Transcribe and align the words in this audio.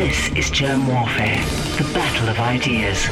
This 0.00 0.30
is 0.30 0.48
Germ 0.48 0.86
Warfare, 0.86 1.36
the 1.76 1.84
battle 1.92 2.30
of 2.30 2.38
ideas. 2.38 3.06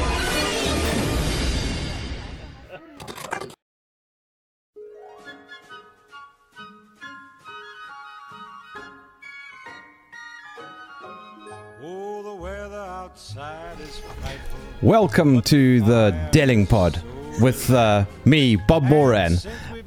Welcome 14.81 15.43
to 15.43 15.81
the 15.81 16.29
Delingpod 16.31 17.39
with 17.39 17.69
uh, 17.69 18.05
me, 18.25 18.55
Bob 18.55 18.81
Moran. 18.81 19.37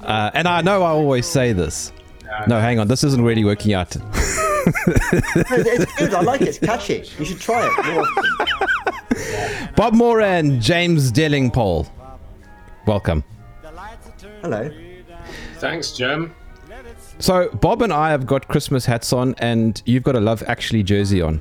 Uh, 0.00 0.31
and 0.34 0.46
I 0.46 0.62
know 0.62 0.84
I 0.84 0.90
always 0.90 1.26
say 1.26 1.53
this. 1.53 1.93
No, 2.46 2.61
hang 2.61 2.79
on, 2.79 2.87
this 2.87 3.03
isn't 3.03 3.25
really 3.25 3.45
working 3.45 3.75
out. 3.75 3.96
it's 4.86 5.94
good. 5.94 6.14
I 6.14 6.21
like 6.21 6.40
it. 6.40 6.48
It's 6.48 6.58
catchy. 6.58 7.04
You 7.18 7.25
should 7.25 7.40
try 7.40 7.66
it 7.66 7.86
more 7.86 8.03
often. 8.03 9.75
Bob 9.76 9.94
Moran, 9.94 10.61
James 10.61 11.11
Delingpole. 11.12 11.89
Welcome. 12.86 13.25
Hello. 14.43 14.70
Thanks, 15.58 15.93
Jim. 15.93 16.34
So, 17.18 17.48
Bob 17.50 17.82
and 17.82 17.93
I 17.93 18.11
have 18.11 18.26
got 18.26 18.48
Christmas 18.48 18.84
hats 18.84 19.12
on, 19.12 19.34
and 19.39 19.80
you've 19.86 20.03
got 20.03 20.17
a 20.17 20.20
Love 20.20 20.43
Actually 20.48 20.82
jersey 20.82 21.22
on. 21.22 21.40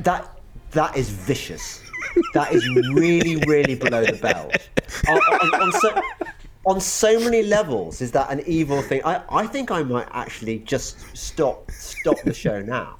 That 0.00 0.40
that 0.70 0.96
is 0.96 1.10
vicious. 1.10 1.82
That 2.34 2.52
is 2.52 2.66
really, 2.94 3.36
really 3.46 3.74
below 3.74 4.04
the 4.04 4.14
belt. 4.14 4.56
On, 5.08 5.18
on, 5.18 5.62
on 5.62 5.72
so, 5.72 6.00
on 6.68 6.80
so 6.80 7.18
many 7.18 7.42
levels, 7.42 8.02
is 8.02 8.12
that 8.12 8.30
an 8.30 8.42
evil 8.46 8.82
thing? 8.82 9.00
I, 9.04 9.22
I 9.30 9.46
think 9.46 9.70
I 9.70 9.82
might 9.82 10.06
actually 10.10 10.58
just 10.60 11.16
stop 11.16 11.70
stop 11.70 12.16
the 12.24 12.34
show 12.34 12.60
now, 12.60 12.98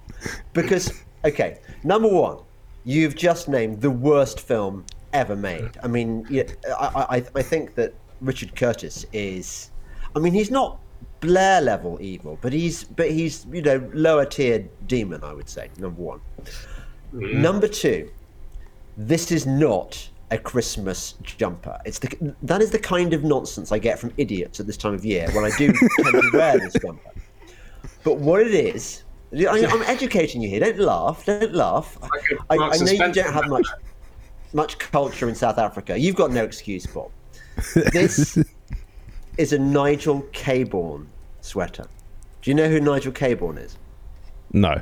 because 0.54 1.04
okay, 1.24 1.58
number 1.84 2.08
one, 2.08 2.38
you've 2.84 3.14
just 3.14 3.46
named 3.46 3.82
the 3.82 3.90
worst 3.90 4.40
film 4.40 4.86
ever 5.12 5.36
made. 5.36 5.72
I 5.82 5.86
mean, 5.86 6.26
yeah, 6.30 6.44
I, 6.80 7.16
I 7.16 7.24
I 7.34 7.42
think 7.42 7.74
that 7.74 7.94
Richard 8.22 8.56
Curtis 8.56 9.04
is. 9.12 9.70
I 10.16 10.18
mean, 10.18 10.32
he's 10.32 10.50
not 10.50 10.80
Blair 11.20 11.60
level 11.60 11.98
evil, 12.00 12.38
but 12.40 12.52
he's 12.52 12.84
but 12.84 13.10
he's 13.10 13.44
you 13.52 13.60
know 13.60 13.90
lower 13.92 14.24
tier 14.24 14.66
demon. 14.86 15.22
I 15.22 15.34
would 15.34 15.48
say 15.48 15.68
number 15.76 16.00
one. 16.00 16.20
Mm-hmm. 17.12 17.42
Number 17.42 17.68
two, 17.68 18.10
this 18.96 19.30
is 19.30 19.46
not 19.46 20.08
a 20.30 20.38
Christmas 20.38 21.14
jumper. 21.22 21.78
It's 21.84 21.98
the 21.98 22.34
that 22.42 22.60
is 22.60 22.70
the 22.70 22.78
kind 22.78 23.12
of 23.12 23.24
nonsense 23.24 23.72
I 23.72 23.78
get 23.78 23.98
from 23.98 24.12
idiots 24.16 24.60
at 24.60 24.66
this 24.66 24.76
time 24.76 24.94
of 24.94 25.04
year 25.04 25.30
when 25.32 25.44
I 25.44 25.50
do 25.56 25.72
tend 26.02 26.22
to 26.22 26.30
wear 26.32 26.58
this 26.58 26.74
jumper. 26.74 27.10
But 28.04 28.18
what 28.18 28.40
it 28.40 28.54
is, 28.54 29.04
I, 29.32 29.66
I'm 29.66 29.82
educating 29.86 30.42
you 30.42 30.48
here. 30.48 30.60
Don't 30.60 30.78
laugh. 30.78 31.24
Don't 31.24 31.54
laugh. 31.54 31.98
I, 32.50 32.56
I 32.56 32.76
know 32.76 32.90
you 32.90 33.12
don't 33.12 33.32
have 33.32 33.48
much 33.48 33.66
much 34.52 34.78
culture 34.78 35.28
in 35.28 35.34
South 35.34 35.58
Africa. 35.58 35.98
You've 35.98 36.16
got 36.16 36.30
no 36.30 36.44
excuse, 36.44 36.86
Bob. 36.86 37.10
This 37.74 38.38
is 39.36 39.52
a 39.52 39.58
Nigel 39.58 40.22
Cabourn 40.32 41.08
sweater. 41.40 41.86
Do 42.42 42.50
you 42.50 42.54
know 42.54 42.68
who 42.68 42.80
Nigel 42.80 43.12
Cabourn 43.12 43.58
is? 43.58 43.76
No. 44.52 44.80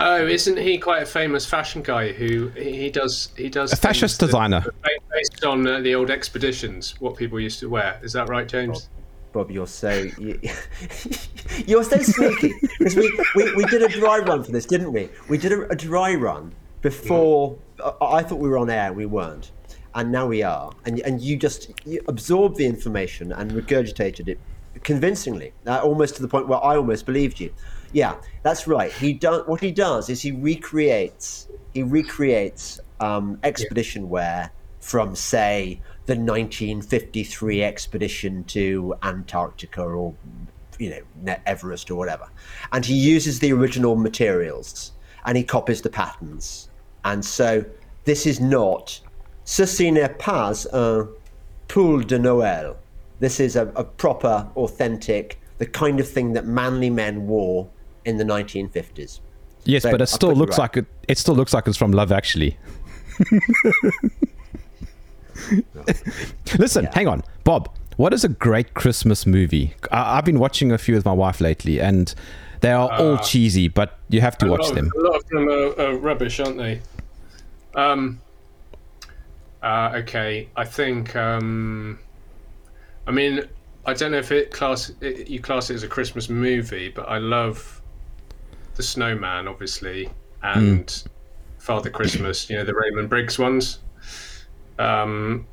Oh, 0.00 0.26
isn't 0.26 0.56
he 0.56 0.78
quite 0.78 1.02
a 1.02 1.06
famous 1.06 1.44
fashion 1.44 1.82
guy 1.82 2.12
who 2.12 2.48
he 2.48 2.76
he 2.82 2.90
does 2.90 3.30
he 3.36 3.48
does 3.48 3.72
A 3.72 3.76
fascist 3.76 4.20
designer. 4.20 4.64
based 5.12 5.44
on 5.44 5.66
uh, 5.66 5.80
the 5.80 5.94
old 5.94 6.10
expeditions, 6.10 6.94
what 7.00 7.16
people 7.16 7.40
used 7.40 7.58
to 7.60 7.68
wear. 7.68 7.98
Is 8.02 8.12
that 8.12 8.28
right, 8.28 8.46
James? 8.46 8.88
Bob, 9.32 9.50
you're 9.50 9.66
so 9.66 10.06
you, 10.18 10.40
you're 11.66 11.84
so 11.84 11.98
sneaky 11.98 12.52
because 12.78 12.96
we, 12.96 13.20
we, 13.34 13.54
we 13.56 13.64
did 13.66 13.82
a 13.82 13.88
dry 13.88 14.18
run 14.18 14.42
for 14.42 14.52
this, 14.52 14.64
didn't 14.66 14.92
we? 14.92 15.08
We 15.28 15.36
did 15.36 15.52
a, 15.52 15.68
a 15.68 15.76
dry 15.76 16.14
run 16.14 16.54
before. 16.80 17.58
I 17.82 18.18
I 18.18 18.22
thought 18.22 18.38
we 18.38 18.48
were 18.48 18.58
on 18.58 18.70
air, 18.70 18.92
we 18.92 19.06
weren't, 19.06 19.50
and 19.94 20.12
now 20.12 20.28
we 20.28 20.42
are. 20.42 20.72
And 20.86 21.00
and 21.00 21.20
you 21.20 21.36
just 21.36 21.72
you 21.84 22.00
absorbed 22.06 22.56
the 22.56 22.66
information 22.66 23.32
and 23.32 23.50
regurgitated 23.50 24.28
it 24.28 24.38
convincingly, 24.84 25.52
uh, 25.66 25.80
almost 25.82 26.14
to 26.16 26.22
the 26.22 26.28
point 26.28 26.46
where 26.46 26.64
I 26.64 26.76
almost 26.76 27.04
believed 27.04 27.40
you. 27.40 27.52
Yeah, 27.92 28.16
that's 28.42 28.66
right. 28.66 28.92
He 28.92 29.12
does 29.12 29.46
what 29.46 29.60
he 29.60 29.72
does 29.72 30.08
is 30.08 30.20
he 30.20 30.32
recreates 30.32 31.48
he 31.72 31.82
recreates 31.82 32.80
um, 33.00 33.38
expedition 33.42 34.08
wear 34.08 34.50
from 34.80 35.14
say 35.14 35.80
the 36.06 36.14
1953 36.14 37.62
expedition 37.62 38.44
to 38.44 38.94
Antarctica 39.02 39.82
or 39.82 40.14
you 40.78 41.02
know 41.22 41.36
Everest 41.46 41.90
or 41.90 41.96
whatever, 41.96 42.28
and 42.72 42.84
he 42.84 42.94
uses 42.94 43.38
the 43.38 43.52
original 43.52 43.96
materials 43.96 44.92
and 45.24 45.36
he 45.36 45.44
copies 45.44 45.82
the 45.82 45.90
patterns. 45.90 46.68
And 47.04 47.24
so 47.24 47.64
this 48.04 48.26
is 48.26 48.40
not 48.40 49.00
ceci 49.44 49.90
n'est 49.90 50.18
pas 50.18 50.66
un 50.72 51.08
pull 51.68 52.00
de 52.00 52.18
Noël. 52.18 52.76
This 53.20 53.40
is 53.40 53.56
a, 53.56 53.66
a 53.74 53.84
proper, 53.84 54.48
authentic, 54.56 55.38
the 55.58 55.66
kind 55.66 56.00
of 56.00 56.08
thing 56.08 56.32
that 56.34 56.46
manly 56.46 56.90
men 56.90 57.26
wore 57.26 57.68
in 58.08 58.16
the 58.16 58.24
1950s. 58.24 59.20
Yes, 59.64 59.82
So, 59.82 59.90
but 59.90 60.00
it 60.00 60.06
still 60.08 60.32
looks 60.34 60.56
right. 60.58 60.64
like 60.64 60.76
it. 60.78 60.86
It 61.08 61.18
still 61.18 61.34
looks 61.34 61.52
like 61.52 61.68
it's 61.68 61.76
from 61.76 61.92
Love 61.92 62.10
Actually. 62.10 62.56
Listen, 66.58 66.86
hang 66.86 67.06
on, 67.06 67.22
Bob. 67.44 67.68
What 67.96 68.12
is 68.14 68.24
a 68.24 68.28
great 68.28 68.74
Christmas 68.74 69.26
movie? 69.26 69.74
I, 69.90 70.18
I've 70.18 70.24
been 70.24 70.38
watching 70.38 70.72
a 70.72 70.78
few 70.78 70.94
with 70.94 71.04
my 71.04 71.12
wife 71.12 71.40
lately, 71.40 71.80
and 71.80 72.14
they 72.60 72.72
are 72.72 72.90
all 72.92 73.18
cheesy, 73.18 73.68
but 73.68 73.98
you 74.08 74.20
have 74.20 74.38
to 74.38 74.46
watch 74.46 74.68
of- 74.68 74.74
them. 74.74 74.90
A 74.96 75.00
lot 75.00 75.16
of 75.16 75.26
them 75.28 75.48
are, 75.48 75.80
are 75.80 75.96
rubbish, 75.96 76.40
aren't 76.40 76.58
they? 76.58 76.80
Um. 77.74 78.20
Uh, 79.62 79.90
okay, 79.96 80.48
I 80.56 80.64
think. 80.64 81.14
Um, 81.16 81.98
I 83.06 83.10
mean, 83.10 83.42
I 83.86 83.92
don't 83.94 84.12
know 84.12 84.18
if 84.18 84.30
it 84.30 84.50
class 84.52 84.92
it, 85.00 85.28
you 85.28 85.40
class 85.40 85.70
it 85.70 85.74
as 85.74 85.82
a 85.82 85.88
Christmas 85.88 86.28
movie, 86.28 86.90
but 86.90 87.08
I 87.08 87.18
love 87.18 87.77
the 88.78 88.82
Snowman, 88.84 89.46
obviously, 89.46 90.08
and 90.42 91.02
Father 91.58 91.90
Christmas. 91.90 92.48
You 92.48 92.56
know 92.56 92.64
the 92.64 92.74
Raymond 92.74 93.10
Briggs 93.10 93.38
ones. 93.38 93.80
Um, 94.78 95.46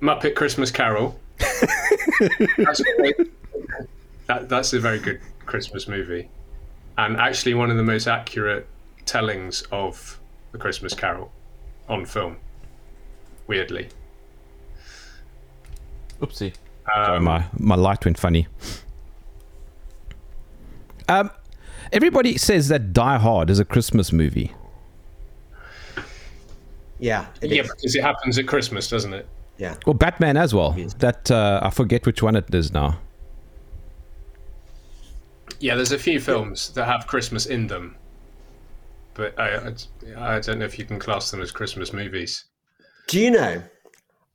Muppet 0.00 0.34
Christmas 0.34 0.70
Carol. 0.70 1.20
that's, 2.56 2.80
a 2.80 3.14
that, 4.28 4.48
that's 4.48 4.72
a 4.72 4.78
very 4.78 5.00
good 5.00 5.20
Christmas 5.44 5.88
movie 5.88 6.30
and 6.96 7.16
actually 7.16 7.54
one 7.54 7.70
of 7.70 7.76
the 7.76 7.82
most 7.82 8.06
accurate 8.06 8.68
tellings 9.04 9.62
of 9.72 10.20
the 10.52 10.58
Christmas 10.58 10.94
Carol 10.94 11.32
on 11.88 12.06
film. 12.06 12.36
Weirdly, 13.48 13.88
Oopsie. 16.20 16.54
Sorry, 16.86 17.20
my 17.20 17.44
my 17.58 17.74
light 17.74 18.04
went 18.04 18.18
funny. 18.18 18.46
Um, 21.08 21.30
everybody 21.94 22.36
says 22.36 22.68
that 22.68 22.92
Die 22.92 23.18
Hard 23.18 23.48
is 23.48 23.58
a 23.58 23.64
Christmas 23.64 24.12
movie. 24.12 24.52
Yeah, 26.98 27.26
it 27.40 27.50
yeah, 27.50 27.62
is. 27.62 27.70
because 27.70 27.94
it 27.94 28.02
happens 28.02 28.38
at 28.38 28.46
Christmas, 28.46 28.88
doesn't 28.88 29.12
it? 29.12 29.26
yeah. 29.58 29.76
Well, 29.86 29.94
Batman 29.94 30.36
as 30.36 30.54
well. 30.54 30.72
That 30.98 31.30
uh, 31.30 31.60
I 31.62 31.70
forget 31.70 32.06
which 32.06 32.22
one 32.22 32.36
it 32.36 32.52
is 32.54 32.72
now. 32.72 32.98
Yeah, 35.60 35.76
there's 35.76 35.92
a 35.92 35.98
few 35.98 36.20
films 36.20 36.70
that 36.70 36.86
have 36.86 37.06
Christmas 37.06 37.46
in 37.46 37.68
them, 37.68 37.96
but 39.14 39.38
I, 39.38 39.56
I, 40.16 40.36
I 40.36 40.40
don't 40.40 40.58
know 40.58 40.64
if 40.64 40.78
you 40.78 40.84
can 40.84 40.98
class 40.98 41.30
them 41.30 41.40
as 41.40 41.50
Christmas 41.52 41.92
movies. 41.92 42.44
Do 43.06 43.20
you 43.20 43.30
know? 43.30 43.62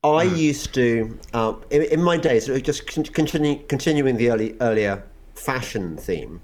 I 0.01 0.23
used 0.23 0.73
to, 0.75 1.19
uh, 1.33 1.55
in, 1.71 1.81
in 1.83 2.01
my 2.01 2.15
days, 2.15 2.45
just 2.61 2.87
con- 2.87 3.03
continue, 3.03 3.61
continuing 3.67 4.15
the 4.15 4.31
early, 4.31 4.55
earlier 4.61 5.03
fashion 5.35 5.97
theme. 5.97 6.39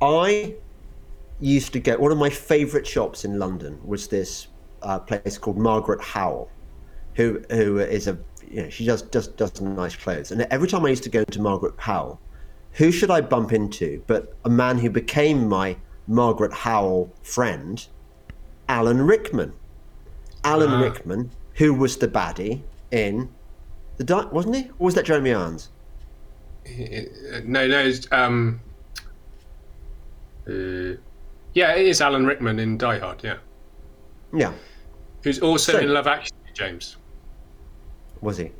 I 0.00 0.54
used 1.40 1.72
to 1.72 1.80
go. 1.80 1.96
One 1.98 2.12
of 2.12 2.18
my 2.18 2.30
favourite 2.30 2.86
shops 2.86 3.24
in 3.24 3.38
London 3.38 3.78
was 3.84 4.08
this 4.08 4.48
uh, 4.82 4.98
place 5.00 5.38
called 5.38 5.58
Margaret 5.58 6.00
Howell, 6.02 6.50
who 7.14 7.42
who 7.50 7.78
is 7.78 8.06
a 8.08 8.18
you 8.50 8.62
know 8.62 8.70
she 8.70 8.84
just 8.84 9.12
just 9.12 9.36
does 9.36 9.60
nice 9.60 9.96
clothes. 9.96 10.30
And 10.32 10.42
every 10.50 10.68
time 10.68 10.84
I 10.84 10.90
used 10.90 11.02
to 11.04 11.10
go 11.10 11.24
to 11.24 11.40
Margaret 11.40 11.74
Howell, 11.78 12.20
who 12.72 12.90
should 12.92 13.10
I 13.10 13.20
bump 13.20 13.52
into 13.52 14.02
but 14.06 14.34
a 14.44 14.50
man 14.50 14.78
who 14.78 14.90
became 14.90 15.48
my 15.48 15.76
Margaret 16.06 16.52
Howell 16.52 17.12
friend, 17.22 17.86
Alan 18.68 19.02
Rickman. 19.02 19.52
Alan 20.44 20.70
Ah. 20.70 20.80
Rickman, 20.80 21.30
who 21.54 21.74
was 21.74 21.96
the 21.96 22.06
baddie 22.08 22.62
in 22.92 23.28
the 23.96 24.04
Di- 24.04 24.26
wasn't 24.30 24.54
he? 24.56 24.62
Or 24.78 24.86
was 24.86 24.94
that 24.94 25.04
Jeremy 25.04 25.34
Irons? 25.34 25.68
Uh, 26.64 27.40
No, 27.44 27.66
no. 27.66 27.80
it's, 27.80 28.06
Um, 28.12 28.60
uh, 30.48 30.96
yeah, 31.54 31.74
it 31.74 31.86
is 31.86 32.00
Alan 32.00 32.26
Rickman 32.26 32.58
in 32.58 32.78
Die 32.78 32.98
Hard. 32.98 33.22
Yeah, 33.24 33.36
Yeah, 34.32 34.52
who's 35.22 35.40
also 35.40 35.72
So- 35.72 35.78
in 35.78 35.92
Love 35.92 36.06
Actually, 36.06 36.36
James. 36.54 36.96
was 38.20 38.36
he? 38.38 38.50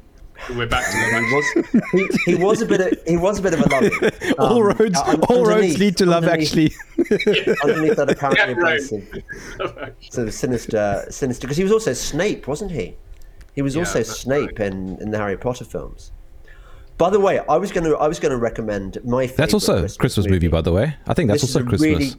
We're 0.51 0.69
back 0.69 0.85
to 0.93 0.97
Love 0.97 1.25
He 1.25 1.35
was 1.35 2.21
he, 2.25 2.33
he 2.33 2.35
was 2.45 2.63
a 2.63 2.67
bit 2.67 2.81
of 2.81 2.99
he 3.09 3.17
was 3.17 3.41
a 3.41 3.43
bit 3.43 3.55
of 3.55 3.61
a 3.61 3.69
lovely. 3.69 4.11
all 4.39 4.59
Um, 4.71 4.77
roads 4.79 4.99
un- 5.01 5.21
all 5.25 5.45
roads 5.45 5.79
lead 5.79 5.97
to 5.97 6.07
love. 6.07 6.25
Actually, 6.29 6.73
underneath 7.65 7.97
that 7.97 8.09
apparently 8.09 8.39
Yeah, 8.39 8.53
right. 8.53 8.81
abrasive 8.81 9.23
sort 10.11 10.29
of 10.29 10.35
sinister, 10.35 11.05
sinister. 11.11 11.47
Because 11.47 11.57
he 11.57 11.65
was 11.65 11.73
also 11.73 11.93
Snape, 11.93 12.47
wasn't 12.47 12.71
he? 12.71 12.97
He 13.55 13.63
was 13.63 13.75
Yeah, 13.75 13.81
also 13.81 14.05
Snape 14.05 14.61
right. 14.61 14.73
in, 14.73 14.97
in 15.01 15.11
the 15.11 15.19
Harry 15.19 15.37
Potter 15.37 15.65
films. 15.65 16.13
By 16.99 17.11
the 17.11 17.21
way, 17.21 17.39
I 17.49 17.57
was 17.57 17.71
going 17.73 17.85
to 17.85 17.97
I 17.97 18.09
was 18.09 18.19
going 18.19 18.33
to 18.33 18.39
recommend 18.39 18.99
my. 19.05 19.27
That's 19.27 19.55
also 19.55 19.85
a 19.85 19.89
Christmas 19.89 20.27
movie, 20.29 20.49
by 20.49 20.61
the 20.61 20.73
way. 20.73 20.95
I 21.07 21.15
think 21.15 21.29
that's 21.29 21.43
This 21.43 21.55
also 21.55 21.65
a 21.65 21.69
Christmas. 21.69 21.81
really- 21.99 22.13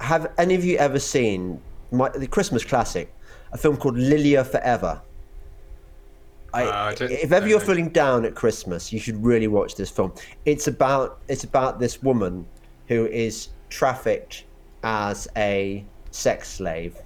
Have 0.00 0.32
any 0.36 0.54
of 0.56 0.64
you 0.64 0.76
ever 0.78 0.98
seen 0.98 1.60
my, 1.92 2.08
the 2.08 2.26
Christmas 2.26 2.64
classic, 2.64 3.14
a 3.52 3.56
film 3.58 3.76
called 3.76 3.96
Lilya 3.96 4.44
Forever? 4.44 5.00
I, 6.52 6.64
Uh, 6.64 6.70
I 6.70 7.04
if 7.04 7.32
ever 7.32 7.46
you're 7.48 7.60
know. 7.60 7.64
feeling 7.64 7.88
down 7.90 8.24
at 8.24 8.34
Christmas, 8.34 8.92
you 8.92 8.98
should 8.98 9.22
really 9.24 9.46
watch 9.46 9.76
this 9.76 9.90
film. 9.90 10.12
It's 10.44 10.66
about 10.66 11.20
it's 11.28 11.44
about 11.44 11.78
this 11.78 12.02
woman 12.02 12.44
who 12.88 13.06
is 13.06 13.48
trafficked 13.70 14.44
as 14.82 15.28
a 15.36 15.84
sex 16.10 16.48
slave. 16.50 16.96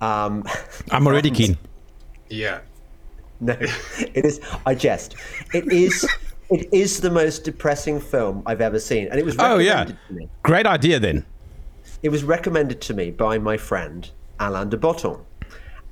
Um, 0.00 0.44
I'm 0.90 1.06
already 1.06 1.30
keen. 1.38 1.56
Yeah. 2.28 2.58
No, 3.40 3.56
it 3.60 4.24
is. 4.24 4.40
I 4.64 4.74
jest. 4.74 5.16
It 5.54 5.70
is. 5.72 6.06
It 6.50 6.68
is 6.72 7.00
the 7.00 7.10
most 7.10 7.42
depressing 7.44 8.00
film 8.00 8.42
I've 8.46 8.60
ever 8.60 8.78
seen, 8.78 9.08
and 9.08 9.18
it 9.18 9.24
was 9.24 9.36
Oh 9.38 9.58
yeah, 9.58 9.84
to 9.84 9.96
me. 10.10 10.28
great 10.42 10.66
idea 10.66 11.00
then. 11.00 11.24
it 12.02 12.08
was 12.10 12.22
recommended 12.22 12.80
to 12.82 12.94
me 12.94 13.10
by 13.10 13.36
my 13.38 13.56
friend 13.56 14.08
Alain 14.38 14.68
de 14.68 14.76
Botton, 14.76 15.18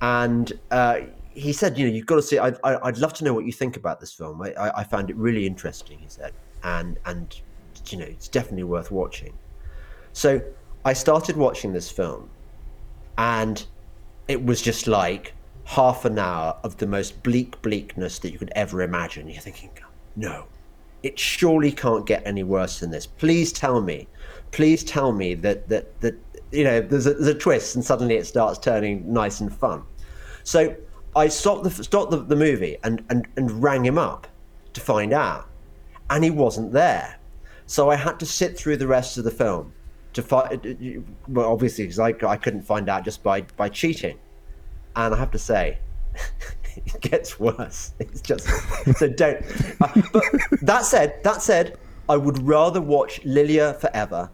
and 0.00 0.52
uh, 0.70 1.00
he 1.32 1.52
said, 1.52 1.76
"You 1.76 1.86
know, 1.88 1.92
you've 1.92 2.06
got 2.06 2.16
to 2.16 2.22
see. 2.22 2.38
I, 2.38 2.52
I'd 2.62 2.98
love 2.98 3.12
to 3.14 3.24
know 3.24 3.34
what 3.34 3.44
you 3.46 3.52
think 3.52 3.76
about 3.76 3.98
this 4.00 4.12
film. 4.12 4.40
I, 4.42 4.52
I, 4.52 4.80
I 4.80 4.84
found 4.84 5.10
it 5.10 5.16
really 5.16 5.44
interesting." 5.46 5.98
He 5.98 6.08
said, 6.08 6.32
and 6.62 6.98
and 7.04 7.40
you 7.88 7.98
know, 7.98 8.04
it's 8.04 8.28
definitely 8.28 8.64
worth 8.64 8.90
watching. 8.92 9.34
So 10.12 10.40
I 10.84 10.92
started 10.92 11.36
watching 11.36 11.72
this 11.72 11.90
film, 11.90 12.30
and 13.18 13.64
it 14.28 14.44
was 14.44 14.62
just 14.62 14.86
like 14.86 15.34
half 15.64 16.04
an 16.04 16.18
hour 16.18 16.56
of 16.62 16.76
the 16.76 16.86
most 16.86 17.22
bleak 17.22 17.60
bleakness 17.62 18.18
that 18.20 18.30
you 18.30 18.38
could 18.38 18.52
ever 18.54 18.82
imagine. 18.82 19.28
You're 19.28 19.40
thinking, 19.40 19.70
no, 20.16 20.46
it 21.02 21.18
surely 21.18 21.72
can't 21.72 22.06
get 22.06 22.22
any 22.26 22.42
worse 22.42 22.80
than 22.80 22.90
this. 22.90 23.06
Please 23.06 23.52
tell 23.52 23.80
me, 23.80 24.08
please 24.50 24.84
tell 24.84 25.12
me 25.12 25.34
that 25.34 25.68
that 25.68 26.00
that 26.00 26.14
you 26.52 26.64
know 26.64 26.80
there's 26.80 27.06
a, 27.06 27.14
there's 27.14 27.28
a 27.28 27.34
twist 27.34 27.74
and 27.74 27.84
suddenly 27.84 28.14
it 28.16 28.26
starts 28.26 28.58
turning 28.58 29.12
nice 29.12 29.40
and 29.40 29.54
fun. 29.54 29.82
So 30.44 30.76
I 31.16 31.28
stopped 31.28 31.64
the 31.64 31.70
stopped 31.70 32.10
the, 32.10 32.18
the 32.18 32.36
movie 32.36 32.76
and, 32.84 33.04
and 33.10 33.26
and 33.36 33.62
rang 33.62 33.84
him 33.84 33.98
up 33.98 34.26
to 34.74 34.80
find 34.80 35.12
out, 35.12 35.46
and 36.10 36.24
he 36.24 36.30
wasn't 36.30 36.72
there. 36.72 37.18
So 37.66 37.90
I 37.90 37.96
had 37.96 38.20
to 38.20 38.26
sit 38.26 38.58
through 38.58 38.76
the 38.76 38.86
rest 38.86 39.16
of 39.16 39.24
the 39.24 39.30
film 39.30 39.72
to 40.12 40.22
find. 40.22 41.04
Well, 41.28 41.50
obviously, 41.50 41.84
because 41.84 41.98
I, 41.98 42.14
I 42.26 42.36
couldn't 42.36 42.62
find 42.62 42.88
out 42.88 43.04
just 43.04 43.22
by 43.22 43.42
by 43.56 43.68
cheating, 43.68 44.18
and 44.96 45.14
I 45.14 45.18
have 45.18 45.30
to 45.32 45.38
say. 45.38 45.78
It 46.76 47.00
gets 47.00 47.38
worse. 47.38 47.92
It's 48.00 48.20
just 48.20 48.48
so 48.98 49.08
don't. 49.08 49.46
Uh, 49.80 50.02
but 50.12 50.24
that 50.62 50.84
said, 50.84 51.22
that 51.22 51.40
said, 51.40 51.78
I 52.08 52.16
would 52.16 52.42
rather 52.42 52.80
watch 52.80 53.22
Lilya 53.22 53.80
Forever 53.80 54.28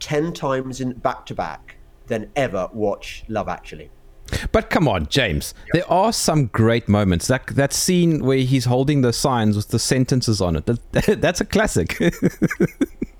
ten 0.00 0.32
times 0.32 0.80
in 0.80 0.92
back 0.94 1.24
to 1.26 1.34
back 1.34 1.76
than 2.06 2.30
ever 2.36 2.68
watch 2.72 3.24
Love 3.28 3.48
Actually. 3.48 3.90
But 4.52 4.70
come 4.70 4.88
on, 4.88 5.06
James. 5.06 5.54
There 5.72 5.90
are 5.90 6.12
some 6.12 6.46
great 6.46 6.88
moments. 6.88 7.26
That 7.28 7.46
that 7.48 7.72
scene 7.72 8.24
where 8.24 8.38
he's 8.38 8.64
holding 8.64 9.02
the 9.02 9.12
signs 9.12 9.56
with 9.56 9.68
the 9.68 9.78
sentences 9.78 10.40
on 10.40 10.56
it. 10.56 10.66
That, 10.66 11.18
that's 11.20 11.40
a 11.40 11.44
classic. 11.44 11.96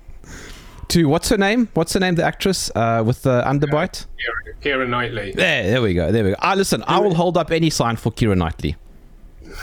to 0.89 1.05
what's 1.09 1.29
her 1.29 1.37
name? 1.37 1.69
What's 1.73 1.93
her 1.93 1.99
name? 1.99 2.15
The 2.15 2.23
actress 2.23 2.71
uh, 2.75 3.03
with 3.05 3.23
the 3.23 3.41
underbite. 3.45 4.05
Keira, 4.19 4.53
Keira 4.61 4.89
Knightley. 4.89 5.31
There, 5.33 5.63
there 5.63 5.81
we 5.81 5.93
go. 5.93 6.11
There 6.11 6.23
we 6.23 6.29
go. 6.31 6.35
Ah, 6.39 6.53
listen. 6.55 6.83
I 6.87 6.99
will 6.99 7.13
hold 7.15 7.37
up 7.37 7.51
any 7.51 7.69
sign 7.69 7.95
for 7.95 8.11
Keira 8.11 8.37
Knightley. 8.37 8.75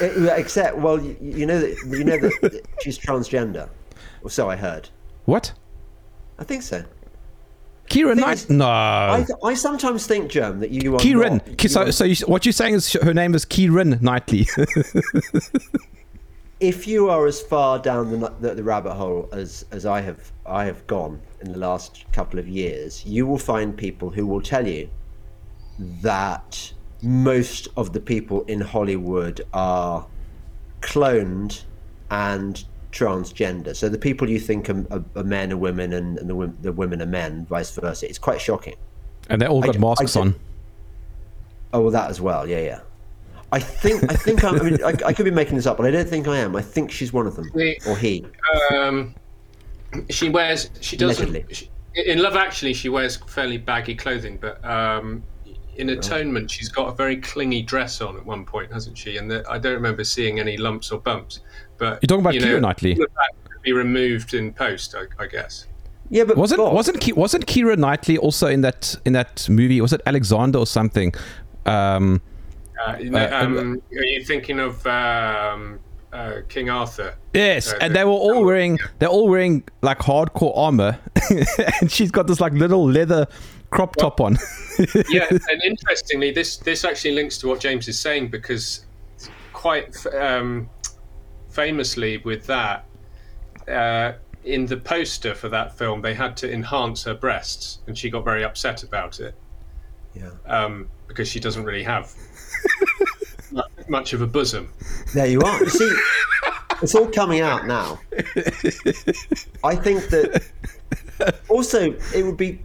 Uh, 0.00 0.06
Except, 0.36 0.78
well, 0.78 1.00
you, 1.02 1.16
you 1.20 1.44
know 1.46 1.60
that 1.60 1.76
you 1.86 2.04
know 2.04 2.19
that 2.19 2.32
that 2.42 2.66
she's 2.82 2.98
transgender, 2.98 3.69
or 4.22 4.30
so 4.30 4.48
I 4.48 4.56
heard. 4.56 4.88
What? 5.26 5.52
I 6.38 6.44
think 6.44 6.62
so. 6.62 6.84
Keira 7.90 8.14
thing 8.14 8.20
Knight? 8.25 8.48
No. 8.48 8.66
I, 8.66 9.26
I 9.44 9.52
sometimes 9.54 10.06
think, 10.06 10.30
Germ, 10.30 10.60
that 10.60 10.70
you 10.70 10.94
are 10.94 10.98
Kieran. 10.98 11.34
not- 11.46 11.58
Ki- 11.58 11.68
So, 11.68 11.82
are- 11.82 11.92
so 11.92 12.04
you, 12.04 12.16
what 12.26 12.46
you're 12.46 12.52
saying 12.54 12.75
is 12.75 12.92
her 12.94 13.12
name 13.12 13.34
is 13.34 13.44
Kieran 13.44 13.98
Knightley. 14.00 14.46
if 16.62 16.87
you 16.87 17.11
are 17.11 17.26
as 17.26 17.41
far 17.41 17.79
down 17.81 18.09
the, 18.20 18.32
the, 18.41 18.55
the 18.55 18.62
rabbit 18.62 18.94
hole 18.94 19.29
as, 19.32 19.67
as 19.73 19.85
I 19.85 20.00
have 20.00 20.31
I 20.47 20.64
have 20.64 20.87
gone 20.87 21.20
in 21.41 21.50
the 21.53 21.59
last 21.59 22.05
couple 22.12 22.38
of 22.38 22.47
years, 22.49 23.05
you 23.05 23.26
will 23.26 23.38
find 23.38 23.76
people 23.76 24.11
who 24.11 24.26
will 24.26 24.41
tell 24.41 24.67
you 24.67 24.88
that 25.79 26.73
most 27.03 27.67
of 27.76 27.93
the 27.93 27.99
people 28.00 28.43
in 28.44 28.61
Hollywood 28.61 29.41
are 29.53 30.06
cloned 30.82 31.64
and 32.11 32.64
transgender. 32.93 33.75
So 33.75 33.88
the 33.88 33.99
people 33.99 34.31
you 34.31 34.38
think 34.38 34.70
are, 34.70 34.85
are, 34.93 35.05
are 35.17 35.25
men 35.25 35.53
are 35.53 35.56
women 35.56 35.93
and, 35.94 36.19
and 36.19 36.31
the, 36.31 36.53
the 36.62 36.73
women 36.73 37.03
are 37.03 37.06
men, 37.06 37.44
vice 37.47 37.73
versa. 37.75 38.09
It's 38.09 38.19
quite 38.19 38.41
shocking. 38.41 38.76
and 39.29 39.43
they 39.43 39.47
all 39.47 39.62
got 39.62 39.75
I 39.76 39.79
masks 39.81 40.12
did- 40.12 40.20
on. 40.20 40.35
Oh, 41.75 41.81
well, 41.81 41.91
that 41.91 42.11
as 42.11 42.20
well. 42.20 42.47
Yeah, 42.47 42.61
yeah. 42.61 42.81
I 43.52 43.58
think 43.60 44.10
I 44.10 44.16
think 44.16 44.43
I'm, 44.44 44.58
I 44.58 44.62
mean 44.62 44.82
I, 44.82 44.94
I 45.06 45.12
could 45.12 45.25
be 45.25 45.31
making 45.31 45.56
this 45.56 45.66
up, 45.66 45.76
but 45.76 45.87
I 45.87 45.90
don't 45.90 46.08
think 46.08 46.26
I 46.26 46.38
am. 46.38 46.56
I 46.56 46.62
think 46.62 46.90
she's 46.90 47.12
one 47.12 47.26
of 47.26 47.37
them, 47.37 47.50
We- 47.54 47.78
or 47.87 47.96
he. 47.96 48.25
Um, 48.70 49.14
she 50.10 50.28
wears. 50.31 50.70
She 50.81 50.96
doesn't. 50.96 51.28
Allegedly. 51.28 51.54
She, 51.54 51.70
in 51.94 52.22
Love 52.22 52.34
Actually, 52.34 52.72
she 52.72 52.88
wears 52.88 53.16
fairly 53.16 53.58
baggy 53.58 53.94
clothing, 53.94 54.38
but 54.40 54.64
um, 54.64 55.22
in 55.76 55.90
Atonement, 55.90 56.50
she's 56.50 56.70
got 56.70 56.88
a 56.88 56.94
very 56.94 57.16
clingy 57.19 57.60
dress 57.62 58.00
on 58.00 58.16
at 58.16 58.25
one 58.25 58.46
point, 58.46 58.72
hasn't 58.72 58.96
she? 58.96 59.19
And 59.19 59.31
the, 59.31 59.44
I 59.50 59.58
don't 59.58 59.75
remember 59.75 60.02
seeing 60.02 60.40
any 60.40 60.56
lumps 60.56 60.90
or 60.90 60.99
bumps. 61.00 61.40
But 61.76 61.99
You're 62.02 62.08
talking 62.08 62.20
about 62.25 62.34
you 62.34 62.40
Keira 62.40 62.60
Knightley? 62.62 62.94
that 62.94 63.08
could 63.44 63.62
Be 63.62 63.72
removed 63.72 64.32
in 64.32 64.54
post, 64.54 64.94
I, 64.94 65.04
I 65.22 65.26
guess. 65.26 65.66
Yeah, 66.08 66.25
but 66.25 66.37
Wasn't 66.38 66.58
Bob, 66.58 66.75
wasn't 66.75 67.00
Ki- 67.00 67.12
wasn't 67.12 67.46
Keira 67.46 67.76
Knightley 67.76 68.16
also 68.19 68.46
in 68.46 68.62
that 68.62 68.94
in 69.04 69.12
that 69.14 69.46
movie? 69.50 69.81
Was 69.81 69.93
it 69.93 70.00
Alexander 70.06 70.58
or 70.58 70.66
something? 70.66 71.12
Um, 71.66 72.20
Uh, 72.87 72.96
you 72.99 73.11
know, 73.11 73.19
Uh, 73.19 73.31
um, 73.44 73.82
are 73.96 74.05
you 74.05 74.25
thinking 74.25 74.58
of 74.58 74.84
um, 74.87 75.79
uh, 76.12 76.40
King 76.49 76.70
Arthur? 76.70 77.14
yes, 77.35 77.73
Uh, 77.73 77.78
and 77.80 77.95
they 77.95 78.04
were 78.04 78.11
all 78.11 78.45
wearing 78.45 78.78
they're 78.99 79.09
all 79.09 79.28
wearing 79.28 79.62
like 79.83 79.99
hardcore 79.99 80.56
armor, 80.56 80.99
and 81.80 81.90
she's 81.90 82.11
got 82.11 82.26
this 82.26 82.40
like 82.40 82.52
little 82.52 82.85
leather 82.88 83.26
crop 83.71 83.97
top 83.97 84.21
on. 84.21 84.38
yeah, 85.11 85.26
and 85.30 85.62
interestingly, 85.64 86.30
this 86.30 86.56
this 86.59 86.85
actually 86.85 87.14
links 87.14 87.38
to 87.38 87.49
what 87.49 87.61
James 87.61 87.88
is 87.88 87.99
saying 87.99 88.28
because 88.28 88.85
quite 89.52 89.95
um, 90.14 90.68
famously 91.50 92.18
with 92.18 92.47
that, 92.47 92.85
uh, 93.68 94.12
in 94.45 94.66
the 94.66 94.76
poster 94.76 95.35
for 95.35 95.49
that 95.49 95.76
film, 95.78 96.02
they 96.02 96.14
had 96.14 96.37
to 96.38 96.52
enhance 96.52 97.04
her 97.04 97.14
breasts, 97.14 97.78
and 97.87 97.97
she 97.97 98.11
got 98.11 98.25
very 98.25 98.42
upset 98.45 98.83
about 98.83 99.21
it 99.21 99.35
Yeah. 100.14 100.30
um, 100.47 100.88
because 101.06 101.28
she 101.28 101.38
doesn't 101.40 101.64
really 101.64 101.85
have 101.85 102.12
mu- 102.16 102.23
much 103.88 104.12
of 104.12 104.23
a 104.23 104.26
bosom. 104.26 104.73
There 105.14 105.26
you 105.26 105.40
are. 105.40 105.61
You 105.62 105.71
see, 105.71 105.97
it's 106.82 106.94
all 106.94 107.09
coming 107.09 107.40
out 107.40 107.66
now. 107.66 108.00
I 109.64 109.76
think 109.76 110.09
that 110.09 110.44
also 111.49 111.92
it 112.14 112.25
would 112.25 112.37
be 112.37 112.61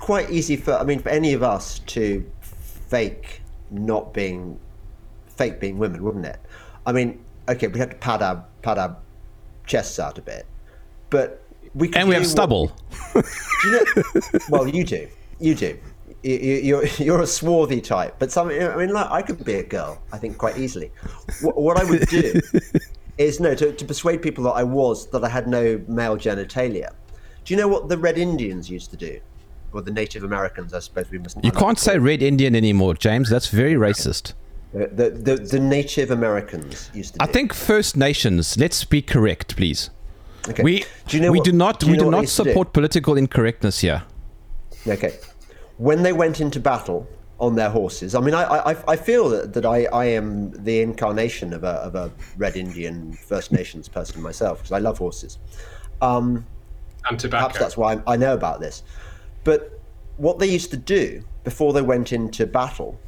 quite 0.00 0.30
easy 0.30 0.56
for 0.56 0.74
I 0.74 0.84
mean 0.84 0.98
for 0.98 1.10
any 1.10 1.32
of 1.32 1.42
us 1.42 1.78
to 1.80 2.28
fake 2.88 3.40
not 3.70 4.12
being 4.12 4.58
fake 5.28 5.60
being 5.60 5.78
women, 5.78 6.02
wouldn't 6.02 6.26
it? 6.26 6.40
I 6.86 6.92
mean, 6.92 7.24
okay, 7.48 7.68
we 7.68 7.78
have 7.78 7.90
to 7.90 7.96
pad 7.96 8.22
our 8.22 8.44
pad 8.62 8.78
our 8.78 8.96
chests 9.66 9.98
out 9.98 10.18
a 10.18 10.22
bit, 10.22 10.44
but 11.10 11.42
we 11.74 11.88
could 11.88 11.98
and 11.98 12.08
we 12.08 12.14
have 12.14 12.24
do 12.24 12.28
what- 12.28 12.32
stubble. 12.32 12.72
Do 13.14 13.68
you 13.68 13.72
know, 13.72 14.02
well, 14.50 14.66
you 14.68 14.82
do. 14.84 15.06
You 15.38 15.54
do. 15.54 15.78
You, 16.22 16.36
you, 16.36 16.54
you're 16.54 16.86
you're 16.98 17.22
a 17.22 17.26
swarthy 17.26 17.80
type, 17.80 18.16
but 18.18 18.30
some. 18.30 18.48
I 18.48 18.76
mean, 18.76 18.92
like 18.92 19.10
I 19.10 19.22
could 19.22 19.44
be 19.44 19.54
a 19.54 19.62
girl. 19.62 20.00
I 20.12 20.18
think 20.18 20.38
quite 20.38 20.58
easily. 20.58 20.92
What, 21.40 21.56
what 21.56 21.76
I 21.80 21.84
would 21.84 22.08
do 22.08 22.40
is 23.18 23.40
no 23.40 23.54
to, 23.54 23.72
to 23.72 23.84
persuade 23.84 24.22
people 24.22 24.44
that 24.44 24.52
I 24.52 24.62
was 24.62 25.08
that 25.10 25.24
I 25.24 25.28
had 25.28 25.46
no 25.46 25.80
male 25.88 26.16
genitalia. 26.16 26.90
Do 27.44 27.54
you 27.54 27.58
know 27.58 27.68
what 27.68 27.88
the 27.88 27.98
Red 27.98 28.18
Indians 28.18 28.70
used 28.70 28.90
to 28.90 28.96
do, 28.96 29.20
or 29.72 29.82
the 29.82 29.90
Native 29.90 30.22
Americans? 30.22 30.72
I 30.74 30.78
suppose 30.78 31.10
we 31.10 31.18
must. 31.18 31.42
You 31.42 31.50
can't 31.52 31.78
say 31.78 31.98
red 31.98 32.22
Indian 32.22 32.54
anymore, 32.54 32.94
James. 32.94 33.28
That's 33.28 33.48
very 33.48 33.74
racist. 33.74 34.34
The, 34.72 35.10
the, 35.10 35.36
the, 35.36 35.60
Native 35.60 36.10
Americans 36.10 36.90
used 36.94 37.14
to. 37.14 37.22
I 37.22 37.26
do. 37.26 37.32
think 37.32 37.52
First 37.52 37.94
Nations. 37.94 38.56
Let's 38.56 38.84
be 38.84 39.02
correct, 39.02 39.54
please. 39.54 39.90
Okay. 40.48 40.62
We 40.62 40.84
do 41.08 41.16
you 41.16 41.22
know 41.22 41.30
we 41.30 41.38
what- 41.38 41.44
do 41.44 41.52
not 41.52 41.80
do 41.80 41.90
we 41.90 41.96
do 41.96 42.10
not 42.10 42.20
to 42.20 42.26
do? 42.26 42.50
support 42.50 42.72
political 42.72 43.16
incorrectness 43.16 43.80
here. 43.80 44.04
Okay. 44.86 45.18
When 45.82 46.02
they 46.04 46.12
went 46.12 46.40
into 46.40 46.60
battle 46.60 47.08
on 47.40 47.56
their 47.56 47.70
horses, 47.70 48.14
I 48.14 48.20
mean, 48.20 48.34
I, 48.34 48.44
I, 48.70 48.92
I 48.92 48.96
feel 48.96 49.28
that, 49.30 49.52
that 49.54 49.66
I, 49.66 49.86
I 49.86 50.04
am 50.04 50.52
the 50.62 50.80
incarnation 50.80 51.52
of 51.52 51.64
a, 51.64 51.74
of 51.88 51.96
a 51.96 52.12
Red 52.36 52.56
Indian 52.56 53.14
First 53.14 53.50
Nations 53.50 53.88
person 53.88 54.22
myself 54.22 54.58
because 54.58 54.70
I 54.70 54.78
love 54.78 54.98
horses. 54.98 55.38
Um, 56.00 56.46
And 57.08 57.18
tobacco. 57.18 57.46
perhaps 57.46 57.58
that's 57.58 57.76
why 57.76 57.94
I, 57.94 58.12
I 58.12 58.16
know 58.16 58.34
about 58.34 58.60
this. 58.60 58.84
But 59.42 59.80
what 60.18 60.38
they 60.38 60.46
used 60.46 60.70
to 60.70 60.76
do 60.76 61.24
before 61.42 61.72
they 61.72 61.82
went 61.82 62.12
into 62.12 62.46
battle 62.46 63.00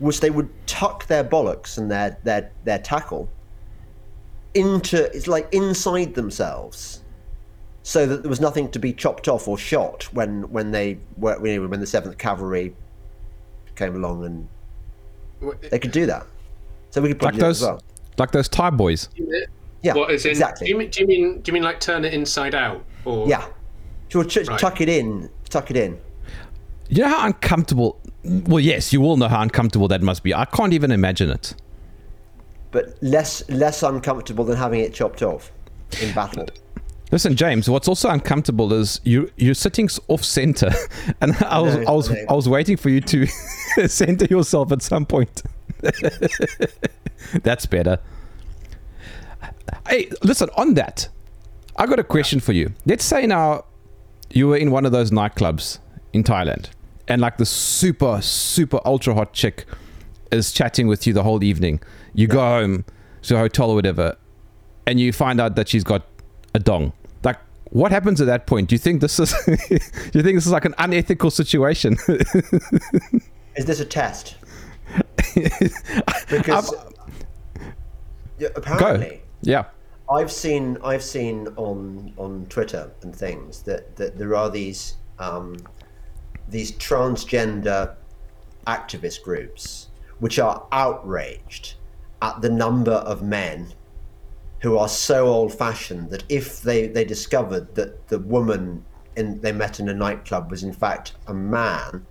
was 0.00 0.20
they 0.20 0.30
would 0.30 0.48
tuck 0.66 1.06
their 1.06 1.24
bollocks 1.24 1.76
and 1.78 1.90
their 1.90 2.18
their 2.24 2.50
their 2.64 2.78
tackle 2.78 3.28
into 4.54 5.04
it's 5.14 5.28
like 5.28 5.46
inside 5.52 6.14
themselves 6.14 7.03
so 7.86 8.06
that 8.06 8.22
there 8.22 8.30
was 8.30 8.40
nothing 8.40 8.70
to 8.70 8.78
be 8.78 8.92
chopped 8.94 9.28
off 9.28 9.46
or 9.46 9.56
shot 9.58 10.04
when 10.14 10.50
when 10.50 10.70
they 10.72 10.98
were 11.18 11.38
when 11.38 11.78
the 11.80 11.86
seventh 11.86 12.16
cavalry 12.18 12.74
came 13.76 13.94
along 13.94 14.24
and 14.24 14.48
they 15.70 15.78
could 15.78 15.92
do 15.92 16.06
that 16.06 16.26
so 16.90 17.00
we 17.02 17.08
could 17.08 17.22
Like 17.22 17.34
probably 17.34 17.40
do 17.40 17.44
it 17.44 17.48
those, 17.48 17.62
as 17.62 17.68
well 17.68 17.82
like 18.18 18.30
those 18.32 18.48
Thai 18.48 18.70
boys. 18.70 19.08
yeah 19.82 19.92
What 19.94 20.10
is 20.10 20.24
in? 20.24 20.30
exactly 20.30 20.66
Do 20.66 20.72
you, 20.72 20.78
mean, 20.78 20.88
do 20.90 21.00
you 21.02 21.06
mean? 21.06 21.40
Do 21.42 21.50
you 21.50 21.52
mean 21.52 21.62
like 21.62 21.78
turn 21.78 22.04
it 22.04 22.14
inside 22.14 22.54
out? 22.54 22.82
Or 23.04 23.28
yeah 23.28 23.46
to 24.10 24.24
ch- 24.24 24.48
Right. 24.48 24.58
tuck 24.58 24.80
it 24.80 24.88
in 24.88 25.28
tuck 25.50 25.70
it 25.70 25.76
in 25.76 25.98
You 26.88 27.02
know 27.02 27.08
how 27.08 27.26
uncomfortable. 27.26 28.00
Well, 28.24 28.60
yes, 28.60 28.92
you 28.92 29.02
all 29.04 29.16
know 29.18 29.28
how 29.28 29.42
uncomfortable 29.42 29.88
that 29.88 30.00
must 30.00 30.22
be. 30.22 30.32
I 30.34 30.44
can't 30.46 30.72
even 30.72 30.90
imagine 30.90 31.28
it. 31.30 31.54
but 32.70 32.84
less 33.02 33.46
less 33.50 33.82
uncomfortable 33.82 34.44
than 34.44 34.56
having 34.56 34.80
it 34.80 34.94
chopped 34.94 35.22
off 35.22 35.52
in 36.00 36.14
battle 36.14 36.46
Listen, 37.14 37.36
James. 37.36 37.70
What's 37.70 37.86
also 37.86 38.08
uncomfortable 38.10 38.72
is 38.72 39.00
you 39.04 39.30
you're 39.36 39.54
sitting 39.54 39.88
off 40.08 40.24
center, 40.24 40.72
and 41.20 41.36
I 41.44 41.60
was 41.60 41.76
know, 41.76 41.84
I 41.86 41.92
was 41.92 42.10
I. 42.10 42.24
I 42.28 42.32
was 42.34 42.48
waiting 42.48 42.76
for 42.76 42.88
you 42.88 43.00
to 43.02 43.26
center 43.86 44.24
yourself 44.24 44.72
at 44.72 44.82
some 44.82 45.06
point. 45.06 45.44
That's 47.44 47.66
better. 47.66 48.00
Hey, 49.88 50.10
listen. 50.24 50.48
On 50.56 50.74
that, 50.74 51.08
I 51.76 51.86
got 51.86 52.00
a 52.00 52.02
question 52.02 52.40
for 52.40 52.52
you. 52.52 52.72
Let's 52.84 53.04
say 53.04 53.28
now 53.28 53.64
you 54.30 54.48
were 54.48 54.56
in 54.56 54.72
one 54.72 54.84
of 54.84 54.90
those 54.90 55.12
nightclubs 55.12 55.78
in 56.12 56.24
Thailand, 56.24 56.70
and 57.06 57.20
like 57.20 57.36
the 57.36 57.46
super 57.46 58.20
super 58.22 58.80
ultra 58.84 59.14
hot 59.14 59.32
chick 59.32 59.66
is 60.32 60.50
chatting 60.50 60.88
with 60.88 61.06
you 61.06 61.12
the 61.12 61.22
whole 61.22 61.44
evening. 61.44 61.80
You 62.12 62.26
go 62.26 62.40
home 62.40 62.84
to 63.22 63.36
a 63.36 63.38
hotel 63.38 63.70
or 63.70 63.76
whatever, 63.76 64.16
and 64.84 64.98
you 64.98 65.12
find 65.12 65.40
out 65.40 65.54
that 65.54 65.68
she's 65.68 65.84
got 65.84 66.04
a 66.54 66.58
dong. 66.58 66.92
What 67.74 67.90
happens 67.90 68.20
at 68.20 68.28
that 68.28 68.46
point? 68.46 68.68
Do 68.68 68.76
you 68.76 68.78
think 68.78 69.00
this 69.00 69.18
is? 69.18 69.34
do 69.46 69.52
you 69.56 70.22
think 70.22 70.36
this 70.36 70.46
is 70.46 70.52
like 70.52 70.64
an 70.64 70.76
unethical 70.78 71.28
situation? 71.28 71.96
Is 73.56 73.64
this 73.66 73.80
a 73.80 73.84
test? 73.84 74.36
because 76.30 76.72
Yeah, 78.38 78.48
Go. 78.48 78.52
apparently, 78.54 79.22
Yeah. 79.42 79.64
I've 80.08 80.30
seen 80.30 80.78
I've 80.84 81.02
seen 81.02 81.48
on 81.56 82.12
on 82.16 82.46
Twitter 82.46 82.92
and 83.02 83.14
things 83.14 83.62
that, 83.62 83.96
that 83.96 84.18
there 84.18 84.36
are 84.36 84.50
these 84.50 84.94
um, 85.18 85.56
these 86.48 86.70
transgender 86.70 87.96
activist 88.68 89.24
groups 89.24 89.88
which 90.20 90.38
are 90.38 90.64
outraged 90.70 91.74
at 92.22 92.40
the 92.40 92.50
number 92.50 92.92
of 92.92 93.20
men 93.20 93.72
who 94.64 94.78
are 94.78 94.88
so 94.88 95.26
old 95.26 95.52
fashioned 95.52 96.08
that 96.08 96.24
if 96.30 96.62
they, 96.62 96.86
they 96.86 97.04
discovered 97.04 97.74
that 97.74 98.08
the 98.08 98.18
woman 98.18 98.82
in, 99.14 99.38
they 99.42 99.52
met 99.52 99.78
in 99.78 99.90
a 99.90 99.94
nightclub 99.94 100.50
was 100.50 100.62
in 100.62 100.72
fact 100.72 101.12
a 101.26 101.34
man, 101.34 102.06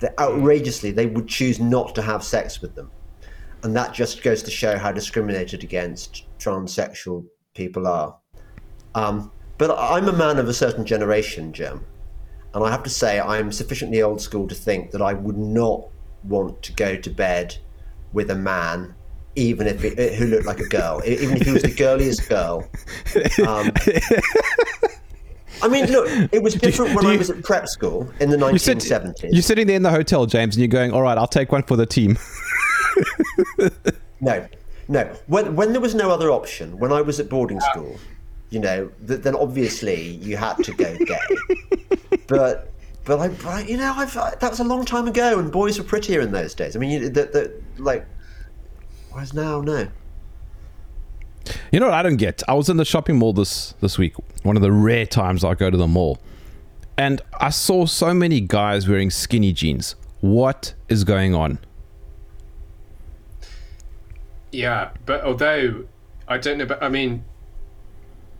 that 0.00 0.12
outrageously 0.20 0.90
they 0.90 1.06
would 1.06 1.26
choose 1.26 1.58
not 1.58 1.94
to 1.94 2.02
have 2.02 2.22
sex 2.22 2.60
with 2.60 2.74
them. 2.74 2.90
And 3.62 3.74
that 3.74 3.94
just 3.94 4.22
goes 4.22 4.42
to 4.42 4.50
show 4.50 4.76
how 4.76 4.92
discriminated 4.92 5.64
against 5.64 6.26
transsexual 6.38 7.24
people 7.54 7.86
are. 7.86 8.14
Um, 8.94 9.32
but 9.56 9.74
I'm 9.76 10.08
a 10.08 10.12
man 10.12 10.36
of 10.36 10.46
a 10.46 10.52
certain 10.52 10.84
generation, 10.84 11.54
Jim. 11.54 11.86
And 12.52 12.62
I 12.62 12.70
have 12.70 12.82
to 12.82 12.90
say, 12.90 13.18
I'm 13.18 13.50
sufficiently 13.50 14.02
old 14.02 14.20
school 14.20 14.46
to 14.46 14.54
think 14.54 14.90
that 14.90 15.00
I 15.00 15.14
would 15.14 15.38
not 15.38 15.88
want 16.22 16.62
to 16.64 16.72
go 16.74 16.96
to 16.96 17.08
bed 17.10 17.56
with 18.12 18.30
a 18.30 18.36
man, 18.36 18.94
even 19.38 19.66
if 19.66 19.84
it, 19.84 20.14
who 20.14 20.26
looked 20.26 20.46
like 20.46 20.58
a 20.60 20.68
girl, 20.68 21.00
even 21.06 21.36
if 21.36 21.42
he 21.46 21.52
was 21.52 21.62
the 21.62 21.74
girliest 21.74 22.28
girl. 22.28 22.68
Um, 23.46 23.70
I 25.62 25.68
mean, 25.68 25.86
look, 25.86 26.08
it 26.32 26.42
was 26.42 26.54
different 26.66 26.94
when 26.94 27.04
do 27.04 27.08
I 27.10 27.12
you- 27.12 27.18
was 27.18 27.30
at 27.30 27.42
prep 27.42 27.68
school 27.68 28.10
in 28.20 28.30
the 28.30 28.38
You 28.52 28.58
sit, 28.58 28.78
1970s. 28.78 29.28
you're 29.32 29.42
sitting 29.42 29.66
there 29.66 29.76
in 29.76 29.82
the 29.82 29.90
hotel, 29.90 30.26
James, 30.26 30.54
and 30.56 30.60
you're 30.62 30.68
going, 30.68 30.92
all 30.92 31.02
right, 31.02 31.16
I'll 31.18 31.26
take 31.26 31.52
one 31.52 31.62
for 31.62 31.76
the 31.76 31.86
team. 31.86 32.18
No, 34.20 34.44
no. 34.88 35.04
When 35.28 35.54
when 35.54 35.70
there 35.72 35.80
was 35.80 35.94
no 35.94 36.10
other 36.10 36.30
option, 36.32 36.76
when 36.80 36.90
I 36.92 37.00
was 37.00 37.20
at 37.20 37.28
boarding 37.28 37.60
school, 37.60 37.96
you 38.50 38.58
know, 38.58 38.90
th- 39.06 39.20
then 39.20 39.36
obviously 39.36 40.00
you 40.16 40.36
had 40.36 40.56
to 40.64 40.72
go 40.74 40.96
gay. 40.98 41.18
but 42.26 42.72
but 43.04 43.20
I, 43.20 43.28
but 43.28 43.68
you 43.68 43.76
know, 43.76 43.92
I've 43.94 44.16
I, 44.16 44.34
that 44.40 44.50
was 44.50 44.58
a 44.58 44.64
long 44.64 44.84
time 44.84 45.06
ago, 45.06 45.38
and 45.38 45.52
boys 45.52 45.78
were 45.78 45.84
prettier 45.84 46.20
in 46.20 46.32
those 46.32 46.52
days. 46.52 46.74
I 46.74 46.80
mean, 46.80 46.90
you, 46.90 47.08
the, 47.10 47.22
the, 47.26 47.62
like, 47.80 48.04
whereas 49.18 49.34
now, 49.34 49.60
no. 49.60 49.88
You 51.72 51.80
know 51.80 51.86
what 51.86 51.94
I 51.94 52.02
don't 52.04 52.18
get? 52.18 52.40
I 52.46 52.54
was 52.54 52.68
in 52.68 52.76
the 52.76 52.84
shopping 52.84 53.18
mall 53.18 53.32
this 53.32 53.74
this 53.80 53.98
week. 53.98 54.14
One 54.44 54.54
of 54.54 54.62
the 54.62 54.70
rare 54.70 55.06
times 55.06 55.42
I 55.42 55.54
go 55.54 55.70
to 55.70 55.76
the 55.76 55.88
mall, 55.88 56.20
and 56.96 57.20
I 57.40 57.50
saw 57.50 57.86
so 57.86 58.14
many 58.14 58.40
guys 58.40 58.88
wearing 58.88 59.10
skinny 59.10 59.52
jeans. 59.52 59.96
What 60.20 60.74
is 60.88 61.02
going 61.02 61.34
on? 61.34 61.58
Yeah, 64.52 64.90
but 65.04 65.24
although 65.24 65.84
I 66.28 66.38
don't 66.38 66.58
know, 66.58 66.66
but 66.66 66.80
I 66.80 66.88
mean, 66.88 67.24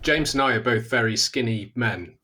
James 0.03 0.35
and 0.35 0.43
I 0.43 0.53
are 0.55 0.61
both 0.61 0.89
very 0.89 1.17
skinny 1.17 1.73
men, 1.75 2.15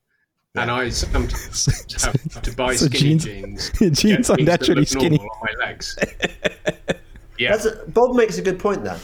and 0.54 0.70
I 0.70 0.90
sometimes 0.90 2.02
have 2.04 2.42
to 2.42 2.54
buy 2.54 2.74
So 2.76 2.86
skinny 2.86 3.16
jeans- 3.16 3.70
jeans. 3.80 4.00
jeans 4.00 4.30
are 4.30 4.36
naturally 4.36 4.84
skinny. 4.84 5.18
on 5.18 5.28
my 5.42 5.66
legs. 5.66 5.98
Yeah, 7.44 7.52
That's 7.56 7.66
a, 7.66 7.84
Bob 7.88 8.14
makes 8.16 8.38
a 8.38 8.42
good 8.42 8.58
point 8.58 8.84
there. 8.84 8.98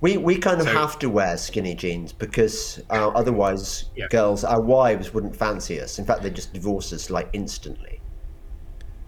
We 0.00 0.16
we 0.16 0.38
kind 0.38 0.60
of 0.60 0.66
So- 0.66 0.72
have 0.72 0.98
to 1.00 1.10
wear 1.10 1.36
skinny 1.36 1.74
jeans 1.74 2.12
because 2.12 2.80
uh, 2.90 3.08
otherwise, 3.08 3.86
Yeah. 3.96 4.06
girls, 4.10 4.44
our 4.44 4.62
wives 4.62 5.12
wouldn't 5.12 5.36
fancy 5.36 5.80
us. 5.80 5.98
In 5.98 6.04
fact, 6.06 6.22
they'd 6.22 6.34
just 6.34 6.52
divorce 6.54 6.92
us 6.92 7.10
like 7.10 7.28
instantly. 7.32 8.00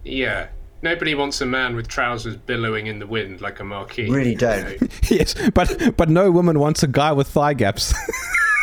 yeah. 0.05 0.49
Nobody 0.85 1.15
wants 1.15 1.41
a 1.41 1.47
man 1.47 1.77
with 1.77 1.87
trousers 1.87 2.35
billowing 2.37 2.89
in 2.89 2.99
the 2.99 3.07
wind 3.07 3.41
like 3.41 3.61
a 3.61 3.65
marquee. 3.65 4.11
Really 4.11 4.35
don't. 4.35 4.83
yes, 5.11 5.33
but 5.55 5.97
but 5.97 6.09
no 6.09 6.29
woman 6.33 6.59
wants 6.59 6.83
a 6.83 6.89
guy 6.89 7.12
with 7.12 7.29
thigh 7.29 7.55
gaps. 7.55 7.95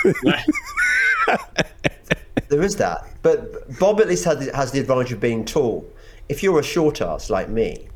There 2.49 2.63
is 2.63 2.75
that, 2.77 3.05
but 3.21 3.77
Bob 3.79 4.01
at 4.01 4.07
least 4.07 4.25
has 4.25 4.43
the, 4.43 4.55
has 4.55 4.71
the 4.71 4.79
advantage 4.79 5.11
of 5.11 5.19
being 5.19 5.45
tall. 5.45 5.87
If 6.29 6.41
you're 6.41 6.59
a 6.59 6.63
short 6.63 6.99
ass 6.99 7.29
like 7.29 7.47
me, 7.47 7.87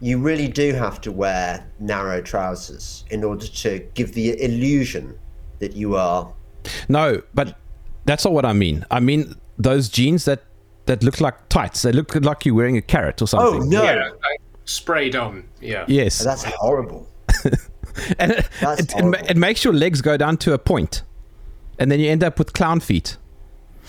you 0.00 0.18
really 0.18 0.48
do 0.48 0.72
have 0.74 1.00
to 1.02 1.12
wear 1.12 1.66
narrow 1.80 2.20
trousers 2.20 3.04
in 3.10 3.24
order 3.24 3.46
to 3.46 3.78
give 3.94 4.12
the 4.12 4.40
illusion 4.42 5.18
that 5.58 5.72
you 5.74 5.96
are. 5.96 6.32
no, 6.88 7.22
but 7.34 7.56
that's 8.04 8.24
not 8.24 8.32
what 8.34 8.44
I 8.44 8.52
mean. 8.52 8.84
I 8.90 9.00
mean 9.00 9.34
those 9.58 9.88
jeans 9.88 10.24
that 10.26 10.44
that 10.86 11.02
look 11.02 11.20
like 11.20 11.48
tights. 11.48 11.82
They 11.82 11.92
look 11.92 12.14
like 12.14 12.44
you're 12.44 12.54
wearing 12.54 12.76
a 12.76 12.82
carrot 12.82 13.20
or 13.22 13.26
something. 13.26 13.62
Oh 13.62 13.64
no, 13.64 13.82
Yeah, 13.82 14.10
like 14.10 14.40
sprayed 14.66 15.16
on. 15.16 15.44
Yeah. 15.60 15.84
Yes, 15.88 16.18
that's 16.22 16.44
horrible. 16.44 17.08
and 18.18 18.32
it, 18.32 18.48
That's 18.60 18.80
it, 18.82 18.90
it, 18.94 19.00
horrible. 19.00 19.26
it 19.28 19.36
makes 19.36 19.64
your 19.64 19.72
legs 19.72 20.00
go 20.02 20.16
down 20.16 20.36
to 20.38 20.52
a 20.52 20.58
point, 20.58 21.02
and 21.78 21.90
then 21.90 21.98
you 22.00 22.10
end 22.10 22.22
up 22.22 22.38
with 22.38 22.52
clown 22.52 22.80
feet. 22.80 23.16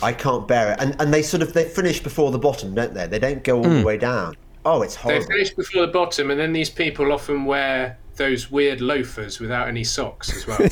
I 0.02 0.14
can't 0.14 0.48
bear 0.48 0.72
it. 0.74 0.80
And 0.82 0.96
and 1.02 1.14
they 1.14 1.22
sort 1.22 1.44
of 1.44 1.54
they 1.54 1.66
finish 1.66 2.02
before 2.02 2.32
the 2.32 2.40
bottom, 2.40 2.74
don't 2.74 2.94
they? 2.94 3.08
They 3.08 3.20
don't 3.20 3.44
go 3.44 3.58
all 3.58 3.64
Hmm. 3.66 3.80
the 3.80 3.84
way 3.84 3.98
down. 3.98 4.36
Oh, 4.69 4.81
it's 4.81 4.95
hot. 4.95 5.07
They 5.09 5.21
finish 5.21 5.51
before 5.51 5.86
the 5.86 5.93
bottom, 5.93 6.29
and 6.29 6.38
then 6.38 6.51
these 6.51 6.69
people 6.69 7.13
often 7.13 7.45
wear 7.45 7.97
those 8.17 8.51
weird 8.51 8.81
loafers 8.81 9.39
without 9.39 9.69
any 9.69 9.86
socks 9.86 10.36
as 10.36 10.45
well. 10.45 10.59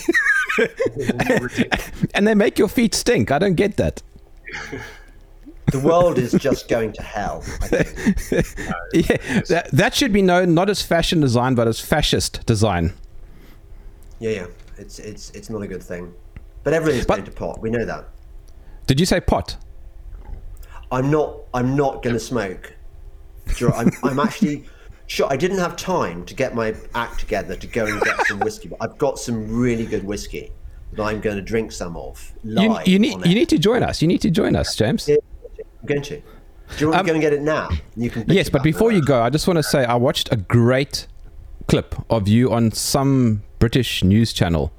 And 2.14 2.26
they 2.28 2.34
make 2.36 2.58
your 2.58 2.68
feet 2.68 2.94
stink. 2.94 3.32
I 3.32 3.40
don't 3.40 3.56
get 3.56 3.78
that. 3.78 4.02
The 5.72 5.80
world 5.80 6.18
is 6.18 6.32
just 6.34 6.68
going 6.68 6.92
to 6.94 7.02
hell. 7.02 7.42
I 7.62 7.68
think. 7.68 8.48
Yeah, 8.94 9.42
that, 9.48 9.70
that 9.72 9.96
should 9.96 10.12
be 10.14 10.22
known 10.22 10.54
not 10.54 10.70
as 10.70 10.82
fashion 10.82 11.20
design, 11.22 11.56
but 11.56 11.68
as 11.68 11.80
fascist 11.80 12.46
design. 12.46 12.94
Yeah, 14.20 14.30
yeah. 14.32 14.48
It's 14.78 15.00
it's 15.00 15.30
it's 15.32 15.50
not 15.50 15.62
a 15.62 15.68
good 15.68 15.84
thing. 15.84 16.14
But 16.64 16.74
everything's 16.74 17.06
But- 17.06 17.16
going 17.16 17.26
to 17.26 17.32
pot. 17.32 17.62
We 17.62 17.70
know 17.70 17.86
that. 17.86 18.10
Did 18.88 19.00
you 19.00 19.06
say 19.06 19.20
pot? 19.22 19.56
I'm 20.92 21.10
not. 21.10 21.38
I'm 21.54 21.76
not 21.78 22.04
going 22.04 22.16
to 22.16 22.20
smoke. 22.20 22.74
Sure, 23.54 23.74
I'm, 23.74 23.90
I'm 24.04 24.20
actually. 24.20 24.66
Sure, 25.08 25.28
I 25.30 25.38
didn't 25.38 25.60
have 25.60 25.76
time 25.76 26.26
to 26.26 26.34
get 26.34 26.56
my 26.56 26.74
act 26.96 27.20
together 27.20 27.56
to 27.56 27.68
go 27.68 27.86
and 27.86 28.02
get 28.02 28.26
some 28.26 28.40
whiskey, 28.40 28.70
but 28.70 28.80
I've 28.82 28.98
got 28.98 29.20
some 29.20 29.48
really 29.56 29.86
good 29.86 30.04
whiskey 30.04 30.52
that 30.94 31.04
I'm 31.04 31.22
going 31.22 31.36
to 31.36 31.44
drink 31.44 31.72
some 31.72 31.96
of 31.96 32.34
You, 32.44 32.70
live. 32.70 32.88
you 32.88 32.98
need 32.98 33.24
you 33.26 33.36
need 33.36 33.50
to 33.50 33.60
join 33.60 33.84
us. 33.84 34.02
You 34.02 34.08
need 34.08 34.22
to 34.22 34.32
join 34.32 34.56
us, 34.56 34.76
James. 34.76 35.08
Yeah, 35.08 35.18
I'm 35.82 35.86
going 35.88 36.02
to. 36.02 36.18
Do 36.18 36.24
you 36.80 36.88
want 36.88 37.02
Um, 37.02 37.06
to 37.06 37.10
go 37.12 37.14
and 37.14 37.22
get 37.22 37.34
it 37.34 37.42
now? 37.44 37.70
You 37.96 38.10
can. 38.10 38.24
bitch 38.24 38.34
Yes, 38.34 38.50
but 38.50 38.64
before 38.64 38.90
that. 38.90 38.96
you 38.96 39.04
go, 39.06 39.22
I 39.22 39.30
just 39.30 39.46
want 39.48 39.58
to 39.58 39.64
say 39.64 39.86
I 39.86 39.94
watched 39.96 40.32
a 40.32 40.38
great 40.38 41.06
clip 41.68 41.94
of 42.10 42.28
you 42.28 42.52
on 42.52 42.72
some 42.72 43.44
British 43.60 44.04
news 44.04 44.34
channel. 44.34 44.74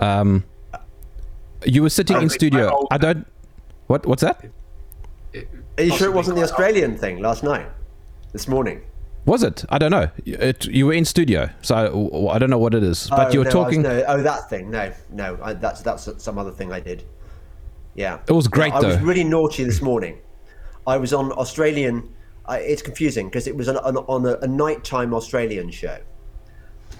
Um, 0.00 0.42
you 1.64 1.82
were 1.82 1.90
sitting 1.90 2.16
Oh, 2.16 2.20
in 2.20 2.30
studio. 2.30 2.88
I 2.90 2.98
don't. 2.98 3.26
What? 3.86 4.06
What's 4.06 4.22
that? 4.22 4.44
Is 5.80 5.90
Are 5.90 5.92
you 5.92 5.98
sure 5.98 6.08
it 6.08 6.14
wasn't 6.14 6.36
the 6.36 6.42
quite 6.42 6.50
Australian 6.52 6.96
thing 6.98 7.20
last 7.20 7.42
night? 7.42 7.66
This 8.32 8.46
morning? 8.46 8.82
Was 9.24 9.42
it? 9.42 9.64
I 9.70 9.78
don't 9.78 9.90
know. 9.90 10.08
It, 10.24 10.66
you 10.66 10.86
were 10.86 10.92
in 10.92 11.04
studio, 11.04 11.48
so 11.62 11.74
I, 11.74 12.34
I 12.34 12.38
don't 12.38 12.50
know 12.50 12.58
what 12.58 12.74
it 12.74 12.82
is. 12.82 13.08
But 13.08 13.28
Oh, 13.28 13.30
you 13.32 13.38
were 13.40 13.44
no, 13.46 13.50
I 13.50 13.54
was- 13.54 13.64
talking. 13.64 13.82
no, 13.82 14.04
oh, 14.06 14.22
that 14.22 14.48
thing. 14.50 14.70
No, 14.70 14.92
no. 15.10 15.38
I, 15.42 15.54
that's 15.54 15.80
that's 15.82 16.08
some 16.22 16.38
other 16.38 16.50
thing 16.50 16.70
I 16.72 16.80
did. 16.80 17.04
Yeah. 17.94 18.18
It 18.28 18.32
was 18.32 18.46
great, 18.46 18.72
I 18.72 18.80
was 18.80 18.98
really 19.00 19.24
naughty 19.24 19.64
this 19.64 19.82
morning. 19.82 20.18
I 20.86 20.96
was 20.96 21.12
on 21.12 21.32
Australian. 21.32 22.14
I 22.46 22.58
it's 22.58 22.82
confusing 22.82 23.26
because 23.28 23.46
it 23.46 23.56
was 23.56 23.68
on, 23.68 23.76
on, 23.78 23.96
on 23.96 24.26
a, 24.26 24.36
a 24.38 24.46
nighttime 24.46 25.12
Australian 25.14 25.70
show, 25.70 25.98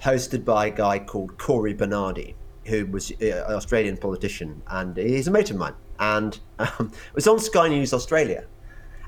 hosted 0.02 0.44
by 0.44 0.66
a 0.66 0.70
guy 0.70 0.98
called 0.98 1.38
Cory 1.38 1.74
Bernardi, 1.74 2.34
who 2.64 2.86
was 2.86 3.12
uh, 3.12 3.44
an 3.48 3.54
Australian 3.54 3.96
politician, 3.96 4.62
and 4.68 4.96
he's 4.96 5.28
a 5.28 5.30
mate 5.30 5.50
of 5.50 5.56
mine. 5.56 5.74
And 5.98 6.38
um, 6.58 6.90
it 7.08 7.14
was 7.14 7.26
on 7.28 7.38
Sky 7.38 7.68
News 7.68 7.92
Australia, 7.94 8.44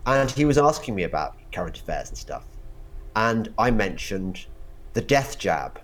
and 0.07 0.31
he 0.31 0.45
was 0.45 0.59
asking 0.59 0.95
me 0.95 1.05
about 1.05 1.37
current 1.53 1.79
affairs 1.79 2.09
and 2.09 2.19
stuff, 2.19 2.45
and 3.17 3.53
I 3.59 3.71
mentioned 3.71 4.47
the 4.95 5.01
death 5.01 5.39
jab, 5.39 5.81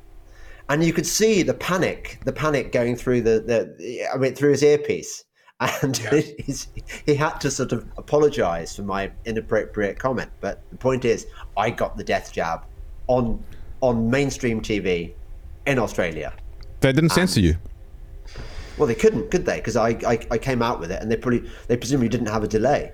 and 0.68 0.84
you 0.84 0.92
could 0.92 1.06
see 1.06 1.42
the 1.42 1.54
panic, 1.54 2.20
the 2.24 2.32
panic 2.32 2.72
going 2.72 2.96
through 2.96 3.22
the, 3.22 3.40
the 3.40 4.08
I 4.12 4.16
mean, 4.18 4.34
through 4.34 4.50
his 4.50 4.62
earpiece, 4.62 5.24
and 5.82 5.96
he's, 5.96 6.68
he 7.04 7.14
had 7.14 7.40
to 7.40 7.50
sort 7.50 7.72
of 7.72 7.86
apologise 7.96 8.76
for 8.76 8.82
my 8.82 9.10
inappropriate 9.24 9.98
comment. 9.98 10.30
But 10.40 10.62
the 10.70 10.76
point 10.76 11.04
is, 11.04 11.26
I 11.56 11.70
got 11.70 11.96
the 11.96 12.04
death 12.04 12.32
jab 12.32 12.64
on 13.08 13.42
on 13.80 14.10
mainstream 14.10 14.60
TV 14.60 15.14
in 15.66 15.78
Australia. 15.78 16.32
They 16.80 16.92
didn't 16.92 17.10
censor 17.10 17.40
you. 17.40 17.56
Well, 18.76 18.86
they 18.86 18.94
couldn't, 18.94 19.30
could 19.30 19.44
they? 19.44 19.56
Because 19.56 19.76
I, 19.76 19.90
I 20.06 20.18
I 20.30 20.38
came 20.38 20.62
out 20.62 20.78
with 20.78 20.92
it, 20.92 21.02
and 21.02 21.10
they 21.10 21.16
probably 21.16 21.50
they 21.66 21.76
presumably 21.76 22.08
didn't 22.08 22.28
have 22.28 22.44
a 22.44 22.48
delay, 22.48 22.92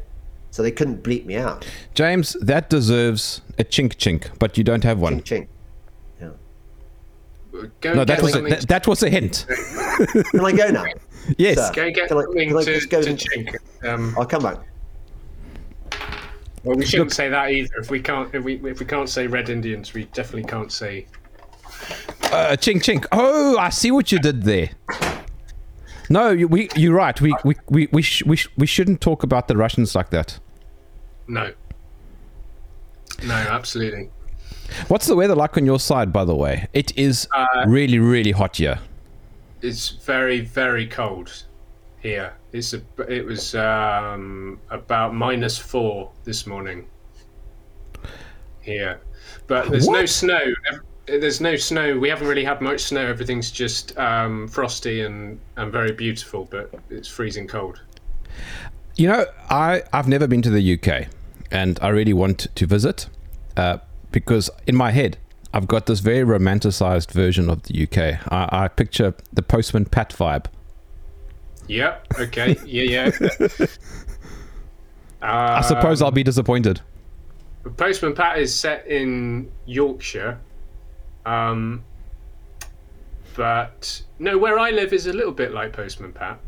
so 0.54 0.62
they 0.62 0.70
couldn't 0.70 1.02
bleep 1.02 1.26
me 1.26 1.34
out. 1.34 1.66
James, 1.94 2.34
that 2.40 2.70
deserves 2.70 3.40
a 3.58 3.64
chink 3.64 3.94
chink, 3.96 4.28
but 4.38 4.56
you 4.56 4.62
don't 4.62 4.84
have 4.84 5.00
one. 5.00 5.20
Ching. 5.25 5.49
Yeah. 6.20 6.28
Go 7.80 7.94
No, 7.94 8.04
that 8.04 8.23
was 8.23 8.30
a, 8.30 8.34
something 8.34 8.50
that, 8.52 8.68
that 8.68 8.87
was 8.87 9.02
a 9.02 9.11
hint. 9.11 9.46
Can 10.30 10.40
I 10.44 10.52
go 10.52 10.70
now? 10.70 10.84
Yes. 11.38 11.56
Sir. 11.56 11.73
Go 11.75 11.90
get 11.90 12.06
Can 12.08 12.18
I- 12.18 12.20
something 12.23 12.49
can 12.50 12.56
I 12.56 12.62
to, 12.62 12.73
just 12.75 12.88
go 12.88 13.02
to 13.02 13.08
and- 13.11 13.18
chink. 13.18 13.56
Um, 13.82 14.14
I'll 14.16 14.26
come 14.26 14.44
back. 14.44 14.58
well, 16.62 16.76
we 16.76 16.87
shouldn't 16.87 17.12
say 17.12 17.28
that 17.30 17.50
either. 17.50 17.75
If 17.78 17.90
we 17.90 17.99
can't, 18.00 18.32
if 18.32 18.44
we 18.44 18.54
if 18.70 18.78
we 18.78 18.87
can't 18.87 19.08
say 19.08 19.26
Red 19.26 19.49
Indians, 19.49 19.92
we 19.92 20.04
definitely 20.12 20.44
can't 20.44 20.70
say. 20.70 21.06
Uh, 22.25 22.54
chink 22.56 22.82
chink. 22.84 23.06
Oh, 23.11 23.58
I 23.58 23.70
see 23.70 23.90
what 23.90 24.12
you 24.12 24.20
did 24.20 24.44
there. 24.44 24.70
No, 26.11 26.30
you, 26.30 26.46
we, 26.46 26.68
you're 26.76 26.94
right. 26.94 27.18
We 27.20 27.34
we 27.44 27.56
we 27.70 27.88
we, 27.90 28.02
sh- 28.02 28.23
we, 28.26 28.37
sh- 28.37 28.50
we 28.58 28.66
shouldn't 28.66 29.00
talk 29.00 29.23
about 29.23 29.49
the 29.49 29.56
Russians 29.56 29.94
like 29.94 30.11
that. 30.11 30.38
No. 31.26 31.52
No, 33.26 33.35
absolutely. 33.35 34.11
What's 34.88 35.07
the 35.07 35.16
weather 35.16 35.35
like 35.35 35.57
on 35.57 35.66
your 35.66 35.78
side, 35.78 36.12
by 36.12 36.25
the 36.25 36.35
way? 36.35 36.69
It 36.73 36.97
is 36.99 37.28
Uh, 37.35 37.64
really, 37.66 37.99
really 37.99 38.33
hot 38.33 38.57
here. 38.57 38.78
It's 39.62 39.90
very 39.90 40.40
very 40.40 40.87
cold 40.87 41.45
here. 42.00 42.35
It's 42.52 42.75
a, 42.75 42.83
it 43.09 43.25
was 43.25 43.54
um, 43.54 44.61
about 44.71 45.14
minus 45.14 45.57
four 45.59 46.11
this 46.25 46.47
morning 46.47 46.87
here, 48.61 49.00
but 49.47 49.71
there's 49.71 49.88
no 49.88 50.07
snow. 50.07 50.40
There's 51.07 51.40
no 51.40 51.57
snow. 51.57 51.99
We 51.99 52.09
haven't 52.09 52.26
really 52.28 52.45
had 52.45 52.61
much 52.61 52.81
snow. 52.81 53.07
Everything's 53.07 53.50
just 53.50 53.97
um, 53.99 54.49
frosty 54.49 55.02
and, 55.02 55.38
and 55.57 55.71
very 55.71 55.93
beautiful, 55.93 56.47
but 56.50 56.71
it's 56.90 57.09
freezing 57.09 57.47
cold. 57.47 57.80
You 58.97 59.08
know, 59.08 59.26
I 59.50 59.82
I've 59.93 60.08
never 60.08 60.26
been 60.26 60.43
to 60.43 60.50
the 60.50 60.75
UK, 60.75 61.08
and 61.54 61.78
I 61.80 61.88
really 61.88 62.12
want 62.12 62.49
to 62.54 62.67
visit, 62.67 63.08
uh, 63.56 63.78
because 64.12 64.50
in 64.67 64.76
my 64.76 64.90
head 64.90 65.17
I've 65.54 65.69
got 65.69 65.86
this 65.86 66.00
very 66.00 66.25
romanticized 66.25 67.12
version 67.12 67.49
of 67.49 67.62
the 67.62 67.84
UK. 67.84 67.99
I, 68.32 68.64
I 68.64 68.69
picture 68.69 69.14
the 69.32 69.40
Postman 69.43 69.84
Pat 69.84 70.10
vibe. 70.10 70.47
Yeah. 71.69 71.99
Okay. 72.19 72.56
Yeah. 72.67 73.10
Yeah. 73.21 73.49
I 75.23 75.60
suppose 75.62 76.02
I'll 76.02 76.10
be 76.10 76.25
disappointed. 76.25 76.80
Postman 77.76 78.14
Pat 78.14 78.38
is 78.38 78.54
set 78.54 78.86
in 78.88 79.50
Yorkshire. 79.64 80.38
Um, 81.25 81.82
but 83.36 84.02
no, 84.19 84.36
where 84.38 84.58
I 84.58 84.71
live 84.71 84.93
is 84.93 85.06
a 85.06 85.12
little 85.12 85.32
bit 85.32 85.52
like 85.52 85.73
Postman 85.73 86.12
Pat. 86.12 86.38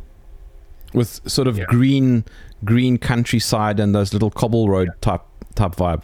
with 0.92 1.20
sort 1.30 1.48
of 1.48 1.58
Yeah. 1.58 1.64
green 1.68 2.24
green 2.66 2.98
countryside 2.98 3.80
and 3.80 3.94
those 3.94 4.12
little 4.12 4.30
cobble 4.30 4.68
road 4.68 4.90
type 5.00 5.22
type 5.54 5.76
vibe. 5.76 6.02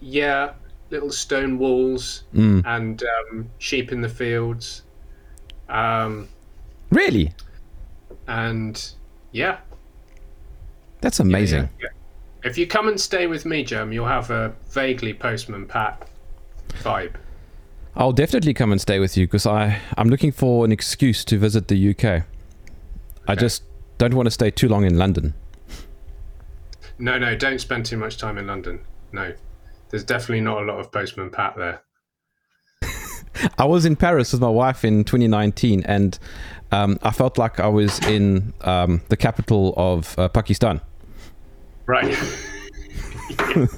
Yeah, 0.00 0.52
little 0.90 1.10
stone 1.10 1.58
walls 1.58 2.22
Mm. 2.34 2.62
and 2.64 3.02
um, 3.02 3.50
sheep 3.58 3.92
in 3.92 4.00
the 4.00 4.08
fields. 4.08 4.82
Um, 5.68 6.28
Really? 6.90 7.32
and 8.28 8.92
yeah, 9.32 9.58
That's 11.00 11.20
amazing. 11.20 11.68
yeah. 11.80 11.88
If 12.44 12.56
you 12.56 12.66
come 12.66 12.86
and 12.88 13.00
stay 13.00 13.26
with 13.26 13.44
me, 13.44 13.64
Jem, 13.64 13.92
you'll 13.92 14.06
have 14.06 14.30
a 14.30 14.52
vaguely 14.70 15.12
Postman 15.12 15.66
Pat 15.66 16.08
vibe. 16.82 17.14
I'll 17.96 18.12
definitely 18.12 18.54
come 18.54 18.70
and 18.72 18.80
stay 18.80 18.98
with 19.00 19.16
you 19.16 19.26
because 19.26 19.46
I 19.46 19.80
I'm 19.96 20.08
looking 20.08 20.30
for 20.32 20.64
an 20.64 20.70
excuse 20.72 21.24
to 21.24 21.38
visit 21.38 21.66
the 21.68 21.90
UK. 21.90 22.22
I 23.26 23.34
just 23.34 23.62
don't 23.98 24.14
want 24.14 24.26
to 24.26 24.30
stay 24.30 24.50
too 24.50 24.68
long 24.68 24.84
in 24.84 24.96
London. 24.98 25.34
No, 26.98 27.18
no, 27.18 27.36
don't 27.36 27.60
spend 27.60 27.84
too 27.86 27.96
much 27.96 28.16
time 28.16 28.38
in 28.38 28.46
London. 28.46 28.80
No, 29.12 29.32
there's 29.90 30.04
definitely 30.04 30.40
not 30.40 30.62
a 30.62 30.64
lot 30.64 30.78
of 30.80 30.90
Postman 30.90 31.30
Pat 31.30 31.54
there. 31.56 31.82
I 33.58 33.64
was 33.66 33.84
in 33.84 33.96
Paris 33.96 34.32
with 34.32 34.40
my 34.40 34.48
wife 34.48 34.84
in 34.84 35.04
2019, 35.04 35.82
and 35.84 36.18
um, 36.72 36.98
I 37.02 37.10
felt 37.10 37.36
like 37.38 37.60
I 37.60 37.68
was 37.68 37.98
in 38.06 38.54
um, 38.62 39.02
the 39.08 39.16
capital 39.16 39.74
of 39.76 40.18
uh, 40.18 40.28
Pakistan. 40.28 40.80
Right. 41.86 42.16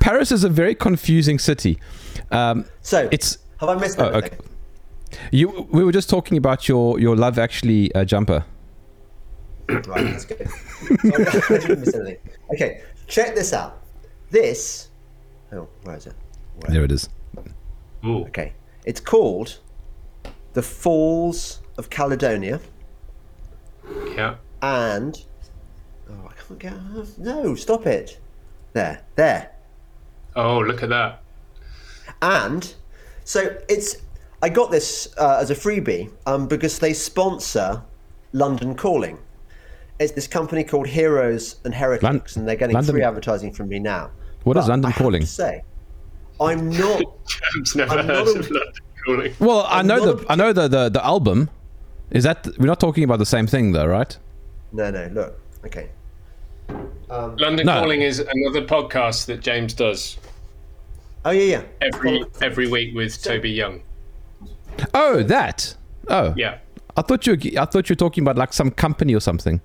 Paris 0.00 0.32
is 0.32 0.44
a 0.44 0.48
very 0.48 0.74
confusing 0.74 1.38
city. 1.38 1.78
Um, 2.30 2.64
So, 2.82 3.08
it's 3.12 3.38
have 3.60 3.68
I 3.68 3.74
missed 3.76 3.98
Oh, 4.00 4.06
okay. 4.06 4.36
you. 5.30 5.68
We 5.70 5.84
were 5.84 5.92
just 5.92 6.10
talking 6.10 6.36
about 6.36 6.68
your 6.68 6.98
your 7.00 7.16
Love 7.16 7.38
Actually 7.38 7.94
uh, 7.94 8.04
jumper. 8.04 8.44
Right, 9.68 10.04
that's 10.04 10.24
good. 10.24 10.48
So 11.02 11.54
I 11.54 11.58
didn't 11.58 11.80
miss 11.80 11.94
anything. 11.94 12.18
Okay, 12.54 12.82
check 13.06 13.34
this 13.34 13.52
out. 13.52 13.82
This. 14.30 14.88
Oh, 15.52 15.68
where 15.84 15.96
is 15.96 16.06
it? 16.06 16.14
Where? 16.60 16.72
There 16.72 16.84
it 16.84 16.92
is. 16.92 17.08
Ooh. 18.04 18.24
Okay, 18.26 18.52
it's 18.84 19.00
called 19.00 19.58
the 20.52 20.62
Falls 20.62 21.60
of 21.78 21.90
Caledonia, 21.90 22.60
Yeah. 24.14 24.36
and 24.62 25.24
oh, 26.10 26.28
I 26.30 26.32
can't 26.46 26.58
get. 26.58 27.18
No, 27.18 27.54
stop 27.54 27.86
it. 27.86 28.20
There, 28.72 29.00
there, 29.16 29.52
Oh, 30.36 30.58
look 30.58 30.82
at 30.82 30.90
that. 30.90 31.22
and 32.22 32.74
so 33.24 33.56
it's. 33.68 33.96
I 34.42 34.50
got 34.50 34.70
this 34.70 35.08
uh, 35.18 35.38
as 35.40 35.50
a 35.50 35.54
freebie 35.54 36.12
um, 36.26 36.46
because 36.46 36.78
they 36.78 36.92
sponsor 36.92 37.82
London 38.32 38.74
Calling. 38.76 39.18
It's 39.98 40.12
this 40.12 40.26
company 40.26 40.62
called 40.64 40.86
Heroes 40.86 41.56
and 41.64 41.74
Heretics, 41.74 42.02
Lon- 42.04 42.22
and 42.36 42.48
they're 42.48 42.56
getting 42.56 42.74
London- 42.74 42.94
free 42.94 43.02
advertising 43.02 43.52
from 43.52 43.68
me 43.68 43.78
now. 43.78 44.10
What 44.44 44.56
is 44.56 44.64
But 44.64 44.70
London 44.70 44.92
I 44.92 44.94
calling? 44.94 45.24
say, 45.24 45.62
I'm 46.40 46.68
not. 46.70 47.02
Jam's 47.54 47.74
never 47.76 47.98
I'm 47.98 48.06
heard 48.06 48.26
not 48.26 48.36
a- 48.36 48.38
of 48.40 48.50
London 48.50 48.72
calling. 49.04 49.34
Well, 49.38 49.60
I 49.62 49.78
I'm 49.80 49.86
know 49.86 50.14
the 50.14 50.26
a- 50.26 50.32
I 50.32 50.34
know 50.34 50.52
the, 50.52 50.68
the 50.68 50.88
the 50.90 51.04
album. 51.04 51.48
Is 52.10 52.22
that 52.24 52.46
we're 52.58 52.66
not 52.66 52.78
talking 52.78 53.02
about 53.04 53.18
the 53.18 53.26
same 53.26 53.46
thing 53.46 53.72
though, 53.72 53.86
right? 53.86 54.16
No, 54.72 54.90
no. 54.90 55.08
Look, 55.12 55.40
okay. 55.64 55.88
Um, 56.68 57.36
London 57.36 57.66
No. 57.66 57.80
Calling 57.80 58.02
is 58.02 58.18
another 58.18 58.62
podcast 58.66 59.26
that 59.26 59.40
James 59.40 59.72
does 59.74 60.18
Oh 61.24 61.30
yeah, 61.30 61.42
yeah. 61.42 61.62
every 61.80 62.24
every 62.42 62.68
week 62.68 62.94
with 62.94 63.20
Toby 63.22 63.50
Young. 63.50 63.82
Oh, 64.94 65.22
that. 65.22 65.74
Oh, 66.08 66.34
Yeah. 66.36 66.58
I 66.96 67.02
thought 67.02 67.26
you 67.26 67.34
I 67.58 67.64
thought 67.64 67.88
you 67.88 67.92
were 67.94 67.96
talking 67.96 68.22
about 68.22 68.36
like 68.36 68.52
some 68.52 68.70
company 68.70 69.14
or 69.14 69.20
something. 69.20 69.60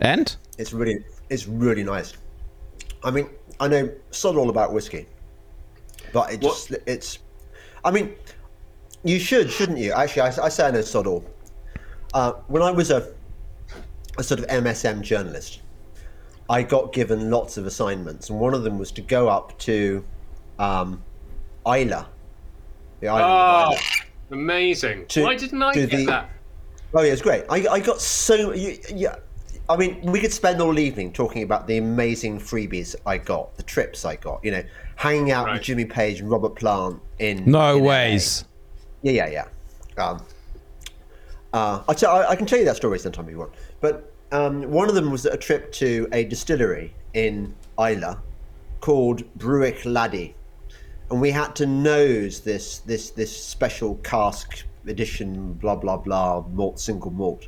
And 0.00 0.34
It's 0.58 0.72
really, 0.72 1.04
it's 1.28 1.46
really 1.46 1.82
nice. 1.84 2.14
I 3.04 3.10
mean, 3.10 3.28
I 3.58 3.68
know 3.68 3.90
sod 4.10 4.36
all 4.36 4.50
about 4.50 4.72
whiskey, 4.72 5.06
but 6.12 6.32
it 6.32 6.42
What- 6.42 6.70
it's. 6.86 7.18
I 7.84 7.90
mean, 7.90 8.14
you 9.04 9.18
should, 9.18 9.50
shouldn't 9.50 9.78
you? 9.78 9.92
Actually, 9.92 10.22
I, 10.22 10.44
I 10.44 10.48
say 10.48 10.66
I 10.66 10.70
know 10.70 10.80
sod 10.82 11.06
all. 11.06 11.24
Uh, 12.12 12.32
when 12.48 12.62
I 12.62 12.70
was 12.70 12.90
a, 12.90 13.12
a 14.18 14.22
sort 14.22 14.40
of 14.40 14.46
MSM 14.48 15.02
journalist, 15.02 15.60
I 16.48 16.62
got 16.62 16.92
given 16.92 17.30
lots 17.30 17.56
of 17.56 17.66
assignments, 17.66 18.28
and 18.30 18.38
one 18.40 18.54
of 18.54 18.64
them 18.64 18.78
was 18.78 18.90
to 18.92 19.02
go 19.02 19.28
up 19.28 19.56
to 19.60 20.04
um, 20.58 21.02
Islay, 21.66 22.04
the 23.00 23.08
island 23.08 23.24
Oh, 23.32 23.72
Islay. 23.74 23.82
amazing. 24.32 25.06
To- 25.06 25.22
Why 25.22 25.36
didn't 25.36 25.62
I 25.62 25.74
get 25.74 25.90
the- 25.90 26.04
that? 26.06 26.30
Oh 26.92 27.02
yeah, 27.02 27.12
it's 27.12 27.22
great. 27.22 27.44
I, 27.48 27.66
I 27.68 27.78
got 27.80 28.00
so 28.00 28.52
you, 28.52 28.76
yeah. 28.92 29.16
I 29.70 29.76
mean, 29.76 30.00
we 30.02 30.18
could 30.18 30.32
spend 30.32 30.60
all 30.60 30.80
evening 30.80 31.12
talking 31.12 31.44
about 31.44 31.68
the 31.68 31.78
amazing 31.78 32.40
freebies 32.40 32.96
I 33.06 33.18
got, 33.18 33.56
the 33.56 33.62
trips 33.62 34.04
I 34.04 34.16
got. 34.16 34.44
You 34.44 34.50
know, 34.50 34.64
hanging 34.96 35.30
out 35.30 35.46
Right. 35.46 35.52
with 35.54 35.62
Jimmy 35.62 35.84
Page 35.84 36.18
and 36.20 36.28
Robert 36.28 36.56
Plant 36.56 37.00
in 37.20 37.48
No 37.48 37.76
in 37.76 37.84
LA. 37.84 37.88
ways. 37.88 38.44
Yeah, 39.02 39.12
yeah, 39.12 39.44
yeah. 39.96 40.04
Um, 40.04 40.24
uh, 41.52 41.82
I'll 41.88 41.94
tell, 41.94 42.16
I, 42.16 42.30
I 42.30 42.36
can 42.36 42.46
tell 42.46 42.58
you 42.58 42.64
that 42.64 42.74
story 42.74 42.98
sometime 42.98 43.26
if 43.26 43.30
you 43.30 43.38
want. 43.38 43.52
But 43.80 44.12
um, 44.32 44.68
one 44.72 44.88
of 44.88 44.96
them 44.96 45.08
was 45.12 45.24
a 45.24 45.36
trip 45.36 45.70
to 45.74 46.08
a 46.12 46.24
distillery 46.24 46.92
in 47.14 47.54
Islay 47.78 48.14
called 48.80 49.22
Bruichladdich, 49.38 50.34
and 51.10 51.20
we 51.20 51.30
had 51.30 51.54
to 51.56 51.66
nose 51.66 52.40
this 52.40 52.78
this 52.80 53.10
this 53.10 53.30
special 53.44 53.96
cask 53.96 54.64
edition, 54.88 55.52
blah 55.54 55.76
blah 55.76 55.96
blah, 55.96 56.44
malt 56.52 56.80
single 56.80 57.10
malt. 57.12 57.46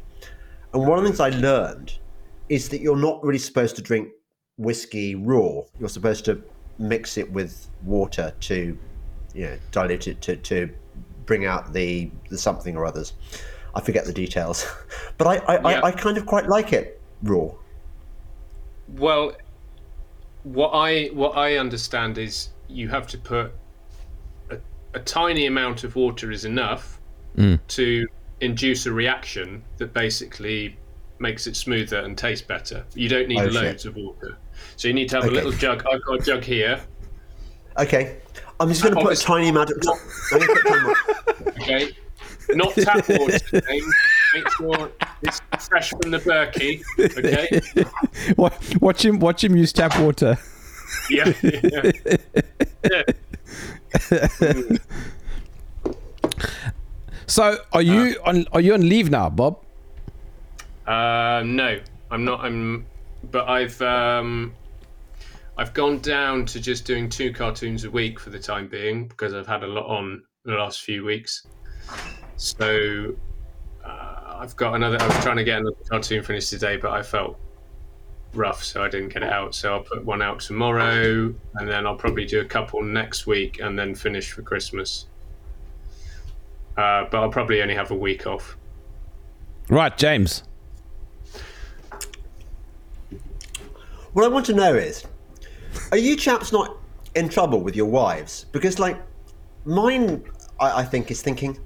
And 0.73 0.87
one 0.87 0.99
of 0.99 1.05
the 1.05 1.11
things 1.11 1.21
I 1.21 1.31
learned 1.31 1.99
is 2.53 2.69
that 2.69 2.83
you're 2.83 2.95
not 2.95 3.25
really 3.25 3.39
supposed 3.39 3.77
to 3.77 3.81
drink 3.81 4.11
whiskey 4.59 5.15
raw. 5.15 5.63
You're 5.81 5.89
supposed 5.89 6.27
to 6.27 6.43
mix 6.79 7.17
it 7.17 7.33
with 7.33 7.71
water 7.83 8.35
to, 8.41 8.79
you 9.33 9.47
know, 9.47 9.57
dilute 9.71 10.07
it 10.07 10.21
to, 10.21 10.37
to 10.37 10.69
bring 11.25 11.47
out 11.47 11.73
the, 11.73 12.11
the 12.29 12.37
something 12.37 12.77
or 12.77 12.85
others. 12.85 13.15
I 13.75 13.81
forget 13.81 14.05
the 14.05 14.13
details, 14.13 14.67
but 15.17 15.27
I 15.27 15.37
I, 15.37 15.55
Yeah. 15.55 15.81
I, 15.81 15.87
I 15.87 15.91
kind 15.93 16.19
of 16.19 16.27
quite 16.27 16.47
like 16.47 16.75
it 16.75 17.01
raw. 17.23 17.53
Well, 18.99 19.33
what 20.43 20.73
I 20.75 21.07
what 21.15 21.39
I 21.39 21.57
understand 21.57 22.19
is 22.19 22.51
you 22.69 22.91
have 22.91 23.07
to 23.07 23.19
put 23.19 23.51
a, 24.51 24.59
a 24.93 25.01
tiny 25.01 25.47
amount 25.47 25.85
of 25.85 25.97
water 25.97 26.31
is 26.31 26.45
enough 26.45 27.01
mm. 27.35 27.59
to 27.69 28.07
induce 28.43 28.85
a 28.85 28.93
reaction 28.93 29.65
that 29.79 29.95
basically 29.95 30.77
makes 31.23 31.47
it 31.47 31.57
smoother 31.57 32.01
and 32.01 32.19
taste 32.19 32.47
better. 32.47 32.85
You 32.95 33.09
don't 33.09 33.29
need 33.29 33.39
Oh, 33.39 33.45
shit. 33.45 33.55
loads 33.55 33.87
of 33.87 33.97
water, 33.97 34.37
so 34.77 34.89
you 34.89 34.95
need 34.95 35.09
to 35.11 35.17
have 35.17 35.25
Okay. 35.25 35.33
a 35.33 35.37
little 35.37 35.53
jug. 35.53 35.85
I've 35.91 36.05
got 36.05 36.21
a 36.21 36.23
jug 36.23 36.45
here. 36.45 36.81
Okay, 37.79 38.19
I'm 38.61 38.69
just 38.69 38.83
going 38.83 38.95
to 38.95 39.01
put 39.01 39.19
a 39.19 39.21
tiny 39.21 39.49
amount 39.49 39.71
of. 39.71 39.77
I'm 40.33 40.41
gonna 40.41 40.47
put 40.53 40.59
a 40.59 40.69
tiny 40.69 40.81
amount- 40.81 41.59
Okay, 41.63 41.89
not 42.51 42.75
tap 42.75 43.09
water. 43.09 43.39
James. 43.61 43.95
Make 44.35 44.49
sure 44.53 44.91
it's 45.23 45.41
fresh 45.69 45.91
from 45.91 46.11
the 46.11 46.19
Berkey. 46.19 46.83
Okay. 46.99 47.61
Watch 48.81 49.05
him. 49.05 49.19
Watch 49.19 49.45
him 49.45 49.57
use 49.57 49.73
tap 49.73 49.99
water. 49.99 50.39
Yeah. 51.11 51.33
yeah. 51.43 51.93
yeah. 52.91 53.03
So, 57.27 57.57
are 57.73 57.81
you 57.83 58.17
uh. 58.25 58.29
on? 58.29 58.47
Are 58.53 58.61
you 58.61 58.75
on 58.75 58.87
leave 58.87 59.11
now, 59.11 59.31
Bob? 59.31 59.65
Uh, 60.87 61.43
no, 61.45 61.81
I'm 62.11 62.25
not. 62.25 62.41
I'm, 62.41 62.87
but 63.31 63.49
I've 63.49 63.81
um, 63.83 64.53
I've 65.57 65.73
gone 65.75 65.99
down 65.99 66.47
to 66.47 66.61
just 66.61 66.85
doing 66.85 67.09
two 67.09 67.33
cartoons 67.33 67.85
a 67.85 67.91
week 67.91 68.19
for 68.19 68.31
the 68.31 68.39
time 68.39 68.69
being 68.69 69.07
because 69.07 69.35
I've 69.35 69.47
had 69.47 69.63
a 69.63 69.67
lot 69.67 69.87
on 69.87 70.23
the 70.45 70.53
last 70.53 70.81
few 70.81 71.05
weeks. 71.05 71.47
So 72.37 73.15
uh, 73.85 74.39
I've 74.41 74.57
got 74.57 74.75
another. 74.75 75.01
I 75.01 75.07
was 75.07 75.23
trying 75.23 75.37
to 75.37 75.45
get 75.45 75.61
another 75.61 75.77
cartoon 75.89 76.23
finished 76.23 76.51
today, 76.51 76.77
but 76.77 76.91
I 76.91 77.03
felt 77.03 77.39
rough, 78.35 78.65
so 78.65 78.83
I 78.83 78.89
didn't 78.89 79.11
get 79.11 79.23
it 79.23 79.33
out. 79.33 79.55
So 79.55 79.75
I'll 79.75 79.83
put 79.83 80.05
one 80.05 80.23
out 80.23 80.41
tomorrow, 80.41 81.35
and 81.55 81.69
then 81.69 81.87
I'll 81.87 81.97
probably 81.97 82.25
do 82.25 82.41
a 82.41 82.45
couple 82.45 82.83
next 82.83 83.27
week, 83.27 83.61
and 83.61 83.79
then 83.79 83.95
finish 83.95 84.33
for 84.33 84.43
Christmas. 84.43 85.07
Uh, 86.77 87.05
but 87.11 87.23
I'll 87.23 87.31
probably 87.31 87.61
only 87.63 87.75
have 87.75 87.91
a 87.91 87.95
week 87.95 88.27
off. 88.27 88.57
Right, 89.69 89.97
James. 89.97 90.43
What 94.13 94.25
I 94.25 94.29
want 94.29 94.47
to 94.47 94.53
know 94.55 94.75
is, 94.75 95.05
are 95.91 95.99
you 95.99 96.17
chaps 96.17 96.53
not 96.53 96.77
in 97.15 97.29
trouble 97.29 97.61
with 97.61 97.75
your 97.75 97.87
wives? 97.87 98.47
Because, 98.53 98.79
like, 98.79 99.01
mine, 99.65 100.25
I, 100.61 100.81
I 100.81 100.85
think, 100.85 101.11
is 101.11 101.23
thinking, 101.23 101.59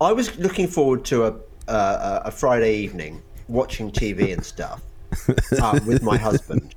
I 0.00 0.12
was 0.12 0.36
looking 0.38 0.66
forward 0.66 1.04
to 1.06 1.26
a 1.26 1.34
uh, 1.68 2.22
a 2.24 2.30
Friday 2.30 2.74
evening 2.78 3.22
watching 3.48 3.92
TV 3.92 4.32
and 4.32 4.44
stuff 4.44 4.82
uh, 5.60 5.78
with 5.86 6.02
my 6.02 6.16
husband, 6.16 6.74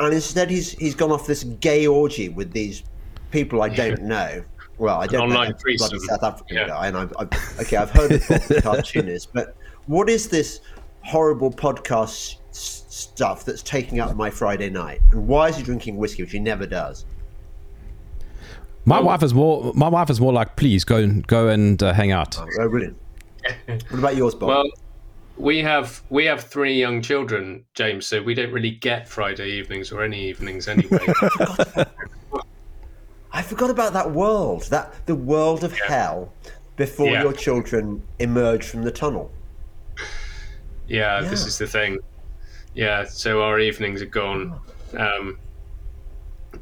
and 0.00 0.12
instead 0.12 0.50
he's 0.50 0.72
he's 0.72 0.94
gone 0.94 1.12
off 1.12 1.26
this 1.26 1.44
gay 1.44 1.86
orgy 1.86 2.28
with 2.28 2.52
these 2.52 2.82
people 3.30 3.62
I 3.62 3.68
don't 3.68 4.02
know. 4.14 4.44
Well, 4.76 5.00
I 5.00 5.06
don't 5.06 5.28
know 5.28 5.36
online 5.36 5.54
they're 5.64 5.76
bloody. 5.76 5.98
South 6.00 6.22
African 6.24 6.56
Yeah. 6.56 6.66
guy, 6.66 6.88
and 6.88 6.96
I've, 6.96 7.12
I've, 7.18 7.60
okay, 7.60 7.76
I've 7.76 7.90
heard 7.90 8.10
of 8.10 8.24
what 8.28 8.42
the 8.42 8.60
cartoon 8.60 9.08
is, 9.08 9.24
but 9.24 9.56
what 9.86 10.10
is 10.10 10.28
this 10.28 10.60
horrible 11.02 11.52
podcast 11.52 12.36
stuff 12.94 13.44
that's 13.44 13.62
taking 13.62 14.00
up 14.00 14.14
my 14.16 14.30
Friday 14.30 14.70
night? 14.70 15.00
And 15.12 15.26
why 15.26 15.48
is 15.48 15.56
he 15.56 15.62
drinking 15.62 15.96
whiskey, 15.96 16.22
which 16.22 16.32
he 16.32 16.38
never 16.38 16.66
does? 16.66 17.04
My 18.86 19.00
wife 19.00 19.22
is 19.22 19.32
more. 19.32 19.72
My 19.74 19.88
wife 19.88 20.10
is 20.10 20.20
more 20.20 20.32
like, 20.32 20.56
please 20.56 20.84
go 20.84 20.96
and 20.96 21.26
go 21.26 21.48
and 21.48 21.82
uh, 21.82 21.92
hang 21.94 22.12
out. 22.12 22.38
Oh, 22.38 22.68
brilliant. 22.68 22.96
what 23.66 23.98
about 23.98 24.16
yours, 24.16 24.34
Bob? 24.34 24.48
Well, 24.48 24.64
we 25.36 25.58
have 25.60 26.02
we 26.10 26.26
have 26.26 26.44
three 26.44 26.78
young 26.78 27.00
children, 27.02 27.64
James, 27.74 28.06
so 28.06 28.22
we 28.22 28.34
don't 28.34 28.52
really 28.52 28.70
get 28.70 29.08
Friday 29.08 29.50
evenings 29.52 29.90
or 29.90 30.02
any 30.02 30.28
evenings 30.28 30.68
anyway. 30.68 30.98
I 33.32 33.42
forgot 33.42 33.70
about 33.70 33.94
that 33.94 34.12
world, 34.12 34.64
that 34.64 34.94
the 35.06 35.14
world 35.16 35.64
of 35.64 35.76
hell 35.76 36.32
before 36.76 37.08
Yeah. 37.08 37.22
your 37.22 37.32
children 37.32 38.02
emerge 38.18 38.64
from 38.64 38.82
the 38.82 38.92
tunnel. 38.92 39.32
yeah, 40.86 41.20
this 41.22 41.46
is 41.46 41.58
the 41.58 41.66
thing. 41.66 41.98
Yeah, 42.74 43.04
so 43.04 43.42
our 43.42 43.58
evenings 43.60 44.02
are 44.02 44.06
gone. 44.06 44.58
Um, 44.96 45.38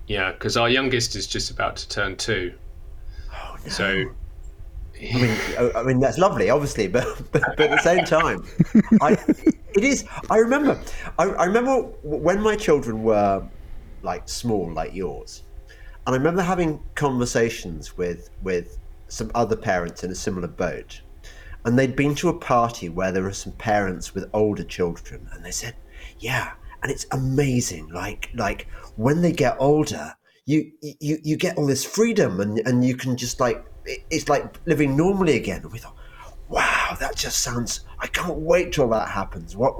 yeah, 0.07 0.33
because 0.33 0.57
our 0.57 0.69
youngest 0.69 1.17
is 1.17 1.27
just 1.27 1.51
about 1.51 1.77
to 1.77 1.89
turn 1.89 2.17
two. 2.17 2.53
Oh, 3.33 3.57
no. 3.65 3.71
So 3.71 4.05
I 5.01 5.15
mean, 5.15 5.73
I- 5.75 5.83
mean 5.83 6.01
that's 6.01 6.19
lovely, 6.19 6.51
obviously, 6.51 6.89
but 6.97 7.07
but, 7.33 7.43
but 7.57 7.61
at 7.61 7.71
the 7.71 7.79
same 7.79 8.05
time, 8.05 8.45
I, 9.01 9.13
it 9.75 9.85
is. 9.85 10.05
I 10.31 10.39
remember, 10.39 10.79
I, 11.19 11.25
I 11.25 11.45
remember 11.45 11.83
when 12.03 12.41
my 12.41 12.57
children 12.57 13.03
were 13.03 13.47
like 14.03 14.29
small, 14.29 14.71
like 14.73 14.95
yours, 14.95 15.43
and 16.07 16.15
I 16.15 16.19
remember 16.19 16.43
having 16.43 16.81
conversations 16.95 17.97
with 17.97 18.31
with 18.43 18.79
some 19.09 19.31
other 19.35 19.57
parents 19.57 20.05
in 20.05 20.11
a 20.11 20.15
similar 20.15 20.49
boat, 20.49 21.01
and 21.65 21.79
they'd 21.79 21.97
been 21.97 22.15
to 22.17 22.29
a 22.29 22.35
party 22.39 22.89
where 22.89 23.13
there 23.13 23.23
were 23.23 23.33
some 23.33 23.53
parents 23.53 24.15
with 24.15 24.29
older 24.33 24.65
children, 24.65 25.29
and 25.33 25.45
they 25.45 25.51
said, 25.51 25.75
"Yeah, 26.23 26.53
and 26.83 26.91
it's 26.93 27.07
amazing. 27.11 27.89
Like 27.89 28.31
like 28.35 28.67
when 28.97 29.21
they 29.23 29.33
get 29.33 29.57
older, 29.59 30.15
you 30.47 30.71
you 30.81 31.19
you 31.23 31.37
get 31.37 31.57
all 31.59 31.67
this 31.67 31.85
freedom, 31.85 32.41
and 32.41 32.59
and 32.67 32.85
you 32.85 32.97
can 32.97 33.17
just 33.17 33.41
like 33.41 33.65
it's 34.11 34.29
like 34.29 34.45
living 34.67 34.97
normally 34.97 35.37
again." 35.37 35.63
And 35.63 35.73
we 35.73 35.79
thought, 35.79 35.97
"Wow, 36.49 36.97
that 37.01 37.17
just 37.17 37.41
sounds. 37.41 37.81
I 37.99 38.07
can't 38.07 38.39
wait 38.39 38.73
till 38.73 38.89
that 38.91 39.09
happens. 39.09 39.57
What, 39.57 39.75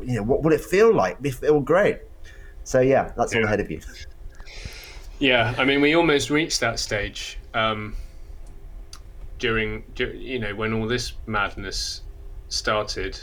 you 0.00 0.14
know, 0.16 0.22
what 0.22 0.42
will 0.42 0.52
it 0.52 0.60
feel 0.62 0.94
like? 0.94 1.18
It 1.22 1.34
feel 1.34 1.60
great." 1.60 1.98
So 2.64 2.80
yeah, 2.80 3.12
that's 3.16 3.34
all 3.34 3.40
Yeah. 3.40 3.46
ahead 3.46 3.60
of 3.60 3.70
you. 3.70 3.80
yeah, 5.18 5.54
I 5.58 5.64
mean, 5.64 5.80
we 5.80 5.94
almost 5.94 6.30
reached 6.30 6.60
that 6.60 6.78
stage 6.78 7.38
um, 7.54 7.94
during, 9.38 9.84
you 9.96 10.38
know, 10.38 10.54
when 10.54 10.72
all 10.72 10.86
this 10.86 11.14
madness 11.26 12.02
started. 12.48 13.18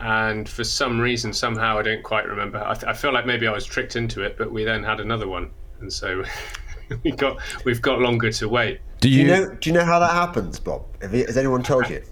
And 0.00 0.48
for 0.48 0.62
some 0.64 1.00
reason, 1.00 1.32
somehow, 1.32 1.78
I 1.78 1.82
don't 1.82 2.02
quite 2.02 2.26
remember. 2.28 2.58
I, 2.64 2.74
th- 2.74 2.84
I 2.84 2.92
feel 2.92 3.12
like 3.14 3.24
maybe 3.26 3.46
I 3.46 3.52
was 3.52 3.64
tricked 3.64 3.96
into 3.96 4.22
it, 4.22 4.36
but 4.36 4.50
we 4.52 4.62
then 4.64 4.82
had 4.84 5.00
another 5.00 5.26
one, 5.26 5.50
and 5.80 5.90
so 5.92 6.22
we 7.04 7.12
got 7.12 7.38
we've 7.64 7.80
got 7.80 8.00
longer 8.00 8.30
to 8.32 8.48
wait. 8.48 8.80
Do 9.00 9.08
Do 9.08 9.14
you? 9.14 9.22
you 9.22 9.26
know? 9.28 9.54
Do 9.54 9.70
you 9.70 9.74
know 9.74 9.84
how 9.84 9.98
that 9.98 10.12
happens, 10.12 10.58
Bob? 10.60 10.84
Have 11.00 11.14
you, 11.14 11.24
has 11.26 11.36
anyone 11.38 11.62
told 11.62 11.88
you? 11.88 12.02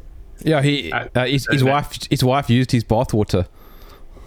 yeah, 0.41 0.63
he. 0.63 0.91
Uh, 0.93 1.09
Uh, 1.15 1.27
his, 1.27 1.47
his 1.51 1.63
wife. 1.63 1.99
His 2.11 2.25
wife 2.25 2.49
used 2.51 2.71
his 2.73 2.85
bathwater. 2.85 3.47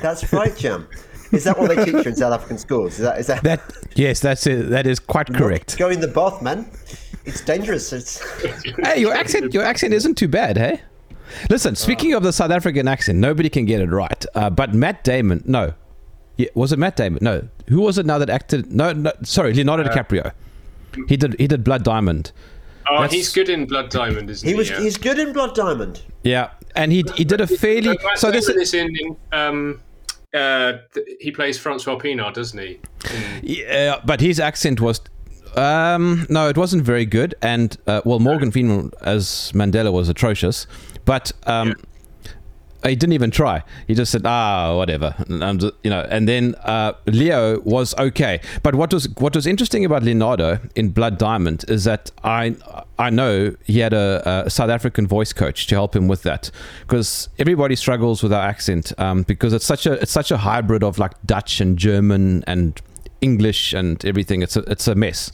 That's 0.00 0.32
right, 0.32 0.56
Jam. 0.56 0.88
Is 1.32 1.44
that 1.44 1.58
what 1.58 1.68
they 1.68 1.84
teach 1.84 1.94
you 1.94 2.00
in 2.10 2.16
South 2.16 2.32
African 2.32 2.58
schools? 2.58 2.94
Is 2.94 2.98
that 3.00 3.18
is 3.18 3.26
that? 3.28 3.42
That 3.42 3.62
yes, 3.94 4.20
that's 4.20 4.46
it. 4.46 4.68
That 4.70 4.86
is 4.86 4.98
quite 4.98 5.32
correct. 5.32 5.78
Go 5.78 5.88
in 5.88 6.00
the 6.00 6.08
bath, 6.08 6.42
man. 6.42 6.68
It's 7.24 7.40
dangerous. 7.40 7.92
It's 7.92 8.20
Hey, 8.84 9.00
your 9.00 9.14
accent. 9.14 9.54
Your 9.54 9.62
accent 9.64 9.94
isn't 9.94 10.16
too 10.16 10.28
bad, 10.28 10.56
hey? 10.58 10.80
Listen, 11.50 11.74
speaking 11.76 12.12
of 12.14 12.22
the 12.22 12.32
South 12.32 12.50
African 12.50 12.88
accent, 12.88 13.18
nobody 13.18 13.48
can 13.48 13.64
get 13.64 13.80
it 13.80 13.90
right. 13.90 14.24
Uh, 14.34 14.50
but 14.50 14.74
Matt 14.74 15.04
Damon, 15.04 15.42
no, 15.46 15.74
yeah, 16.36 16.48
was 16.54 16.72
it 16.72 16.78
Matt 16.78 16.96
Damon? 16.96 17.18
No, 17.22 17.48
who 17.68 17.80
was 17.80 17.98
it 17.98 18.06
now 18.06 18.18
that 18.18 18.30
acted? 18.30 18.72
No, 18.72 18.92
no 18.92 19.12
sorry, 19.22 19.52
Leonardo 19.54 19.84
DiCaprio. 19.84 20.32
He 21.08 21.16
did. 21.16 21.36
He 21.38 21.46
did 21.46 21.64
Blood 21.64 21.84
Diamond. 21.84 22.32
Oh, 22.88 22.94
That's- 22.94 23.12
he's 23.12 23.32
good 23.32 23.48
in 23.48 23.66
Blood 23.66 23.90
Diamond, 23.90 24.28
isn't 24.28 24.46
he? 24.46 24.52
he 24.52 24.58
was 24.58 24.68
Yeah. 24.68 24.80
he's 24.80 24.96
good 24.96 25.18
in 25.18 25.32
Blood 25.32 25.54
Diamond. 25.54 26.02
Yeah, 26.22 26.50
and 26.74 26.90
he 26.92 27.04
he 27.14 27.24
did 27.24 27.40
a 27.40 27.46
fairly. 27.46 27.88
Matt 28.02 28.18
So 28.18 28.30
this 28.30 28.48
is 28.48 28.56
is 28.56 28.74
in, 28.74 28.88
in 28.96 29.16
um, 29.32 29.80
uh, 30.34 30.72
th- 30.92 31.06
he 31.20 31.30
plays 31.30 31.58
Francois 31.58 31.96
Pienaar, 31.98 32.32
doesn't 32.34 32.58
he? 32.58 32.78
In- 33.10 33.40
yeah, 33.42 34.00
but 34.04 34.20
his 34.20 34.40
accent 34.40 34.80
was 34.80 35.00
Um, 35.56 36.26
no, 36.28 36.48
it 36.48 36.56
wasn't 36.56 36.84
very 36.84 37.04
good. 37.04 37.34
And 37.42 37.76
uh, 37.86 38.02
well, 38.04 38.18
Morgan 38.18 38.50
Freeman 38.50 38.92
as 39.02 39.52
Mandela 39.54 39.92
was 39.92 40.08
atrocious, 40.08 40.66
but 41.04 41.32
um, 41.46 41.74
he 42.84 42.96
didn't 42.96 43.12
even 43.12 43.30
try. 43.30 43.62
He 43.86 43.94
just 43.94 44.10
said, 44.10 44.22
"Ah, 44.24 44.76
whatever," 44.76 45.14
you 45.28 45.90
know. 45.90 46.06
And 46.10 46.26
then 46.26 46.54
uh, 46.62 46.94
Leo 47.06 47.60
was 47.60 47.94
okay. 47.96 48.40
But 48.62 48.74
what 48.74 48.92
was 48.92 49.08
what 49.18 49.34
was 49.34 49.46
interesting 49.46 49.84
about 49.84 50.02
Leonardo 50.02 50.58
in 50.74 50.90
Blood 50.90 51.18
Diamond 51.18 51.64
is 51.68 51.84
that 51.84 52.10
I 52.24 52.56
I 52.98 53.10
know 53.10 53.54
he 53.64 53.78
had 53.78 53.92
a, 53.92 54.44
a 54.46 54.50
South 54.50 54.70
African 54.70 55.06
voice 55.06 55.32
coach 55.32 55.66
to 55.68 55.74
help 55.74 55.94
him 55.94 56.08
with 56.08 56.22
that 56.22 56.50
because 56.80 57.28
everybody 57.38 57.76
struggles 57.76 58.22
with 58.22 58.32
our 58.32 58.42
accent 58.44 58.92
um, 58.98 59.22
because 59.22 59.52
it's 59.52 59.66
such 59.66 59.86
a 59.86 59.92
it's 59.94 60.12
such 60.12 60.30
a 60.30 60.38
hybrid 60.38 60.82
of 60.82 60.98
like 60.98 61.12
Dutch 61.24 61.60
and 61.60 61.78
German 61.78 62.42
and 62.46 62.80
English 63.20 63.72
and 63.72 64.04
everything. 64.04 64.42
It's 64.42 64.56
a 64.56 64.60
it's 64.62 64.88
a 64.88 64.94
mess. 64.94 65.30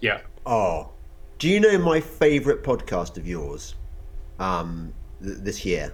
Yeah. 0.00 0.20
Oh, 0.46 0.90
do 1.38 1.48
you 1.48 1.60
know 1.60 1.78
my 1.78 2.00
favourite 2.00 2.62
podcast 2.62 3.16
of 3.16 3.26
yours 3.26 3.74
um, 4.38 4.92
th- 5.22 5.38
this 5.38 5.64
year? 5.64 5.92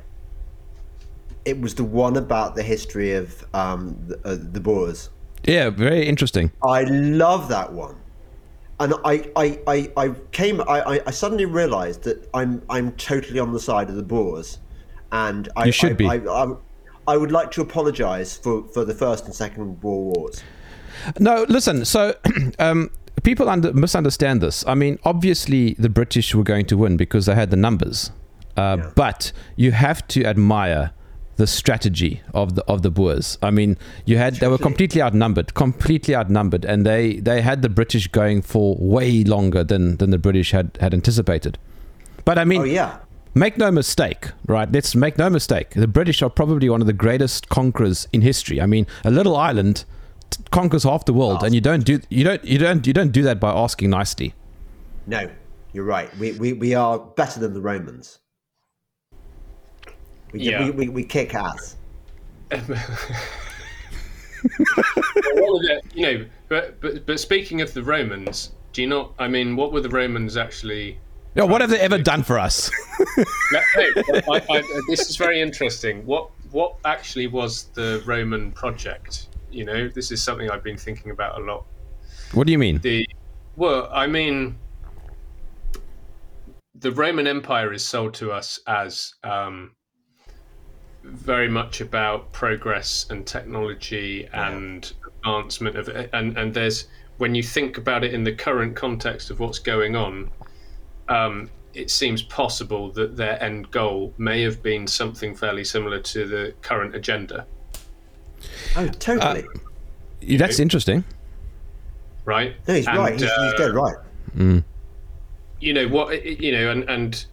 It 1.45 1.61
was 1.61 1.75
the 1.75 1.85
one 1.85 2.17
about 2.17 2.55
the 2.57 2.63
history 2.63 3.13
of 3.15 3.45
um, 3.55 3.97
the, 4.07 4.19
uh, 4.25 4.37
the 4.39 4.61
Boers. 4.61 5.11
Yeah, 5.45 5.71
very 5.71 6.07
interesting. 6.07 6.51
I 6.65 6.83
love 6.85 7.49
that 7.49 7.73
one. 7.73 7.97
And 8.81 8.95
I, 9.05 9.31
I, 9.37 9.61
I, 9.67 9.93
I 9.97 10.09
came. 10.33 10.61
I, 10.63 10.97
I- 10.97 11.01
I 11.07 11.11
suddenly 11.11 11.45
realised 11.47 12.03
that 12.03 12.29
I'm, 12.35 12.63
I'm 12.69 12.93
totally 12.93 13.39
on 13.39 13.53
the 13.53 13.61
side 13.61 13.89
of 13.89 13.97
the 13.97 14.03
Boers, 14.03 14.59
and 15.13 15.49
I, 15.57 15.67
You 15.67 15.73
should 15.73 15.93
I, 15.93 15.95
be. 15.95 16.07
I, 16.07 16.17
I, 16.17 16.55
I 17.09 17.17
would 17.17 17.31
like 17.31 17.51
to 17.53 17.63
apologise 17.63 18.37
for, 18.37 18.67
for 18.69 18.85
the 18.85 18.93
first 18.95 19.25
and 19.27 19.35
second 19.35 19.81
World 19.83 20.17
Wars. 20.17 20.43
No, 21.21 21.47
listen. 21.49 21.85
So, 21.85 22.15
um, 22.59 22.91
people 23.27 23.49
under, 23.49 23.73
misunderstand 23.73 24.41
this. 24.41 24.65
I 24.67 24.75
mean, 24.75 24.99
obviously, 25.05 25.75
the 25.75 25.89
British 25.89 26.35
were 26.35 26.45
going 26.45 26.67
to 26.67 26.77
win 26.79 26.97
because 26.97 27.27
they 27.27 27.35
had 27.35 27.51
the 27.51 27.57
numbers. 27.57 28.13
Uh, 28.57 28.77
Yeah. 28.79 28.93
But 28.95 29.33
you 29.57 29.73
have 29.73 30.07
to 30.15 30.25
admire 30.25 30.93
the 31.37 31.47
strategy 31.47 32.23
of 32.33 32.55
the 32.55 32.63
of 32.73 32.81
the 32.81 32.91
Boers. 32.91 33.37
I 33.43 33.51
mean, 33.51 33.77
you 34.07 34.17
had 34.17 34.37
they 34.37 34.49
were 34.49 34.63
completely 34.71 35.03
outnumbered, 35.03 35.53
completely 35.53 36.15
outnumbered, 36.17 36.65
and 36.65 36.87
they 36.87 37.21
they 37.21 37.43
had 37.43 37.61
the 37.61 37.69
British 37.69 38.09
going 38.09 38.41
for 38.43 38.77
way 38.79 39.25
longer 39.25 39.63
than 39.65 39.97
than 39.99 40.11
the 40.11 40.19
British 40.19 40.53
had 40.53 40.69
had 40.81 40.95
anticipated. 40.95 41.59
But 42.25 42.39
I 42.39 42.45
mean, 42.45 42.63
Oh 42.63 42.65
yeah, 42.65 42.91
Make 43.35 43.59
no 43.59 43.71
mistake, 43.71 44.31
right? 44.47 44.73
Let's 44.73 44.95
make 44.95 45.19
no 45.19 45.29
mistake. 45.29 45.69
The 45.75 45.87
British 45.87 46.23
are 46.23 46.31
probably 46.31 46.71
one 46.71 46.81
of 46.81 46.87
the 46.87 46.95
greatest 46.95 47.51
conquerors 47.51 48.09
in 48.11 48.23
history. 48.23 48.63
I 48.63 48.67
mean, 48.67 48.87
a 49.05 49.11
little 49.11 49.37
island 49.37 49.85
conquers 50.51 50.83
half 50.85 51.05
the 51.05 51.13
world, 51.13 51.43
and 51.43 51.55
you 51.55 51.61
don't 51.61 51.85
do 51.85 52.01
you 52.11 52.25
don't 52.25 52.45
you 52.45 52.59
don't 52.59 52.87
you 52.87 52.93
don't 52.93 53.11
do 53.13 53.23
that 53.23 53.39
by 53.41 53.51
asking 53.51 53.91
nicely. 53.91 54.35
no, 55.07 55.29
you're 55.73 55.85
right. 55.85 56.15
We, 56.19 56.33
we, 56.33 56.53
we 56.55 56.75
are 56.75 56.99
better 56.99 57.39
than 57.41 57.53
the 57.53 57.61
Romans. 57.61 58.19
We, 60.33 60.41
Yeah. 60.41 60.65
we, 60.65 60.71
we, 60.71 60.89
we 60.89 61.05
kick 61.05 61.35
ass. 61.35 61.77
What 62.51 62.69
were 65.37 65.59
the- 65.61 65.83
you 65.95 66.03
know, 66.07 66.27
but, 66.49 66.81
but 66.81 67.05
but 67.07 67.19
speaking 67.21 67.61
of 67.61 67.73
the 67.75 67.83
Romans, 67.83 68.53
do 68.73 68.83
you 68.83 68.89
not? 68.89 69.13
I 69.19 69.29
mean, 69.29 69.57
what 69.57 69.73
were 69.73 69.81
the 69.81 69.89
Romans 69.89 70.37
actually? 70.37 70.99
Yeah, 71.35 71.43
what 71.45 71.61
have 71.61 71.69
they 71.71 71.81
ever 71.81 71.99
done 71.99 72.23
for 72.23 72.39
us? 72.39 72.71
No, 72.99 73.63
no, 73.77 74.21
I, 74.33 74.43
I, 74.51 74.81
this 74.89 75.11
is 75.11 75.17
very 75.17 75.41
interesting. 75.41 76.05
What 76.07 76.31
what 76.51 76.77
actually 76.85 77.27
was 77.27 77.65
the 77.75 78.03
Roman 78.07 78.53
project? 78.53 79.26
You 79.51 79.65
know, 79.65 79.89
this 79.89 80.11
is 80.11 80.23
something 80.23 80.51
I've 80.51 80.65
been 80.65 80.77
thinking 80.77 81.11
about 81.11 81.41
a 81.41 81.45
lot. 81.45 81.67
what 82.33 82.47
do 82.47 82.53
you 82.53 82.59
mean? 82.59 82.79
The 82.79 83.07
well, 83.57 83.89
I 83.93 84.07
mean, 84.07 84.59
the 86.75 86.93
Roman 86.93 87.27
Empire 87.27 87.73
is 87.73 87.85
sold 87.85 88.15
to 88.15 88.33
us 88.33 88.61
as 88.67 89.15
um, 89.25 89.73
very 91.03 91.49
much 91.49 91.81
about 91.81 92.33
progress 92.33 93.07
and 93.11 93.27
technology 93.27 94.29
and 94.33 94.93
advancement 95.07 95.77
of 95.77 95.89
and 95.89 96.37
and 96.37 96.53
there's 96.53 96.89
when 97.19 97.35
you 97.35 97.43
think 97.43 97.79
about 97.79 98.05
it 98.05 98.13
in 98.13 98.25
the 98.25 98.33
current 98.33 98.77
context 98.77 99.31
of 99.31 99.41
what's 99.41 99.59
going 99.59 99.97
on, 99.97 100.31
um, 101.09 101.49
it 101.73 101.91
seems 101.91 102.23
possible 102.23 102.91
that 102.93 103.17
their 103.17 103.43
end 103.43 103.71
goal 103.71 104.13
may 104.19 104.43
have 104.43 104.63
been 104.63 104.87
something 104.87 105.35
fairly 105.35 105.65
similar 105.65 106.01
to 106.01 106.27
the 106.27 106.55
current 106.61 106.95
agenda, 106.95 107.47
Oh, 108.77 108.89
totally. 108.89 109.47
Yeah, 110.21 110.39
That's 110.39 110.59
interesting. 110.59 111.05
right? 112.25 112.55
no, 112.67 112.75
he's 112.75 112.87
And, 112.87 112.99
right. 112.99 113.13
He's, 113.13 113.23
he's 113.23 113.31
uh, 113.31 113.53
dead 113.57 113.75
right. 113.75 113.97
you 115.61 115.73
know 115.73 115.89
what 115.89 116.25
you 116.25 116.53
know 116.53 116.71
and 116.71 116.89
and 116.91 117.27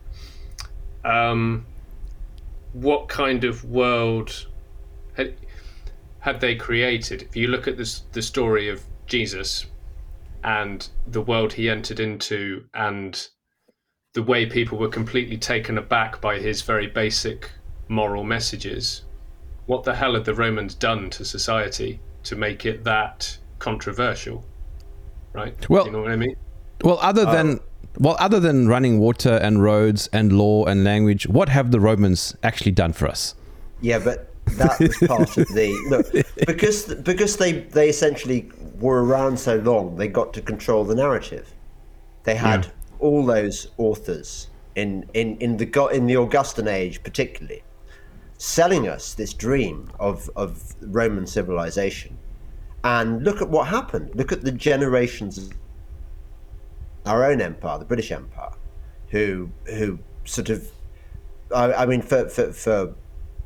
um 1.03 1.65
what 2.71 3.09
kind 3.09 3.43
of 3.43 3.65
world 3.65 4.47
had 5.15 5.33
had 6.19 6.39
they 6.39 6.55
created 6.55 7.23
if 7.23 7.35
you 7.35 7.47
look 7.49 7.67
at 7.67 7.75
this 7.77 8.03
the 8.13 8.21
story 8.21 8.69
of 8.69 8.81
jesus 9.07 9.65
and 10.45 10.87
the 11.07 11.21
world 11.21 11.51
he 11.51 11.69
entered 11.69 11.99
into 11.99 12.63
and 12.73 13.27
the 14.13 14.23
way 14.23 14.45
people 14.45 14.77
were 14.77 14.87
completely 14.89 15.37
taken 15.37 15.77
aback 15.77 16.21
by 16.21 16.37
his 16.39 16.61
very 16.61 16.87
basic 16.87 17.51
moral 17.89 18.23
messages 18.23 19.03
what 19.65 19.83
the 19.83 19.95
hell 19.95 20.13
had 20.13 20.25
the 20.25 20.33
romans 20.33 20.73
done 20.75 21.09
to 21.09 21.23
society 21.25 21.99
to 22.23 22.35
make 22.35 22.65
it 22.65 22.83
that 22.83 23.37
controversial 23.59 24.43
right 25.33 25.69
Well- 25.69 25.85
you 25.85 25.91
know 25.91 26.01
what 26.01 26.11
i 26.11 26.15
mean 26.15 26.35
Well, 26.83 26.99
other 27.01 27.25
than 27.25 27.47
uh, 27.55 27.59
well, 27.99 28.15
other 28.19 28.39
than 28.39 28.67
running 28.67 28.99
water 28.99 29.33
and 29.37 29.61
roads 29.61 30.09
and 30.11 30.33
law 30.33 30.65
and 30.65 30.83
language, 30.83 31.27
what 31.27 31.47
have 31.49 31.69
the 31.71 31.79
Romans 31.79 32.35
actually 32.41 32.71
done 32.71 32.91
for 32.91 33.07
us? 33.07 33.35
Yeah, 33.81 33.99
but 33.99 34.31
that 34.57 34.79
was 34.79 34.97
part 35.07 35.37
of 35.37 35.47
the 35.49 35.69
look 35.89 36.07
because 36.47 36.93
because 36.95 37.37
they 37.37 37.51
they 37.77 37.87
essentially 37.89 38.49
were 38.79 39.03
around 39.05 39.37
so 39.39 39.57
long, 39.57 39.95
they 39.95 40.07
got 40.07 40.33
to 40.33 40.41
control 40.41 40.83
the 40.83 40.95
narrative. 40.95 41.53
They 42.23 42.35
had 42.35 42.67
all 42.99 43.23
those 43.25 43.67
authors 43.77 44.47
in 44.75 45.05
in 45.13 45.37
in 45.37 45.57
the 45.57 45.65
go- 45.65 45.87
in 45.97 46.07
the 46.07 46.17
Augustan 46.17 46.67
age, 46.67 47.03
particularly, 47.03 47.61
selling 48.43 48.89
us 48.89 49.13
this 49.13 49.33
dream 49.33 49.89
of 49.99 50.29
of 50.35 50.75
Roman 50.81 51.25
civilization. 51.25 52.17
And 52.83 53.23
look 53.23 53.41
at 53.41 53.49
what 53.49 53.67
happened. 53.67 54.13
Look 54.15 54.33
at 54.33 54.41
the 54.41 54.51
generations 54.51 55.37
of 55.37 55.53
our 57.05 57.23
own 57.23 57.39
empire, 57.39 57.79
the 57.79 57.85
British 57.85 58.11
Empire, 58.11 58.51
who 59.07 59.49
who 59.67 59.97
sort 60.25 60.49
of 60.49 60.69
I, 61.55 61.73
I 61.73 61.85
mean 61.85 62.01
for, 62.01 62.27
for 62.27 62.51
for 62.51 62.93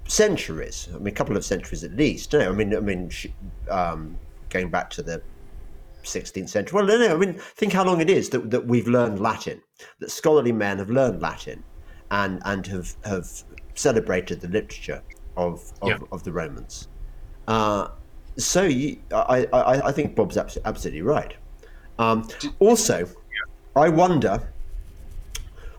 centuries. 0.07 0.89
I 0.91 0.97
mean, 0.97 1.07
a 1.07 1.11
couple 1.11 1.37
of 1.37 1.45
centuries 1.45 1.83
at 1.83 1.91
least. 1.91 2.33
No, 2.33 2.49
I 2.49 2.51
mean, 2.51 2.75
I 2.75 2.79
mean, 2.79 3.11
um, 3.69 4.17
going 4.49 4.71
back 4.71 4.89
to 4.91 5.03
the 5.03 5.21
16th 6.03 6.49
century. 6.49 6.75
Well, 6.75 6.87
no, 6.87 6.97
no. 6.97 7.13
I 7.13 7.17
mean, 7.17 7.33
think 7.33 7.73
how 7.73 7.83
long 7.83 8.01
it 8.01 8.09
is 8.09 8.29
that, 8.29 8.49
that 8.49 8.65
we've 8.65 8.87
learned 8.87 9.19
Latin. 9.19 9.61
That 9.99 10.09
scholarly 10.09 10.53
men 10.53 10.79
have 10.79 10.89
learned 10.89 11.21
Latin, 11.21 11.63
and 12.09 12.41
and 12.45 12.65
have 12.65 12.95
have 13.05 13.43
celebrated 13.77 14.41
the 14.41 14.47
literature 14.47 15.01
of 15.35 15.71
of, 15.81 15.87
Yeah. 15.89 15.97
of 16.11 16.23
the 16.23 16.31
Romans. 16.31 16.87
Uh, 17.47 17.87
so 18.37 18.63
you, 18.63 18.97
I, 19.11 19.47
I 19.53 19.87
I 19.87 19.91
think 19.91 20.15
Bob's 20.15 20.37
absolutely 20.37 21.01
right. 21.01 21.33
Um, 21.99 22.27
also, 22.59 23.07
I 23.75 23.89
wonder 23.89 24.53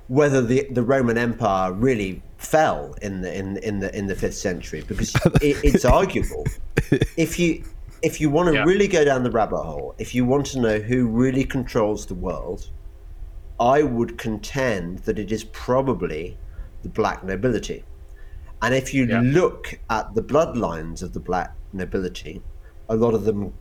whether 0.09 0.41
the, 0.41 0.67
the 0.71 0.83
Roman 0.83 1.19
Empire 1.19 1.73
really 1.73 2.23
fell 2.39 2.95
in 3.03 3.21
the 3.21 3.37
in 3.37 3.57
in 3.59 3.79
the 3.81 3.97
in 3.97 4.07
the 4.07 4.15
fifth 4.15 4.37
century 4.37 4.83
because 4.89 5.15
it, 5.43 5.57
it's 5.63 5.85
arguable. 6.01 6.45
If 7.17 7.39
you 7.39 7.65
if 8.03 8.21
you 8.21 8.31
want 8.31 8.49
to 8.49 8.55
Yeah. 8.55 8.65
really 8.65 8.89
go 8.89 9.05
down 9.05 9.23
the 9.25 9.31
rabbit 9.31 9.59
hole, 9.63 9.95
if 9.99 10.15
you 10.15 10.25
want 10.25 10.47
to 10.47 10.61
know 10.61 10.79
who 10.79 11.07
really 11.09 11.45
controls 11.45 12.07
the 12.07 12.15
world, 12.15 12.71
I 13.61 13.83
would 13.83 14.19
contend 14.19 15.01
that 15.01 15.19
it 15.19 15.31
is 15.33 15.45
probably 15.45 16.37
the 16.83 16.89
black 16.89 17.25
nobility. 17.25 17.85
And 18.63 18.75
if 18.75 18.93
you 18.93 19.07
Yeah. 19.07 19.21
look 19.23 19.79
at 19.91 20.15
the 20.15 20.23
bloodlines 20.23 21.03
of 21.03 21.13
the 21.13 21.21
black 21.21 21.55
nobility, 21.73 22.43
a 22.89 22.97
lot 22.97 23.15
of 23.15 23.25
them 23.25 23.53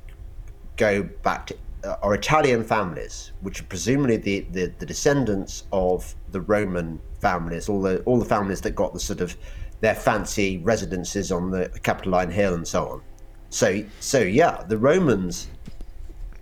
go 0.76 1.04
back 1.24 1.48
to 1.48 1.56
uh, 1.84 1.96
are 2.02 2.16
Italian 2.16 2.64
families, 2.64 3.32
which 3.42 3.62
are 3.62 3.66
presumably 3.66 4.18
the, 4.18 4.48
the, 4.52 4.74
the 4.80 4.86
descendants 4.86 5.66
of 5.72 6.16
the 6.32 6.42
Roman 6.42 7.00
families, 7.20 7.70
all 7.70 7.82
the 7.82 8.00
all 8.02 8.18
the 8.18 8.26
families 8.26 8.62
that 8.62 8.72
got 8.72 8.94
the 8.94 9.00
sort 9.00 9.22
of 9.22 9.38
their 9.82 9.94
fancy 9.94 10.58
residences 10.58 11.32
on 11.32 11.52
the 11.52 11.70
Capitoline 11.84 12.32
Hill 12.32 12.56
and 12.56 12.68
so 12.68 12.88
on. 12.88 13.02
So 13.50 13.84
so 14.00 14.20
yeah, 14.20 14.64
the 14.68 14.78
Romans 14.78 15.48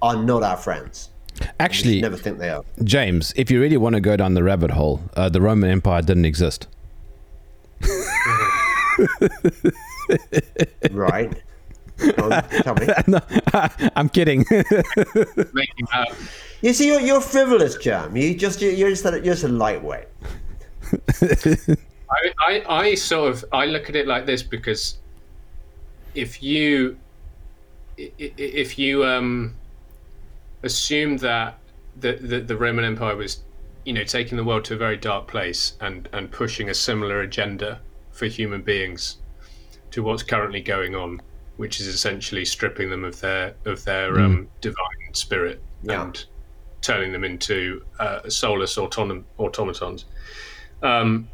are 0.01 0.15
not 0.15 0.41
our 0.41 0.57
friends. 0.57 1.09
You 1.41 1.48
Actually, 1.60 1.93
should 1.95 2.02
never 2.04 2.17
think 2.17 2.38
they 2.39 2.50
are. 2.50 2.63
James, 2.84 3.34
if 3.36 3.52
you 3.52 3.60
really 3.62 3.78
want 3.78 3.95
to 3.95 4.02
go 4.02 4.15
down 4.15 4.34
the 4.36 4.43
rabbit 4.43 4.71
hole, 4.71 5.02
uh, 5.15 5.30
the 5.30 5.41
Roman 5.41 5.69
Empire 5.69 6.02
didn't 6.02 6.26
exist. 6.26 6.67
Right. 10.91 11.34
On, 12.21 12.30
tell 12.62 12.76
me. 12.76 12.88
no, 13.08 13.19
I'm 13.95 14.10
kidding. 14.10 14.45
Making 14.50 15.88
that 15.91 16.13
You 16.62 16.74
see, 16.74 16.88
you're, 16.88 17.00
you're 17.00 17.21
frivolous, 17.21 17.76
Jam. 17.78 18.15
You 18.15 18.36
just 18.36 18.62
you're 18.62 18.89
just 18.89 19.06
a, 19.06 19.12
you're 19.12 19.34
just 19.34 19.43
a 19.45 19.48
lightweight. 19.48 20.08
I, 22.12 22.34
I, 22.39 22.63
I 22.67 22.95
sort 22.95 23.32
of 23.32 23.45
I 23.52 23.65
look 23.65 23.89
at 23.89 23.95
it 23.95 24.08
like 24.08 24.26
this 24.26 24.43
because 24.43 24.98
if 26.13 26.43
you 26.43 26.98
i- 27.98 28.12
i- 28.19 28.34
if 28.38 28.78
you 28.78 29.04
um, 29.06 29.56
assume 30.65 31.17
that 31.17 31.58
the, 31.97 32.13
the 32.13 32.39
the 32.41 32.58
Roman 32.58 32.84
Empire 32.84 33.15
was 33.15 33.43
you 33.86 33.93
know 33.93 34.04
taking 34.04 34.38
the 34.38 34.43
world 34.43 34.65
to 34.65 34.73
a 34.73 34.78
very 34.78 34.97
dark 34.97 35.28
place 35.28 35.73
and 35.80 36.10
and 36.12 36.30
pushing 36.32 36.69
a 36.69 36.73
similar 36.73 37.21
agenda 37.21 37.80
for 38.12 38.25
human 38.25 38.62
beings 38.62 39.17
to 39.91 40.04
what's 40.04 40.23
currently 40.23 40.62
going 40.62 40.95
on, 40.95 41.21
which 41.58 41.80
is 41.80 41.88
essentially 41.88 42.43
stripping 42.43 42.89
them 42.89 43.04
of 43.06 43.19
their 43.21 43.56
of 43.65 43.84
their 43.86 44.19
um, 44.19 44.47
divine 44.62 45.13
spirit 45.13 45.62
Yeah. 45.84 46.04
and 46.04 46.25
turning 46.82 47.12
them 47.12 47.23
into 47.23 47.84
uh, 47.99 48.28
soulless 48.30 48.75
autonom- 48.78 49.23
automatons. 49.39 50.06
Um, 50.84 51.30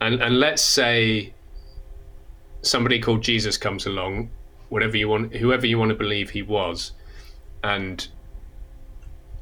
and 0.00 0.22
and 0.22 0.38
let's 0.40 0.62
say 0.62 1.34
somebody 2.62 2.98
called 3.00 3.22
Jesus 3.22 3.56
comes 3.56 3.86
along, 3.86 4.30
whatever 4.68 4.96
you 4.96 5.08
want, 5.08 5.34
whoever 5.34 5.66
you 5.66 5.78
want 5.78 5.90
to 5.90 5.94
believe 5.94 6.30
he 6.30 6.42
was, 6.42 6.92
and 7.64 8.08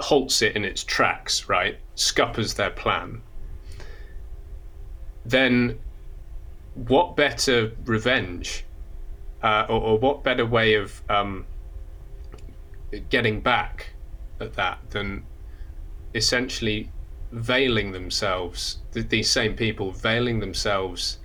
halts 0.01 0.43
it 0.43 0.57
in 0.57 0.65
its 0.65 0.85
tracks, 0.85 1.49
right? 1.49 1.79
Scuppers 1.95 2.55
their 2.55 2.71
plan. 2.71 3.21
Then, 5.25 5.79
what 6.75 7.17
better 7.17 7.73
revenge, 7.85 8.65
uh, 9.43 9.67
or, 9.69 9.81
or 9.81 9.99
what 9.99 10.23
better 10.23 10.47
way 10.47 10.75
of 10.75 11.03
um, 11.11 11.45
getting 13.11 13.41
back 13.41 13.91
at 14.41 14.55
that 14.55 14.79
than 14.91 15.25
essentially 16.15 16.91
veiling 17.33 17.93
themselves, 17.93 18.79
th- 18.93 19.09
these 19.09 19.31
same 19.31 19.55
people 19.55 19.93
veiling 19.93 20.41
themselves 20.41 21.19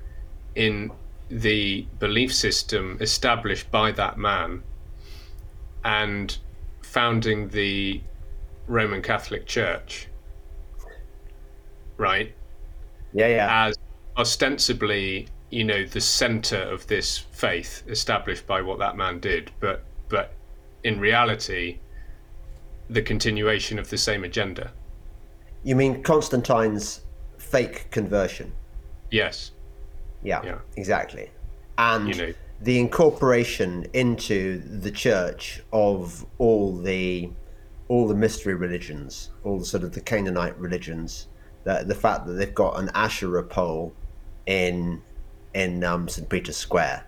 in 0.56 0.92
the 1.30 1.86
belief 2.00 2.34
system 2.34 2.98
established 3.00 3.72
by 3.72 3.92
that 3.92 4.18
man 4.18 4.62
and 5.84 6.38
founding 6.82 7.50
the 7.50 8.02
Roman 8.68 9.02
Catholic 9.02 9.46
Church, 9.46 10.08
right? 11.98 12.34
Yeah, 13.14 13.28
yeah. 13.28 13.68
As 13.68 13.78
ostensibly, 14.18 15.28
you 15.50 15.64
know, 15.64 15.86
the 15.86 16.02
center 16.02 16.58
of 16.62 16.88
this 16.88 17.18
faith 17.18 17.84
established 17.88 18.48
by 18.48 18.62
what 18.62 18.80
that 18.80 18.96
man 18.98 19.20
did, 19.20 19.52
but 19.60 19.84
but 20.10 20.34
in 20.84 21.00
reality, 21.00 21.80
the 22.90 23.02
continuation 23.02 23.80
of 23.80 23.90
the 23.90 23.98
same 23.98 24.24
agenda. 24.24 24.72
You 25.64 25.76
mean 25.76 26.04
Constantine's 26.04 27.02
fake 27.38 27.90
conversion? 27.92 28.52
Yes. 29.12 29.52
Yeah, 30.24 30.42
Yeah. 30.44 30.60
exactly. 30.76 31.30
And 31.78 32.08
You 32.10 32.16
know. 32.28 32.34
the 32.62 32.80
incorporation 32.80 33.88
into 33.94 34.60
the 34.60 34.92
church 34.92 35.62
of 35.72 36.26
all 36.38 36.76
the 36.78 37.30
all 37.94 38.08
the 38.08 38.16
mystery 38.16 38.56
religions, 38.56 39.30
all 39.44 39.60
the 39.60 39.66
sort 39.66 39.84
of 39.84 39.92
the 39.94 40.02
Canaanite 40.02 40.58
religions, 40.58 41.28
the 41.64 41.84
the 41.86 41.94
fact 41.94 42.26
that 42.26 42.34
they've 42.34 42.56
got 42.56 42.80
an 42.80 42.90
Asherah 42.96 43.44
pole 43.44 43.94
in 44.48 45.00
in 45.54 45.84
um, 45.84 46.10
St 46.10 46.28
Peter's 46.28 46.58
Square. 46.58 47.06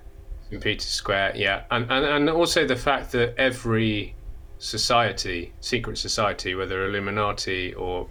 St 0.47 0.61
Peter's 0.61 0.85
Square, 0.85 1.33
yeah, 1.37 1.63
and, 1.71 1.91
and 1.91 2.05
and 2.05 2.29
also 2.29 2.67
the 2.67 2.75
fact 2.75 3.11
that 3.13 3.33
every 3.39 4.13
society, 4.59 5.51
secret 5.59 5.97
society, 5.97 6.53
whether 6.53 6.85
Illuminati 6.85 7.73
or 7.73 8.07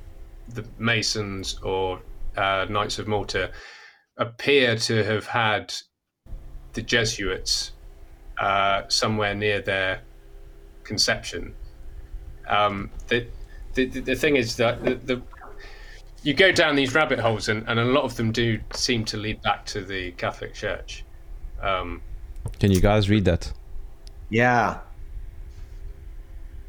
the 0.48 0.66
Masons 0.76 1.60
or 1.62 2.00
uh, 2.36 2.66
Knights 2.68 2.98
of 2.98 3.06
Malta, 3.06 3.52
appear 4.16 4.74
to 4.78 5.04
have 5.04 5.26
had 5.26 5.72
the 6.72 6.82
Jesuits 6.82 7.70
uh, 8.38 8.82
somewhere 8.88 9.36
near 9.36 9.60
their 9.60 10.00
conception. 10.82 11.54
Um, 12.48 12.90
the, 13.08 13.26
the 13.74 13.86
the 13.86 14.14
thing 14.14 14.36
is 14.36 14.56
that 14.56 14.84
the, 14.84 14.94
the 14.94 15.22
you 16.22 16.32
go 16.34 16.52
down 16.52 16.74
these 16.76 16.94
rabbit 16.94 17.18
holes, 17.18 17.48
and, 17.48 17.68
and 17.68 17.78
a 17.78 17.84
lot 17.84 18.04
of 18.04 18.16
them 18.16 18.32
do 18.32 18.58
seem 18.72 19.04
to 19.06 19.16
lead 19.16 19.42
back 19.42 19.66
to 19.66 19.82
the 19.82 20.12
Catholic 20.12 20.54
Church. 20.54 21.04
Um, 21.60 22.00
Can 22.58 22.70
you 22.70 22.80
guys 22.80 23.10
read 23.10 23.24
that? 23.26 23.52
Yeah. 24.30 24.78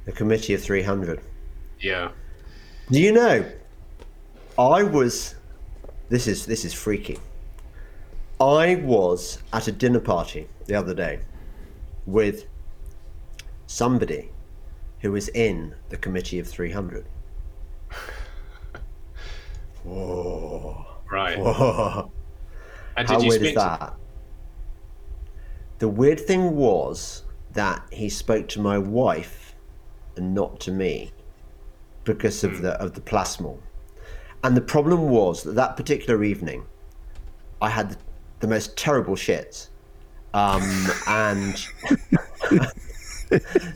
The 0.06 0.12
Committee 0.12 0.54
of 0.54 0.62
300. 0.62 1.22
yeah. 1.80 2.12
Do 2.92 3.00
you 3.02 3.12
know? 3.12 3.44
I 4.60 4.84
was. 4.84 5.36
This 6.10 6.28
is 6.28 6.46
this 6.46 6.64
is 6.66 6.74
freaky. 6.74 7.18
I 8.40 8.76
was 8.76 9.40
at 9.54 9.68
a 9.68 9.72
dinner 9.72 10.00
party 10.00 10.48
the 10.68 10.76
other 10.76 10.94
day 10.94 11.20
with 12.06 12.46
somebody 13.68 14.30
who 15.06 15.12
was 15.12 15.30
in 15.30 15.76
the 15.90 15.98
committee 15.98 16.40
of 16.40 16.48
300. 16.48 17.06
Whoa. 19.84 20.84
Right. 21.12 21.38
Whoa. 21.38 22.12
And 22.98 23.08
How 23.08 23.20
did 23.20 23.24
you 23.24 23.30
weird 23.30 23.42
is 23.44 23.50
to 23.50 23.56
that? 23.56 23.94
The 25.78 25.88
weird 25.88 26.20
thing 26.20 26.56
was 26.56 27.24
that 27.54 27.86
he 27.92 28.10
spoke 28.10 28.48
to 28.48 28.60
my 28.60 28.80
wife 28.80 29.54
and 30.18 30.34
not 30.34 30.60
to 30.62 30.72
me 30.72 31.12
because 32.04 32.44
of 32.44 32.64
the 32.64 32.72
of 32.82 32.94
the 32.94 33.02
plasmal. 33.02 33.60
And 34.44 34.58
the 34.58 34.62
problem 34.62 35.10
was 35.10 35.44
that 35.44 35.54
that 35.54 35.78
particular 35.78 36.24
evening, 36.24 36.66
I 37.62 37.70
had 37.70 37.92
the, 37.92 37.98
the 38.40 38.48
most 38.48 38.76
terrible 38.76 39.16
shits, 39.16 39.68
um, 40.34 40.64
and 41.06 41.64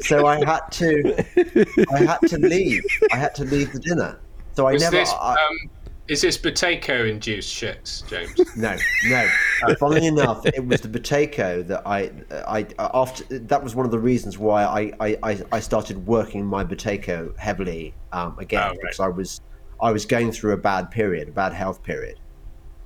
so 0.01 0.25
I 0.27 0.43
had 0.45 0.61
to 0.71 1.85
I 1.93 1.99
had 2.03 2.19
to 2.27 2.37
leave. 2.37 2.83
I 3.11 3.17
had 3.17 3.35
to 3.35 3.43
leave 3.45 3.71
the 3.73 3.79
dinner. 3.79 4.19
So 4.53 4.67
I 4.67 4.73
Was 4.73 4.81
never. 4.83 4.97
this, 4.97 5.11
I, 5.11 5.33
um, 5.33 5.69
is 6.07 6.21
this 6.21 6.37
Boteko 6.39 7.07
induced 7.07 7.53
shits, 7.55 8.05
James? 8.09 8.33
No, 8.57 8.75
no. 9.09 9.75
Funnily 9.75 10.07
enough, 10.07 10.43
it 10.45 10.65
was 10.65 10.81
the 10.81 10.87
Boteko 10.89 11.65
that 11.67 11.83
I, 11.85 12.11
I 12.47 12.65
after 12.79 13.23
that 13.39 13.63
was 13.63 13.75
one 13.75 13.85
of 13.85 13.91
the 13.91 13.99
reasons 13.99 14.37
why 14.37 14.63
I, 14.63 14.91
I, 14.99 15.17
I- 15.23 15.43
I 15.51 15.59
started 15.59 16.07
working 16.07 16.45
my 16.45 16.63
Boteko 16.65 17.37
heavily 17.37 17.93
um, 18.11 18.37
again 18.39 18.63
Oh, 18.63 18.67
right. 18.69 18.77
because 18.81 18.99
I 18.99 19.07
was 19.07 19.39
I 19.81 19.91
was 19.91 20.05
going 20.05 20.31
through 20.31 20.53
a 20.53 20.57
bad 20.57 20.89
period, 20.91 21.29
a 21.29 21.31
bad 21.31 21.53
health 21.53 21.83
period, 21.83 22.19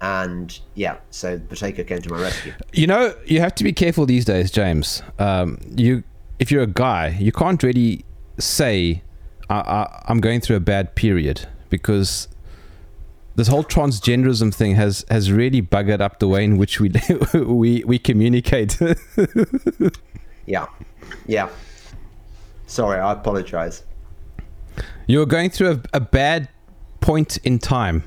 and 0.02 0.60
yeah, 0.76 0.98
so 1.10 1.40
Boteko 1.40 1.88
came 1.88 2.02
to 2.02 2.10
my 2.12 2.22
rescue. 2.22 2.54
You 2.74 2.88
know, 2.88 3.16
you 3.26 3.40
have 3.40 3.56
to 3.56 3.64
be 3.64 3.72
careful 3.74 4.06
these 4.06 4.26
days, 4.26 4.52
James. 4.52 5.02
Um, 5.18 5.58
you, 5.76 6.04
if 6.40 6.52
you're 6.52 6.64
a 6.64 6.68
guy, 6.68 7.16
you 7.20 7.32
can't 7.32 7.62
really 7.64 8.06
say, 8.40 9.04
I, 9.50 9.56
I, 9.56 10.04
"I'm 10.08 10.20
going 10.20 10.42
through 10.42 10.56
a 10.58 10.62
bad 10.62 10.96
period," 10.96 11.48
because 11.70 12.28
this 13.36 13.48
whole 13.48 13.64
transgenderism 13.64 14.54
thing 14.54 14.76
has 14.76 15.06
has 15.10 15.32
really 15.32 15.62
buggered 15.62 16.02
up 16.02 16.20
the 16.20 16.28
way 16.28 16.44
in 16.44 16.58
which 16.58 16.80
we 16.80 16.92
we 17.34 17.84
we 17.86 18.00
communicate. 18.00 18.78
Yeah, 20.46 20.66
yeah. 21.26 21.50
Sorry, 22.68 23.00
I 23.00 23.14
apologize. 23.14 23.84
you're 25.08 25.26
going 25.26 25.50
through 25.50 25.72
a, 25.72 25.82
a 25.94 26.00
bad 26.02 26.50
point 27.00 27.38
in 27.46 27.60
time. 27.60 28.04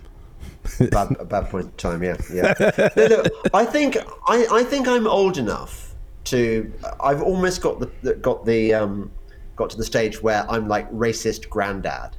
bad, 0.91 1.17
a 1.19 1.25
bad 1.25 1.49
point 1.49 1.67
in 1.67 1.73
time. 1.73 2.03
Yeah, 2.03 2.17
yeah. 2.31 2.53
No, 2.97 3.07
look, 3.07 3.33
I 3.55 3.65
think 3.65 3.97
I, 4.27 4.47
I 4.53 4.64
think 4.64 4.87
I'm 4.89 5.07
old 5.07 5.39
enough 5.39 5.95
to. 6.27 6.72
I've 7.01 7.22
almost 7.22 7.61
got 7.62 7.81
the- 7.81 7.91
the 8.03 8.14
got 8.14 8.45
the 8.45 8.74
um, 8.74 9.11
got 9.57 9.70
to 9.70 9.77
the 9.77 9.85
stage 9.85 10.22
where 10.22 10.45
I'm 10.51 10.68
like 10.68 10.91
racist 10.93 11.49
granddad. 11.49 12.16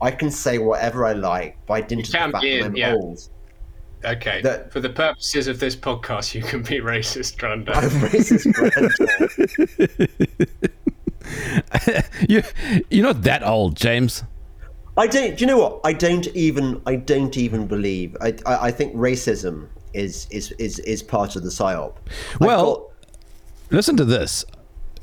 I 0.00 0.10
can 0.12 0.30
say 0.30 0.58
whatever 0.58 1.04
I 1.04 1.12
like 1.12 1.56
by 1.66 1.80
dint 1.80 2.06
of 2.06 2.12
the 2.12 2.18
can 2.18 2.32
fact 2.32 2.42
be 2.42 2.50
that 2.52 2.58
in, 2.60 2.64
I'm 2.66 2.76
yeah. 2.76 2.94
old. 2.94 3.28
Okay. 4.04 4.40
That- 4.42 4.72
For 4.72 4.78
the 4.80 4.90
purposes 4.90 5.48
of 5.48 5.58
this 5.58 5.74
podcast, 5.74 6.32
you 6.34 6.42
can 6.42 6.62
be 6.62 6.78
racist, 6.80 7.36
granddad. 7.38 7.76
I'm 7.76 7.90
racist 7.90 8.52
granddad. 8.52 10.08
you 12.28 12.42
you're 12.90 13.02
not 13.06 13.22
that 13.22 13.42
old, 13.42 13.76
James. 13.76 14.22
I 14.96 15.06
don't. 15.06 15.36
Do 15.36 15.40
you 15.42 15.46
know 15.46 15.58
what? 15.58 15.80
I 15.84 15.92
don't 15.92 16.26
even. 16.28 16.80
I 16.86 16.96
don't 16.96 17.36
even 17.36 17.66
believe. 17.66 18.16
I. 18.20 18.34
I, 18.46 18.66
I 18.66 18.70
think 18.70 18.94
racism 18.94 19.68
is 19.94 20.26
is 20.30 20.52
is 20.52 20.78
is 20.80 21.02
part 21.02 21.36
of 21.36 21.42
the 21.42 21.50
psyop. 21.50 21.96
I've 22.34 22.40
Well, 22.40 22.74
got- 22.76 22.84
Listen 23.70 23.96
to 23.96 24.04
this. 24.04 24.44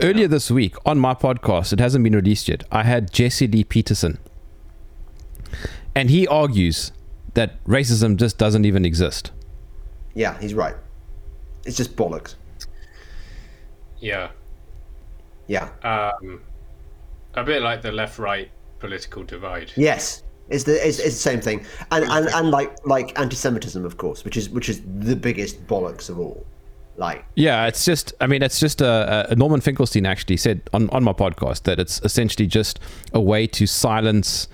Earlier 0.02 0.28
this 0.28 0.52
week 0.52 0.76
on 0.86 1.00
my 1.00 1.14
podcast, 1.14 1.72
it 1.72 1.80
hasn't 1.80 2.04
been 2.04 2.16
released 2.16 2.48
yet. 2.50 2.64
I 2.72 2.84
had 2.84 3.12
Jesse 3.14 3.48
Lee 3.48 3.64
Peterson, 3.64 4.18
and 5.94 6.10
he 6.10 6.28
argues 6.28 6.92
that 7.36 7.64
racism 7.66 8.18
just 8.18 8.38
doesn't 8.38 8.66
even 8.66 8.86
exist. 8.86 9.32
yeah, 10.14 10.38
he's 10.40 10.54
right. 10.54 10.76
It's 11.66 11.78
just 11.78 11.96
bollocks. 11.96 12.36
yeah. 14.00 14.30
Yeah. 15.48 15.70
Um, 15.84 16.42
a 17.36 17.44
bit 17.44 17.62
like 17.62 17.82
the 17.84 17.92
left-right 17.92 18.50
political 18.80 19.24
divide. 19.24 19.72
Yes. 19.76 20.24
It's 20.50 20.64
the 20.64 20.74
it's, 20.88 21.00
it's 21.00 21.16
the 21.16 21.22
same 21.22 21.42
thing, 21.42 21.66
and, 21.92 22.06
and 22.06 22.28
and 22.30 22.52
like 22.52 22.76
like 22.86 23.18
anti-Semitism, 23.20 23.84
of 23.84 23.98
course, 23.98 24.24
which 24.24 24.38
is 24.38 24.48
which 24.50 24.70
is 24.70 24.82
the 25.00 25.16
biggest 25.16 25.66
bollocks 25.66 26.08
of 26.10 26.20
all. 26.20 26.46
Like, 26.98 27.26
Yeah, 27.36 27.68
it's 27.68 27.84
just. 27.84 28.14
I 28.22 28.28
mean, 28.28 28.42
it's 28.42 28.60
just 28.60 28.80
a, 28.82 29.28
a 29.30 29.36
Norman 29.36 29.60
Finkelstein 29.62 30.06
actually 30.06 30.38
said 30.38 30.62
on 30.74 30.90
on 30.92 31.04
my 31.04 31.12
podcast 31.14 31.64
that 31.64 31.80
it's 31.80 32.00
essentially 32.04 32.48
just 32.48 32.80
a 33.14 33.20
way 33.20 33.48
to 33.48 33.68
silence 33.68 34.48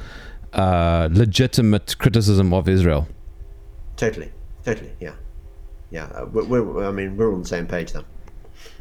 uh, 0.54 1.08
legitimate 1.12 1.98
criticism 2.00 2.54
of 2.54 2.68
Israel. 2.68 3.08
totally, 3.96 4.32
totally, 4.66 4.92
yeah, 5.00 5.14
yeah. 5.92 6.06
Uh, 6.06 6.26
we're, 6.26 6.64
we're, 6.64 6.88
I 6.88 6.92
mean, 6.92 7.16
we're 7.16 7.32
on 7.32 7.44
the 7.44 7.48
same 7.48 7.68
page 7.68 7.94
then. 7.94 8.06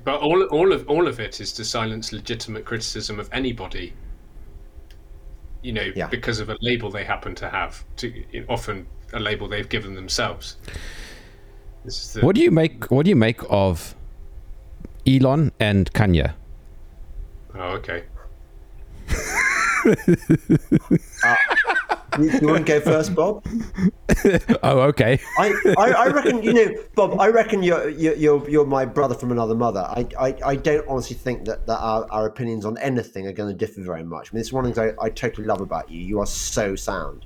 But 0.04 0.20
all, 0.20 0.42
all 0.44 0.72
of 0.72 0.88
all 0.88 1.06
of 1.06 1.20
it 1.20 1.40
is 1.40 1.52
to 1.52 1.64
silence 1.64 2.12
legitimate 2.12 2.64
criticism 2.64 3.20
of 3.20 3.28
anybody. 3.32 3.92
You 5.62 5.72
know, 5.74 5.92
Yeah. 5.94 6.06
because 6.06 6.40
of 6.40 6.48
a 6.48 6.56
label 6.62 6.90
they 6.90 7.04
happen 7.04 7.34
to 7.34 7.50
have, 7.50 7.84
to, 7.96 8.24
often 8.48 8.86
a 9.12 9.20
label 9.20 9.46
they've 9.48 9.68
given 9.68 9.94
themselves. 9.94 10.56
This 11.84 12.04
is 12.04 12.12
the, 12.14 12.20
What 12.20 12.34
do 12.34 12.42
you 12.42 12.50
make? 12.50 12.90
What 12.90 13.04
do 13.04 13.10
you 13.10 13.16
make 13.16 13.40
of 13.48 13.94
Elon 15.06 15.52
and 15.58 15.92
Kanye? 15.92 16.32
Oh, 17.54 17.78
okay. 17.78 18.04
Uh, 21.24 21.36
you, 22.18 22.30
you 22.40 22.46
want 22.48 22.66
to 22.66 22.72
go 22.72 22.80
first, 22.80 23.14
Bob? 23.14 23.44
Oh, 24.62 24.80
okay. 24.80 25.18
I, 25.38 25.54
I, 25.78 25.90
I 25.92 26.06
reckon 26.08 26.42
you 26.42 26.52
know, 26.52 26.74
Bob. 26.94 27.18
I 27.18 27.28
reckon 27.28 27.62
you're 27.62 27.88
you're 27.88 28.14
you're, 28.14 28.50
you're 28.50 28.66
my 28.66 28.84
brother 28.84 29.14
from 29.14 29.32
another 29.32 29.54
mother. 29.54 29.80
I, 29.80 30.06
I, 30.18 30.36
I 30.44 30.56
don't 30.56 30.86
honestly 30.86 31.16
think 31.16 31.46
that, 31.46 31.66
that 31.66 31.78
our, 31.78 32.06
our 32.10 32.26
opinions 32.26 32.66
on 32.66 32.76
anything 32.78 33.26
are 33.26 33.32
going 33.32 33.48
to 33.48 33.56
differ 33.56 33.80
very 33.80 34.04
much. 34.04 34.30
I 34.30 34.34
mean, 34.34 34.40
it's 34.40 34.52
one 34.52 34.66
of 34.66 34.74
the 34.74 34.80
things 34.82 34.96
I, 35.00 35.04
I 35.06 35.08
totally 35.10 35.46
love 35.46 35.62
about 35.62 35.90
you. 35.90 36.02
You 36.02 36.20
are 36.20 36.26
so 36.26 36.76
sound. 36.76 37.24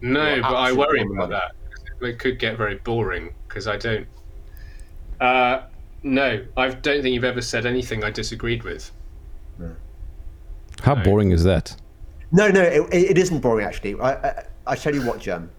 No, 0.00 0.40
but 0.42 0.54
I 0.54 0.72
worry 0.72 1.02
about 1.02 1.30
that. 1.30 1.52
It 2.00 2.18
could 2.18 2.40
get 2.40 2.56
very 2.56 2.76
boring 2.76 3.32
because 3.52 3.66
I 3.66 3.76
don't. 3.76 4.06
Uh, 5.20 5.62
no, 6.02 6.44
I 6.56 6.70
don't 6.70 7.02
think 7.02 7.14
you've 7.14 7.22
ever 7.22 7.42
said 7.42 7.66
anything 7.66 8.02
I 8.02 8.10
disagreed 8.10 8.64
with. 8.64 8.90
How 10.80 10.94
boring 10.94 11.30
is 11.30 11.44
that? 11.44 11.76
No, 12.32 12.48
no, 12.48 12.62
it, 12.62 12.92
it 12.92 13.18
isn't 13.18 13.40
boring 13.40 13.66
actually. 13.66 14.00
I, 14.00 14.14
I, 14.14 14.44
I 14.68 14.74
tell 14.74 14.94
you 14.94 15.06
what, 15.06 15.20
Jem, 15.20 15.50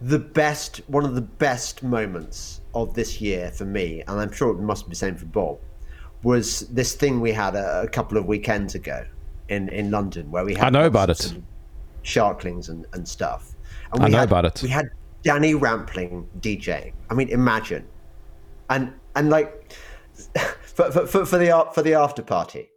the 0.00 0.18
best, 0.18 0.78
one 0.86 1.04
of 1.04 1.14
the 1.14 1.20
best 1.20 1.82
moments 1.82 2.62
of 2.74 2.94
this 2.94 3.20
year 3.20 3.50
for 3.50 3.66
me, 3.66 4.02
and 4.08 4.18
I'm 4.18 4.32
sure 4.32 4.50
it 4.50 4.60
must 4.60 4.86
be 4.86 4.90
the 4.90 4.96
same 4.96 5.16
for 5.16 5.26
Bob, 5.26 5.58
was 6.22 6.60
this 6.60 6.94
thing 6.94 7.20
we 7.20 7.30
had 7.30 7.54
a, 7.54 7.82
a 7.82 7.88
couple 7.88 8.16
of 8.16 8.24
weekends 8.24 8.74
ago 8.74 9.04
in, 9.50 9.68
in 9.68 9.90
London 9.90 10.30
where 10.30 10.44
we 10.44 10.54
had 10.54 10.64
I 10.64 10.70
know 10.70 10.86
about 10.86 11.10
it. 11.10 11.34
Sharklings 12.02 12.70
and, 12.70 12.86
and 12.94 13.06
stuff. 13.06 13.52
And 13.92 14.02
I 14.02 14.06
we 14.06 14.12
know 14.12 14.18
had, 14.20 14.28
about 14.28 14.44
it. 14.46 14.62
We 14.62 14.70
had 14.70 14.88
Danny 15.24 15.54
Rampling 15.54 16.28
DJ. 16.40 16.92
I 17.10 17.14
mean, 17.14 17.28
imagine, 17.30 17.84
and 18.70 18.92
and 19.16 19.30
like 19.30 19.72
for 20.62 20.92
for, 20.92 21.06
for, 21.06 21.26
for 21.26 21.38
the 21.38 21.66
for 21.74 21.82
the 21.82 21.94
after 21.94 22.22
party. 22.22 22.70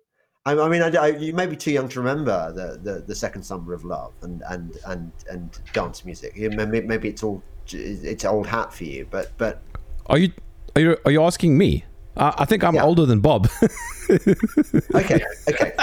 I, 0.46 0.58
I 0.58 0.70
mean, 0.70 0.82
I, 0.82 0.88
I, 0.96 1.08
you 1.08 1.34
may 1.34 1.46
be 1.46 1.58
too 1.58 1.72
young 1.72 1.90
to 1.90 2.00
remember 2.00 2.54
the, 2.54 2.80
the, 2.82 3.02
the 3.02 3.14
second 3.14 3.44
summer 3.44 3.74
of 3.74 3.84
love 3.84 4.14
and 4.22 4.42
and 4.50 4.78
and, 4.88 5.12
and 5.30 5.60
dance 5.74 6.06
music. 6.06 6.38
Maybe, 6.38 6.82
maybe 6.82 7.10
it's 7.10 7.22
all 7.22 7.44
it's 7.70 8.24
old 8.24 8.48
hat 8.48 8.74
for 8.74 8.86
you, 8.86 9.06
but 9.12 9.34
but 9.38 9.62
Are 10.06 10.18
you 10.18 10.32
are 10.76 10.82
you 10.82 10.98
are 11.06 11.12
you 11.12 11.22
asking 11.22 11.58
me? 11.58 11.84
Uh, 12.16 12.32
I 12.38 12.46
think 12.46 12.64
I'm 12.64 12.76
Yeah. 12.76 12.86
older 12.86 13.06
than 13.06 13.20
Bob. 13.20 13.48
okay, 14.10 15.22
okay. 15.50 15.74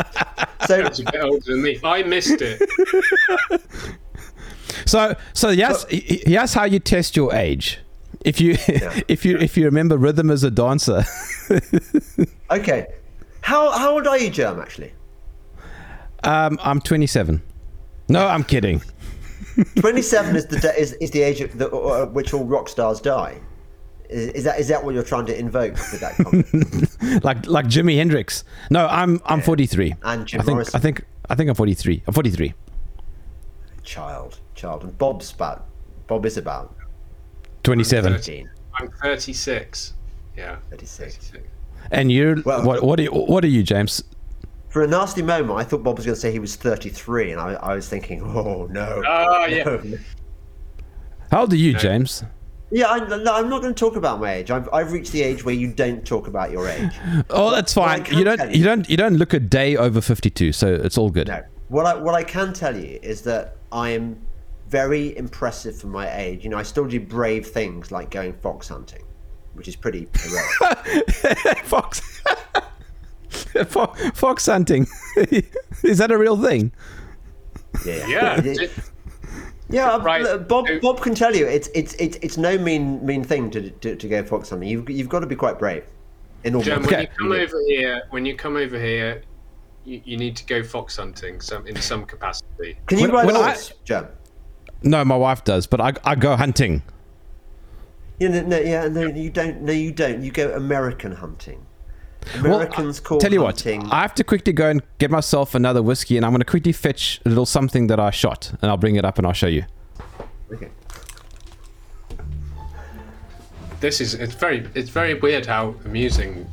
So 0.67 0.81
It's 0.81 0.99
a 0.99 1.05
bit 1.05 1.21
older 1.21 1.45
than 1.45 1.63
me. 1.63 1.79
I 1.85 2.03
missed 2.03 2.41
it. 2.41 2.61
so 4.87 5.15
so 5.33 5.51
yes, 5.51 5.85
y- 5.91 6.21
yes, 6.27 6.55
how 6.55 6.65
you 6.65 6.79
test 6.79 7.17
your 7.17 7.35
age. 7.35 7.79
If 8.25 8.41
you 8.41 8.57
if 9.09 9.25
you 9.25 9.37
if 9.39 9.57
you 9.57 9.65
remember 9.65 9.97
rhythm 9.97 10.31
as 10.31 10.45
a 10.45 10.51
dancer, 10.51 11.05
okay, 12.51 12.87
how 13.43 13.71
how 13.73 13.93
old 13.95 14.07
are 14.07 14.19
you, 14.19 14.31
Jem? 14.31 14.61
Actually, 14.61 14.93
um, 16.23 16.59
I'm 16.63 16.81
27. 16.81 17.43
No, 18.09 18.27
I'm 18.27 18.45
kidding. 18.45 18.83
twenty 19.77 20.03
seven 20.03 20.37
is 20.37 20.47
the 20.47 20.59
da- 20.59 20.71
is, 20.77 20.93
is 20.95 21.11
the 21.11 21.23
age 21.23 21.41
at 21.41 21.57
the, 21.59 21.71
uh, 21.71 22.07
which 22.07 22.35
all 22.35 22.45
rock 22.45 22.69
stars 22.69 23.01
die. 23.01 23.41
Is, 24.11 24.29
is 24.33 24.45
that 24.45 24.59
is 24.61 24.69
that 24.69 24.85
what 24.85 24.95
you're 24.95 25.03
trying 25.05 25.27
to 25.27 25.39
invoke 25.39 25.73
with 25.73 26.01
that 26.01 26.15
comment? 26.17 27.25
Like 27.25 27.47
like 27.47 27.67
Jimi 27.67 27.97
Hendrix. 27.97 28.45
No, 28.71 28.87
I'm 28.87 29.21
I'm 29.27 29.41
43. 29.41 29.95
And 30.03 30.27
Jim 30.27 30.41
I 30.41 30.45
think 30.45 30.55
Morrison. 30.57 30.77
I 30.77 30.81
think 30.81 31.05
I 31.31 31.35
think 31.35 31.49
I'm 31.49 31.55
43. 31.57 32.03
I'm 32.07 32.13
43. 32.15 32.53
child, 33.83 34.41
child, 34.55 34.83
and 34.85 34.97
Bob's 34.99 35.33
about 35.33 35.67
Bob 36.07 36.27
is 36.27 36.37
about 36.37 36.75
27. 37.63 38.13
13, 38.13 38.51
I'm 38.75 38.91
36. 39.03 39.95
Yeah. 40.37 40.57
36. 40.71 41.17
36. 41.17 41.45
And 41.91 42.11
you 42.11 42.43
Well- 42.45 42.65
what 42.65 42.83
what 42.83 42.99
are 42.99 43.03
you, 43.03 43.11
what 43.11 43.45
are 43.45 43.49
you, 43.49 43.63
James? 43.63 44.03
For 44.69 44.83
a 44.83 44.87
nasty 44.89 45.23
moment, 45.23 45.57
I 45.59 45.63
thought 45.63 45.85
Bob 45.85 45.97
was 45.99 46.05
going 46.05 46.17
to 46.17 46.21
say 46.21 46.33
he 46.33 46.41
was 46.41 46.57
33, 46.57 47.31
and 47.31 47.41
I, 47.41 47.53
I 47.55 47.75
was 47.75 47.89
thinking, 47.89 48.23
oh 48.25 48.67
no. 48.71 49.03
Ah, 49.07 49.47
yeah. 49.47 49.65
no. 49.65 49.99
How 51.31 51.43
old 51.43 51.53
are 51.53 51.57
you, 51.57 51.75
James? 51.75 52.25
Yeah, 52.71 52.89
I, 52.89 52.99
no, 52.99 53.35
I'm 53.35 53.49
not 53.49 53.63
going 53.63 53.73
to 53.73 53.79
talk 53.79 53.95
about 53.95 54.19
my 54.21 54.33
age. 54.35 54.51
I've, 54.51 54.69
I've 54.73 54.91
reached 54.93 55.13
the 55.13 55.23
age 55.23 55.45
where 55.45 55.55
you 55.55 55.73
don't 55.73 56.05
talk 56.05 56.27
about 56.27 56.51
your 56.51 56.69
age. 56.69 56.91
Oh, 57.31 57.51
that's 57.53 57.73
fine. 57.73 58.05
You 58.07 58.25
don't 58.25 58.41
you- 58.51 58.59
you 58.59 58.65
don't 58.65 58.91
you 58.91 58.97
don't 58.97 59.15
look 59.17 59.33
a 59.33 59.39
day 59.41 59.77
over 59.77 60.01
52, 60.01 60.51
so 60.53 60.75
it's 60.75 60.99
all 60.99 61.11
good. 61.11 61.29
No. 61.29 61.43
What 61.69 61.87
I 61.87 61.95
what 61.95 62.15
I 62.15 62.25
can 62.25 62.53
tell 62.53 62.77
you 62.77 62.99
is 63.03 63.23
that 63.23 63.57
I 63.71 63.91
am 63.91 64.17
very 64.79 65.17
impressive 65.17 65.79
for 65.81 65.87
my 65.87 66.07
age. 66.19 66.43
You 66.43 66.51
know, 66.51 66.59
I 66.59 66.65
still 66.65 66.87
do 66.87 66.99
brave 66.99 67.47
things 67.47 67.93
like 67.93 68.11
going 68.11 68.33
fox 68.33 68.69
hunting, 68.69 69.05
which 69.53 69.69
is 69.69 69.77
pretty 69.77 70.09
heroic. 70.21 71.11
Fox 71.65 72.01
Fox 74.15 74.47
hunting. 74.47 74.87
Is 75.85 75.99
that 75.99 76.11
a 76.11 76.19
real 76.19 76.37
thing? 76.43 76.73
yeah, 77.87 78.07
Yeah. 78.09 78.39
It- 78.39 78.43
Did- 78.43 78.71
yeah. 79.71 79.93
Uh, 79.95 79.99
right. 80.01 80.47
Bob 80.49 80.67
Bob 80.83 81.01
can 81.01 81.15
tell 81.15 81.35
you 81.35 81.47
it's 81.47 81.69
it's 81.75 81.95
it's 81.95 82.19
it's 82.21 82.37
no 82.37 82.59
mean 82.59 83.05
mean 83.05 83.25
thing 83.25 83.51
to 83.53 83.71
to, 83.71 83.97
to 83.97 84.09
go 84.09 84.23
fox 84.23 84.51
hunting. 84.51 84.69
You've 84.69 84.91
you've 84.91 85.09
got 85.09 85.21
to 85.21 85.27
be 85.27 85.37
quite 85.37 85.59
brave. 85.59 85.85
In 86.45 86.55
all 86.55 86.61
Jem, 86.63 86.81
honesty. 86.85 86.95
when 86.95 87.01
you 87.03 87.09
come 87.19 87.33
over 87.33 87.61
here, 87.69 88.03
when 88.11 88.27
you 88.27 88.35
come 88.37 88.57
over 88.57 88.79
here, 88.79 89.23
you, 89.87 90.03
you 90.05 90.17
need 90.19 90.37
to 90.37 90.45
go 90.45 90.63
fox 90.63 90.97
hunting 90.99 91.41
some 91.41 91.67
in 91.67 91.77
some 91.77 92.05
capacity. 92.05 92.77
Can 92.89 92.99
you 92.99 93.05
When- 93.07 93.15
ride 93.17 93.27
when 93.27 93.37
a 93.37 93.41
I- 93.41 93.47
horse, 93.53 93.73
Jem? 93.85 94.07
No, 94.85 95.05
my 95.05 95.17
wife 95.17 95.45
does, 95.45 95.67
but 95.67 95.81
I, 95.81 95.95
I 96.05 96.15
go 96.15 96.37
hunting. 96.37 96.83
Yeah, 98.19 98.29
no, 98.29 98.43
no, 98.43 98.59
yeah, 98.59 98.89
no, 98.89 99.07
you 99.07 99.31
don't. 99.31 99.63
No, 99.63 99.73
you 99.73 99.91
don't. 99.91 100.23
You 100.23 100.31
go 100.31 100.53
American 100.53 101.13
hunting. 101.13 101.67
Well, 102.37 102.55
Americans 102.55 103.01
call 103.01 103.17
hunting. 103.17 103.31
Tell 103.31 103.41
you 103.41 103.45
hunting. 103.45 103.81
what, 103.83 103.93
I 103.93 104.03
have 104.03 104.15
to 104.15 104.25
quickly 104.25 104.53
go 104.53 104.69
and 104.69 104.83
get 104.99 105.11
myself 105.11 105.55
another 105.55 105.83
whiskey, 105.83 106.17
and 106.17 106.25
I'm 106.25 106.33
going 106.33 106.41
to 106.41 106.47
quickly 106.47 106.73
fetch 106.73 107.21
a 107.25 107.29
little 107.29 107.47
something 107.47 107.89
that 107.89 107.99
I 107.99 108.11
shot, 108.11 108.53
and 108.63 108.71
I'll 108.71 108.77
bring 108.77 108.97
it 108.97 109.05
up 109.05 109.19
and 109.19 109.27
I'll 109.27 109.33
show 109.33 109.47
you. 109.47 109.65
Okay. 110.53 110.71
This 113.81 114.01
is 114.01 114.15
it's 114.15 114.35
very 114.35 114.69
it's 114.75 114.91
very 114.91 115.15
weird 115.15 115.45
how 115.45 115.75
amusing 115.85 116.47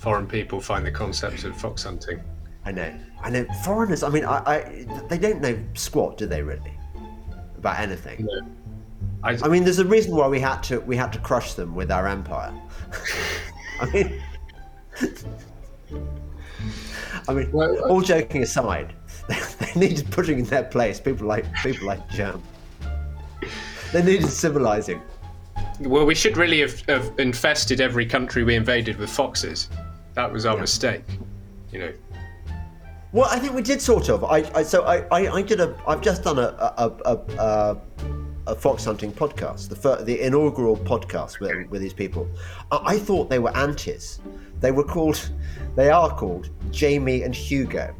foreign 0.00 0.26
people 0.26 0.60
find 0.60 0.86
the 0.86 0.90
concept 0.90 1.44
of 1.44 1.56
fox 1.56 1.84
hunting. 1.84 2.20
I 2.64 2.72
know. 2.72 2.92
I 3.22 3.30
know. 3.30 3.44
Foreigners. 3.64 4.02
I 4.02 4.08
mean, 4.08 4.24
I, 4.24 4.36
I 4.38 4.86
they 5.08 5.18
don't 5.18 5.40
know 5.40 5.58
squat, 5.74 6.18
do 6.18 6.26
they? 6.26 6.42
Really, 6.42 6.72
about 7.66 7.80
anything. 7.80 8.28
I, 9.24 9.36
I 9.42 9.48
mean, 9.48 9.64
there's 9.64 9.80
a 9.80 9.84
reason 9.84 10.14
why 10.14 10.28
we 10.28 10.38
had 10.38 10.62
to 10.64 10.80
we 10.80 10.96
had 10.96 11.12
to 11.14 11.18
crush 11.18 11.54
them 11.54 11.74
with 11.74 11.90
our 11.90 12.06
empire. 12.06 12.54
I 13.80 13.86
mean, 13.90 14.22
I 17.28 17.32
mean, 17.34 17.50
Well, 17.52 17.76
uh, 17.76 17.88
all 17.88 18.00
joking 18.00 18.42
aside, 18.42 18.94
they 19.28 19.72
needed 19.74 20.08
putting 20.12 20.38
in 20.38 20.44
their 20.44 20.62
place 20.64 21.00
people 21.00 21.26
like 21.26 21.52
people 21.56 21.88
like 21.88 22.08
Jam. 22.08 22.40
They 23.92 24.02
needed 24.02 24.28
civilizing. 24.28 25.02
well, 25.80 26.06
we 26.06 26.14
should 26.14 26.36
really 26.36 26.60
have, 26.60 26.80
have 26.86 27.12
infested 27.18 27.80
every 27.80 28.06
country 28.06 28.44
we 28.44 28.54
invaded 28.54 28.96
with 28.96 29.10
foxes. 29.10 29.68
That 30.14 30.32
was 30.32 30.46
our 30.46 30.56
mistake. 30.56 31.02
You 31.72 31.78
know. 31.80 31.92
Well, 33.16 33.30
I 33.30 33.38
think 33.38 33.54
we 33.54 33.62
did 33.62 33.80
sort 33.80 34.10
of. 34.10 34.24
I, 34.24 34.44
I 34.54 34.62
so 34.62 34.82
I, 34.82 34.98
I, 35.10 35.36
I 35.36 35.40
did 35.40 35.58
a. 35.58 35.74
I've 35.86 36.02
just 36.02 36.22
done 36.22 36.38
a 36.38 36.48
a, 36.76 36.92
a, 37.06 37.16
a, 37.38 37.76
a 38.48 38.54
fox 38.54 38.84
hunting 38.84 39.10
podcast, 39.10 39.70
the 39.70 40.04
the 40.04 40.20
inaugural 40.20 40.76
podcast 40.76 41.40
with, 41.40 41.66
with 41.70 41.80
these 41.80 41.94
people. 41.94 42.28
I, 42.70 42.80
I 42.84 42.98
thought 42.98 43.30
they 43.30 43.38
were 43.38 43.56
antis. 43.56 44.20
They 44.60 44.70
were 44.70 44.84
called. 44.84 45.30
They 45.76 45.88
are 45.88 46.14
called 46.14 46.50
Jamie 46.70 47.22
and 47.22 47.34
Hugo. 47.34 47.94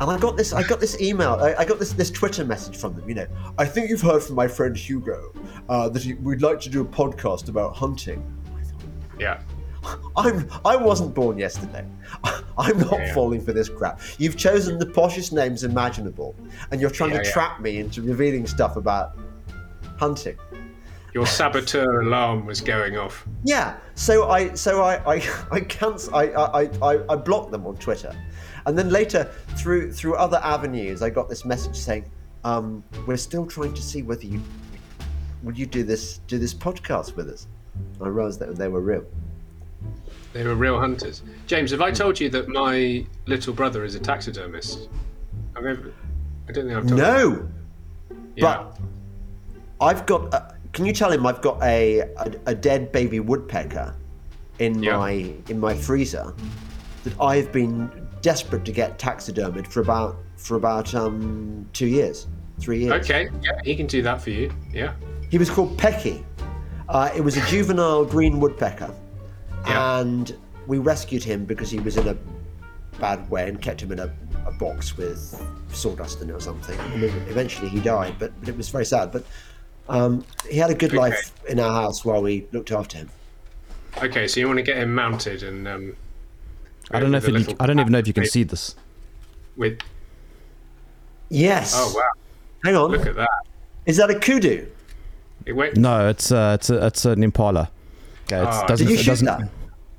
And 0.00 0.10
I 0.10 0.18
got 0.18 0.36
this. 0.36 0.52
I 0.52 0.64
got 0.64 0.80
this 0.80 1.00
email. 1.00 1.34
I, 1.40 1.54
I 1.54 1.64
got 1.64 1.78
this 1.78 1.92
this 1.92 2.10
Twitter 2.10 2.44
message 2.44 2.76
from 2.76 2.96
them. 2.96 3.08
You 3.08 3.14
know, 3.14 3.26
I 3.58 3.66
think 3.66 3.88
you've 3.88 4.00
heard 4.00 4.24
from 4.24 4.34
my 4.34 4.48
friend 4.48 4.76
Hugo 4.76 5.32
uh, 5.68 5.88
that 5.90 6.02
he, 6.02 6.14
we'd 6.14 6.42
like 6.42 6.58
to 6.62 6.70
do 6.70 6.80
a 6.80 6.84
podcast 6.84 7.48
about 7.48 7.76
hunting. 7.76 8.20
Yeah. 9.16 9.40
I'm 10.16 10.48
I 10.64 10.76
wasn't 10.76 11.14
born 11.14 11.38
yesterday. 11.38 11.84
I'm 12.58 12.78
not 12.78 12.98
Yeah. 12.98 13.14
falling 13.14 13.40
for 13.40 13.52
this 13.52 13.68
crap. 13.68 14.00
You've 14.18 14.36
chosen 14.36 14.78
the 14.78 14.86
poshest 14.86 15.32
names 15.32 15.64
imaginable, 15.64 16.34
and 16.70 16.80
you're 16.80 16.90
trying 16.90 17.12
Yeah, 17.12 17.22
to 17.22 17.30
trap 17.32 17.60
me 17.60 17.78
into 17.78 18.02
revealing 18.02 18.46
stuff 18.46 18.76
about 18.76 19.16
hunting. 19.98 20.36
Your 21.14 21.26
saboteur 21.26 22.02
alarm 22.02 22.44
was 22.44 22.60
going 22.60 22.98
off. 22.98 23.26
Yeah. 23.44 23.76
So 23.94 24.28
I 24.30 24.52
so 24.54 24.82
I 24.82 25.14
I 25.16 25.22
I 25.50 25.60
cancel 25.60 26.14
I, 26.14 26.24
I 26.26 26.62
I 26.82 27.00
I 27.08 27.16
blocked 27.16 27.50
them 27.50 27.66
on 27.66 27.76
Twitter, 27.76 28.14
and 28.66 28.76
then 28.76 28.90
later 28.90 29.24
through 29.56 29.92
through 29.92 30.16
other 30.16 30.40
avenues 30.42 31.00
I 31.02 31.08
got 31.10 31.28
this 31.28 31.44
message 31.44 31.76
saying, 31.76 32.10
um, 32.44 32.84
"We're 33.06 33.16
still 33.16 33.46
trying 33.46 33.72
to 33.74 33.82
see 33.82 34.02
whether 34.02 34.26
you 34.26 34.42
would 35.42 35.56
you 35.58 35.64
do 35.66 35.84
this 35.84 36.18
do 36.26 36.38
this 36.38 36.52
podcast 36.52 37.16
with 37.16 37.30
us." 37.30 37.46
I 38.00 38.08
realised 38.08 38.40
that 38.40 38.56
they 38.56 38.68
were 38.68 38.80
real. 38.82 39.04
They 40.36 40.44
were 40.46 40.54
real 40.54 40.78
hunters. 40.78 41.22
James, 41.46 41.70
have 41.70 41.80
I 41.80 41.90
told 41.90 42.20
you 42.20 42.28
that 42.28 42.46
my 42.48 43.06
little 43.24 43.54
brother 43.54 43.84
is 43.84 43.94
a 43.94 43.98
taxidermist? 43.98 44.90
I've 45.56 45.64
ever, 45.64 45.94
I 46.46 46.52
don't 46.52 46.66
think 46.66 46.76
I've 46.76 46.86
told 46.86 46.90
you. 47.00 47.06
No, 47.06 47.48
Yeah. 48.36 48.42
but 48.44 48.78
I've 49.80 50.04
got. 50.04 50.34
A, 50.34 50.54
can 50.74 50.84
you 50.84 50.92
tell 50.92 51.10
him 51.10 51.24
I've 51.26 51.40
got 51.40 51.62
a 51.62 52.00
a, 52.00 52.32
a 52.46 52.54
dead 52.54 52.92
baby 52.92 53.18
woodpecker 53.18 53.94
in 54.58 54.82
Yeah. 54.82 54.98
my 54.98 55.32
in 55.48 55.58
my 55.58 55.72
freezer 55.74 56.34
that 57.04 57.18
I've 57.18 57.50
been 57.50 57.90
desperate 58.20 58.66
to 58.66 58.72
get 58.72 58.98
taxidermied 58.98 59.66
for 59.66 59.80
about 59.80 60.18
for 60.36 60.56
about 60.56 60.94
um 60.94 61.66
two 61.72 61.86
years, 61.86 62.26
three 62.60 62.80
years. 62.80 62.92
Okay, 63.04 63.30
yeah, 63.42 63.58
he 63.64 63.74
can 63.74 63.86
do 63.86 64.02
that 64.02 64.20
for 64.20 64.28
you. 64.30 64.52
Yeah. 64.70 64.92
He 65.30 65.38
was 65.38 65.48
called 65.48 65.78
Pecky. 65.78 66.22
Uh, 66.90 67.10
it 67.16 67.22
was 67.22 67.38
a 67.38 67.44
juvenile 67.46 68.04
green 68.04 68.38
woodpecker, 68.38 68.92
Yeah. 69.66 70.00
and 70.00 70.36
we 70.66 70.78
rescued 70.78 71.22
him 71.24 71.44
because 71.44 71.70
he 71.70 71.78
was 71.80 71.96
in 71.96 72.08
a 72.08 72.16
bad 72.98 73.28
way 73.30 73.48
and 73.48 73.60
kept 73.60 73.80
him 73.82 73.92
in 73.92 73.98
a, 73.98 74.12
a 74.46 74.52
box 74.52 74.96
with 74.96 75.40
sawdust 75.72 76.22
in 76.22 76.30
it 76.30 76.32
or 76.32 76.40
something. 76.40 76.78
And 76.78 77.02
eventually 77.04 77.68
he 77.68 77.80
died, 77.80 78.14
but, 78.18 78.32
but 78.40 78.48
it 78.48 78.56
was 78.56 78.68
very 78.68 78.84
sad. 78.86 79.12
But 79.12 79.24
um, 79.88 80.24
he 80.48 80.56
had 80.58 80.70
a 80.70 80.74
good 80.74 80.90
Okay. 80.90 80.98
life 80.98 81.32
in 81.48 81.60
our 81.60 81.72
house 81.72 82.04
while 82.04 82.22
we 82.22 82.46
looked 82.52 82.72
after 82.72 82.98
him. 82.98 83.10
Okay, 84.02 84.26
so 84.28 84.40
you 84.40 84.46
want 84.46 84.58
to 84.58 84.62
get 84.62 84.76
him 84.76 84.94
mounted 84.94 85.42
and 85.42 85.66
um, 85.68 85.96
I 86.90 87.00
don't 87.00 87.10
know 87.10 87.18
if 87.18 87.26
with 87.26 87.48
it, 87.48 87.56
I 87.60 87.66
don't 87.66 87.78
even 87.80 87.92
know 87.92 87.98
if 87.98 88.06
you 88.06 88.12
can 88.12 88.22
baby- 88.22 88.30
see 88.30 88.42
this. 88.44 88.74
With 89.56 89.78
Yes. 91.28 91.72
oh 91.74 91.92
wow, 91.96 92.02
Hang 92.64 92.76
on. 92.76 92.90
look 92.92 93.06
at 93.06 93.16
that. 93.16 93.28
Is 93.86 93.96
that 93.96 94.10
a 94.10 94.18
kudu? 94.18 94.66
It 95.44 95.52
went, 95.54 95.76
No, 95.76 96.08
it's 96.08 96.30
uh, 96.30 96.56
it's 96.58 96.70
a, 96.70 96.86
it's 96.86 97.04
an 97.04 97.22
impala. 97.22 97.70
Okay, 98.26 98.36
it 98.42 98.48
Oh, 98.48 98.66
doesn't. 98.66 98.86
Did 98.86 98.92
you 98.92 98.98
it 98.98 99.02
shoot 99.04 99.10
doesn't. 99.10 99.26
that? 99.26 99.48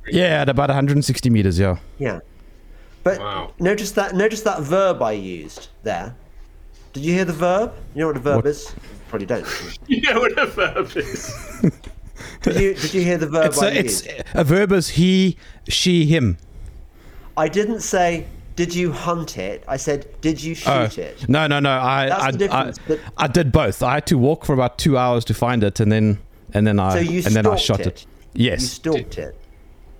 Yeah, 0.09 0.41
at 0.41 0.49
about 0.49 0.69
160 0.69 1.29
meters. 1.29 1.59
Yeah. 1.59 1.77
Yeah. 1.97 2.19
But 3.03 3.19
Wow. 3.19 3.53
notice 3.59 3.91
that 3.91 4.15
notice 4.15 4.41
that 4.41 4.61
verb 4.61 5.01
I 5.01 5.13
used 5.13 5.67
there. 5.83 6.15
Did 6.93 7.05
you 7.05 7.13
hear 7.13 7.25
the 7.25 7.33
verb? 7.33 7.73
You 7.93 8.01
know 8.01 8.07
what 8.07 8.17
a 8.17 8.19
verb 8.19 8.35
What? 8.37 8.47
is? 8.47 8.73
Probably 9.09 9.25
don't. 9.27 9.45
you 9.87 10.01
know 10.01 10.19
what 10.19 10.37
a 10.37 10.45
verb 10.45 10.91
is. 10.95 11.33
Did 12.41 12.55
you 12.59 12.73
did 12.73 12.93
you 12.93 13.01
hear 13.03 13.17
the 13.17 13.27
verb 13.27 13.45
It's 13.45 13.61
I 13.61 13.67
a, 13.69 13.73
it's 13.73 14.07
a 14.33 14.43
verb 14.43 14.71
is 14.71 14.89
he, 14.89 15.37
she, 15.69 16.05
him. 16.05 16.37
I 17.37 17.47
didn't 17.47 17.81
say 17.81 18.25
did 18.55 18.73
you 18.73 18.91
hunt 18.91 19.37
it. 19.37 19.63
I 19.67 19.77
said 19.77 20.07
did 20.21 20.41
you 20.43 20.53
oh. 20.65 20.87
shoot 20.89 20.99
Oh, 20.99 21.01
it. 21.01 21.29
no, 21.29 21.45
no, 21.47 21.59
no. 21.59 21.69
I 21.71 22.09
That's 22.09 22.23
I, 22.23 22.31
the 22.31 22.37
difference, 22.39 22.79
I, 22.79 22.81
but- 22.87 22.99
I 23.17 23.27
did 23.27 23.51
both. 23.51 23.83
I 23.83 23.93
had 23.95 24.07
to 24.07 24.17
walk 24.17 24.45
for 24.45 24.53
about 24.53 24.77
two 24.79 24.97
hours 24.97 25.23
to 25.25 25.33
find 25.35 25.63
it, 25.63 25.79
and 25.79 25.91
then 25.91 26.17
and 26.53 26.65
then 26.65 26.79
I 26.79 26.93
So 26.93 26.99
you 26.99 27.21
and 27.25 27.35
then 27.35 27.45
I 27.45 27.55
shot 27.55 27.81
it. 27.81 27.87
it. 27.87 28.05
Yes. 28.33 28.61
You 28.61 28.67
stalked 28.67 29.17
it 29.19 29.35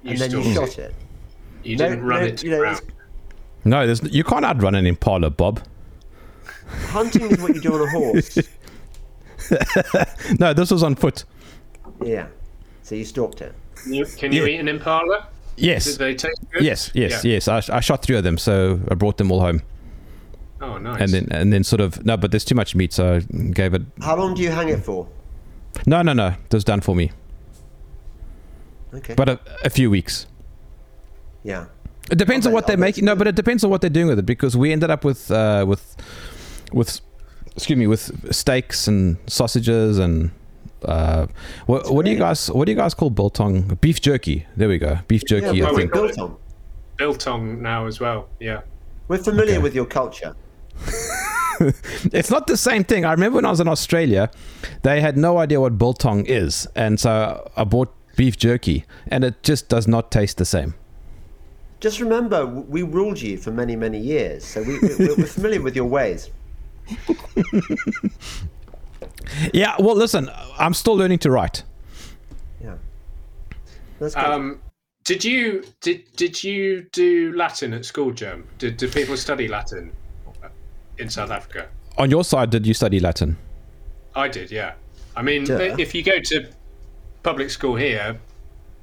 You 0.08 0.12
and 0.14 0.20
then 0.22 0.32
you 0.32 0.54
stalked 0.54 0.74
shot 0.74 0.80
it. 0.86 0.96
You 1.64 1.76
No- 1.78 1.90
didn't 1.90 2.04
run 2.06 2.22
no, 2.22 2.28
it 2.28 2.38
to 2.38 2.46
you 2.46 2.52
know, 2.52 2.60
ground. 2.60 2.82
No, 3.66 3.86
there's 3.86 4.02
you 4.04 4.24
can't 4.24 4.46
outrun 4.46 4.76
an 4.76 4.86
impala, 4.86 5.30
Bob. 5.30 5.60
Hunting 6.88 7.30
is 7.32 7.42
what 7.42 7.54
you 7.56 7.62
do 7.62 7.74
on 7.76 7.82
a 7.88 7.90
horse. 7.90 8.38
No, 10.40 10.54
this 10.54 10.72
was 10.72 10.84
on 10.84 10.96
foot. 10.96 11.24
Yeah. 12.04 12.28
So 12.84 12.96
you 12.96 13.06
stalked 13.06 13.42
it. 13.42 13.54
Can 13.76 13.94
you, 13.94 14.06
can 14.06 14.32
you 14.32 14.42
Yeah. 14.46 14.50
eat 14.56 14.60
an 14.60 14.68
impala? 14.68 15.28
Yes. 15.56 15.86
Did 15.86 15.98
they 16.00 16.16
taste 16.16 16.42
good? 16.52 16.64
Yes, 16.64 16.92
yes, 16.94 17.24
Yeah. 17.24 17.34
yes. 17.34 17.48
I, 17.48 17.78
I 17.78 17.80
shot 17.80 18.04
three 18.04 18.18
of 18.18 18.24
them, 18.24 18.38
so 18.38 18.80
I 18.92 18.96
brought 18.96 19.18
them 19.18 19.32
all 19.32 19.40
home, 19.40 19.62
Oh, 20.62 20.78
nice. 20.78 21.00
and 21.02 21.10
then 21.12 21.28
and 21.32 21.54
then 21.54 21.64
sort 21.64 21.80
of 21.82 22.04
no, 22.06 22.18
but 22.18 22.32
there's 22.32 22.46
too 22.46 22.56
much 22.56 22.76
meat, 22.76 22.94
so 22.94 23.16
I 23.16 23.20
gave 23.52 23.74
it. 23.74 23.82
How 24.02 24.16
long 24.18 24.34
do 24.36 24.42
you 24.42 24.52
hang 24.52 24.70
it 24.70 24.84
for? 24.84 25.08
No, 25.86 26.02
no, 26.02 26.14
no. 26.14 26.28
It 26.28 26.54
was 26.54 26.64
done 26.64 26.82
for 26.82 26.96
me, 26.96 27.12
Okay. 28.94 29.14
but 29.16 29.30
a, 29.30 29.40
a 29.64 29.70
few 29.70 29.90
weeks. 29.90 30.28
yeah. 31.44 31.66
It 32.10 32.18
depends 32.18 32.46
I'll 32.46 32.52
on 32.52 32.54
what 32.54 32.62
bet- 32.64 32.68
they're 32.70 32.78
making. 32.78 33.04
No, 33.04 33.16
but 33.18 33.28
it 33.28 33.36
depends 33.36 33.66
on 33.66 33.70
what 33.70 33.82
they're 33.82 33.90
doing 33.90 34.08
with 34.08 34.18
it 34.20 34.26
because 34.26 34.56
we 34.56 34.72
ended 34.72 34.90
up 34.90 35.04
with 35.04 35.30
uh, 35.30 35.66
with 35.68 35.98
with 36.72 37.02
excuse 37.54 37.78
me 37.78 37.86
with 37.86 38.34
steaks 38.34 38.88
and 38.88 39.18
sausages 39.28 40.00
and 40.00 40.32
uh, 40.86 41.28
what, 41.66 41.92
what 41.92 42.06
do 42.06 42.12
you 42.12 42.18
guys 42.18 42.50
what 42.50 42.64
do 42.66 42.72
you 42.72 42.78
guys 42.78 42.94
call 42.94 43.10
biltong? 43.10 43.78
Beef 43.82 44.00
jerky. 44.00 44.46
There 44.56 44.70
we 44.70 44.78
go. 44.78 45.00
Beef 45.10 45.26
jerky. 45.26 45.58
yeah, 45.58 45.66
I 45.66 45.68
well, 45.68 45.76
we 45.76 45.82
think. 45.82 45.92
built 45.94 46.18
on. 46.18 46.38
Biltong 46.96 47.62
now 47.62 47.88
as 47.88 48.00
well. 48.00 48.30
Yeah. 48.40 48.62
We're 49.10 49.18
familiar 49.18 49.56
Okay. 49.56 49.64
with 49.64 49.76
your 49.76 49.86
culture. 49.86 50.34
It's 52.14 52.30
not 52.30 52.46
the 52.48 52.56
same 52.56 52.84
thing. 52.84 53.04
I 53.04 53.12
remember 53.12 53.38
when 53.38 53.46
I 53.46 53.50
was 53.50 53.60
in 53.60 53.68
Australia, 53.68 54.30
they 54.84 55.02
had 55.02 55.18
no 55.18 55.40
idea 55.40 55.60
what 55.60 55.78
biltong 55.78 56.26
is, 56.28 56.68
and 56.76 57.00
so 57.00 57.50
I 57.58 57.64
bought 57.64 57.92
beef 58.18 58.36
jerky, 58.36 58.84
and 59.08 59.24
it 59.24 59.42
just 59.44 59.70
does 59.70 59.88
not 59.88 60.12
taste 60.12 60.38
the 60.38 60.46
same. 60.46 60.76
Just 61.80 62.02
remember, 62.02 62.46
we 62.46 62.82
ruled 62.82 63.22
you 63.22 63.38
for 63.38 63.52
many, 63.52 63.78
many 63.78 64.00
years, 64.00 64.44
so 64.44 64.62
we, 64.64 64.80
we, 64.80 64.90
we're 65.00 65.16
we're 65.16 65.26
familiar 65.26 65.62
with 65.62 65.76
your 65.76 65.86
ways. 65.86 66.30
Yeah. 69.54 69.76
Well, 69.80 69.96
listen, 69.96 70.30
I'm 70.58 70.74
still 70.74 70.96
learning 70.96 71.20
to 71.20 71.32
write. 71.32 71.64
Yeah. 72.64 72.76
That's 74.00 74.16
good. 74.16 74.24
Um, 74.24 74.62
did 75.04 75.24
you 75.24 75.64
did 75.82 76.04
did 76.16 76.44
you 76.44 76.84
do 76.92 77.34
Latin 77.36 77.74
at 77.74 77.86
school, 77.86 78.12
Jem? 78.12 78.48
Did 78.58 78.78
did 78.78 78.92
people 78.92 79.18
study 79.18 79.48
Latin 79.48 79.92
in 80.98 81.10
South 81.10 81.32
Africa? 81.32 81.68
On 81.98 82.10
your 82.10 82.24
side, 82.24 82.50
did 82.50 82.68
you 82.68 82.74
study 82.74 83.00
Latin? 83.00 83.38
I 84.16 84.28
did, 84.28 84.52
yeah. 84.52 84.74
I 85.16 85.22
mean, 85.22 85.46
Duh. 85.46 85.76
if 85.80 85.96
you 85.96 86.04
go 86.04 86.20
to 86.20 86.48
public 87.30 87.50
school 87.50 87.76
here, 87.76 88.08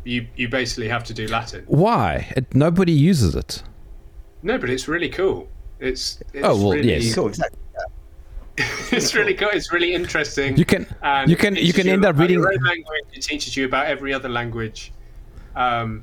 you 0.04 0.26
you 0.36 0.46
basically 0.48 0.88
have 0.88 1.04
to 1.04 1.14
do 1.20 1.24
Latin. 1.36 1.62
Why? 1.66 2.06
It, 2.36 2.44
nobody 2.54 2.92
uses 2.92 3.34
it. 3.34 3.62
No, 4.42 4.58
but 4.58 4.68
it's 4.74 4.86
really 4.94 5.08
cool. 5.08 5.48
It's, 5.80 6.20
it's 6.34 6.46
Oh, 6.46 6.54
well, 6.60 6.72
really, 6.72 6.92
yes. 6.92 7.14
cool, 7.14 7.28
exactly. 7.28 7.58
it's 8.98 9.14
really 9.14 9.34
cool. 9.34 9.48
It's 9.58 9.72
really 9.72 9.94
interesting. 9.94 10.56
You 10.56 10.66
can 10.72 10.82
and 11.02 11.30
you 11.30 11.36
can 11.36 11.56
you 11.56 11.72
can 11.72 11.84
teaches 11.84 11.92
end 11.92 12.04
up 12.04 12.16
reading. 12.18 12.40
language. 12.42 13.06
It 13.18 13.22
teaches 13.22 13.56
you 13.56 13.64
about 13.70 13.86
every 13.94 14.12
other 14.14 14.28
language. 14.28 14.92
Um, 15.56 16.02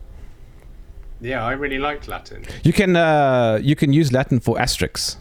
yeah, 1.21 1.45
I 1.45 1.53
really 1.63 1.77
liked 1.79 2.07
Latin. 2.07 2.43
You 2.63 2.73
can 2.73 2.95
uh, 2.95 3.59
you 3.61 3.75
can 3.75 3.93
use 3.93 4.11
Latin 4.11 4.39
for 4.39 4.57
Asterix. 4.57 5.17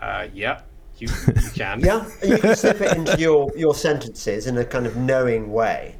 Uh, 0.00 0.26
yeah, 0.34 0.60
you, 1.00 1.08
you 1.26 1.50
can. 1.54 1.80
Yeah, 1.80 2.08
and 2.22 2.30
you 2.30 2.38
can 2.38 2.56
slip 2.56 2.80
it 2.80 2.96
into 2.96 3.18
your, 3.18 3.50
your 3.56 3.74
sentences 3.74 4.46
in 4.46 4.56
a 4.58 4.64
kind 4.64 4.86
of 4.86 4.96
knowing 4.96 5.52
way, 5.52 5.96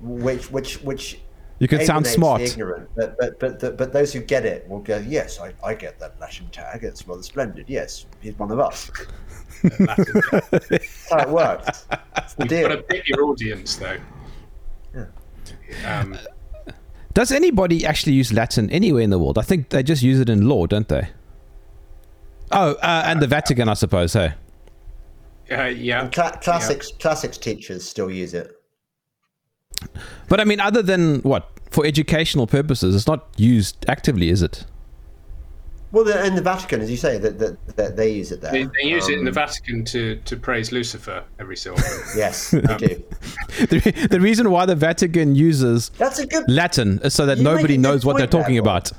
which 0.00 0.50
which 0.50 0.80
which 0.82 1.20
You 1.58 1.68
can 1.68 1.84
sound 1.84 2.06
smart. 2.06 2.40
ignorant, 2.42 2.88
but 2.96 3.16
but 3.18 3.38
but 3.40 3.60
the, 3.60 3.70
but 3.72 3.92
those 3.92 4.12
who 4.12 4.20
get 4.20 4.44
it 4.46 4.68
will 4.68 4.80
go, 4.80 4.98
yes, 4.98 5.38
I, 5.40 5.52
I 5.64 5.74
get 5.74 5.98
that 6.00 6.18
Latin 6.20 6.48
tag. 6.50 6.84
It's 6.84 7.06
rather 7.08 7.22
splendid. 7.22 7.68
Yes, 7.68 8.06
he's 8.20 8.38
one 8.38 8.50
of 8.50 8.58
us. 8.60 8.90
That's 9.62 11.08
how 11.10 11.18
it 11.20 11.28
works. 11.28 11.86
It's 12.18 12.34
the 12.34 12.46
You've 12.46 12.62
got 12.62 12.68
to 12.68 12.74
deal. 12.76 12.82
pick 12.84 13.08
your 13.08 13.24
audience, 13.24 13.76
though. 13.76 13.96
Um, 15.86 16.16
Does 17.14 17.30
anybody 17.32 17.84
actually 17.86 18.12
use 18.12 18.32
Latin 18.32 18.68
anywhere 18.70 19.02
in 19.02 19.10
the 19.10 19.18
world? 19.18 19.38
I 19.38 19.42
think 19.42 19.68
they 19.70 19.82
just 19.82 20.02
use 20.02 20.20
it 20.20 20.28
in 20.28 20.48
law, 20.48 20.66
don't 20.66 20.88
they? 20.88 21.08
Oh, 22.52 22.72
uh, 22.74 23.02
and 23.06 23.20
the 23.22 23.26
Vatican, 23.26 23.68
I 23.68 23.74
suppose. 23.74 24.12
Hey, 24.12 24.34
uh, 25.50 25.64
yeah. 25.64 26.08
Cla- 26.08 26.38
classics 26.42 26.92
classics 26.98 27.38
teachers 27.38 27.84
still 27.84 28.10
use 28.10 28.34
it. 28.34 28.50
but 30.28 30.40
I 30.40 30.44
mean, 30.44 30.60
other 30.60 30.82
than 30.82 31.20
what 31.20 31.50
for 31.70 31.84
educational 31.84 32.46
purposes, 32.46 32.94
it's 32.94 33.06
not 33.06 33.26
used 33.36 33.84
actively, 33.88 34.28
is 34.30 34.42
it? 34.42 34.64
Well, 35.92 36.02
the, 36.02 36.26
in 36.26 36.34
the 36.34 36.42
Vatican, 36.42 36.80
as 36.80 36.90
you 36.90 36.96
say, 36.96 37.18
that 37.18 37.38
that, 37.38 37.76
that 37.76 37.96
they 37.96 38.10
use 38.10 38.32
it 38.32 38.40
there. 38.40 38.50
They, 38.50 38.64
they 38.64 38.88
use 38.88 39.08
it 39.08 39.16
in 39.16 39.24
the 39.24 39.30
Um, 39.30 39.34
Vatican 39.34 39.84
to, 39.84 40.16
to 40.16 40.36
praise 40.36 40.72
Lucifer 40.72 41.22
every 41.38 41.56
so 41.56 41.74
often. 41.74 42.00
Yes, 42.16 42.50
they 42.50 42.60
do. 42.76 43.02
The, 43.68 44.08
the 44.10 44.20
reason 44.20 44.50
why 44.50 44.66
the 44.66 44.74
Vatican 44.74 45.36
uses 45.36 45.90
That's 45.90 46.18
a 46.18 46.26
good. 46.26 46.50
Latin 46.50 46.98
is 47.04 47.14
so 47.14 47.26
that 47.26 47.38
nobody 47.38 47.78
knows 47.78 48.04
what 48.04 48.16
they're 48.16 48.26
point 48.26 48.32
there, 48.32 48.40
talking 48.42 48.58
about. 48.58 48.90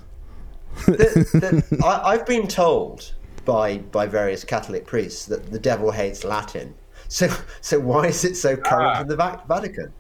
that, 0.86 1.66
that 1.70 1.80
I, 1.84 2.12
I've 2.12 2.26
been 2.26 2.48
told 2.48 3.14
by 3.46 3.78
by 3.78 4.06
various 4.08 4.44
Catholic 4.44 4.86
priests 4.86 5.26
that 5.28 5.52
the 5.52 5.60
devil 5.60 5.92
hates 5.92 6.24
Latin. 6.24 6.74
So 7.08 7.30
so 7.62 7.80
why 7.80 8.08
is 8.08 8.26
it 8.26 8.36
so 8.36 8.58
current 8.58 8.98
Ah. 8.98 9.02
in 9.02 9.08
the 9.08 9.16
Vatican? 9.48 9.94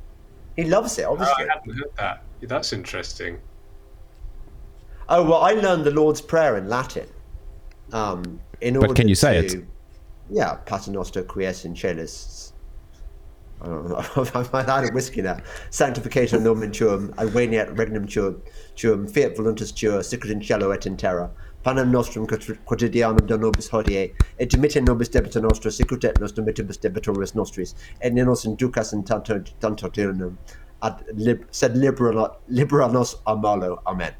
He 0.55 0.63
loves 0.65 0.97
it, 0.97 1.03
Oh, 1.03 1.13
obviously. 1.13 1.45
I 1.45 1.53
hadn't 1.53 1.77
heard 1.77 1.91
that. 1.97 2.23
That's 2.41 2.73
interesting. 2.73 3.39
Oh 5.09 5.23
well, 5.23 5.41
I 5.41 5.51
learned 5.51 5.83
the 5.85 5.91
Lord's 5.91 6.21
Prayer 6.21 6.57
in 6.57 6.67
Latin. 6.67 7.07
Um, 7.91 8.39
in 8.61 8.75
order 8.77 8.93
can 8.93 9.07
you 9.07 9.15
say 9.15 9.47
to, 9.47 9.59
it? 9.59 9.65
Yeah, 10.29 10.55
Paternoster 10.65 11.23
quies 11.23 11.65
in 11.65 11.75
celis. 11.75 12.53
I 13.61 13.67
don't 13.67 13.89
know. 13.89 13.97
I've 14.33 14.51
had 14.67 14.85
a 14.85 14.91
whiskey 14.93 15.21
now. 15.21 15.37
Sanctification 15.69 16.43
nomen 16.43 16.71
tuum, 16.71 17.13
adveniat 17.17 17.75
regnum 17.77 18.07
tuum, 18.11 18.41
tuum, 18.75 19.07
fiat 19.07 19.35
voluntas 19.35 19.71
tua, 19.73 20.03
sicut 20.03 20.31
in 20.31 20.41
cielo 20.41 20.71
et 20.71 20.85
in 20.85 20.97
terra. 20.97 21.29
Panem 21.65 21.91
nostrum 21.91 22.27
quotri- 22.27 22.57
quotidianum 22.65 23.25
da 23.27 23.37
nobis 23.37 23.67
hodie, 23.69 24.13
et 24.37 24.49
dimitte 24.49 24.79
nobis 24.85 25.09
debita 25.09 25.41
nostra, 25.41 25.71
sicut 25.71 26.03
et 26.05 26.19
nos 26.21 26.31
dimittimus 26.31 26.77
debitoris 26.77 27.33
nostris, 27.33 27.73
et 28.01 28.13
ne 28.13 28.23
nos 28.23 28.45
inducas 28.45 28.93
in 28.93 29.01
tanto 29.03 29.39
tentationem, 29.61 30.37
ad 30.83 31.03
lib, 31.15 31.43
sed 31.49 31.75
libera, 31.75 32.29
libera 32.49 32.87
nos 32.87 33.15
a 33.25 33.35
malo. 33.35 33.81
Amen. 33.87 34.13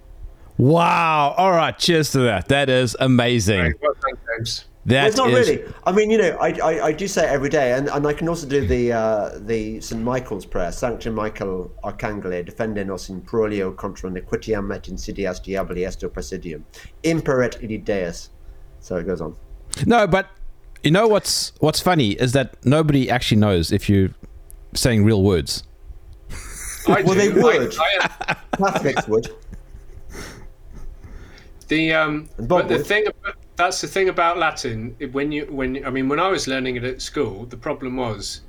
Wow. 0.58 1.36
All 1.38 1.52
right. 1.52 1.78
Cheers 1.78 2.12
to 2.14 2.20
that. 2.22 2.48
That 2.48 2.68
is 2.68 2.96
amazing. 3.00 3.60
Right, 3.60 3.76
well 3.80 3.93
done, 4.02 4.18
James. 4.38 4.66
That 4.88 4.97
Well, 5.01 5.07
it's 5.07 5.17
not 5.17 5.29
is- 5.31 5.49
really. 5.49 5.63
I 5.88 5.91
mean, 5.91 6.11
you 6.11 6.17
know, 6.19 6.38
I, 6.39 6.49
I, 6.63 6.86
I 6.88 6.91
do 6.91 7.07
say 7.07 7.23
it 7.25 7.29
every 7.29 7.49
day, 7.49 7.73
and, 7.73 7.89
and 7.89 8.05
I 8.05 8.13
can 8.13 8.29
also 8.29 8.45
do 8.47 8.65
the 8.67 8.91
uh, 8.93 9.39
the 9.39 9.81
St 9.81 9.99
Michael's 10.03 10.45
prayer, 10.45 10.71
Sanctum 10.71 11.15
Michael 11.15 11.71
Arcangele, 11.83 12.45
defende 12.45 12.86
nos 12.86 13.09
in 13.09 13.21
prolio 13.21 13.75
contra 13.75 14.09
nequitiam 14.11 14.71
et 14.75 14.83
insidias 14.83 15.39
diaboli 15.43 15.86
esto 15.88 16.07
presidium, 16.07 16.63
imperet 17.03 17.63
ili 17.63 17.77
Deus. 17.79 18.29
So 18.79 18.97
it 18.97 19.07
goes 19.07 19.21
on. 19.21 19.36
No, 19.88 20.05
but 20.05 20.27
you 20.83 20.91
know 20.91 21.07
what's 21.07 21.51
what's 21.61 21.79
funny 21.79 22.11
is 22.11 22.33
that 22.33 22.55
nobody 22.63 23.09
actually 23.09 23.39
knows 23.39 23.71
if 23.71 23.89
you're 23.89 24.11
saying 24.75 25.03
real 25.03 25.23
words. 25.23 25.63
I 26.88 27.01
Well, 27.01 27.15
do. 27.15 27.15
they 27.15 27.29
would. 27.41 27.75
I, 27.79 28.09
I, 28.27 28.36
Catholics 28.57 29.07
would. 29.07 29.29
The 31.69 31.93
um, 31.93 32.29
but 32.38 32.67
the 32.67 32.77
thing 32.77 33.07
about, 33.07 33.36
that's 33.56 33.82
the 33.82 33.88
thing 33.88 34.10
about 34.10 34.38
Latin. 34.38 34.95
When 35.12 35.32
you 35.32 35.45
when 35.45 35.86
I 35.86 35.89
mean 35.89 36.10
when 36.10 36.20
I 36.20 36.28
was 36.28 36.47
learning 36.47 36.76
it 36.76 36.84
at 36.84 37.01
school, 37.01 37.45
the 37.45 37.58
problem 37.58 37.97
was, 37.97 38.41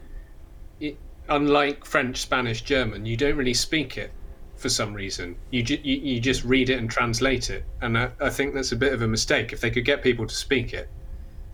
it, 0.81 0.97
unlike 1.29 1.85
French, 1.85 2.19
Spanish, 2.19 2.63
German, 2.63 3.07
you 3.07 3.17
don't 3.17 3.37
really 3.37 3.55
speak 3.55 3.97
it 3.99 4.11
for 4.57 4.69
some 4.69 4.95
reason. 4.95 5.37
You, 5.51 5.63
ju- 5.63 5.81
you 5.83 5.97
you 5.97 6.21
just 6.21 6.45
read 6.45 6.71
it 6.71 6.79
and 6.79 6.91
translate 6.91 7.51
it, 7.51 7.65
and 7.83 7.97
I, 7.97 8.11
I 8.21 8.31
think 8.31 8.55
that's 8.55 8.73
a 8.73 8.77
bit 8.77 8.93
of 8.93 9.03
a 9.03 9.09
mistake. 9.09 9.53
If 9.53 9.61
they 9.61 9.71
could 9.71 9.85
get 9.85 10.03
people 10.03 10.27
to 10.27 10.35
speak 10.35 10.73
it, 10.73 10.89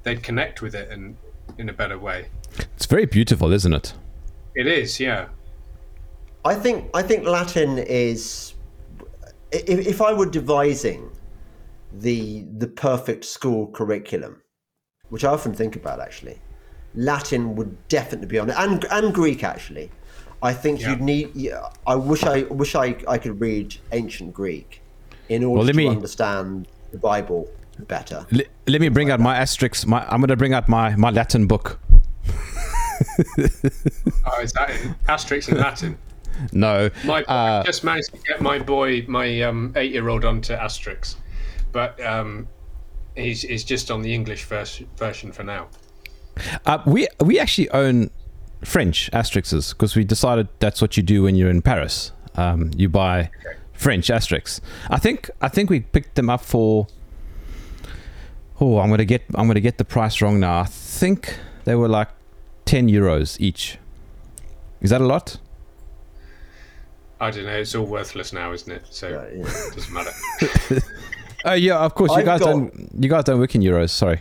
they'd 0.03 0.23
connect 0.23 0.63
with 0.63 0.75
it 0.75 0.91
in 0.91 1.17
in 1.59 1.69
a 1.69 1.73
better 1.73 1.99
way. 1.99 2.27
It's 2.77 2.87
very 2.87 3.07
beautiful, 3.07 3.53
isn't 3.53 3.73
it? 3.73 3.95
It 4.55 4.67
is, 4.67 4.99
yeah. 5.01 5.29
I 6.45 6.55
think 6.55 6.91
I 6.95 7.03
think 7.03 7.25
Latin 7.27 7.79
is. 7.79 8.55
If, 9.53 9.87
if 9.87 10.01
I 10.01 10.15
were 10.15 10.31
devising 10.31 11.11
the 11.95 12.45
the 12.59 12.67
perfect 12.69 13.25
school 13.25 13.67
curriculum, 13.69 14.43
which 15.11 15.25
I 15.25 15.31
often 15.31 15.53
think 15.55 15.77
about 15.77 16.01
actually, 16.01 16.39
Latin 16.95 17.55
would 17.57 17.77
definitely 17.89 18.27
be 18.29 18.39
on 18.39 18.51
it, 18.51 18.57
and 18.59 18.85
and 18.91 19.15
Greek 19.15 19.45
actually. 19.45 19.91
I 20.45 20.53
think 20.53 20.81
Yeah. 20.81 20.91
you'd 20.91 21.01
need. 21.03 21.37
Yeah, 21.37 21.69
I 21.87 21.95
wish 21.95 22.25
I 22.25 22.43
wish 22.43 22.75
I, 22.75 22.97
I 23.07 23.17
could 23.19 23.41
read 23.41 23.77
ancient 23.93 24.35
Greek 24.35 24.83
in 25.29 25.45
order 25.45 25.59
Well, 25.59 25.67
let 25.67 25.73
to 25.73 25.79
me- 25.79 25.87
understand 25.89 26.67
the 26.91 26.99
Bible 26.99 27.49
better. 27.87 28.27
L- 28.33 28.41
let 28.67 28.81
me 28.81 28.89
bring 28.89 29.11
out 29.13 29.21
my 29.21 29.37
Asterix. 29.37 29.87
My, 29.87 30.05
I'm 30.09 30.19
going 30.21 30.29
to 30.29 30.37
bring 30.37 30.53
out 30.53 30.69
my, 30.69 30.97
my 30.97 31.11
Latin 31.11 31.47
book. 31.47 31.79
Oh, 34.25 34.41
is 34.41 34.53
that 34.53 34.71
in 34.71 34.95
Asterix 35.09 35.49
in 35.49 35.59
Latin? 35.59 35.99
No. 36.53 36.91
My 37.05 37.23
Uh, 37.25 37.61
I 37.61 37.63
just 37.65 37.85
managed 37.85 38.13
to 38.13 38.19
get 38.27 38.41
my 38.41 38.59
boy, 38.59 39.05
my 39.09 39.43
um, 39.43 39.73
eight-year-old, 39.77 40.25
onto 40.25 40.55
Asterix, 40.55 41.17
but 41.73 42.01
um, 42.05 42.47
he's, 43.17 43.43
he's 43.43 43.65
just 43.65 43.91
on 43.91 44.03
the 44.03 44.15
English 44.15 44.45
vers- 44.45 44.83
version 44.97 45.33
for 45.33 45.43
now. 45.43 45.69
Uh, 46.65 46.79
we 46.87 47.07
we 47.21 47.39
actually 47.39 47.69
own 47.71 48.11
French 48.65 49.11
Asterix 49.13 49.71
because 49.71 49.95
we 49.95 50.03
decided 50.05 50.49
that's 50.61 50.81
what 50.81 50.97
you 50.97 51.03
do 51.03 51.25
when 51.25 51.35
you're 51.35 51.51
in 51.51 51.61
Paris. 51.61 52.13
Um, 52.37 52.71
you 52.75 52.89
buy 52.89 53.31
French 53.75 54.09
Asterix. 54.09 54.61
I 54.89 54.99
think 54.99 55.29
I 55.43 55.49
think 55.49 55.69
we 55.69 55.81
picked 55.81 56.15
them 56.15 56.31
up 56.31 56.41
for. 56.41 56.87
Oh, 58.63 58.79
I'm 58.79 58.89
gonna 58.89 59.05
get 59.05 59.23
I'm 59.35 59.47
gonna 59.47 59.61
get 59.61 59.77
the 59.77 59.85
price 59.85 60.23
wrong 60.23 60.41
now. 60.41 60.61
I 60.61 60.65
think 60.65 61.39
they 61.65 61.75
were 61.75 61.89
like 61.89 62.09
ten 62.65 62.89
euros 62.89 63.39
each. 63.39 63.77
Is 64.81 64.89
that 64.89 65.03
a 65.03 65.07
lot? 65.07 65.37
I 67.21 67.31
don't 67.31 67.45
know. 67.45 67.57
It's 67.59 67.75
all 67.75 67.85
worthless 67.87 68.33
now, 68.33 68.53
isn't 68.53 68.73
it? 68.73 68.87
So 68.91 69.07
Uh, 69.09 69.11
yeah. 69.35 69.43
it 69.69 69.75
doesn't 69.75 69.93
matter. 69.93 70.13
Oh 71.45 71.55
yeah, 71.55 71.79
of 71.79 71.95
course. 71.95 72.11
You 72.13 72.19
I've 72.19 72.25
guys 72.27 72.41
got- 72.41 72.47
don't 72.47 72.89
you 73.01 73.09
guys 73.09 73.25
don't 73.25 73.39
work 73.41 73.55
in 73.55 73.63
euros. 73.63 73.91
Sorry. 73.91 74.21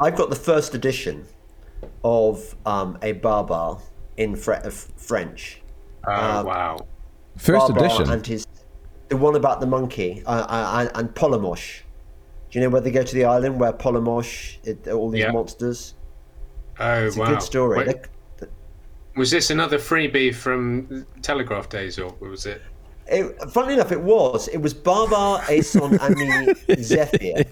I've 0.00 0.16
got 0.16 0.30
the 0.30 0.36
first 0.36 0.74
edition 0.74 1.24
of 2.02 2.54
um, 2.66 2.98
a 3.02 3.12
Babar 3.12 3.78
in 4.16 4.34
Fre- 4.36 4.54
of 4.54 4.74
French. 4.74 5.60
Oh 6.06 6.12
Um, 6.40 6.46
wow! 6.46 6.86
First 7.36 7.68
Babar 7.68 7.84
edition. 7.84 8.10
and 8.10 8.26
his 8.26 8.46
the 9.08 9.16
one 9.16 9.36
about 9.36 9.60
the 9.60 9.66
monkey 9.66 10.22
uh, 10.26 10.30
uh, 10.48 10.88
and, 10.94 11.06
and 11.08 11.14
Polomoche. 11.14 11.82
Do 12.50 12.58
you 12.58 12.64
know 12.64 12.70
where 12.70 12.80
they 12.80 12.90
go 12.90 13.02
to 13.02 13.14
the 13.14 13.24
island 13.24 13.58
where 13.60 13.72
Polomoche, 13.72 14.58
it, 14.64 14.88
all 14.88 15.10
these 15.10 15.20
Yeah. 15.24 15.32
monsters? 15.32 15.94
Oh 16.80 16.84
wow 16.84 17.04
It's 17.06 17.16
a 17.16 17.24
good 17.24 17.42
story. 17.42 17.78
Wait, 17.78 17.86
They- 18.38 18.46
was 19.16 19.30
this 19.30 19.50
another 19.50 19.78
freebie 19.78 20.34
from 20.34 21.06
Telegraph 21.22 21.68
days, 21.68 21.98
or 22.00 22.12
was 22.20 22.46
it? 22.46 22.62
It, 23.06 23.50
funnily 23.50 23.74
enough, 23.74 23.92
it 23.92 24.00
was. 24.00 24.48
It 24.48 24.58
was 24.58 24.72
Babar, 24.72 25.42
Aeson, 25.50 25.98
Ami, 25.98 26.54
Zephyr. 26.82 27.44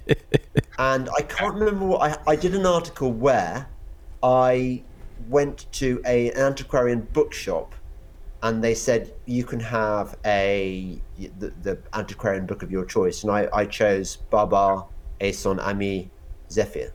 And 0.79 1.09
I 1.17 1.23
can't 1.23 1.55
remember 1.55 1.85
what 1.85 2.03
I, 2.03 2.33
I 2.33 2.37
did 2.37 2.55
an 2.55 2.67
article 2.67 3.13
where 3.13 3.69
I 4.23 4.83
went 5.29 5.71
to 5.73 6.03
a, 6.07 6.31
an 6.31 6.39
antiquarian 6.39 7.07
bookshop 7.13 7.75
and 8.43 8.63
they 8.63 8.75
said 8.75 9.13
you 9.27 9.45
can 9.45 9.61
have 9.61 10.17
a 10.25 11.01
the, 11.39 11.53
the 11.63 11.79
antiquarian 11.95 12.45
book 12.47 12.63
of 12.63 12.73
your 12.73 12.85
choice. 12.85 13.23
And 13.23 13.31
I, 13.31 13.49
I 13.53 13.67
chose 13.67 14.17
Babar, 14.17 14.87
Aeson, 15.21 15.61
Ami, 15.61 16.11
Zephyr, 16.51 16.93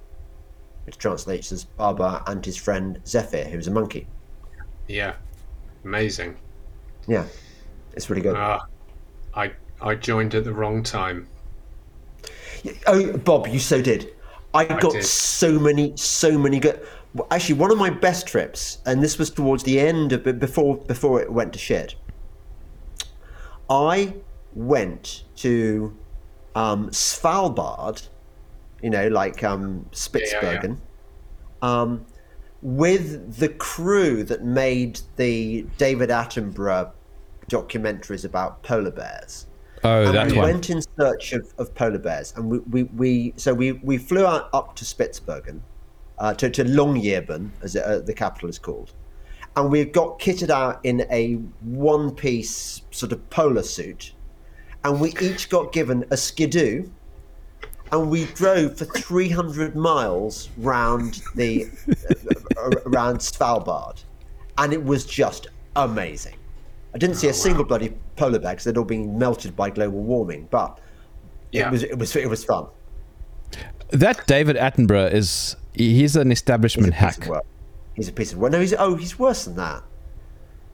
which 0.86 0.97
translates 0.97 1.51
as 1.51 1.64
Babar 1.64 2.24
and 2.28 2.45
his 2.45 2.58
friend 2.58 2.99
Zephyr, 3.08 3.45
who's 3.45 3.68
a 3.68 3.72
monkey. 3.72 4.08
Yeah, 4.88 5.14
amazing. 5.86 6.38
Yeah, 7.08 7.26
it's 7.98 8.10
really 8.10 8.22
good. 8.22 8.36
Ah, 8.38 8.66
I 9.34 9.52
I 9.82 9.95
joined 9.95 10.34
at 10.36 10.43
the 10.43 10.54
wrong 10.54 10.84
time. 10.84 11.28
Oh, 12.86 13.18
Bob, 13.18 13.48
you 13.48 13.60
so 13.60 13.82
did. 13.82 14.14
I 14.54 14.66
got 14.66 14.93
did. 14.93 15.04
so 15.04 15.60
many, 15.60 15.93
so 15.95 16.38
many 16.38 16.60
good. 16.60 16.80
Actually, 17.32 17.56
one 17.56 17.72
of 17.72 17.78
my 17.78 17.89
best 17.89 18.28
trips, 18.28 18.80
and 18.86 19.04
this 19.04 19.18
was 19.18 19.30
towards 19.30 19.64
the 19.64 19.80
end 19.80 20.14
of 20.14 20.24
before 20.39 20.78
before 20.78 21.22
it 21.22 21.32
went 21.32 21.54
to 21.54 21.60
shit. 21.60 21.95
I 23.70 24.14
went 24.54 25.24
to 25.38 25.95
um, 26.56 26.89
Svalbard, 26.89 28.08
you 28.82 28.89
know, 28.89 29.08
like 29.08 29.43
um, 29.43 29.86
Spitsbergen, 29.91 30.78
Um, 31.62 32.06
with 32.62 33.38
the 33.38 33.50
crew 33.50 34.24
that 34.24 34.43
made 34.43 35.00
the 35.18 35.66
David 35.78 36.10
Attenborough 36.10 36.91
documentaries 37.50 38.26
about 38.26 38.62
polar 38.64 38.91
bears 38.91 39.48
Oh, 39.84 40.06
and 40.06 40.16
that 40.16 40.32
we 40.32 40.38
one. 40.38 40.52
went 40.52 40.70
in 40.70 40.82
search 41.00 41.34
of, 41.34 41.54
of 41.58 41.74
polar 41.76 42.00
bears, 42.00 42.34
and 42.36 42.50
we, 42.50 42.60
we, 42.60 42.84
we 42.84 43.34
so 43.38 43.54
we, 43.54 43.74
we 43.74 43.98
flew 43.98 44.26
out 44.26 44.50
up 44.54 44.76
to 44.78 44.86
Spitsbergen, 44.86 45.60
uh, 46.18 46.34
to 46.34 46.50
to 46.50 46.64
Longyearbyen, 46.64 47.52
as 47.62 47.76
it, 47.76 47.84
uh, 47.84 48.00
the 48.00 48.14
capital 48.14 48.50
is 48.50 48.58
called, 48.58 48.93
and 49.56 49.72
we 49.72 49.86
got 49.86 50.20
kitted 50.20 50.50
out 50.50 50.80
in 50.84 51.06
a 51.12 51.36
one 51.62 52.12
piece 52.12 52.82
sort 52.91 53.12
of 53.12 53.30
polar 53.30 53.64
suit, 53.64 54.14
and 54.84 55.00
we 55.00 55.14
each 55.22 55.50
got 55.50 55.72
given 55.72 56.06
a 56.10 56.18
skidoo, 56.18 56.89
and 57.91 58.10
we 58.10 58.26
drove 58.26 58.78
for 58.80 58.86
three 58.86 59.30
hundred 59.30 59.76
miles 59.76 60.50
round 60.58 61.22
the 61.36 61.66
uh, 62.58 62.72
around 62.88 63.20
Svalbard, 63.20 64.04
and 64.58 64.74
it 64.74 64.84
was 64.84 65.06
just 65.06 65.48
amazing. 65.76 66.36
I 66.94 66.98
didn't 66.98 67.16
see 67.18 67.28
a 67.28 67.34
single 67.34 67.64
bloody 67.64 67.94
polar 68.16 68.40
bear 68.40 68.52
because 68.54 68.64
they'd 68.66 68.78
all 68.78 68.84
been 68.86 69.18
melted 69.20 69.56
by 69.56 69.70
global 69.70 70.00
warming, 70.02 70.48
but 70.50 70.80
Yeah. 71.52 71.68
it 71.68 71.72
was 71.72 71.84
it 71.84 71.98
was 72.00 72.16
it 72.16 72.30
was 72.30 72.44
fun. 72.46 72.68
That 73.90 74.26
David 74.28 74.56
Attenborough 74.58 75.12
is 75.14 75.56
he's 75.74 76.16
an 76.16 76.32
establishment 76.32 76.94
piece 76.94 77.00
hack. 77.00 77.30
He's 77.96 78.08
a 78.10 78.12
piece 78.12 78.32
of 78.34 78.40
work. 78.40 78.52
No, 78.52 78.60
he's 78.60 78.74
oh, 78.74 78.96
he's 78.96 79.18
worse 79.20 79.46
than 79.46 79.56
that. 79.56 79.84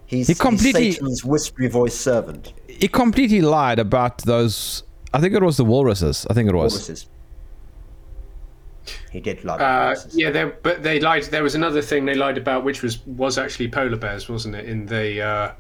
He's, 0.05 0.28
He 0.28 0.36
completely- 0.36 0.86
he's 0.86 0.95
Satan's 0.95 1.24
whispery 1.26 1.68
voice 1.68 1.95
servant. 1.95 2.53
He 2.68 2.88
completely 2.88 3.41
lied 3.41 3.80
about 3.80 4.20
those. 4.20 4.84
I 5.14 5.20
think 5.22 5.34
it 5.34 5.41
was 5.41 5.57
the 5.57 5.66
walruses. 5.66 6.28
I 6.30 6.34
think 6.34 6.49
it 6.49 6.55
was. 6.55 6.74
Walruses. 6.74 7.07
He 9.11 9.22
did 9.22 9.43
lie 9.45 9.55
Uh, 9.55 9.84
walruses. 9.86 10.16
yeah, 10.18 10.30
there, 10.32 10.57
but 10.61 10.84
they 10.84 10.99
lied. 10.99 11.24
There 11.24 11.43
was 11.43 11.55
another 11.55 11.82
thing 11.82 12.05
they 12.05 12.16
lied 12.16 12.38
about, 12.38 12.64
which 12.66 12.82
was 12.84 13.05
was 13.07 13.38
actually 13.38 13.70
polar 13.70 13.95
bears, 13.97 14.28
wasn't 14.30 14.55
it? 14.55 14.66
In 14.66 14.86
the 14.86 15.22
uh, 15.22 15.51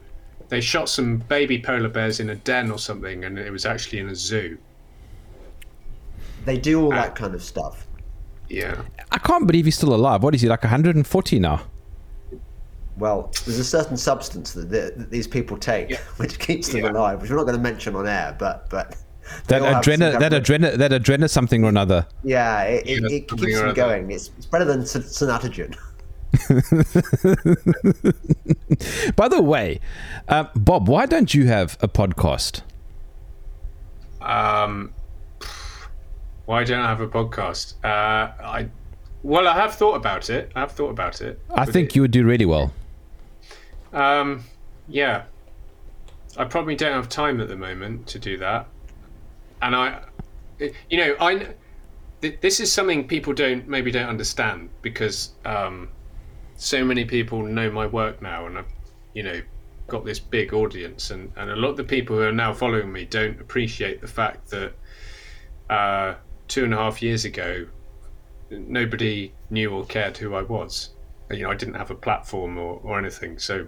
they 0.53 0.61
shot 0.61 0.87
some 0.87 1.17
baby 1.17 1.59
polar 1.59 1.89
bears 1.89 2.19
in 2.19 2.29
a 2.29 2.35
den 2.35 2.69
or 2.69 2.77
something, 2.77 3.25
and 3.25 3.39
it 3.39 3.51
was 3.51 3.65
actually 3.65 3.99
in 3.99 4.09
a 4.09 4.15
zoo. 4.15 4.57
They 6.45 6.57
do 6.57 6.81
all 6.83 6.91
that 6.91 7.09
uh, 7.11 7.13
kind 7.13 7.33
of 7.33 7.43
stuff. 7.43 7.87
Yeah. 8.49 8.81
I 9.11 9.17
can't 9.17 9.47
believe 9.47 9.65
he's 9.65 9.77
still 9.77 9.95
alive. 9.95 10.21
What 10.21 10.35
is 10.35 10.41
he 10.41 10.47
like 10.47 10.63
140 10.63 11.39
now? 11.39 11.61
Well, 12.97 13.31
there's 13.45 13.57
a 13.57 13.63
certain 13.63 13.97
substance 13.97 14.51
that, 14.53 14.69
the, 14.69 14.93
that 14.95 15.09
these 15.09 15.25
people 15.27 15.57
take 15.57 15.95
which 16.17 16.37
keeps 16.37 16.67
them 16.69 16.83
Yeah. 16.83 16.91
alive, 16.91 17.21
which 17.21 17.31
we're 17.31 17.37
not 17.37 17.45
going 17.45 17.57
to 17.57 17.63
mention 17.63 17.95
on 17.95 18.05
air, 18.07 18.35
but 18.37 18.69
but 18.69 18.91
That 19.47 19.47
they 19.47 19.57
all 19.59 19.73
have 19.73 19.83
some 19.83 19.93
adrena, 19.93 20.19
that 20.19 20.31
adrenaline, 20.33 20.73
of- 20.73 20.79
that 20.79 20.91
adrena 20.91 21.29
something 21.29 21.63
or 21.63 21.69
another. 21.69 22.05
yeah, 22.23 22.61
it, 22.63 22.85
it, 22.87 23.03
it 23.11 23.27
keeps 23.27 23.41
or 23.43 23.65
them 23.65 23.73
going. 23.73 24.11
It's, 24.11 24.29
it's 24.37 24.45
better 24.45 24.65
than 24.65 24.85
son- 24.85 25.01
Sanatogen. 25.01 25.75
By 29.15 29.27
the 29.27 29.41
way, 29.41 29.79
uh, 30.27 30.45
Bob, 30.55 30.87
why 30.87 31.05
don't 31.05 31.33
you 31.33 31.47
have 31.47 31.77
a 31.81 31.87
podcast? 31.87 32.61
Um, 34.21 34.93
why 36.45 36.63
don't 36.63 36.79
I 36.79 36.87
have 36.87 37.01
a 37.01 37.07
podcast? 37.07 37.75
Uh, 37.83 38.31
I 38.43 38.69
well, 39.21 39.47
I 39.47 39.53
have 39.55 39.75
thought 39.75 39.95
about 39.95 40.29
it. 40.29 40.51
I 40.55 40.61
have 40.61 40.71
thought 40.71 40.89
about 40.89 41.21
it. 41.21 41.39
I 41.53 41.65
think 41.65 41.89
it- 41.89 41.95
you 41.95 42.01
would 42.01 42.11
do 42.11 42.25
really 42.25 42.45
well. 42.45 42.73
Um, 43.93 44.43
yeah, 44.87 45.23
I 46.35 46.45
probably 46.45 46.75
don't 46.75 46.93
have 46.93 47.09
time 47.09 47.39
at 47.39 47.47
the 47.47 47.55
moment 47.55 48.07
to 48.07 48.19
do 48.19 48.37
that, 48.39 48.67
and 49.61 49.75
I, 49.75 49.99
you 50.89 50.97
know, 50.97 51.15
I. 51.19 51.47
This 52.39 52.61
is 52.61 52.71
something 52.71 53.05
people 53.05 53.33
don't 53.33 53.67
maybe 53.67 53.91
don't 53.91 54.07
understand 54.07 54.69
because 54.81 55.31
um, 55.43 55.89
so 56.57 56.83
many 56.83 57.05
people 57.05 57.43
know 57.43 57.71
my 57.71 57.85
work 57.87 58.21
now, 58.21 58.45
and 58.45 58.57
I've, 58.57 58.67
you 59.13 59.23
know, 59.23 59.41
got 59.87 60.05
this 60.05 60.19
big 60.19 60.53
audience, 60.53 61.11
and, 61.11 61.31
and 61.35 61.49
a 61.49 61.55
lot 61.55 61.69
of 61.69 61.77
the 61.77 61.83
people 61.83 62.15
who 62.15 62.23
are 62.23 62.31
now 62.31 62.53
following 62.53 62.91
me 62.91 63.05
don't 63.05 63.39
appreciate 63.39 64.01
the 64.01 64.07
fact 64.07 64.49
that 64.51 64.73
uh, 65.69 66.15
two 66.47 66.63
and 66.63 66.73
a 66.73 66.77
half 66.77 67.01
years 67.01 67.25
ago, 67.25 67.65
nobody 68.49 69.33
knew 69.49 69.71
or 69.71 69.85
cared 69.85 70.17
who 70.17 70.35
I 70.35 70.41
was. 70.41 70.89
You 71.31 71.43
know, 71.43 71.51
I 71.51 71.55
didn't 71.55 71.75
have 71.75 71.89
a 71.89 71.95
platform 71.95 72.57
or, 72.57 72.79
or 72.83 72.99
anything, 72.99 73.39
so 73.39 73.67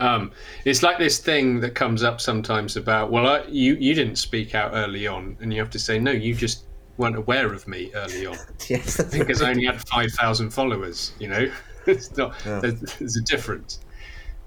um, 0.00 0.32
it's 0.64 0.82
like 0.82 0.98
this 0.98 1.18
thing 1.18 1.60
that 1.60 1.74
comes 1.74 2.02
up 2.02 2.20
sometimes 2.20 2.76
about 2.76 3.10
well 3.10 3.26
I, 3.26 3.42
you 3.44 3.74
you 3.74 3.94
didn't 3.94 4.16
speak 4.16 4.54
out 4.54 4.72
early 4.72 5.06
on 5.06 5.36
and 5.40 5.52
you 5.52 5.60
have 5.60 5.70
to 5.70 5.78
say 5.78 5.98
no 5.98 6.10
you 6.10 6.34
just 6.34 6.64
weren't 6.96 7.16
aware 7.16 7.52
of 7.52 7.66
me 7.66 7.90
early 7.94 8.26
on. 8.26 8.36
Yes, 8.68 9.02
because 9.10 9.42
I 9.42 9.50
only 9.50 9.64
had 9.64 9.80
5,000 9.88 10.50
followers 10.50 11.12
you 11.18 11.28
know 11.28 11.50
it's 11.86 12.16
not 12.16 12.34
there's, 12.44 12.80
there's 12.98 13.16
a 13.16 13.22
difference 13.22 13.80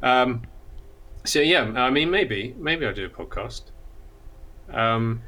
um, 0.01 0.41
so 1.23 1.39
yeah 1.39 1.63
I 1.75 1.89
mean 1.89 2.09
maybe 2.09 2.55
maybe 2.57 2.85
I'll 2.85 2.93
do 2.93 3.05
a 3.05 3.09
podcast 3.09 3.63
um, 4.69 5.21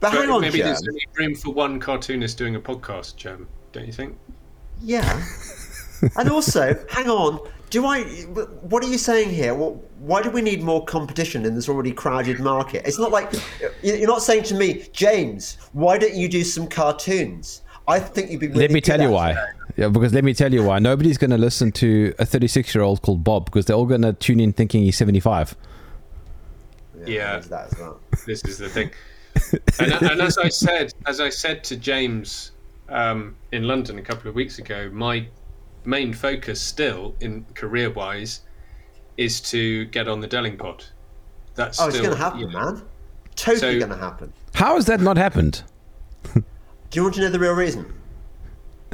But 0.00 0.12
but 0.12 0.18
hang 0.20 0.30
on, 0.30 0.40
maybe 0.42 0.58
Jem. 0.58 0.66
there's 0.66 0.82
only 0.88 1.06
room 1.16 1.34
for 1.34 1.52
one 1.52 1.80
cartoonist 1.80 2.38
doing 2.38 2.56
a 2.56 2.60
podcast 2.60 3.16
Jem 3.16 3.46
don't 3.72 3.86
you 3.86 3.92
think 3.92 4.16
Yeah. 4.80 5.22
and 6.16 6.30
also, 6.30 6.74
hang 6.90 7.08
on. 7.10 7.46
Do 7.68 7.84
I? 7.86 8.02
What 8.62 8.82
are 8.82 8.88
you 8.88 8.98
saying 8.98 9.30
here? 9.30 9.54
Well, 9.54 9.80
why 9.98 10.22
do 10.22 10.30
we 10.30 10.40
need 10.42 10.62
more 10.62 10.84
competition 10.84 11.44
in 11.44 11.54
this 11.54 11.68
already 11.68 11.92
crowded 11.92 12.40
market? 12.40 12.82
It's 12.86 12.98
not 12.98 13.12
like 13.12 13.30
you're 13.82 14.08
not 14.08 14.22
saying 14.22 14.42
to 14.44 14.54
me, 14.54 14.86
James. 14.92 15.58
Why 15.72 15.98
don't 15.98 16.14
you 16.14 16.28
do 16.28 16.42
some 16.42 16.66
cartoons? 16.66 17.62
I 17.86 18.00
think 18.00 18.30
you'd 18.30 18.40
be. 18.40 18.48
Really 18.48 18.60
Let 18.62 18.70
me 18.72 18.80
good 18.80 18.86
tell 18.86 19.00
you 19.00 19.10
why. 19.10 19.32
it. 19.32 19.38
Yeah, 19.80 19.88
because 19.88 20.12
let 20.12 20.24
me 20.24 20.34
tell 20.34 20.52
you 20.52 20.62
why. 20.62 20.78
Nobody's 20.78 21.16
going 21.16 21.30
to 21.30 21.38
listen 21.38 21.72
to 21.72 22.12
a 22.18 22.26
36 22.26 22.74
year 22.74 22.84
old 22.84 23.00
called 23.00 23.24
Bob 23.24 23.46
because 23.46 23.64
they're 23.64 23.76
all 23.76 23.86
going 23.86 24.02
to 24.02 24.12
tune 24.12 24.38
in 24.38 24.52
thinking 24.52 24.82
he's 24.82 24.98
75. 24.98 25.56
Yeah. 27.06 27.32
there's 27.32 27.48
that 27.48 27.72
as 27.72 27.78
well. 27.78 27.98
this 28.26 28.44
is 28.44 28.58
the 28.58 28.68
thing. 28.68 28.90
And, 29.78 29.92
and 30.02 30.20
as 30.20 30.36
I 30.36 30.50
said, 30.50 30.92
as 31.06 31.18
I 31.18 31.30
said 31.30 31.64
to 31.64 31.78
James 31.78 32.50
um, 32.90 33.34
in 33.52 33.62
London 33.66 33.98
a 33.98 34.02
couple 34.02 34.28
of 34.28 34.34
weeks 34.34 34.58
ago, 34.58 34.90
my 34.92 35.26
main 35.86 36.12
focus 36.12 36.60
still, 36.60 37.14
in 37.20 37.46
career-wise, 37.54 38.40
is 39.16 39.40
to 39.40 39.86
get 39.86 40.08
on 40.08 40.20
the 40.20 40.28
Delingpod. 40.28 40.84
That's 41.54 41.80
Oh, 41.80 41.86
it's 41.86 41.96
still, 41.96 42.08
going 42.08 42.18
to 42.18 42.22
happen, 42.22 42.40
you 42.40 42.50
know, 42.50 42.72
man. 42.72 42.82
Totally 43.34 43.58
So- 43.60 43.78
going 43.78 43.92
to 43.92 43.96
happen. 43.96 44.30
How 44.52 44.74
has 44.74 44.84
that 44.86 45.00
not 45.00 45.16
happened? 45.16 45.62
Do 46.34 46.42
you 46.92 47.02
want 47.02 47.14
to 47.14 47.22
know 47.22 47.30
the 47.30 47.38
real 47.38 47.54
reason? 47.54 47.94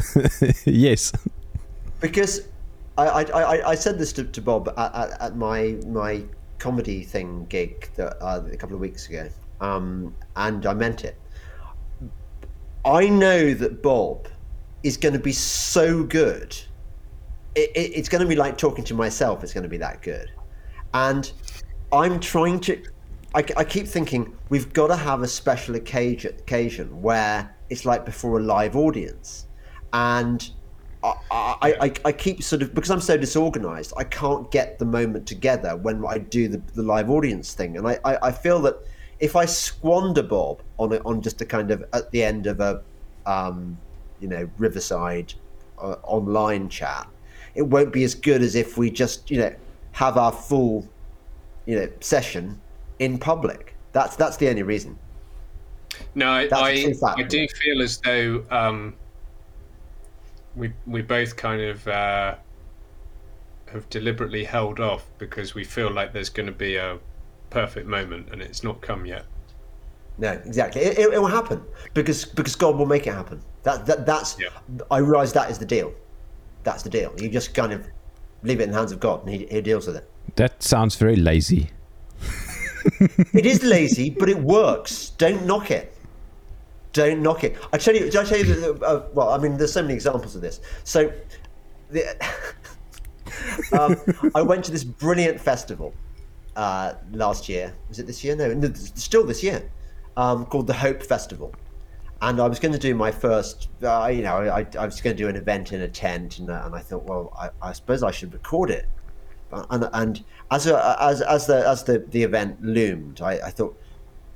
yes. 0.65 1.13
because 2.01 2.49
I, 2.99 3.25
I, 3.25 3.71
I, 3.71 3.75
said 3.75 3.99
this 3.99 4.13
to, 4.15 4.25
to 4.25 4.41
Bob 4.41 4.69
at, 4.77 4.95
at, 4.95 5.21
at 5.21 5.37
my 5.37 5.77
my 5.87 6.25
comedy 6.59 7.03
thing 7.03 7.47
gig 7.49 7.91
that, 7.97 8.17
uh, 8.23 8.43
a 8.51 8.57
couple 8.57 8.75
of 8.75 8.81
weeks 8.81 9.09
ago, 9.09 9.29
um, 9.61 10.15
and 10.37 10.65
I 10.65 10.75
meant 10.75 11.05
it. 11.05 11.17
I 12.85 13.09
know 13.09 13.53
that 13.53 13.83
Bob 13.83 14.29
is 14.83 14.97
going 14.97 15.13
to 15.13 15.21
be 15.21 15.33
so 15.33 16.05
good. 16.05 16.57
It, 17.55 17.71
it, 17.75 17.93
it's 17.97 18.09
going 18.09 18.23
to 18.23 18.29
be 18.29 18.37
like 18.37 18.57
talking 18.57 18.85
to 18.85 18.95
myself. 18.95 19.43
It's 19.43 19.53
going 19.53 19.65
to 19.65 19.69
be 19.69 19.79
that 19.79 20.01
good, 20.03 20.31
and 20.95 21.31
I'm 21.93 22.21
trying 22.21 22.61
to. 22.61 22.83
I, 23.35 23.45
I 23.57 23.65
keep 23.65 23.87
thinking 23.87 24.35
we've 24.49 24.73
got 24.73 24.87
to 24.87 24.97
have 24.97 25.23
a 25.23 25.29
special 25.29 25.75
occasion, 25.75 26.35
occasion 26.39 27.03
where 27.03 27.55
it's 27.69 27.85
like 27.85 28.07
before 28.07 28.39
a 28.39 28.43
live 28.43 28.77
audience, 28.77 29.47
and 29.93 30.51
I, 31.03 31.75
I, 31.81 31.93
I, 32.05 32.13
keep 32.13 32.43
sort 32.43 32.63
of 32.63 32.75
because 32.75 32.91
I'm 32.91 33.01
so 33.01 33.17
disorganized, 33.17 33.93
I 33.97 34.05
can't 34.05 34.51
get 34.51 34.79
the 34.79 34.85
moment 34.85 35.27
together 35.27 35.77
when 35.77 36.05
I 36.05 36.19
do 36.19 36.49
the, 36.49 36.61
the 36.75 36.83
live 36.83 37.11
audience 37.11 37.55
thing, 37.55 37.77
and 37.77 37.87
I, 37.87 37.99
I, 38.05 38.29
I 38.29 38.33
feel 38.33 38.61
that 38.63 38.77
if 39.21 39.37
I 39.37 39.45
squander 39.45 40.23
Bob 40.23 40.63
on 40.79 40.93
a, 40.93 40.97
on 41.05 41.23
just 41.23 41.41
a 41.41 41.47
kind 41.47 41.71
of 41.71 41.85
at 41.93 42.11
the 42.11 42.23
end 42.23 42.47
of 42.47 42.61
a 42.61 42.83
um, 43.25 43.79
you 44.21 44.29
know 44.29 44.49
Riverside 44.59 45.35
uh, 45.79 45.97
online 46.03 46.69
chat, 46.69 47.07
it 47.55 47.63
won't 47.63 47.93
be 47.93 48.05
as 48.05 48.15
good 48.15 48.43
as 48.43 48.55
if 48.55 48.77
we 48.77 48.91
just 48.91 49.31
you 49.31 49.39
know 49.39 49.55
have 49.93 50.17
our 50.17 50.33
full 50.33 50.89
you 51.67 51.77
know 51.77 51.89
session 52.01 52.61
in 52.99 53.19
public. 53.19 53.75
That's 53.93 54.17
that's 54.17 54.37
the 54.37 54.49
only 54.49 54.63
reason. 54.63 54.99
No, 56.15 56.29
I, 56.29 56.49
I. 56.53 56.95
I 57.05 57.23
do 57.23 57.47
feel 57.49 57.81
as 57.81 57.99
though 57.99 58.45
um, 58.51 58.95
we 60.57 60.73
we 60.87 61.03
both 61.03 61.37
kind 61.37 61.63
of 61.63 61.87
uh, 61.87 62.35
have 63.71 63.89
deliberately 63.91 64.45
held 64.45 64.81
off 64.81 65.07
because 65.19 65.55
we 65.55 65.65
feel 65.65 65.91
like 65.91 66.13
there's 66.13 66.31
going 66.31 66.47
to 66.47 66.53
be 66.53 66.77
a 66.77 66.99
perfect 67.51 67.87
moment 67.87 68.29
and 68.33 68.43
it's 68.43 68.65
not 68.65 68.81
come 68.81 69.07
yet. 69.07 69.25
No, 70.19 70.33
exactly. 70.33 70.81
It, 70.81 70.99
it, 70.99 71.13
it 71.15 71.21
will 71.21 71.29
happen 71.29 71.63
because 71.93 72.25
because 72.25 72.57
God 72.57 72.77
will 72.77 72.87
make 72.87 73.07
it 73.07 73.13
happen. 73.13 73.43
That 73.63 73.85
that 73.87 74.07
that's. 74.07 74.39
Yeah. 74.39 74.49
I 74.91 74.99
realize 74.99 75.33
that 75.35 75.51
is 75.51 75.59
the 75.59 75.67
deal. 75.67 75.93
That's 76.65 76.83
the 76.83 76.91
deal. 76.91 77.15
You 77.19 77.29
just 77.29 77.55
kind 77.55 77.73
of 77.73 77.87
leave 78.43 78.61
it 78.61 78.65
in 78.65 78.71
the 78.71 78.77
hands 78.77 78.93
of 78.93 79.01
God, 79.01 79.21
and 79.27 79.31
He, 79.35 79.47
he 79.47 79.61
deals 79.61 79.87
with 79.87 79.97
it. 79.97 80.11
That 80.37 80.63
sounds 80.63 80.97
very 80.97 81.17
lazy. 81.17 81.71
It 83.35 83.47
is 83.47 83.63
lazy, 83.63 84.11
but 84.11 84.29
it 84.29 84.39
works. 84.39 85.11
Don't 85.19 85.45
knock 85.45 85.71
it. 85.71 85.96
Don't 86.97 87.23
knock 87.23 87.45
it. 87.45 87.57
I 87.73 87.79
tell 87.79 87.95
you. 87.95 88.11
Did 88.11 88.17
I 88.17 88.25
tell 88.25 88.39
you 88.39 88.45
that? 88.45 88.83
Uh, 88.83 89.03
well, 89.13 89.29
I 89.31 89.39
mean, 89.39 89.57
there's 89.59 89.73
so 89.73 89.83
many 89.83 89.95
examples 89.95 90.35
of 90.35 90.41
this. 90.41 90.61
So, 90.85 91.13
the, 91.91 92.05
um, 93.79 93.97
I 94.35 94.41
went 94.41 94.65
to 94.65 94.73
this 94.73 94.83
brilliant 94.83 95.39
festival 95.39 95.93
uh, 96.57 96.95
last 97.13 97.49
year. 97.49 97.75
Was 97.89 97.99
it 97.99 98.07
this 98.07 98.25
year? 98.25 98.35
No, 98.35 98.53
no 98.55 98.73
still 98.73 99.25
this 99.25 99.43
year. 99.43 99.71
Um, 100.17 100.47
called 100.47 100.67
the 100.67 100.73
Hope 100.73 101.03
Festival, 101.03 101.55
and 102.23 102.41
I 102.41 102.49
was 102.49 102.59
going 102.59 102.73
to 102.73 102.79
do 102.79 102.95
my 102.95 103.11
first. 103.11 103.69
Uh, 103.83 104.11
you 104.11 104.23
know, 104.23 104.37
I, 104.37 104.67
I 104.79 104.87
was 104.87 105.01
going 105.03 105.15
to 105.15 105.23
do 105.23 105.29
an 105.29 105.37
event 105.37 105.75
in 105.75 105.83
a 105.83 105.89
tent, 105.89 106.39
and, 106.39 106.49
uh, 106.49 106.63
and 106.65 106.75
I 106.75 106.81
thought, 106.81 107.05
well, 107.05 107.37
I, 107.39 107.51
I 107.69 107.73
suppose 107.73 108.03
I 108.03 108.11
should 108.11 108.33
record 108.33 108.71
it 108.71 108.89
and, 109.53 109.89
and 109.93 110.25
as 110.51 110.67
a, 110.67 110.97
as 111.01 111.21
as 111.23 111.47
the 111.47 111.69
as 111.69 111.85
the, 111.85 111.99
the 111.99 112.23
event 112.23 112.63
loomed, 112.63 113.21
I, 113.21 113.35
I 113.35 113.51
thought 113.51 113.79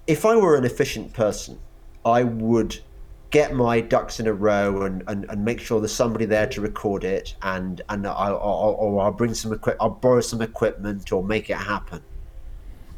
if 0.07 0.25
I 0.25 0.37
were 0.37 0.57
an 0.57 0.65
efficient 0.65 1.13
person, 1.13 1.59
I 2.05 2.25
would 2.25 2.79
get 3.31 3.55
my 3.55 3.81
ducks 3.81 4.19
in 4.19 4.27
a 4.27 4.33
row 4.33 4.83
and, 4.83 5.05
and, 5.07 5.25
and 5.29 5.45
make 5.45 5.61
sure 5.61 5.81
there's 5.81 5.95
somebody 5.95 6.25
there 6.25 6.47
to 6.49 6.61
record 6.61 7.05
it, 7.05 7.37
and 7.43 7.81
and 7.89 8.07
I, 8.07 8.31
or, 8.31 9.01
I'll 9.01 9.13
bring 9.13 9.35
some 9.35 9.53
equip, 9.53 9.77
I'll 9.81 9.91
borrow 9.91 10.21
some 10.21 10.43
equipment 10.43 11.13
or 11.13 11.23
make 11.23 11.51
it 11.51 11.57
happen. 11.57 12.03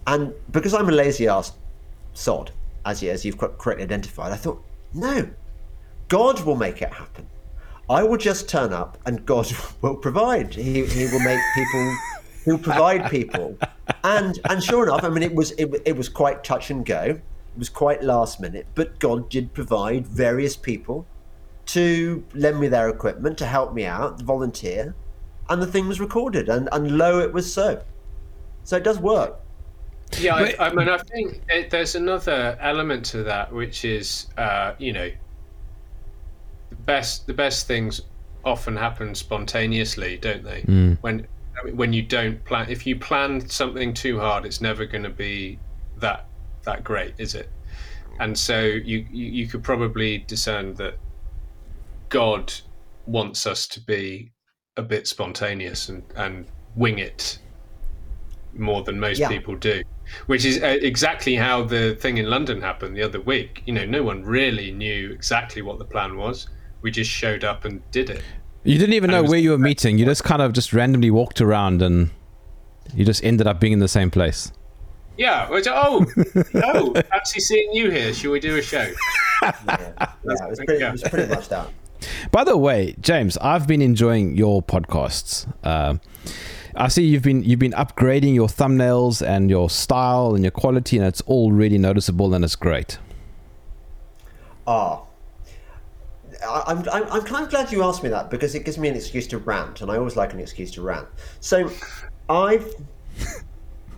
And 0.06 0.32
because 0.50 0.74
I'm 0.74 0.88
a 0.88 0.92
lazy 0.92 1.28
ass 1.28 1.52
sod, 2.14 2.50
as 2.84 3.02
you, 3.02 3.10
as 3.10 3.24
you've 3.24 3.38
correctly 3.38 3.84
identified, 3.84 4.32
I 4.32 4.36
thought 4.36 4.62
no, 4.94 5.28
God 6.08 6.40
will 6.44 6.56
make 6.56 6.82
it 6.82 6.92
happen. 6.92 7.26
I 7.88 8.02
will 8.02 8.16
just 8.16 8.48
turn 8.48 8.72
up 8.72 8.98
and 9.06 9.24
God 9.26 9.52
will 9.82 9.96
provide. 9.96 10.54
He, 10.54 10.84
he 10.86 11.04
will 11.06 11.20
make 11.20 11.40
people, 11.54 11.96
he'll 12.44 12.58
provide 12.58 13.10
people. 13.10 13.56
And 14.04 14.38
and 14.48 14.62
sure 14.62 14.84
enough, 14.84 15.04
I 15.04 15.08
mean, 15.08 15.22
it 15.22 15.34
was 15.34 15.52
it, 15.52 15.70
it 15.84 15.96
was 15.96 16.08
quite 16.08 16.42
touch 16.42 16.70
and 16.70 16.84
go. 16.84 17.20
It 17.54 17.58
was 17.58 17.68
quite 17.68 18.02
last 18.02 18.40
minute, 18.40 18.66
but 18.74 18.98
God 18.98 19.28
did 19.28 19.52
provide 19.52 20.06
various 20.06 20.56
people 20.56 21.06
to 21.66 22.24
lend 22.34 22.58
me 22.58 22.68
their 22.68 22.88
equipment 22.88 23.38
to 23.38 23.46
help 23.46 23.74
me 23.74 23.84
out, 23.84 24.20
volunteer, 24.22 24.94
and 25.48 25.62
the 25.62 25.66
thing 25.66 25.86
was 25.86 26.00
recorded. 26.00 26.48
And 26.48 26.68
and 26.72 26.96
lo, 26.96 27.20
it 27.20 27.32
was 27.32 27.52
so. 27.52 27.82
So 28.64 28.76
it 28.76 28.84
does 28.84 28.98
work. 28.98 29.38
Yeah, 30.18 30.34
I, 30.34 30.54
I 30.58 30.74
mean, 30.74 30.88
I 30.88 30.98
think 30.98 31.40
it, 31.48 31.70
there's 31.70 31.94
another 31.94 32.56
element 32.60 33.04
to 33.06 33.22
that, 33.24 33.52
which 33.52 33.84
is, 33.84 34.26
uh, 34.36 34.74
you 34.78 34.92
know, 34.92 35.10
the 36.70 36.76
best 36.76 37.26
the 37.26 37.34
best 37.34 37.66
things 37.66 38.02
often 38.44 38.76
happen 38.76 39.14
spontaneously, 39.14 40.18
don't 40.18 40.42
they? 40.42 40.62
When 41.00 41.26
when 41.74 41.92
you 41.92 42.02
don't 42.02 42.44
plan, 42.44 42.68
if 42.68 42.86
you 42.86 42.96
plan 42.98 43.46
something 43.48 43.94
too 43.94 44.18
hard, 44.18 44.44
it's 44.44 44.60
never 44.60 44.84
going 44.86 45.04
to 45.04 45.10
be 45.10 45.58
that 45.98 46.26
that 46.64 46.84
great, 46.84 47.14
is 47.18 47.34
it? 47.34 47.48
And 48.20 48.36
so 48.36 48.60
you, 48.62 49.06
you 49.10 49.26
you 49.26 49.46
could 49.48 49.62
probably 49.62 50.18
discern 50.18 50.74
that 50.74 50.94
God 52.08 52.52
wants 53.06 53.46
us 53.46 53.66
to 53.68 53.80
be 53.80 54.32
a 54.76 54.82
bit 54.82 55.06
spontaneous 55.06 55.88
and 55.88 56.02
and 56.16 56.46
wing 56.76 56.98
it 56.98 57.38
more 58.54 58.82
than 58.82 59.00
most 59.00 59.18
Yeah. 59.18 59.28
people 59.28 59.56
do 59.56 59.82
which 60.26 60.44
is 60.44 60.62
uh, 60.62 60.76
exactly 60.80 61.34
how 61.34 61.64
the 61.64 61.94
thing 61.96 62.18
in 62.18 62.28
London 62.28 62.60
happened 62.60 62.96
the 62.96 63.02
other 63.02 63.20
week. 63.20 63.62
You 63.66 63.74
know, 63.74 63.84
no 63.84 64.02
one 64.02 64.22
really 64.22 64.70
knew 64.70 65.10
exactly 65.10 65.62
what 65.62 65.78
the 65.78 65.84
plan 65.84 66.16
was. 66.16 66.48
We 66.82 66.90
just 66.90 67.10
showed 67.10 67.44
up 67.44 67.64
and 67.64 67.82
did 67.90 68.10
it. 68.10 68.22
You 68.64 68.78
didn't 68.78 68.94
even 68.94 69.10
And 69.10 69.24
know 69.24 69.30
where 69.30 69.38
you 69.38 69.50
were 69.50 69.58
meeting. 69.58 69.98
You 69.98 70.04
just 70.04 70.24
kind 70.24 70.42
of 70.42 70.52
just 70.52 70.72
randomly 70.72 71.10
walked 71.10 71.40
around 71.40 71.82
and 71.82 72.10
you 72.94 73.04
just 73.04 73.24
ended 73.24 73.46
up 73.46 73.60
being 73.60 73.72
in 73.72 73.78
the 73.78 73.88
same 73.88 74.10
place. 74.10 74.52
Yeah. 75.16 75.50
Which, 75.50 75.66
oh, 75.68 76.06
oh, 76.54 76.92
fancy 77.10 77.40
seeing 77.40 77.72
you 77.72 77.90
here. 77.90 78.12
Shall 78.14 78.30
we 78.30 78.40
do 78.40 78.56
a 78.56 78.62
show? 78.62 78.90
Yeah, 79.42 79.52
yeah 79.66 80.12
it, 80.24 80.48
was 80.48 80.60
pretty, 80.64 80.84
it 80.84 80.92
was 80.92 81.02
pretty 81.02 81.34
much 81.34 81.48
that. 81.48 81.68
By 82.30 82.44
the 82.44 82.56
way, 82.56 82.94
James, 83.00 83.36
I've 83.38 83.66
been 83.66 83.82
enjoying 83.82 84.36
your 84.36 84.62
podcasts. 84.62 85.46
Um 85.66 86.00
I 86.74 86.88
see 86.88 87.04
you've 87.04 87.22
been 87.22 87.42
you've 87.42 87.58
been 87.58 87.72
upgrading 87.72 88.34
your 88.34 88.48
thumbnails 88.48 89.20
and 89.26 89.50
your 89.50 89.68
style 89.68 90.34
and 90.34 90.42
your 90.42 90.50
quality, 90.50 90.96
and 90.96 91.06
it's 91.06 91.20
all 91.22 91.52
really 91.52 91.78
noticeable 91.78 92.34
and 92.34 92.44
it's 92.44 92.56
great. 92.56 92.98
Ah. 94.66 95.02
I- 96.46 96.64
I'm, 96.66 96.78
I'm, 96.90 97.04
I'm 97.04 97.22
kind 97.22 97.44
of 97.44 97.50
glad 97.50 97.70
you 97.70 97.82
asked 97.84 98.02
me 98.02 98.08
that 98.08 98.30
because 98.30 98.54
it 98.54 98.64
gives 98.64 98.78
me 98.78 98.88
an 98.88 98.96
excuse 98.96 99.26
to 99.28 99.38
rant, 99.38 99.80
and 99.80 99.90
I 99.90 99.96
always 99.96 100.16
like 100.16 100.32
an 100.32 100.40
excuse 100.40 100.70
to 100.72 100.82
rant. 100.82 101.06
So, 101.40 101.70
I've, 102.28 102.74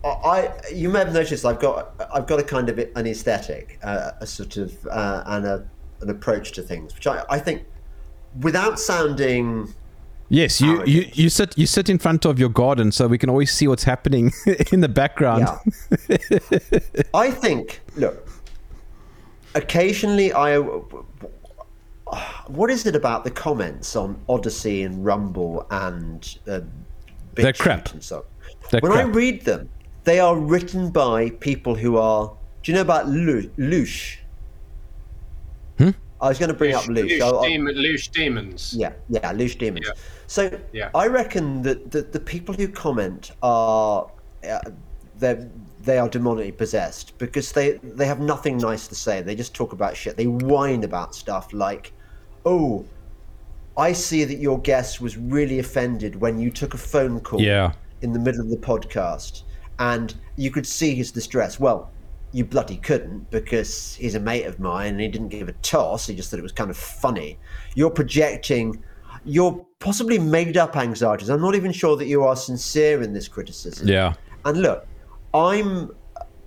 I, 0.05 0.53
you 0.73 0.91
may 0.91 1.01
have 1.01 1.15
noticed 1.15 1.45
I've 1.45 1.61
got, 1.61 1.95
I've 2.13 2.27
got 2.27 2.39
a 2.39 2.43
kind 2.43 2.69
of 2.69 2.79
an 2.79 3.07
aesthetic, 3.07 3.79
uh, 3.83 4.13
a 4.21 4.27
sort 4.27 4.59
of, 4.59 4.87
uh, 4.87 5.23
and 5.27 5.47
a, 5.47 5.67
an 6.01 6.11
approach 6.11 6.53
to 6.53 6.63
things, 6.63 6.95
which 6.95 7.07
I, 7.07 7.25
I 7.31 7.39
think, 7.39 7.65
without 8.41 8.79
sounding, 8.79 9.73
Yes, 10.31 10.61
you, 10.61 10.85
you, 10.85 11.09
you 11.13 11.29
sit 11.29 11.57
you 11.57 11.67
sit 11.67 11.89
in 11.91 11.99
front 11.99 12.25
of 12.25 12.39
your 12.39 12.49
garden, 12.49 12.91
so 12.91 13.07
we 13.07 13.19
can 13.19 13.29
always 13.29 13.53
see 13.53 13.69
what's 13.69 13.85
happening 13.85 14.33
in 14.73 14.81
the 14.81 14.89
background. 14.89 15.47
yeah, 16.09 16.17
I 17.13 17.31
think, 17.31 17.83
look, 17.97 18.27
occasionally 19.55 20.33
I. 20.33 20.59
What 22.47 22.71
is 22.71 22.87
it 22.87 22.97
about 22.97 23.25
the 23.25 23.31
comments 23.31 23.97
on 23.97 24.21
Odysee 24.29 24.83
and 24.83 25.05
Rumble 25.05 25.67
and 25.71 26.39
uh, 26.47 26.61
They're 27.35 27.53
crap. 27.53 27.93
and 27.93 28.03
so? 28.03 28.25
They're 28.71 28.81
when 28.81 28.93
I 28.93 29.03
read 29.03 29.43
them, 29.43 29.69
they 30.05 30.21
are 30.21 30.37
written 30.37 30.91
by 30.91 31.31
people 31.31 31.75
who 31.75 31.97
are. 31.97 32.33
Do 32.63 32.73
you 32.73 32.77
know 32.77 32.83
about 32.83 33.07
Loosh? 33.07 34.17
Hmm? 35.79 35.91
I 36.21 36.29
was 36.29 36.39
going 36.39 36.49
to 36.51 36.55
bring 36.55 36.75
up 36.75 36.85
Loosh. 36.85 37.09
Loose, 37.09 37.23
I'll- 37.23 37.39
I'll- 37.39 37.43
demon, 37.45 37.75
loose 37.75 38.09
demons. 38.09 38.75
yeah, 38.77 38.93
yeah, 39.09 39.33
Loosh 39.33 39.59
demons. 39.59 39.87
Yeah. 39.87 39.93
So 40.27 40.59
Yeah. 40.73 40.91
I 40.95 41.07
reckon 41.09 41.63
that 41.63 41.91
the, 41.91 42.03
the 42.03 42.21
people 42.21 42.55
who 42.55 42.69
comment 42.69 43.33
are 43.43 44.11
uh, 44.49 44.61
they 45.19 45.47
they 45.83 45.99
are 45.99 46.09
demonically 46.09 46.57
possessed 46.57 47.17
because 47.19 47.53
they 47.53 47.73
they 47.83 48.07
have 48.07 48.21
nothing 48.21 48.57
nice 48.59 48.89
to 48.89 48.95
say. 48.95 49.21
They 49.23 49.35
just 49.35 49.55
talk 49.55 49.73
about 49.73 49.97
shit. 49.97 50.17
They 50.17 50.27
whine 50.27 50.83
about 50.85 51.15
stuff 51.15 51.53
like, 51.53 51.93
"Oh, 52.47 52.85
I 53.77 53.93
see 53.93 54.25
that 54.25 54.39
your 54.39 54.59
guest 54.61 55.01
was 55.01 55.17
really 55.19 55.59
offended 55.59 56.17
when 56.17 56.39
you 56.39 56.51
took 56.51 56.73
a 56.75 56.79
phone 56.79 57.21
call 57.21 57.41
Yeah. 57.41 57.73
in 58.03 58.13
the 58.13 58.19
middle 58.19 58.41
of 58.41 58.49
the 58.51 58.57
podcast, 58.57 59.43
and 59.79 60.15
you 60.37 60.51
could 60.51 60.67
see 60.67 60.95
his 60.95 61.13
distress." 61.13 61.61
Well. 61.61 61.91
You 62.33 62.45
bloody 62.45 62.79
couldn't 62.79 63.31
because 63.31 63.95
he's 63.95 64.17
a 64.17 64.19
mate 64.19 64.45
of 64.47 64.59
mine 64.59 64.95
and 64.95 65.01
he 65.01 65.07
didn't 65.07 65.29
give 65.29 65.49
a 65.49 65.53
toss. 65.63 66.09
He 66.09 66.17
just 66.17 66.33
thought 66.33 66.41
it 66.41 66.43
was 66.43 66.51
kind 66.51 66.69
of 66.69 66.77
funny. 66.77 67.39
You're 67.77 67.93
projecting 67.93 68.83
your 69.25 69.65
possibly 69.79 70.19
made 70.19 70.57
up 70.57 70.77
anxieties. 70.77 71.31
I'm 71.31 71.41
not 71.41 71.55
even 71.55 71.71
sure 71.71 71.97
that 71.97 72.07
you 72.07 72.25
are 72.25 72.35
sincere 72.35 73.03
in 73.03 73.13
this 73.13 73.29
criticism. 73.29 73.87
Yeah. 73.87 74.15
And 74.45 74.63
look, 74.63 74.85
I'm 75.33 75.93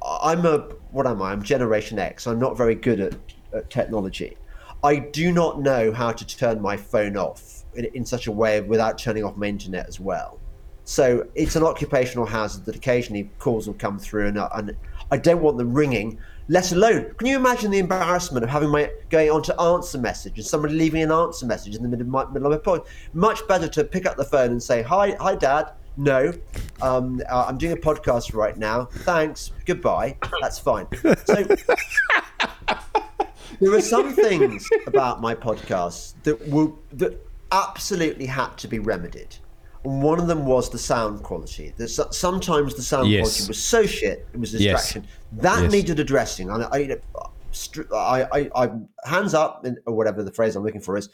I'm 0.03 0.45
a 0.45 0.57
what 0.91 1.07
am 1.07 1.21
I? 1.21 1.31
I'm 1.31 1.41
Generation 1.41 1.99
X. 1.99 2.27
I'm 2.27 2.37
not 2.37 2.57
very 2.57 2.75
good 2.75 2.99
at, 2.99 3.15
at 3.53 3.69
technology. 3.69 4.35
I 4.83 4.97
do 4.97 5.31
not 5.31 5.61
know 5.61 5.93
how 5.93 6.11
to 6.11 6.27
turn 6.27 6.61
my 6.61 6.75
phone 6.75 7.15
off 7.15 7.63
in, 7.75 7.85
in 7.93 8.05
such 8.05 8.27
a 8.27 8.31
way 8.33 8.59
without 8.59 8.97
turning 8.97 9.23
off 9.23 9.37
my 9.37 9.47
internet 9.47 9.87
as 9.87 10.01
well. 10.01 10.39
So 10.87 11.27
it's 11.35 11.57
an 11.57 11.63
occupational 11.63 12.25
hazard 12.25 12.63
that 12.63 12.77
occasionally 12.77 13.29
calls 13.39 13.67
will 13.67 13.73
come 13.73 13.99
through, 13.99 14.27
and, 14.27 14.39
I- 14.39 14.49
and 14.55 14.77
I 15.11 15.17
don't 15.17 15.41
want 15.41 15.57
them 15.57 15.73
ringing. 15.73 16.17
Let 16.47 16.71
alone, 16.71 17.13
can 17.17 17.27
you 17.27 17.35
imagine 17.35 17.71
the 17.71 17.79
embarrassment 17.79 18.45
of 18.45 18.49
having 18.49 18.69
my 18.69 18.89
going 19.09 19.29
on 19.29 19.43
to 19.43 19.59
answer 19.59 19.97
message 19.97 20.37
and 20.37 20.45
somebody 20.47 20.75
leaving 20.75 21.03
an 21.03 21.11
answer 21.11 21.45
message 21.45 21.75
in 21.75 21.83
the 21.83 21.89
middle 21.89 22.05
of 22.05 22.07
my, 22.09 22.25
middle 22.31 22.53
of 22.53 22.53
my 22.53 22.63
point? 22.63 22.83
Much 23.13 23.45
better 23.49 23.67
to 23.67 23.83
pick 23.83 24.05
up 24.05 24.15
the 24.15 24.23
phone 24.23 24.51
and 24.51 24.63
say, 24.63 24.81
"Hi, 24.81 25.11
hi, 25.19 25.35
Dad. 25.35 25.71
No, 25.97 26.31
um, 26.81 27.21
uh, 27.29 27.45
I'm 27.49 27.57
doing 27.57 27.73
a 27.73 27.75
podcast 27.75 28.33
right 28.33 28.55
now. 28.55 28.85
Thanks. 28.85 29.51
Goodbye. 29.65 30.15
That's 30.41 30.57
fine." 30.57 30.87
So 31.25 31.43
there 33.59 33.73
are 33.73 33.81
some 33.81 34.13
things 34.13 34.69
about 34.85 35.19
my 35.19 35.35
podcast 35.35 36.13
that 36.23 36.47
will 36.47 36.79
that 36.93 37.19
absolutely 37.51 38.25
had 38.27 38.55
to 38.59 38.69
be 38.69 38.79
remedied. 38.79 39.35
And 39.87 40.03
one 40.03 40.19
of 40.19 40.27
them 40.27 40.45
was 40.45 40.69
the 40.69 40.77
sound 40.77 41.23
quality. 41.23 41.73
There's 41.77 41.97
sometimes 42.11 42.75
the 42.75 42.81
sound 42.81 43.09
Yes. 43.09 43.21
quality 43.21 43.47
was 43.47 43.63
so 43.63 43.85
shit 43.85 44.27
it 44.33 44.37
was 44.37 44.53
a 44.53 44.57
Yes. 44.59 44.81
distraction. 44.83 45.09
That 45.31 45.63
Yes. 45.63 45.71
needed 45.71 45.99
addressing. 46.01 46.49
And 46.49 46.65
I, 46.65 46.97
I, 47.93 48.27
I, 48.33 48.49
I, 48.53 48.69
hands 49.05 49.33
up, 49.33 49.65
or 49.85 49.93
whatever 49.93 50.23
the 50.23 50.31
phrase 50.33 50.57
I'm 50.57 50.63
looking 50.63 50.81
for 50.81 50.97
is. 50.97 51.07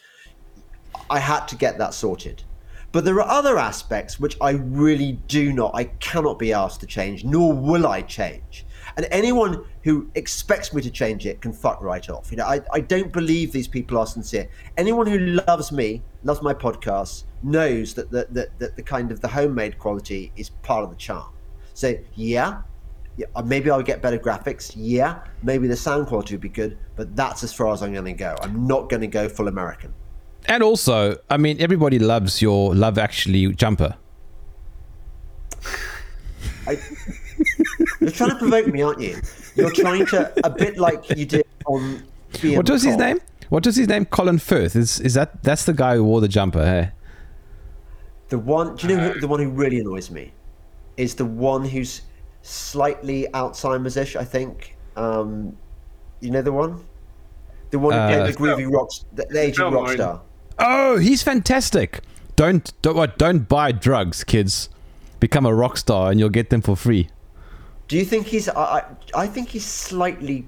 I 1.08 1.20
had 1.20 1.46
to 1.48 1.56
get 1.56 1.78
that 1.78 1.94
sorted. 1.94 2.42
But 2.90 3.04
there 3.04 3.20
are 3.20 3.28
other 3.28 3.58
aspects 3.58 4.18
which 4.18 4.36
I 4.40 4.50
really 4.50 5.12
do 5.28 5.52
not, 5.52 5.72
I 5.74 5.84
cannot 5.84 6.40
be 6.40 6.52
asked 6.52 6.80
to 6.80 6.86
change, 6.86 7.24
nor 7.24 7.52
will 7.52 7.86
I 7.86 8.02
change. 8.02 8.66
And 8.96 9.06
anyone 9.12 9.64
who 9.84 10.10
expects 10.16 10.72
me 10.72 10.82
to 10.82 10.90
change 10.90 11.26
it 11.26 11.40
can 11.40 11.52
fuck 11.52 11.80
right 11.80 12.08
off. 12.10 12.30
You 12.32 12.38
know, 12.38 12.44
I, 12.46 12.60
I 12.72 12.80
don't 12.80 13.12
believe 13.12 13.52
these 13.52 13.68
people 13.68 13.98
are 13.98 14.06
sincere. 14.06 14.48
Anyone 14.76 15.06
who 15.06 15.18
loves 15.18 15.70
me, 15.70 16.02
loves 16.24 16.42
my 16.42 16.54
podcasts, 16.54 17.24
knows 17.44 17.94
that 17.94 18.10
the, 18.10 18.26
that, 18.30 18.58
that 18.58 18.76
the 18.76 18.82
kind 18.82 19.12
of 19.12 19.20
the 19.20 19.28
homemade 19.28 19.78
quality 19.78 20.32
is 20.36 20.50
part 20.50 20.84
of 20.84 20.90
the 20.90 20.96
charm. 20.96 21.28
So 21.74 21.94
yeah, 22.14 22.62
yeah, 23.16 23.26
uh, 23.36 23.42
maybe 23.42 23.70
I'll 23.70 23.82
get 23.82 24.02
better 24.02 24.18
graphics. 24.18 24.72
Yeah, 24.76 25.20
maybe 25.42 25.68
the 25.68 25.76
sound 25.76 26.06
quality 26.06 26.34
would 26.34 26.40
be 26.40 26.48
good, 26.48 26.78
but 26.96 27.14
that's 27.14 27.44
as 27.44 27.52
far 27.52 27.72
as 27.72 27.82
I'm 27.82 27.92
going 27.92 28.04
to 28.06 28.12
go. 28.12 28.36
I'm 28.42 28.66
not 28.66 28.88
going 28.88 29.02
to 29.02 29.06
go 29.06 29.28
full 29.28 29.48
American. 29.48 29.92
And 30.46 30.62
also, 30.62 31.16
I 31.30 31.36
mean, 31.36 31.60
everybody 31.60 31.98
loves 31.98 32.42
your 32.42 32.74
Love 32.74 32.98
Actually 32.98 33.54
jumper. 33.54 33.96
I, 36.66 36.78
you're 38.00 38.10
trying 38.10 38.30
to 38.30 38.36
provoke 38.36 38.66
me, 38.66 38.82
aren't 38.82 39.00
you? 39.00 39.20
You're 39.54 39.70
trying 39.70 40.06
to, 40.06 40.32
a 40.44 40.50
bit 40.50 40.76
like 40.76 41.08
you 41.16 41.24
did 41.24 41.46
on. 41.66 42.02
BM 42.32 42.56
What 42.56 42.68
was 42.68 42.82
his 42.82 42.96
name? 42.96 43.20
What 43.48 43.64
was 43.64 43.76
his 43.76 43.88
name? 43.88 44.06
Colin 44.06 44.38
Firth. 44.38 44.74
Is 44.74 44.98
is 45.00 45.14
that 45.14 45.42
that's 45.42 45.64
the 45.64 45.72
guy 45.72 45.96
who 45.96 46.04
wore 46.04 46.20
the 46.20 46.28
jumper? 46.28 46.64
Hey? 46.64 46.90
The 48.28 48.38
one, 48.38 48.76
do 48.76 48.88
you 48.88 48.96
know 48.96 49.10
who, 49.12 49.20
the 49.20 49.28
one 49.28 49.40
who 49.40 49.50
really 49.50 49.80
annoys 49.80 50.10
me? 50.10 50.32
Is 50.96 51.14
the 51.14 51.24
one 51.24 51.64
who's 51.64 52.02
slightly 52.42 53.26
Alzheimer's-ish, 53.34 54.16
I 54.16 54.24
think. 54.24 54.76
Um, 54.96 55.56
you 56.20 56.30
know 56.30 56.42
the 56.42 56.52
one, 56.52 56.84
the 57.70 57.78
one 57.78 57.92
who 57.92 57.98
Uh, 57.98 58.08
played 58.08 58.34
the 58.34 58.38
groovy 58.38 58.72
rock, 58.72 58.90
the, 59.12 59.26
the 59.30 59.40
aging 59.40 59.54
Film 59.54 59.74
rock 59.74 59.82
Martin. 59.84 59.98
star. 59.98 60.20
Oh, 60.58 60.96
he's 60.98 61.22
fantastic. 61.22 62.00
Don't 62.36 62.72
don't 62.82 62.96
what? 62.96 63.18
Don't 63.18 63.48
buy 63.48 63.72
drugs, 63.72 64.24
kids. 64.24 64.68
Become 65.20 65.46
a 65.46 65.54
rock 65.54 65.76
star, 65.76 66.10
and 66.10 66.18
you'll 66.20 66.28
get 66.28 66.50
them 66.50 66.62
for 66.62 66.76
free. 66.76 67.08
Do 67.88 67.96
you 67.96 68.04
think 68.04 68.26
he's? 68.26 68.48
I, 68.48 68.54
I, 68.62 68.84
I 69.14 69.26
think 69.26 69.48
he's 69.50 69.64
slightly 69.66 70.46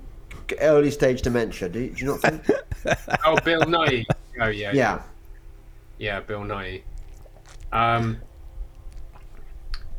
early 0.61 0.91
stage 0.91 1.23
dementia. 1.23 1.69
Do 1.69 1.81
you, 1.81 1.91
do 1.91 2.05
you 2.05 2.07
not 2.13 2.21
think? 2.21 2.47
Oh, 3.25 3.37
Bill 3.45 3.63
Nighy. 3.63 4.05
Oh, 4.41 4.47
yeah. 4.47 4.71
yeah. 4.73 5.03
Yeah, 5.99 6.21
Bill 6.21 6.43
Nighy. 6.43 6.83
Um, 7.73 8.21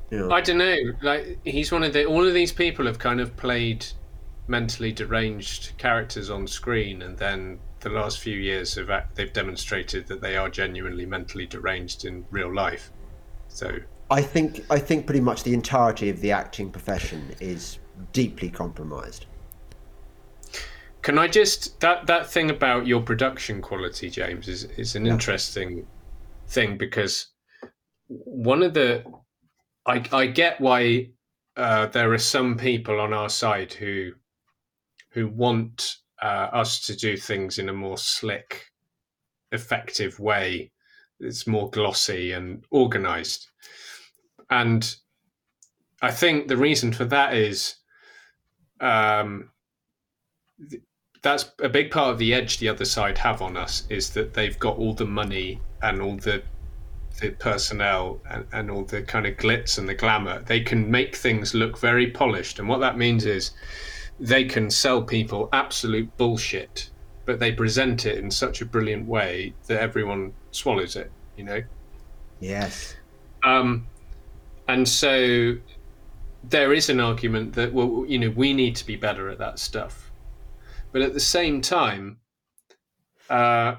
yeah. 0.09 0.29
I 0.29 0.41
don't 0.41 0.57
know. 0.57 0.77
Like 1.01 1.39
he's 1.43 1.71
one 1.71 1.83
of 1.83 1.93
the. 1.93 2.05
All 2.05 2.25
of 2.25 2.33
these 2.33 2.51
people 2.51 2.85
have 2.85 2.99
kind 2.99 3.19
of 3.19 3.35
played 3.35 3.85
mentally 4.47 4.91
deranged 4.91 5.77
characters 5.77 6.29
on 6.29 6.47
screen, 6.47 7.01
and 7.01 7.17
then 7.17 7.59
the 7.81 7.89
last 7.89 8.19
few 8.19 8.37
years 8.37 8.75
have 8.75 8.89
they've 9.15 9.33
demonstrated 9.33 10.07
that 10.07 10.21
they 10.21 10.37
are 10.37 10.49
genuinely 10.49 11.05
mentally 11.05 11.45
deranged 11.45 12.05
in 12.05 12.25
real 12.31 12.53
life. 12.53 12.91
So 13.49 13.77
I 14.09 14.21
think 14.21 14.65
I 14.69 14.79
think 14.79 15.05
pretty 15.05 15.21
much 15.21 15.43
the 15.43 15.53
entirety 15.53 16.09
of 16.09 16.21
the 16.21 16.31
acting 16.31 16.71
profession 16.71 17.35
is 17.39 17.79
deeply 18.13 18.49
compromised. 18.49 19.25
Can 21.01 21.17
I 21.17 21.27
just 21.27 21.79
that 21.81 22.07
that 22.07 22.29
thing 22.29 22.49
about 22.49 22.87
your 22.87 23.01
production 23.01 23.61
quality, 23.61 24.09
James, 24.09 24.47
is 24.47 24.65
is 24.77 24.95
an 24.95 25.05
interesting 25.05 25.85
thing 26.47 26.77
because 26.77 27.27
one 28.07 28.63
of 28.63 28.73
the 28.73 29.03
I 29.85 30.03
I 30.11 30.27
get 30.27 30.59
why 30.59 31.09
uh, 31.55 31.87
there 31.87 32.13
are 32.13 32.17
some 32.17 32.57
people 32.57 32.99
on 32.99 33.13
our 33.13 33.29
side 33.29 33.73
who 33.73 34.11
who 35.09 35.27
want 35.27 35.97
uh, 36.21 36.49
us 36.51 36.85
to 36.85 36.95
do 36.95 37.17
things 37.17 37.59
in 37.59 37.69
a 37.69 37.73
more 37.73 37.97
slick, 37.97 38.65
effective 39.51 40.19
way. 40.19 40.71
It's 41.19 41.47
more 41.47 41.69
glossy 41.71 42.33
and 42.33 42.63
organized, 42.69 43.47
and 44.49 44.95
I 46.01 46.11
think 46.11 46.47
the 46.47 46.57
reason 46.57 46.93
for 46.93 47.05
that 47.05 47.33
is. 47.33 47.75
Um, 48.79 49.49
that's 51.23 51.51
a 51.59 51.67
big 51.67 51.89
part 51.89 52.11
of 52.11 52.19
the 52.19 52.31
edge 52.31 52.59
the 52.59 52.69
other 52.69 52.85
side 52.85 53.17
have 53.17 53.41
on 53.41 53.57
us 53.57 53.85
is 53.89 54.11
that 54.11 54.35
they've 54.35 54.57
got 54.59 54.77
all 54.77 54.93
the 54.93 55.05
money 55.05 55.59
and 55.81 55.99
all 55.99 56.15
the 56.15 56.43
the 57.19 57.31
personnel 57.31 58.19
and, 58.29 58.45
and 58.53 58.71
all 58.71 58.83
the 58.83 59.01
kind 59.01 59.25
of 59.25 59.37
glitz 59.37 59.77
and 59.77 59.87
the 59.87 59.93
glamour. 59.93 60.41
They 60.41 60.61
can 60.61 60.89
make 60.89 61.15
things 61.15 61.53
look 61.53 61.77
very 61.77 62.11
polished, 62.11 62.59
and 62.59 62.67
what 62.67 62.79
that 62.79 62.97
means 62.97 63.25
is 63.25 63.51
they 64.19 64.43
can 64.43 64.69
sell 64.69 65.01
people 65.01 65.49
absolute 65.53 66.15
bullshit, 66.17 66.89
but 67.25 67.39
they 67.39 67.51
present 67.51 68.05
it 68.05 68.17
in 68.17 68.31
such 68.31 68.61
a 68.61 68.65
brilliant 68.65 69.07
way 69.07 69.53
that 69.67 69.79
everyone 69.79 70.33
swallows 70.51 70.95
it. 70.95 71.11
You 71.35 71.43
know. 71.43 71.63
Yes. 72.39 72.95
Um, 73.43 73.87
and 74.67 74.87
so 74.87 75.57
there 76.43 76.73
is 76.73 76.89
an 76.89 76.99
argument 76.99 77.53
that 77.53 77.73
well, 77.73 78.05
you 78.07 78.19
know, 78.19 78.29
we 78.31 78.53
need 78.53 78.75
to 78.75 78.85
be 78.85 78.95
better 78.95 79.29
at 79.29 79.37
that 79.39 79.59
stuff 79.59 80.07
but 80.91 81.01
at 81.01 81.13
the 81.13 81.19
same 81.19 81.61
time, 81.61 82.17
uh, 83.29 83.75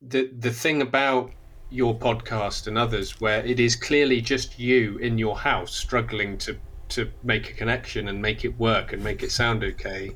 the 0.00 0.30
the 0.38 0.50
thing 0.50 0.82
about 0.82 1.32
your 1.74 1.94
podcast 1.94 2.66
and 2.66 2.78
others, 2.78 3.20
where 3.20 3.44
it 3.44 3.58
is 3.60 3.76
clearly 3.76 4.20
just 4.20 4.58
you 4.58 4.98
in 4.98 5.18
your 5.18 5.36
house 5.36 5.74
struggling 5.74 6.38
to 6.38 6.56
to 6.90 7.10
make 7.22 7.50
a 7.50 7.52
connection 7.52 8.08
and 8.08 8.20
make 8.20 8.44
it 8.44 8.56
work 8.58 8.92
and 8.92 9.02
make 9.02 9.22
it 9.22 9.32
sound 9.32 9.64
okay, 9.64 10.14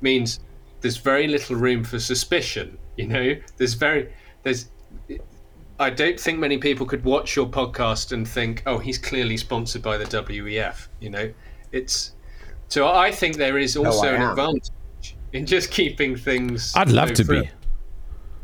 means 0.00 0.40
there's 0.80 0.96
very 0.96 1.26
little 1.26 1.56
room 1.56 1.82
for 1.82 1.98
suspicion. 1.98 2.78
You 2.96 3.08
know, 3.08 3.36
there's 3.56 3.74
very 3.74 4.12
there's 4.42 4.70
I 5.78 5.88
don't 5.88 6.20
think 6.20 6.38
many 6.38 6.58
people 6.58 6.84
could 6.86 7.04
watch 7.04 7.34
your 7.36 7.46
podcast 7.46 8.12
and 8.12 8.28
think, 8.28 8.62
"Oh, 8.66 8.78
he's 8.78 8.98
clearly 8.98 9.36
sponsored 9.36 9.82
by 9.82 9.96
the 9.96 10.04
WEF." 10.04 10.88
You 11.00 11.10
know, 11.10 11.32
it's 11.72 12.12
so 12.68 12.88
I 12.88 13.10
think 13.10 13.36
there 13.36 13.58
is 13.58 13.76
also 13.76 14.08
I 14.08 14.14
an 14.14 14.22
advantage 14.22 14.70
in 15.32 15.46
just 15.46 15.70
keeping 15.70 16.16
things. 16.16 16.72
I'd 16.76 16.90
love 16.90 17.08
know, 17.08 17.14
to 17.14 17.24
for- 17.24 17.42
be. 17.42 17.50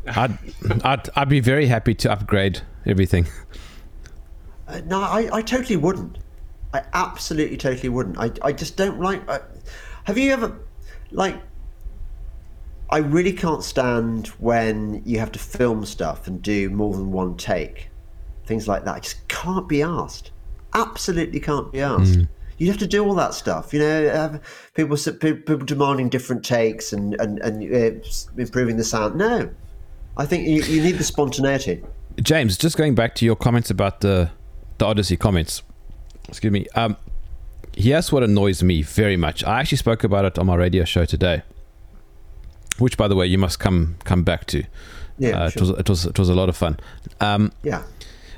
I'd, 0.07 0.37
I'd, 0.83 1.09
I'd 1.15 1.29
be 1.29 1.39
very 1.39 1.67
happy 1.67 1.93
to 1.95 2.11
upgrade 2.11 2.61
everything. 2.85 3.27
Uh, 4.67 4.81
no, 4.85 5.01
I, 5.01 5.29
I 5.31 5.41
totally 5.41 5.77
wouldn't. 5.77 6.17
I 6.73 6.83
absolutely 6.93 7.57
totally 7.57 7.89
wouldn't. 7.89 8.17
I, 8.17 8.31
I 8.41 8.51
just 8.51 8.75
don't 8.75 8.99
like. 8.99 9.27
I, 9.29 9.39
have 10.03 10.17
you 10.17 10.31
ever, 10.31 10.57
like, 11.11 11.35
I 12.89 12.99
really 12.99 13.33
can't 13.33 13.63
stand 13.63 14.27
when 14.39 15.01
you 15.05 15.19
have 15.19 15.31
to 15.33 15.39
film 15.39 15.85
stuff 15.85 16.27
and 16.27 16.41
do 16.41 16.69
more 16.69 16.93
than 16.93 17.11
one 17.11 17.35
take. 17.37 17.89
Things 18.45 18.67
like 18.67 18.85
that. 18.85 18.95
I 18.95 18.99
just 18.99 19.27
can't 19.27 19.67
be 19.67 19.81
asked. 19.81 20.31
Absolutely 20.73 21.39
can't 21.39 21.71
be 21.71 21.81
asked. 21.81 22.19
You 22.57 22.67
have 22.67 22.77
to 22.79 22.87
do 22.87 23.05
all 23.05 23.13
that 23.15 23.33
stuff, 23.33 23.73
you 23.73 23.79
know. 23.79 24.09
Have 24.09 24.41
people 24.73 24.97
people 24.97 25.57
demanding 25.57 26.09
different 26.09 26.43
takes 26.43 26.93
and 26.93 27.13
and 27.19 27.39
and 27.39 27.63
uh, 27.63 27.99
improving 28.37 28.77
the 28.77 28.83
sound. 28.83 29.15
No, 29.15 29.49
I 30.17 30.25
think 30.25 30.47
you, 30.47 30.63
you 30.63 30.81
need 30.81 30.97
the 30.97 31.03
spontaneity. 31.03 31.83
James, 32.21 32.57
just 32.57 32.75
going 32.75 32.95
back 32.95 33.13
to 33.15 33.25
your 33.25 33.35
comments 33.35 33.69
about 33.69 34.01
the 34.01 34.31
the 34.79 34.85
Odysee 34.85 35.17
comments. 35.17 35.63
Excuse 36.27 36.51
me. 36.51 36.65
Um, 36.75 36.97
here's 37.75 38.11
what 38.11 38.23
annoys 38.23 38.63
me 38.63 38.81
very 38.81 39.17
much. 39.17 39.43
I 39.43 39.59
actually 39.59 39.77
spoke 39.77 40.03
about 40.03 40.25
it 40.25 40.37
on 40.37 40.47
my 40.47 40.55
radio 40.55 40.83
show 40.83 41.05
today, 41.05 41.43
which, 42.79 42.97
by 42.97 43.07
the 43.07 43.15
way, 43.15 43.27
you 43.27 43.37
must 43.37 43.59
come 43.59 43.95
come 44.03 44.23
back 44.23 44.45
to. 44.47 44.63
Yeah, 45.19 45.29
uh, 45.29 45.49
sure. 45.49 45.57
it 45.57 45.61
was 45.61 45.79
it 45.79 45.89
was 45.89 46.05
it 46.05 46.19
was 46.19 46.29
a 46.29 46.35
lot 46.35 46.49
of 46.49 46.57
fun. 46.57 46.79
Um, 47.21 47.51
yeah. 47.63 47.83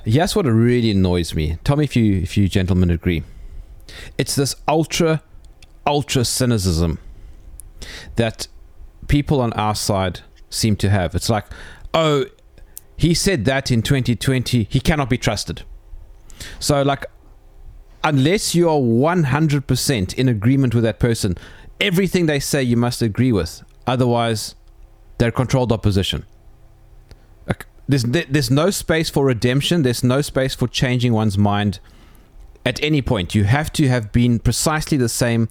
Here's 0.06 0.36
what 0.36 0.46
really 0.46 0.92
annoys 0.92 1.36
me. 1.36 1.58
Tell 1.64 1.76
me 1.76 1.84
if 1.84 1.96
you 1.96 2.22
if 2.22 2.38
you 2.38 2.48
gentlemen 2.48 2.90
agree. 2.90 3.24
It's 4.18 4.36
this 4.36 4.56
ultra 4.68 5.22
ultra 5.86 6.24
cynicism 6.26 7.00
that 8.16 8.48
people 9.08 9.42
on 9.42 9.52
our 9.54 9.76
side 9.76 10.22
seem 10.50 10.76
to 10.78 10.90
have. 10.90 11.16
It's 11.16 11.30
like, 11.30 11.46
oh, 11.94 12.26
he 12.98 13.14
said 13.14 13.46
that 13.46 13.72
in 13.72 13.82
2020, 13.82 14.68
he 14.70 14.80
cannot 14.80 15.10
be 15.10 15.18
trusted. 15.18 15.64
So 16.60 16.82
like 16.82 17.06
unless 18.04 18.56
you 18.56 18.70
are 18.70 18.80
100% 18.80 20.14
in 20.14 20.30
agreement 20.30 20.74
with 20.74 20.84
that 20.84 21.00
person, 21.00 21.38
everything 21.80 22.26
they 22.26 22.40
say 22.40 22.64
you 22.64 22.78
must 22.78 23.02
agree 23.02 23.32
with. 23.32 23.64
Otherwise, 23.86 24.56
they're 25.18 25.32
controlled 25.32 25.72
opposition. 25.72 26.26
There's, 27.88 28.04
there's 28.04 28.52
no 28.52 28.70
space 28.70 29.10
for 29.10 29.26
redemption. 29.26 29.82
There's 29.82 30.04
no 30.04 30.22
space 30.22 30.54
for 30.54 30.68
changing 30.68 31.12
one's 31.12 31.40
mind 31.40 31.80
at 32.64 32.82
any 32.84 33.02
point. 33.02 33.34
You 33.34 33.46
have 33.46 33.74
to 33.74 33.88
have 33.88 34.12
been 34.12 34.38
precisely 34.38 34.96
the 34.96 35.10
same 35.10 35.50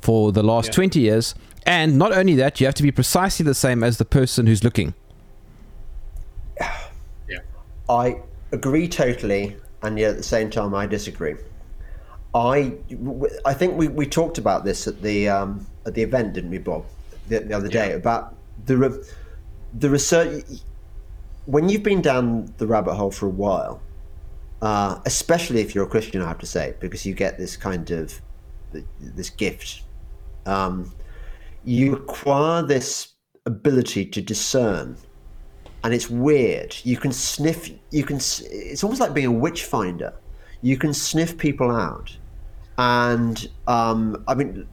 for 0.00 0.32
the 0.32 0.42
last 0.42 0.68
Yeah. 0.68 0.72
20 0.72 1.00
years. 1.00 1.34
And 1.66 1.98
not 1.98 2.12
only 2.12 2.34
that, 2.36 2.60
you 2.60 2.66
have 2.66 2.74
to 2.74 2.82
be 2.82 2.92
precisely 2.92 3.44
the 3.44 3.54
same 3.54 3.82
as 3.82 3.96
the 3.98 4.04
person 4.04 4.46
who's 4.46 4.62
looking. 4.64 4.94
Yeah. 7.28 7.38
I 7.88 8.20
agree 8.52 8.86
totally, 8.88 9.56
and 9.82 9.98
yet 9.98 10.10
at 10.10 10.16
the 10.18 10.22
same 10.22 10.50
time, 10.50 10.74
I 10.74 10.86
disagree. 10.86 11.36
I, 12.34 12.74
I 13.46 13.54
think 13.54 13.76
we, 13.76 13.88
we 13.88 14.06
talked 14.06 14.38
about 14.38 14.64
this 14.64 14.86
at 14.86 15.00
the 15.00 15.28
um, 15.28 15.66
at 15.86 15.94
the 15.94 16.02
event, 16.02 16.34
didn't 16.34 16.50
we, 16.50 16.58
Bob, 16.58 16.84
the, 17.28 17.40
the 17.40 17.54
other 17.54 17.68
day 17.68 17.90
Yeah. 17.90 17.96
about 17.96 18.34
the 18.66 18.76
re- 18.76 19.04
the 19.78 19.88
research. 19.88 20.44
When 21.46 21.68
you've 21.68 21.82
been 21.82 22.02
down 22.02 22.52
the 22.58 22.66
rabbit 22.66 22.94
hole 22.94 23.10
for 23.10 23.26
a 23.26 23.30
while, 23.30 23.80
uh, 24.62 24.98
especially 25.04 25.60
if 25.60 25.74
you're 25.74 25.84
a 25.84 25.88
Christian, 25.88 26.22
I 26.22 26.28
have 26.28 26.38
to 26.38 26.46
say, 26.46 26.74
because 26.80 27.06
you 27.06 27.14
get 27.14 27.38
this 27.38 27.56
kind 27.56 27.90
of 27.90 28.20
this 29.00 29.30
gift. 29.30 29.82
Um, 30.46 30.92
you 31.64 31.94
acquire 31.94 32.62
this 32.62 33.14
ability 33.46 34.06
to 34.06 34.20
discern 34.22 34.96
and 35.84 35.92
it's 35.92 36.08
weird. 36.08 36.74
You 36.82 36.96
can 36.96 37.12
sniff. 37.12 37.70
You 37.90 38.04
can. 38.04 38.16
It's 38.16 38.82
almost 38.82 39.00
like 39.00 39.14
being 39.14 39.26
a 39.26 39.32
witch 39.32 39.64
finder. 39.64 40.14
You 40.62 40.78
can 40.78 40.94
sniff 40.94 41.36
people 41.36 41.70
out, 41.70 42.16
and 42.78 43.48
um, 43.68 44.24
I 44.26 44.34
mean, 44.34 44.66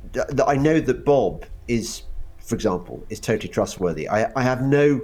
I 0.47 0.55
know 0.55 0.79
that 0.79 1.03
Bob 1.03 1.45
is, 1.67 2.03
for 2.39 2.55
example, 2.55 3.05
is 3.09 3.19
totally 3.19 3.49
trustworthy. 3.49 4.07
I, 4.07 4.31
I 4.39 4.41
have 4.41 4.61
no. 4.61 5.01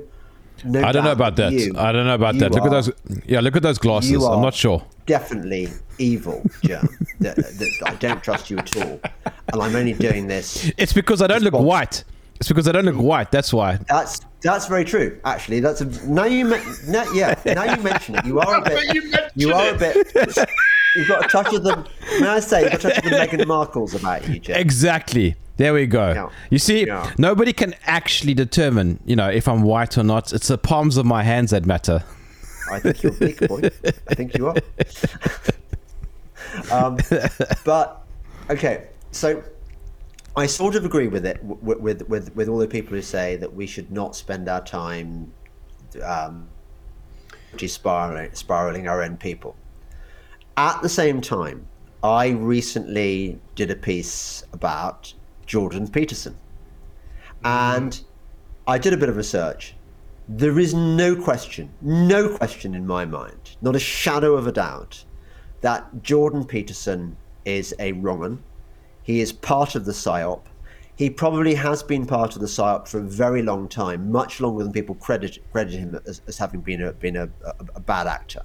No 0.65 0.83
I 0.83 0.91
don't 0.91 1.03
know 1.03 1.11
about 1.11 1.35
that. 1.37 1.51
you- 1.53 1.73
I 1.77 1.91
don't 1.91 2.05
know 2.05 2.15
about 2.15 2.35
you 2.35 2.41
that. 2.41 2.51
Look 2.51 2.65
at 2.65 2.71
those. 2.71 2.91
Yeah, 3.25 3.39
look 3.41 3.55
at 3.55 3.63
those 3.63 3.77
glasses. 3.77 4.11
you 4.11 4.25
I'm 4.25 4.41
not 4.41 4.53
sure. 4.53 4.83
Definitely 5.05 5.69
evil, 5.99 6.43
Jem. 6.63 6.87
that, 7.21 7.35
that 7.37 7.69
I 7.85 7.95
don't 7.95 8.21
trust 8.23 8.49
you 8.49 8.57
at 8.57 8.75
all, 8.77 8.99
and 9.25 9.61
I'm 9.61 9.75
only 9.75 9.93
doing 9.93 10.27
this 10.27 10.71
It's 10.77 10.93
because 10.93 11.21
I 11.21 11.27
don't 11.27 11.41
look 11.43 11.53
Bob. 11.53 11.63
white. 11.65 12.03
It's 12.39 12.49
because 12.49 12.67
I 12.67 12.71
don't 12.71 12.85
look 12.85 12.97
white. 12.97 13.31
That's 13.31 13.51
why. 13.53 13.77
That's 13.87 14.19
that's 14.41 14.67
very 14.67 14.85
true. 14.85 15.19
Actually, 15.25 15.59
that's 15.61 15.81
a 15.81 15.85
now 16.07 16.25
you 16.25 16.45
men- 16.45 16.75
now, 16.87 17.11
yeah 17.13 17.33
now 17.45 17.63
you 17.75 17.81
mention 17.81 18.15
it. 18.15 18.25
You 18.25 18.39
are 18.39 18.55
a 18.57 18.61
bit. 18.69 18.93
You 18.95 19.11
You 19.35 19.53
are 19.53 19.73
a 19.73 19.77
bit. 19.77 19.95
You've 20.95 21.07
got 21.07 21.25
a 21.25 21.27
touch 21.29 21.53
of 21.53 21.63
the. 21.63 21.87
May 22.19 22.27
I 22.27 22.39
say, 22.39 22.63
you've 22.63 22.71
got 22.73 22.79
a 22.79 22.89
touch 22.89 22.97
of 22.97 23.03
the 23.05 23.09
Meghan 23.11 23.45
Markles 23.45 23.93
about 23.95 24.27
you, 24.27 24.39
Jay. 24.39 24.59
Exactly. 24.59 25.35
There 25.57 25.73
we 25.73 25.87
go. 25.87 26.13
Yeah. 26.13 26.29
You 26.49 26.59
see, 26.59 26.85
Yeah. 26.85 27.11
nobody 27.17 27.51
can 27.51 27.73
actually 27.85 28.33
determine, 28.35 28.99
you 29.05 29.15
know, 29.15 29.29
if 29.29 29.47
I'm 29.47 29.63
white 29.63 29.97
or 29.97 30.03
not. 30.03 30.31
It's 30.31 30.47
the 30.47 30.57
palms 30.57 30.97
of 30.97 31.05
my 31.05 31.23
hands 31.23 31.51
that 31.51 31.65
matter. 31.65 32.03
I 32.71 32.79
think 32.79 33.01
you're 33.03 33.11
big 33.13 33.47
boy. 33.47 33.61
I 34.07 34.15
think 34.15 34.37
you 34.37 34.47
are. 34.47 34.55
um, 36.71 36.97
but 37.65 38.03
okay, 38.49 38.87
so 39.11 39.41
I 40.35 40.45
sort 40.45 40.75
of 40.75 40.85
agree 40.85 41.07
with 41.07 41.25
it 41.25 41.43
with, 41.43 41.79
with 41.79 42.01
with 42.09 42.35
with 42.35 42.49
all 42.49 42.57
the 42.57 42.67
people 42.67 42.95
who 42.95 43.01
say 43.01 43.35
that 43.37 43.53
we 43.53 43.65
should 43.65 43.91
not 43.91 44.15
spend 44.15 44.47
our 44.49 44.63
time 44.63 45.31
um, 46.03 46.47
spiraling, 47.57 48.33
spiraling 48.33 48.87
our 48.87 49.01
own 49.01 49.17
people. 49.17 49.55
At 50.57 50.81
the 50.81 50.89
same 50.89 51.21
time, 51.21 51.65
I 52.03 52.29
recently 52.29 53.39
did 53.55 53.71
a 53.71 53.75
piece 53.75 54.43
about 54.53 55.13
Jordan 55.47 55.87
Peterson, 55.87 56.37
and 57.43 57.99
I 58.67 58.77
did 58.77 58.93
a 58.93 58.97
bit 58.97 59.09
of 59.09 59.17
research. 59.17 59.73
There 60.29 60.59
is 60.59 60.73
no 60.73 61.15
question, 61.15 61.71
no 61.81 62.35
question 62.35 62.75
in 62.75 62.85
my 62.85 63.05
mind, 63.05 63.55
not 63.61 63.75
a 63.75 63.79
shadow 63.79 64.35
of 64.35 64.45
a 64.45 64.51
doubt, 64.51 65.05
that 65.61 66.03
Jordan 66.03 66.45
Peterson 66.45 67.15
is 67.45 67.73
a 67.79 67.93
wrong'un. 67.93 68.39
He 69.03 69.21
is 69.21 69.31
part 69.31 69.75
of 69.75 69.85
the 69.85 69.93
psyop. 69.93 70.41
He 70.97 71.09
probably 71.09 71.55
has 71.55 71.81
been 71.81 72.05
part 72.05 72.35
of 72.35 72.41
the 72.41 72.47
psyop 72.47 72.87
for 72.87 72.99
a 72.99 73.03
very 73.03 73.41
long 73.41 73.69
time, 73.69 74.11
much 74.11 74.41
longer 74.41 74.63
than 74.63 74.73
people 74.73 74.95
credit 74.95 75.39
credit 75.51 75.79
him 75.79 75.99
as, 76.05 76.21
as 76.27 76.37
having 76.37 76.59
been 76.59 76.81
a 76.81 76.91
been 76.91 77.15
a, 77.15 77.29
a, 77.45 77.53
a 77.75 77.79
bad 77.79 78.07
actor. 78.07 78.41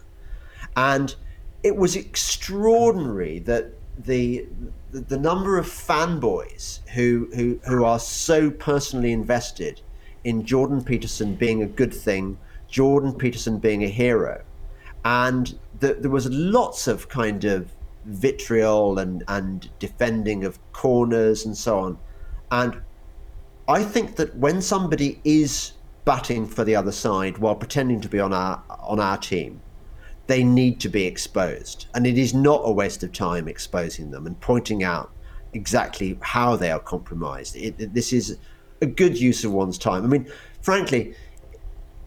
And 0.76 1.14
it 1.62 1.76
was 1.76 1.96
extraordinary 1.96 3.40
that 3.40 3.72
the 3.98 4.46
the, 4.90 5.18
number 5.18 5.58
of 5.58 5.66
fanboys 5.66 6.86
who, 6.88 7.28
who 7.34 7.58
who 7.66 7.84
are 7.84 7.98
so 7.98 8.50
personally 8.50 9.12
invested 9.12 9.80
in 10.24 10.44
Jordan 10.44 10.84
Peterson 10.84 11.34
being 11.34 11.62
a 11.62 11.66
good 11.66 11.92
thing, 11.94 12.38
Jordan 12.68 13.14
Peterson 13.14 13.58
being 13.58 13.82
a 13.82 13.88
hero, 13.88 14.42
and 15.04 15.58
the, 15.80 15.94
there 15.94 16.10
was 16.10 16.28
lots 16.30 16.86
of 16.86 17.08
kind 17.08 17.44
of 17.44 17.72
vitriol 18.04 18.98
and 18.98 19.24
and 19.28 19.70
defending 19.78 20.44
of 20.44 20.58
corners 20.72 21.46
and 21.46 21.56
so 21.56 21.78
on, 21.78 21.98
and 22.50 22.82
I 23.68 23.82
think 23.82 24.16
that 24.16 24.36
when 24.36 24.60
somebody 24.60 25.20
is 25.24 25.72
batting 26.04 26.46
for 26.46 26.64
the 26.64 26.76
other 26.76 26.92
side 26.92 27.38
while 27.38 27.54
pretending 27.54 28.00
to 28.00 28.08
be 28.08 28.20
on 28.20 28.32
our 28.32 28.62
on 28.80 29.00
our 29.00 29.16
team, 29.16 29.61
they 30.32 30.42
need 30.42 30.80
to 30.80 30.88
be 30.88 31.04
exposed. 31.04 31.86
And 31.94 32.06
it 32.06 32.16
is 32.16 32.32
not 32.32 32.62
a 32.64 32.72
waste 32.72 33.02
of 33.02 33.12
time 33.12 33.48
exposing 33.48 34.10
them 34.10 34.26
and 34.26 34.40
pointing 34.40 34.82
out 34.82 35.12
exactly 35.52 36.18
how 36.22 36.56
they 36.56 36.70
are 36.70 36.78
compromised. 36.78 37.54
It, 37.54 37.74
it, 37.78 37.92
this 37.92 38.14
is 38.14 38.38
a 38.80 38.86
good 38.86 39.20
use 39.20 39.44
of 39.44 39.52
one's 39.52 39.76
time. 39.76 40.02
I 40.04 40.06
mean, 40.06 40.26
frankly, 40.62 41.14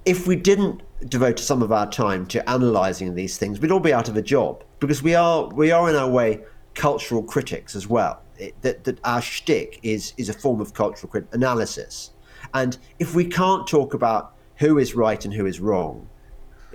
if 0.05 0.25
we 0.25 0.35
didn't 0.35 0.81
devote 1.07 1.37
some 1.37 1.61
of 1.61 1.71
our 1.71 1.87
time 1.87 2.25
to 2.33 2.39
analysing 2.51 3.13
these 3.13 3.37
things, 3.37 3.59
we'd 3.59 3.69
all 3.69 3.79
be 3.79 3.93
out 3.93 4.09
of 4.09 4.17
a 4.17 4.23
job 4.23 4.63
because 4.79 5.03
we 5.03 5.13
are 5.13 5.47
we 5.49 5.69
are 5.69 5.87
in 5.87 5.95
our 5.95 6.09
way 6.09 6.41
cultural 6.73 7.21
critics 7.21 7.75
as 7.75 7.87
well. 7.87 8.23
It, 8.39 8.59
that, 8.63 8.85
that 8.85 8.99
our 9.03 9.21
shtick 9.21 9.79
is 9.83 10.13
is 10.17 10.29
a 10.29 10.33
form 10.33 10.61
of 10.61 10.73
cultural 10.73 11.13
analysis, 11.31 12.09
and 12.55 12.75
if 12.97 13.13
we 13.13 13.25
can't 13.25 13.67
talk 13.67 13.93
about 13.93 14.33
who 14.55 14.79
is 14.79 14.95
right 14.95 15.23
and 15.25 15.33
who 15.33 15.45
is 15.45 15.59
wrong, 15.59 16.09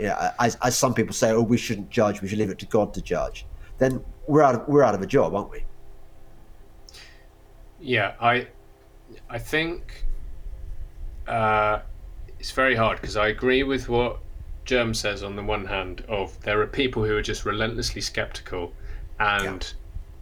you 0.00 0.06
know, 0.06 0.30
as, 0.38 0.56
as 0.62 0.76
some 0.76 0.94
people 0.94 1.12
say, 1.12 1.30
oh, 1.30 1.42
we 1.42 1.58
shouldn't 1.58 1.90
judge, 1.90 2.22
we 2.22 2.28
should 2.28 2.38
leave 2.38 2.48
it 2.50 2.58
to 2.60 2.66
God 2.66 2.94
to 2.94 3.02
judge, 3.02 3.46
then 3.78 4.02
we're 4.26 4.42
out 4.42 4.54
of, 4.54 4.68
we're 4.68 4.82
out 4.82 4.94
of 4.94 5.02
a 5.02 5.06
job, 5.06 5.34
aren't 5.34 5.50
we? 5.50 5.64
Yeah, 7.78 8.14
I 8.20 8.48
I 9.28 9.38
think 9.38 10.04
uh, 11.26 11.80
it's 12.38 12.50
very 12.50 12.74
hard 12.74 13.00
because 13.00 13.16
I 13.16 13.28
agree 13.28 13.62
with 13.62 13.88
what 13.88 14.18
Jem 14.64 14.94
says 14.94 15.22
on 15.22 15.36
the 15.36 15.42
one 15.42 15.64
hand 15.66 16.04
of 16.08 16.38
there 16.40 16.60
are 16.60 16.66
people 16.66 17.04
who 17.04 17.16
are 17.16 17.22
just 17.22 17.44
relentlessly 17.44 18.00
skeptical 18.00 18.72
and 19.18 19.72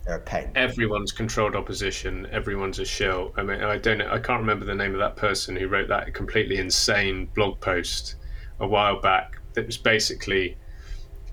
They're 0.05 0.17
a 0.17 0.21
pain. 0.21 0.57
everyone's 0.57 1.13
controlled 1.13 1.55
opposition, 1.57 2.27
everyone's 2.33 2.79
a 2.79 2.85
shill. 2.85 3.33
I 3.37 3.43
mean, 3.43 3.61
I 3.63 3.79
don't 3.79 3.99
know, 3.99 4.11
I 4.11 4.19
can't 4.19 4.41
remember 4.41 4.65
the 4.65 4.75
name 4.75 4.93
of 4.93 4.99
that 5.01 5.17
person 5.17 5.55
who 5.57 5.69
wrote 5.69 5.89
that 5.89 6.13
completely 6.15 6.59
insane 6.59 7.27
blog 7.35 7.61
post 7.61 8.17
a 8.61 8.67
while 8.67 9.01
back 9.01 9.38
that 9.59 9.67
was 9.67 9.77
basically 9.77 10.57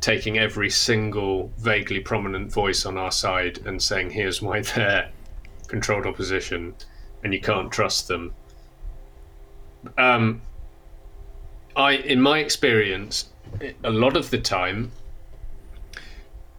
taking 0.02 0.40
every 0.40 0.70
single 0.70 1.52
vaguely 1.60 2.00
prominent 2.00 2.52
voice 2.52 2.88
on 2.88 2.98
our 2.98 3.12
side 3.12 3.60
and 3.68 3.80
saying, 3.82 4.10
here's 4.10 4.42
why 4.42 4.62
they're 4.76 5.12
controlled 5.68 6.08
opposition 6.08 6.74
and 7.24 7.34
you 7.34 7.40
can't 7.40 7.72
trust 7.72 8.08
them. 8.08 8.34
Um, 9.96 10.42
I, 11.76 11.98
in 11.98 12.20
my 12.20 12.40
experience, 12.40 13.30
a 13.84 13.92
lot 13.92 14.18
of 14.18 14.32
the 14.32 14.40
time, 14.40 14.92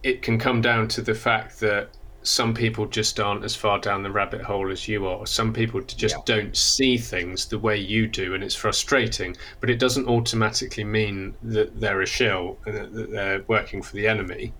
it 0.03 0.21
can 0.21 0.39
come 0.39 0.61
down 0.61 0.87
to 0.89 1.01
the 1.01 1.13
fact 1.13 1.59
that 1.59 1.89
some 2.27 2.53
people 2.53 2.85
just 2.85 3.19
aren't 3.21 3.45
as 3.45 3.55
far 3.55 3.79
down 3.79 4.03
the 4.03 4.11
rabbit 4.11 4.41
hole 4.41 4.69
as 4.69 4.85
you 4.87 5.07
are. 5.07 5.25
Some 5.25 5.53
people 5.53 5.79
just 5.81 6.15
Yeah. 6.15 6.21
don't 6.25 6.57
see 6.57 6.97
things 6.97 7.45
the 7.45 7.57
way 7.57 7.77
you 7.77 8.05
do, 8.05 8.33
and 8.33 8.43
it's 8.43 8.55
frustrating. 8.55 9.37
But 9.61 9.69
it 9.69 9.79
doesn't 9.79 10.07
automatically 10.07 10.83
mean 10.83 11.35
that 11.41 11.79
they're 11.79 12.01
a 12.01 12.05
shill 12.05 12.57
and 12.65 12.75
that 12.75 12.93
that 12.93 13.11
they're 13.11 13.43
working 13.47 13.81
for 13.81 13.95
the 13.95 14.07
enemy. 14.07 14.53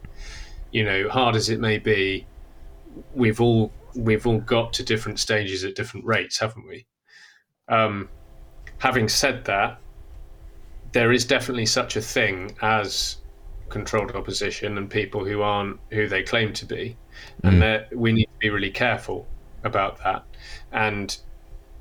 You 0.71 0.85
know, 0.85 1.09
hard 1.09 1.35
as 1.35 1.49
it 1.49 1.59
may 1.59 1.77
be, 1.77 2.25
we've 3.13 3.41
all 3.41 3.73
we've 3.95 4.25
all 4.25 4.39
got 4.39 4.71
to 4.73 4.83
different 4.83 5.19
stages 5.19 5.65
at 5.65 5.75
different 5.75 6.05
rates, 6.05 6.39
haven't 6.39 6.67
we? 6.67 6.85
Um, 7.67 8.07
having 8.77 9.09
said 9.09 9.43
that, 9.45 9.79
there 10.93 11.11
is 11.11 11.25
definitely 11.25 11.65
such 11.65 11.97
a 11.97 12.01
thing 12.01 12.55
as 12.61 13.17
controlled 13.69 14.11
opposition 14.11 14.77
and 14.77 14.89
people 14.89 15.25
who 15.25 15.41
aren't 15.41 15.79
who 15.91 16.07
they 16.07 16.23
claim 16.23 16.53
to 16.53 16.65
be, 16.65 16.95
and 17.43 17.61
that 17.61 17.95
we 17.95 18.11
need 18.11 18.25
to 18.25 18.39
be 18.39 18.49
really 18.49 18.71
careful 18.71 19.27
about 19.63 19.97
that. 20.03 20.23
And 20.71 21.17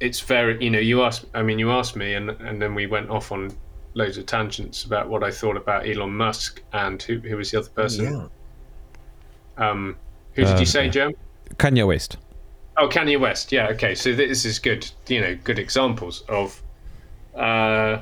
it's 0.01 0.21
very, 0.21 0.63
you 0.63 0.71
know, 0.71 0.79
you 0.79 1.03
asked. 1.03 1.27
I 1.35 1.43
mean, 1.43 1.59
you 1.59 1.71
asked 1.71 1.97
me, 1.97 2.15
and 2.15 2.31
and 2.31 2.61
then 2.61 2.75
we 2.75 2.87
went 2.87 3.11
off 3.11 3.33
on 3.33 3.51
loads 3.95 4.19
of 4.19 4.27
tangents 4.27 4.85
about 4.85 5.09
what 5.09 5.25
I 5.25 5.31
thought 5.31 5.57
about 5.57 5.89
Elon 5.89 6.13
Musk 6.13 6.63
and 6.73 7.03
who 7.03 7.19
who 7.19 7.37
was 7.37 7.51
the 7.51 7.59
other 7.61 7.71
person. 7.71 8.05
Yeah. 9.59 9.71
Um, 9.71 9.97
who 10.35 10.45
did 10.45 10.57
Uh, 10.57 10.61
you 10.61 10.67
say, 10.67 10.89
Joe? 10.91 11.13
Kanye 11.55 11.87
West. 11.87 12.19
Oh, 12.77 12.89
Kanye 12.89 13.19
West. 13.19 13.53
Yeah. 13.53 13.69
Okay. 13.69 13.95
So 13.95 14.13
this 14.15 14.45
is 14.45 14.59
good. 14.59 14.87
You 15.09 15.21
know, 15.23 15.39
good 15.43 15.59
examples 15.59 16.25
of 16.29 16.63
uh, 17.35 18.01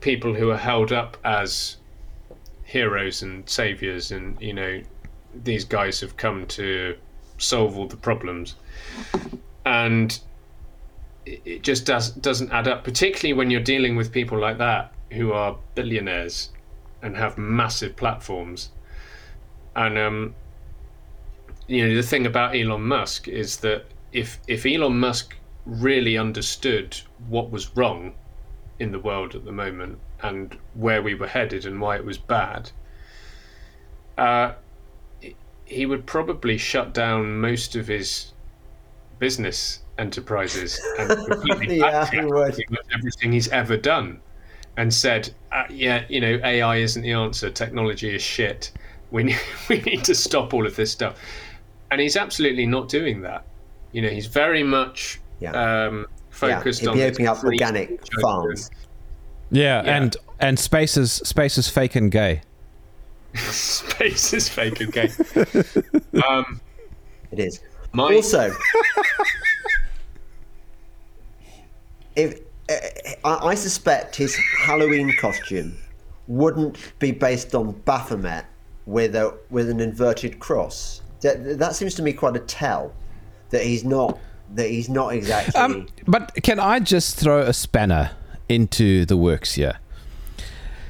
people 0.00 0.32
who 0.32 0.50
are 0.50 0.56
held 0.56 0.90
up 0.92 1.18
as 1.24 1.76
heroes 2.64 3.22
and 3.22 3.46
saviors, 3.48 4.10
and 4.10 4.40
you 4.40 4.54
know, 4.54 4.80
these 5.44 5.64
guys 5.64 6.00
have 6.00 6.16
come 6.16 6.46
to 6.46 6.96
solve 7.38 7.78
all 7.78 7.86
the 7.86 7.96
problems, 7.96 8.56
and 9.64 10.18
it 11.24 11.62
just 11.62 11.86
does 11.86 12.10
doesn't 12.10 12.52
add 12.52 12.68
up. 12.68 12.84
Particularly 12.84 13.32
when 13.32 13.50
you're 13.50 13.60
dealing 13.60 13.96
with 13.96 14.12
people 14.12 14.38
like 14.38 14.58
that 14.58 14.92
who 15.12 15.32
are 15.32 15.56
billionaires 15.74 16.50
and 17.02 17.16
have 17.16 17.38
massive 17.38 17.96
platforms, 17.96 18.70
and 19.74 19.98
um, 19.98 20.34
you 21.66 21.86
know 21.86 21.94
the 21.94 22.02
thing 22.02 22.26
about 22.26 22.54
Elon 22.54 22.82
Musk 22.82 23.28
is 23.28 23.58
that 23.58 23.84
if 24.12 24.38
if 24.46 24.64
Elon 24.66 24.98
Musk 24.98 25.36
really 25.64 26.16
understood 26.16 26.96
what 27.28 27.50
was 27.50 27.76
wrong 27.76 28.14
in 28.78 28.92
the 28.92 29.00
world 29.00 29.34
at 29.34 29.44
the 29.44 29.52
moment 29.52 29.98
and 30.22 30.56
where 30.74 31.02
we 31.02 31.14
were 31.14 31.26
headed 31.26 31.66
and 31.66 31.80
why 31.80 31.96
it 31.96 32.04
was 32.04 32.18
bad, 32.18 32.70
uh, 34.16 34.52
he 35.66 35.84
would 35.86 36.06
probably 36.06 36.56
shut 36.56 36.94
down 36.94 37.38
most 37.40 37.76
of 37.76 37.86
his 37.86 38.32
business 39.18 39.80
enterprises 39.98 40.80
and 40.98 41.08
completely 41.30 41.78
Yeah, 41.78 42.06
he 42.10 42.20
would. 42.20 42.58
everything 42.94 43.32
he's 43.32 43.48
ever 43.48 43.76
done 43.76 44.20
and 44.76 44.92
said, 44.92 45.32
uh, 45.52 45.64
"Yeah, 45.70 46.04
you 46.08 46.20
know, 46.20 46.38
AI 46.44 46.76
isn't 46.76 47.02
the 47.02 47.12
answer. 47.12 47.50
Technology 47.50 48.14
is 48.14 48.22
shit. 48.22 48.70
We 49.10 49.24
need, 49.24 49.38
we 49.68 49.80
need 49.82 50.04
to 50.04 50.14
stop 50.14 50.54
all 50.54 50.66
of 50.66 50.76
this 50.76 50.92
stuff." 50.92 51.18
And 51.90 52.00
he's 52.00 52.16
absolutely 52.16 52.66
not 52.66 52.88
doing 52.88 53.20
that. 53.22 53.44
You 53.92 54.02
know, 54.02 54.08
he's 54.08 54.26
very 54.26 54.62
much 54.62 55.20
Yeah. 55.40 55.52
um, 55.52 56.00
Yeah. 56.00 56.04
focused 56.30 56.80
He'd 56.80 56.88
on 56.88 56.96
be 56.96 57.02
opening 57.04 57.28
up 57.28 57.42
organic 57.42 57.88
speech 58.04 58.20
farms. 58.22 58.70
Yeah, 59.50 59.82
Yeah. 59.84 59.96
and 59.96 60.16
and 60.40 60.58
space 60.58 60.96
is 60.96 61.12
space 61.12 61.56
is 61.58 61.68
fake 61.68 61.96
and 61.96 62.10
gay. 62.10 62.42
Space 63.50 64.32
is 64.32 64.48
fake 64.48 64.80
okay. 64.82 65.10
um, 66.26 66.60
It 67.30 67.38
is. 67.38 67.60
my 67.92 68.14
Also, 68.14 68.54
if 72.16 72.40
uh, 72.68 72.74
I, 73.24 73.48
I 73.48 73.54
suspect 73.54 74.16
his 74.16 74.36
Halloween 74.58 75.12
costume 75.20 75.76
wouldn't 76.28 76.78
be 76.98 77.12
based 77.12 77.54
on 77.54 77.72
Baphomet 77.84 78.46
with 78.86 79.14
a 79.14 79.36
with 79.50 79.68
an 79.68 79.80
inverted 79.80 80.38
cross. 80.38 81.02
That, 81.20 81.58
that 81.58 81.74
seems 81.74 81.94
to 81.94 82.02
me 82.02 82.12
quite 82.12 82.36
a 82.36 82.40
tell 82.40 82.92
that 83.50 83.62
he's 83.62 83.84
not 83.84 84.18
that 84.54 84.68
he's 84.68 84.88
not 84.88 85.12
exactly. 85.12 85.54
Um, 85.60 85.86
but 86.06 86.32
can 86.42 86.60
I 86.60 86.78
just 86.80 87.16
throw 87.16 87.40
a 87.40 87.52
spanner 87.52 88.12
into 88.48 89.04
the 89.04 89.16
works 89.16 89.54
here? 89.54 89.78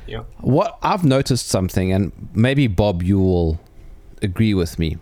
Yeah. 0.06 0.22
What 0.40 0.78
I've 0.82 1.04
noticed 1.04 1.48
something, 1.48 1.92
and 1.92 2.12
maybe 2.34 2.66
Bob, 2.66 3.02
you 3.02 3.18
will 3.18 3.60
agree 4.22 4.54
with 4.54 4.78
me. 4.78 4.98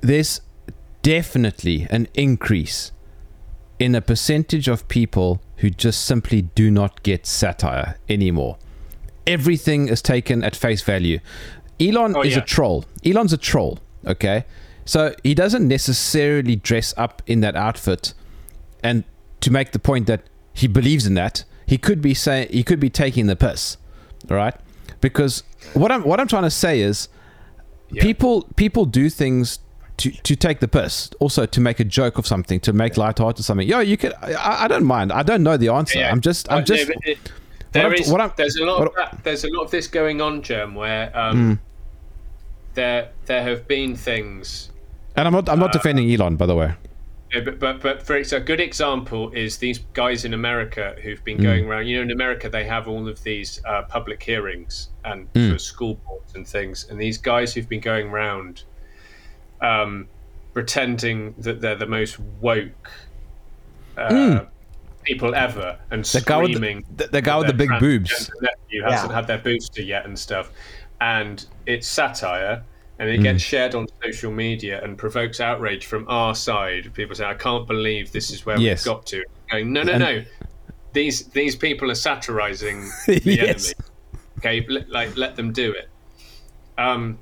There's 0.00 0.40
definitely 1.02 1.86
an 1.90 2.08
increase 2.14 2.92
in 3.78 3.94
a 3.94 4.00
percentage 4.00 4.68
of 4.68 4.86
people 4.88 5.40
who 5.56 5.70
just 5.70 6.04
simply 6.04 6.42
do 6.42 6.70
not 6.70 7.02
get 7.02 7.26
satire 7.26 7.96
anymore. 8.08 8.58
Everything 9.26 9.88
is 9.88 10.02
taken 10.02 10.42
at 10.42 10.56
face 10.56 10.82
value. 10.82 11.18
Elon 11.80 12.16
Oh, 12.16 12.22
is 12.22 12.34
yeah. 12.34 12.42
a 12.42 12.44
troll. 12.44 12.84
Elon's 13.04 13.32
a 13.32 13.36
troll, 13.36 13.78
okay? 14.06 14.44
So 14.84 15.14
he 15.22 15.34
doesn't 15.34 15.66
necessarily 15.68 16.56
dress 16.56 16.94
up 16.96 17.22
in 17.26 17.40
that 17.40 17.54
outfit 17.56 18.14
and 18.82 19.04
to 19.40 19.50
make 19.52 19.72
the 19.72 19.78
point 19.78 20.06
that 20.06 20.22
he 20.52 20.66
believes 20.66 21.06
in 21.06 21.14
that, 21.14 21.44
he 21.68 21.76
could 21.78 22.00
be 22.00 22.14
saying 22.14 22.48
he 22.50 22.62
could 22.64 22.80
be 22.80 22.90
taking 22.90 23.26
the 23.26 23.36
piss, 23.36 23.76
all 24.30 24.36
right? 24.36 24.54
because 25.00 25.44
what 25.74 25.92
I'm 25.92 26.02
what 26.02 26.18
I'm 26.20 26.26
trying 26.26 26.42
to 26.42 26.50
say 26.50 26.80
is 26.80 27.08
Yeah. 27.90 28.02
people 28.02 28.34
people 28.56 28.84
do 28.84 29.08
things 29.10 29.60
to, 29.98 30.10
to 30.10 30.34
take 30.36 30.58
the 30.60 30.68
piss, 30.68 31.10
also 31.20 31.44
to 31.46 31.60
make 31.60 31.78
a 31.80 31.84
joke 31.84 32.18
of 32.18 32.26
something, 32.26 32.60
to 32.60 32.72
make 32.72 32.96
lighthearted 32.96 33.44
something. 33.44 33.66
Yo, 33.68 33.80
you 33.80 33.96
could. 33.96 34.12
I, 34.22 34.64
I 34.64 34.68
don't 34.68 34.84
mind. 34.84 35.12
I 35.12 35.22
don't 35.22 35.42
know 35.42 35.56
the 35.56 35.68
answer. 35.68 35.98
Yeah. 35.98 36.10
I'm 36.12 36.20
just. 36.20 36.50
I'm 36.50 36.58
Uh, 36.58 36.62
just. 36.62 36.88
no, 36.88 36.94
it- 37.04 37.18
there 37.72 37.92
is- 37.92 38.10
I'm- 38.12 38.32
there's 38.36 38.56
a 38.56 38.64
lot 38.64 38.86
of 38.86 38.94
that, 38.96 39.20
there's 39.24 39.44
a 39.44 39.50
lot 39.50 39.64
of 39.64 39.70
this 39.70 39.86
going 39.88 40.20
on, 40.22 40.40
Jem, 40.42 40.74
where 40.74 41.10
um, 41.18 41.58
there 42.74 43.10
there 43.26 43.42
have 43.42 43.66
been 43.68 43.94
things. 43.96 44.70
and 45.16 45.26
I'm 45.26 45.32
not. 45.34 45.48
I'm 45.48 45.58
uh, 45.62 45.66
not 45.66 45.72
defending 45.72 46.10
Elon, 46.12 46.36
by 46.36 46.46
the 46.46 46.54
way. 46.54 46.72
Yeah, 47.34 47.40
but 47.42 47.58
but 47.58 47.80
but 47.82 48.02
for 48.02 48.14
ex- 48.16 48.32
a 48.32 48.40
good 48.40 48.58
example 48.60 49.30
is 49.32 49.58
these 49.58 49.80
guys 49.92 50.24
in 50.24 50.32
America 50.32 50.96
who've 51.02 51.22
been 51.24 51.36
going 51.42 51.66
around. 51.66 51.86
You 51.86 51.96
know, 51.98 52.02
in 52.04 52.10
America 52.10 52.48
they 52.48 52.64
have 52.64 52.88
all 52.88 53.06
of 53.06 53.22
these 53.22 53.60
uh, 53.66 53.82
public 53.82 54.22
hearings 54.22 54.88
and 55.04 55.28
Hmm. 55.34 55.52
for 55.52 55.58
school 55.58 55.94
boards 56.06 56.34
and 56.34 56.46
things, 56.48 56.86
and 56.88 56.98
these 56.98 57.18
guys 57.18 57.52
who've 57.52 57.68
been 57.68 57.80
going 57.82 58.08
around, 58.08 58.62
um, 59.60 60.08
pretending 60.54 61.34
that 61.38 61.60
they're 61.60 61.74
the 61.76 61.86
most 61.86 62.18
woke. 62.40 62.90
Uh, 63.96 64.44
People 65.04 65.34
ever 65.34 65.78
and. 65.90 66.04
The 66.04 66.20
guy 66.20 66.36
with 66.38 66.50
the- 66.52 66.56
screaming 66.56 66.84
the- 66.96 67.06
the 67.08 67.22
guy 67.22 67.36
with 67.38 67.46
the 67.46 67.52
big 67.54 67.70
boobs. 67.78 68.10
transgender 68.10 68.42
nephew 68.42 68.82
hasn't 68.84 69.10
Yeah. 69.10 69.16
had 69.16 69.26
their 69.26 69.38
booster 69.38 69.82
yet 69.82 70.04
and 70.06 70.18
stuff, 70.18 70.50
and 71.00 71.44
it's 71.66 71.86
satire, 71.88 72.62
and 72.98 73.08
Hmm. 73.08 73.14
it 73.14 73.22
gets 73.22 73.42
shared 73.42 73.74
on 73.74 73.86
social 74.02 74.32
media 74.32 74.82
and 74.82 74.98
provokes 74.98 75.40
outrage 75.40 75.86
from 75.86 76.04
our 76.08 76.34
side. 76.34 76.92
People 76.94 77.14
say, 77.14 77.24
"I 77.24 77.34
can't 77.34 77.66
believe 77.66 78.10
this 78.12 78.30
is 78.30 78.44
where 78.44 78.58
Yes. 78.58 78.84
we've 78.84 78.92
got 78.94 79.06
to." 79.06 79.22
Going, 79.50 79.72
no, 79.72 79.82
no, 79.82 79.98
no. 79.98 80.24
These 80.92 81.28
these 81.28 81.54
people 81.56 81.90
are 81.90 81.94
satirizing 81.94 82.80
the 83.06 83.20
Yes. 83.24 83.72
enemy. 83.72 83.74
Okay, 84.38 84.66
let, 84.68 84.88
like 84.90 85.16
let 85.16 85.36
them 85.36 85.52
do 85.52 85.72
it. 85.72 85.88
Um, 86.76 87.18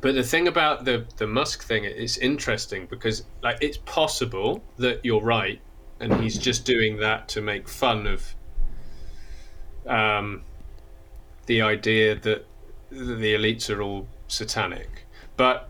but 0.00 0.14
the 0.14 0.22
thing 0.22 0.46
about 0.48 0.84
the 0.84 1.06
the 1.16 1.26
Musk 1.26 1.62
thing 1.64 1.84
is 1.84 2.18
interesting 2.18 2.86
because 2.86 3.24
like 3.42 3.58
it's 3.60 3.78
possible 3.78 4.62
that 4.78 5.04
you're 5.04 5.20
right, 5.22 5.60
and 6.00 6.12
he's 6.22 6.38
just 6.38 6.64
doing 6.64 6.96
that 6.98 7.28
to 7.28 7.40
make 7.40 7.68
fun 7.68 8.06
of 8.06 8.34
um, 9.86 10.42
the 11.46 11.62
idea 11.62 12.14
that 12.14 12.44
the 12.90 13.34
elites 13.34 13.70
are 13.74 13.82
all 13.82 14.06
satanic. 14.28 15.06
But 15.36 15.68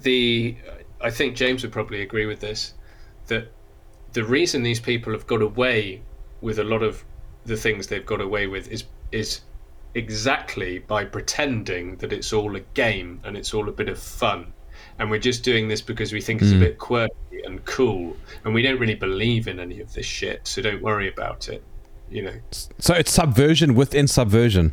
the 0.00 0.56
I 1.00 1.10
think 1.10 1.36
James 1.36 1.62
would 1.62 1.72
probably 1.72 2.02
agree 2.02 2.26
with 2.26 2.40
this 2.40 2.74
that 3.28 3.50
the 4.12 4.24
reason 4.24 4.62
these 4.62 4.80
people 4.80 5.12
have 5.12 5.26
got 5.26 5.42
away 5.42 6.02
with 6.40 6.58
a 6.58 6.64
lot 6.64 6.82
of 6.82 7.04
the 7.44 7.56
things 7.56 7.86
they've 7.86 8.06
got 8.06 8.20
away 8.20 8.46
with 8.46 8.70
is 8.70 8.84
is 9.12 9.40
exactly 9.94 10.78
by 10.80 11.04
pretending 11.04 11.96
that 11.96 12.12
it's 12.12 12.32
all 12.32 12.54
a 12.56 12.60
game 12.74 13.20
and 13.24 13.36
it's 13.36 13.54
all 13.54 13.68
a 13.68 13.72
bit 13.72 13.88
of 13.88 13.98
fun 13.98 14.52
and 14.98 15.10
we're 15.10 15.18
just 15.18 15.42
doing 15.42 15.66
this 15.68 15.80
because 15.80 16.12
we 16.12 16.20
think 16.20 16.42
it's 16.42 16.50
a 16.50 16.54
hmm. 16.54 16.60
bit 16.60 16.78
quirky 16.78 17.42
and 17.44 17.64
cool 17.64 18.16
and 18.44 18.52
we 18.52 18.62
don't 18.62 18.78
really 18.78 18.94
believe 18.94 19.48
in 19.48 19.58
any 19.58 19.80
of 19.80 19.92
this 19.94 20.06
shit 20.06 20.46
so 20.46 20.60
don't 20.60 20.82
worry 20.82 21.08
about 21.08 21.48
it 21.48 21.64
you 22.10 22.22
know 22.22 22.34
So 22.78 22.94
it's 22.94 23.12
subversion 23.12 23.74
within 23.74 24.06
subversion. 24.06 24.72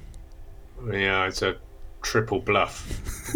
yeah 0.91 1.27
it's 1.27 1.41
a 1.41 1.55
triple 2.05 2.39
bluff 2.39 2.75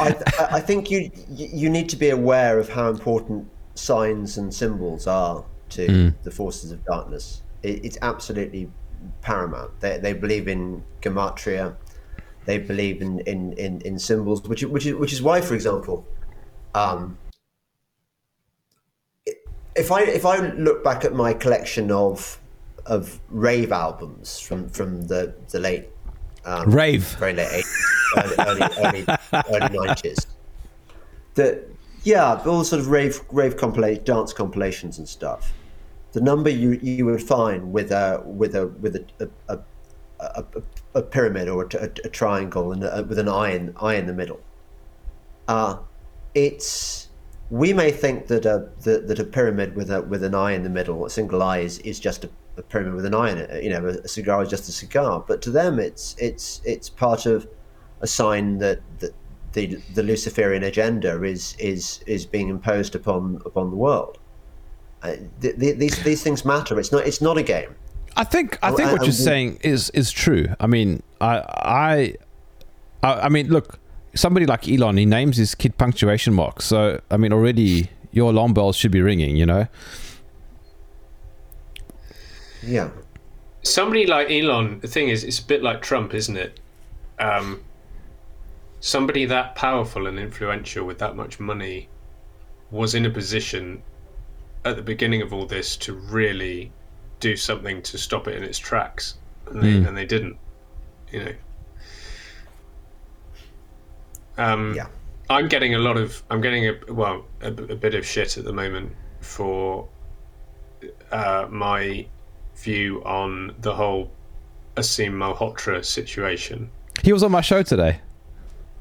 I, 0.00 0.14
I- 0.38 0.48
I 0.58 0.60
think 0.60 0.90
you 0.90 1.10
you 1.28 1.68
need 1.68 1.88
to 1.90 1.96
be 1.96 2.10
aware 2.10 2.58
of 2.58 2.68
how 2.68 2.88
important 2.88 3.48
signs 3.74 4.38
and 4.38 4.54
symbols 4.54 5.06
are 5.06 5.44
to 5.70 6.12
the 6.22 6.30
forces 6.30 6.70
of 6.72 6.84
darkness. 6.84 7.42
It, 7.62 7.84
it's 7.84 7.98
absolutely 8.02 8.70
paramount. 9.22 9.70
They, 9.80 9.98
they 9.98 10.12
believe 10.12 10.46
in 10.48 10.82
gematria. 11.02 11.74
They 12.46 12.58
believe 12.58 13.02
in, 13.02 13.20
in, 13.20 13.52
in, 13.54 13.80
in 13.82 13.98
symbols, 13.98 14.42
which 14.42 14.62
which 14.64 14.86
is 14.86 14.94
which 14.94 15.12
is 15.12 15.20
why, 15.22 15.40
for 15.40 15.54
example, 15.54 16.06
um, 16.74 17.18
if 19.76 19.90
I 19.92 20.02
if 20.02 20.24
I 20.24 20.36
look 20.66 20.82
back 20.84 21.04
at 21.04 21.12
my 21.14 21.32
collection 21.34 21.90
of 21.90 22.40
of 22.86 23.20
rave 23.28 23.72
albums 23.72 24.38
from 24.40 24.68
from 24.68 25.02
the 25.02 25.34
the 25.50 25.58
late 25.58 25.86
Rave. 26.66 27.04
very 27.18 27.34
late 27.34 27.48
80s, 27.48 28.14
early, 28.16 28.36
early, 28.38 28.60
early, 28.78 29.04
early 29.32 29.88
90s. 29.88 30.26
That, 31.34 31.68
yeah, 32.02 32.42
all 32.46 32.64
sort 32.64 32.80
of 32.80 32.88
rave, 32.88 33.20
rave 33.30 33.56
compilation, 33.56 34.04
dance 34.04 34.32
compilations 34.32 34.98
and 34.98 35.08
stuff. 35.08 35.52
The 36.12 36.20
number 36.20 36.50
you, 36.50 36.72
you 36.82 37.04
would 37.06 37.22
find 37.22 37.72
with 37.72 37.92
a 37.92 38.22
with 38.24 38.56
a 38.56 38.66
with 38.66 38.96
a 38.96 39.04
a, 39.20 39.28
a, 39.48 39.58
a, 40.18 40.44
a 40.94 41.02
pyramid 41.02 41.48
or 41.48 41.62
a, 41.62 41.76
a, 41.76 41.90
a 42.04 42.08
triangle 42.08 42.72
and 42.72 42.82
a, 42.82 43.04
with 43.04 43.18
an 43.18 43.28
eye 43.28 43.52
in 43.52 43.74
eye 43.76 43.94
in 43.94 44.06
the 44.06 44.12
middle. 44.12 44.40
Uh, 45.46 45.76
it's 46.34 47.08
we 47.50 47.72
may 47.72 47.90
think 47.90 48.28
that 48.28 48.46
a 48.46 48.68
that, 48.82 49.08
that 49.08 49.18
a 49.18 49.24
pyramid 49.24 49.76
with 49.76 49.90
a 49.90 50.02
with 50.02 50.24
an 50.24 50.34
eye 50.34 50.52
in 50.52 50.62
the 50.62 50.70
middle, 50.70 51.04
a 51.04 51.10
single 51.10 51.42
eye, 51.42 51.58
is, 51.58 51.78
is 51.80 52.00
just 52.00 52.24
a, 52.24 52.30
a 52.60 52.62
pyramid 52.62 52.94
with 52.94 53.04
an 53.04 53.14
eye 53.14 53.30
in 53.32 53.38
it. 53.38 53.64
You 53.64 53.70
know, 53.70 53.86
a, 53.86 54.06
cigar 54.06 54.42
is 54.42 54.48
just 54.48 54.68
a 54.68 54.72
cigar. 54.72 55.24
But 55.26 55.42
to 55.42 55.50
them, 55.50 55.80
it's 55.80 56.14
it's 56.18 56.60
it's 56.64 56.88
part 56.88 57.26
of 57.26 57.48
a 58.00 58.06
sign 58.06 58.58
that, 58.58 58.80
that 59.00 59.12
the 59.52 59.80
the 59.94 60.02
Luciferian 60.02 60.62
agenda 60.62 61.22
is 61.22 61.56
is 61.58 62.00
is 62.06 62.24
being 62.26 62.48
imposed 62.48 62.94
upon 62.94 63.42
upon 63.44 63.70
the 63.70 63.76
world. 63.76 64.18
Uh, 65.02 65.16
th- 65.40 65.58
th- 65.58 65.76
these 65.78 66.02
these 66.04 66.22
things 66.22 66.44
matter. 66.44 66.78
It's 66.78 66.92
not 66.92 67.06
it's 67.06 67.20
not 67.20 67.36
a 67.38 67.42
game. 67.42 67.74
I 68.16 68.24
think 68.24 68.58
I 68.62 68.70
think 68.70 68.88
I- 68.88 68.92
what 68.92 69.02
I 69.02 69.04
you're 69.04 69.12
saying 69.12 69.58
is 69.62 69.90
is 69.90 70.10
true. 70.12 70.46
I 70.60 70.66
mean, 70.66 71.02
I 71.20 71.38
I 71.48 72.14
I 73.02 73.12
I 73.22 73.28
mean, 73.28 73.48
look, 73.48 73.78
somebody 74.14 74.46
like 74.46 74.68
Elon, 74.68 74.96
he 74.96 75.06
names 75.06 75.36
his 75.36 75.54
kid 75.54 75.78
punctuation 75.78 76.34
marks. 76.34 76.66
So 76.66 77.00
I 77.10 77.16
mean, 77.16 77.32
already 77.32 77.90
your 78.12 78.30
alarm 78.30 78.54
bells 78.54 78.76
should 78.76 78.92
be 78.92 79.00
ringing. 79.00 79.36
You 79.36 79.46
know. 79.46 79.66
Yeah. 82.62 82.90
somebody 83.62 84.06
like 84.06 84.30
Elon, 84.30 84.80
the 84.80 84.88
thing 84.88 85.08
is, 85.08 85.24
it's 85.24 85.38
a 85.38 85.44
bit 85.44 85.62
like 85.62 85.82
Trump, 85.82 86.14
isn't 86.14 86.36
it? 86.36 86.60
Um, 87.18 87.62
somebody 88.80 89.24
that 89.26 89.54
powerful 89.54 90.06
and 90.06 90.18
influential 90.18 90.86
with 90.86 90.98
that 90.98 91.16
much 91.16 91.38
money 91.38 91.88
was 92.70 92.94
in 92.94 93.04
a 93.06 93.10
position 93.10 93.82
at 94.64 94.76
the 94.76 94.82
beginning 94.82 95.22
of 95.22 95.32
all 95.32 95.46
this 95.46 95.76
to 95.78 95.94
really 95.94 96.70
do 97.18 97.36
something 97.36 97.82
to 97.82 97.98
stop 97.98 98.28
it 98.28 98.36
in 98.36 98.42
its 98.42 98.58
tracks, 98.58 99.16
and 99.46 99.62
they, 99.62 99.72
and 99.88 99.96
they 99.96 100.06
didn't. 100.06 100.38
You 101.12 101.24
know. 101.24 101.32
Um, 104.38 104.74
Yeah. 104.74 104.86
I'm 105.28 105.46
getting 105.48 105.74
a 105.74 105.78
lot 105.78 105.96
of 105.96 106.22
I'm 106.30 106.40
getting 106.40 106.66
a 106.66 106.92
well 106.92 107.24
a, 107.40 107.48
a 107.48 107.76
bit 107.76 107.94
of 107.94 108.04
shit 108.06 108.36
at 108.36 108.44
the 108.44 108.52
moment 108.52 108.92
for 109.20 109.88
uh, 111.12 111.46
my 111.50 112.06
view 112.62 113.02
on 113.04 113.54
the 113.60 113.74
whole 113.74 114.10
Aseem 114.76 115.12
Malhotra 115.12 115.84
situation. 115.84 116.70
He 117.02 117.12
was 117.12 117.22
on 117.22 117.30
my 117.32 117.40
show 117.40 117.62
today. 117.62 118.00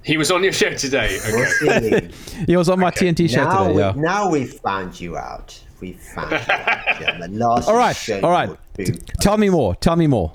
He 0.04 0.18
was 0.18 0.32
on 0.32 0.44
your 0.44 0.54
show 0.54 0.74
today. 0.74 1.18
Okay. 1.20 1.36
What's 1.36 1.60
the 1.60 1.80
need? 1.82 2.46
He 2.48 2.56
was 2.56 2.70
on 2.70 2.80
my 2.80 2.90
TNT 2.92 3.30
show 3.30 3.44
now, 3.44 3.60
today. 3.64 3.74
we, 3.74 3.80
Yeah. 3.82 3.94
now 3.96 4.30
we've 4.30 4.54
found 4.54 5.00
you 5.00 5.18
out. 5.18 5.60
We 5.82 5.94
found 5.94 6.32
you 6.32 6.38
out. 6.38 7.02
Yeah, 7.02 7.18
the 7.20 7.28
last 7.30 7.68
All 7.68 7.76
right. 7.78 7.96
show 7.96 8.20
All 8.22 8.32
right. 8.32 8.50
you. 8.78 8.86
Tell 9.22 9.38
me 9.38 9.50
more. 9.50 9.76
Tell 9.76 9.96
me 9.96 10.08
more. 10.08 10.32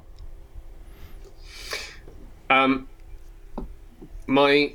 Um, 2.50 2.88
my 4.26 4.72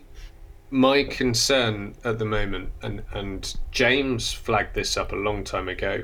my 0.72 1.04
concern 1.04 1.96
at 2.04 2.20
the 2.20 2.26
moment, 2.26 2.70
and 2.82 3.04
and 3.14 3.56
James 3.72 4.32
flagged 4.32 4.76
this 4.76 4.98
up 4.98 5.12
a 5.12 5.16
long 5.16 5.44
time 5.44 5.68
ago, 5.70 6.04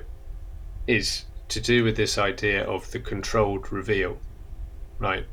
is 0.87 1.25
to 1.49 1.61
do 1.61 1.83
with 1.83 1.95
this 1.95 2.17
idea 2.17 2.63
of 2.65 2.89
the 2.91 2.99
controlled 2.99 3.71
reveal, 3.71 4.17
right? 4.99 5.25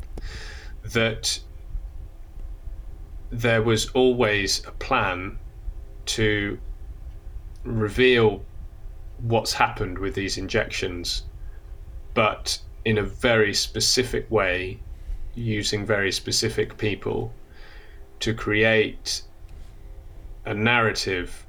That 0.84 1.40
there 3.30 3.62
was 3.62 3.88
always 3.90 4.64
a 4.66 4.72
plan 4.72 5.38
to 6.04 6.58
reveal 7.64 8.42
what's 9.22 9.52
happened 9.52 9.98
with 9.98 10.14
these 10.14 10.36
injections, 10.36 11.22
but 12.14 12.58
in 12.84 12.98
a 12.98 13.02
very 13.02 13.54
specific 13.54 14.30
way 14.30 14.78
using 15.34 15.86
very 15.86 16.12
specific 16.12 16.76
people 16.76 17.32
to 18.20 18.34
create 18.34 19.22
a 20.44 20.52
narrative 20.52 21.46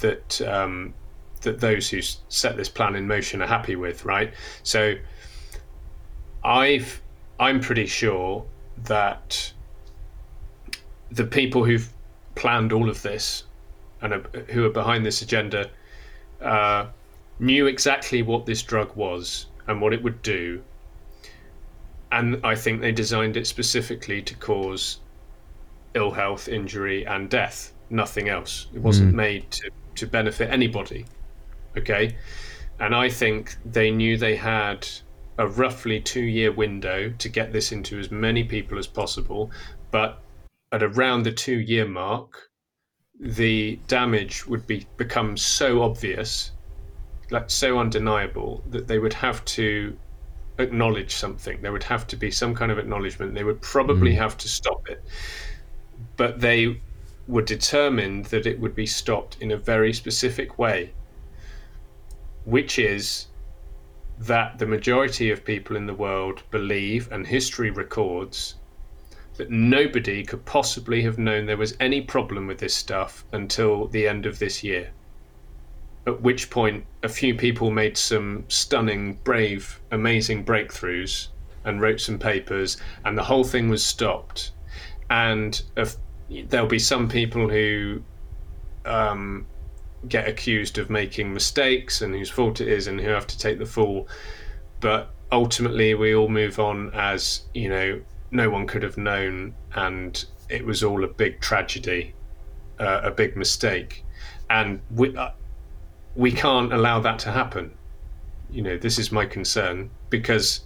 that 0.00 0.40
um, 0.42 0.92
that 1.42 1.60
those 1.60 1.88
who 1.88 2.00
set 2.28 2.56
this 2.56 2.68
plan 2.68 2.94
in 2.94 3.06
motion 3.06 3.42
are 3.42 3.46
happy 3.46 3.76
with, 3.76 4.04
right? 4.04 4.32
So, 4.62 4.94
I've 6.44 7.00
I'm 7.38 7.60
pretty 7.60 7.86
sure 7.86 8.44
that 8.84 9.52
the 11.10 11.24
people 11.24 11.64
who've 11.64 11.88
planned 12.34 12.72
all 12.72 12.88
of 12.88 13.02
this 13.02 13.44
and 14.02 14.14
are, 14.14 14.22
who 14.48 14.64
are 14.64 14.70
behind 14.70 15.04
this 15.04 15.22
agenda 15.22 15.70
uh, 16.40 16.86
knew 17.38 17.66
exactly 17.66 18.22
what 18.22 18.46
this 18.46 18.62
drug 18.62 18.94
was 18.96 19.46
and 19.66 19.80
what 19.80 19.92
it 19.92 20.02
would 20.02 20.22
do 20.22 20.62
and 22.12 22.40
I 22.44 22.54
think 22.54 22.80
they 22.80 22.92
designed 22.92 23.36
it 23.36 23.46
specifically 23.46 24.22
to 24.22 24.34
cause 24.36 24.98
ill 25.94 26.10
health, 26.10 26.48
injury, 26.48 27.06
and 27.06 27.28
death. 27.30 27.72
Nothing 27.88 28.28
else. 28.28 28.66
It 28.74 28.80
wasn't 28.80 29.14
made 29.14 29.50
to, 29.52 29.70
to 29.96 30.06
benefit 30.06 30.50
anybody. 30.50 31.06
Okay? 31.76 32.16
And 32.78 32.94
I 32.94 33.08
think 33.08 33.56
they 33.64 33.90
knew 33.90 34.16
they 34.16 34.36
had 34.36 34.88
a 35.38 35.46
roughly 35.46 36.00
two 36.00 36.22
year 36.22 36.52
window 36.52 37.10
to 37.18 37.28
get 37.28 37.52
this 37.52 37.72
into 37.72 37.98
as 37.98 38.10
many 38.10 38.44
people 38.44 38.78
as 38.78 38.86
possible. 38.86 39.50
But 39.90 40.22
at 40.72 40.82
around 40.82 41.24
the 41.24 41.32
two 41.32 41.58
year 41.60 41.86
mark, 41.86 42.50
the 43.18 43.78
damage 43.86 44.46
would 44.46 44.66
be 44.66 44.86
become 44.96 45.36
so 45.36 45.82
obvious, 45.82 46.52
like 47.30 47.50
so 47.50 47.78
undeniable, 47.78 48.62
that 48.70 48.86
they 48.86 48.98
would 48.98 49.12
have 49.12 49.44
to 49.44 49.96
acknowledge 50.58 51.14
something. 51.14 51.60
There 51.60 51.72
would 51.72 51.84
have 51.84 52.06
to 52.08 52.16
be 52.16 52.30
some 52.30 52.54
kind 52.54 52.72
of 52.72 52.78
acknowledgement. 52.78 53.34
They 53.34 53.44
would 53.44 53.60
probably 53.60 54.12
hmm. 54.12 54.20
have 54.20 54.36
to 54.38 54.48
stop 54.48 54.88
it. 54.88 55.02
But 56.16 56.40
they 56.40 56.80
were 57.28 57.42
determined 57.42 58.26
that 58.26 58.46
it 58.46 58.58
would 58.58 58.74
be 58.74 58.86
stopped 58.86 59.36
in 59.40 59.50
a 59.52 59.56
very 59.56 59.92
specific 59.92 60.58
way, 60.58 60.92
which 62.50 62.78
is 62.78 63.26
that 64.18 64.58
the 64.58 64.66
majority 64.66 65.30
of 65.30 65.44
people 65.44 65.76
in 65.76 65.86
the 65.86 65.94
world 65.94 66.42
believe, 66.50 67.10
and 67.10 67.26
history 67.26 67.70
records, 67.70 68.56
that 69.36 69.50
nobody 69.50 70.22
could 70.22 70.44
possibly 70.44 71.00
have 71.02 71.18
known 71.18 71.46
there 71.46 71.56
was 71.56 71.76
any 71.80 72.00
problem 72.02 72.46
with 72.46 72.58
this 72.58 72.74
stuff 72.74 73.24
until 73.32 73.86
the 73.86 74.06
end 74.06 74.26
of 74.26 74.38
this 74.38 74.62
year. 74.62 74.90
At 76.06 76.20
which 76.20 76.50
point, 76.50 76.84
a 77.02 77.08
few 77.08 77.34
people 77.34 77.70
made 77.70 77.96
some 77.96 78.44
stunning, 78.48 79.14
brave, 79.24 79.80
amazing 79.90 80.44
breakthroughs 80.44 81.28
and 81.64 81.80
wrote 81.80 82.00
some 82.00 82.18
papers, 82.18 82.76
and 83.04 83.16
the 83.16 83.24
whole 83.24 83.44
thing 83.44 83.68
was 83.68 83.84
stopped. 83.84 84.52
And 85.08 85.62
if, 85.76 85.96
there'll 86.48 86.66
be 86.66 86.78
some 86.78 87.08
people 87.08 87.48
who 87.48 88.02
um, 88.84 89.46
get 90.08 90.28
accused 90.28 90.78
of 90.78 90.90
making 90.90 91.32
mistakes 91.32 92.00
and 92.00 92.14
whose 92.14 92.30
fault 92.30 92.60
it 92.60 92.68
is 92.68 92.86
and 92.86 93.00
who 93.00 93.08
have 93.08 93.26
to 93.26 93.38
take 93.38 93.58
the 93.58 93.66
fall. 93.66 94.08
But 94.80 95.10
ultimately, 95.30 95.94
we 95.94 96.14
all 96.14 96.28
move 96.28 96.58
on 96.58 96.90
as, 96.94 97.42
you 97.54 97.68
know, 97.68 98.00
no 98.30 98.48
one 98.48 98.66
could 98.66 98.82
have 98.82 98.96
known, 98.96 99.54
and 99.74 100.24
it 100.48 100.64
was 100.64 100.82
all 100.82 101.04
a 101.04 101.08
big 101.08 101.40
tragedy, 101.40 102.14
uh, 102.78 103.00
a 103.04 103.10
big 103.10 103.36
mistake. 103.36 104.04
And 104.48 104.80
we, 104.90 105.16
uh, 105.16 105.30
we 106.16 106.32
can't 106.32 106.72
allow 106.72 107.00
that 107.00 107.18
to 107.20 107.32
happen. 107.32 107.72
You 108.50 108.62
know, 108.62 108.78
this 108.78 108.98
is 108.98 109.12
my 109.12 109.26
concern 109.26 109.90
because 110.08 110.62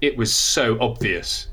it 0.00 0.16
was 0.16 0.32
so 0.32 0.78
obvious. 0.80 1.48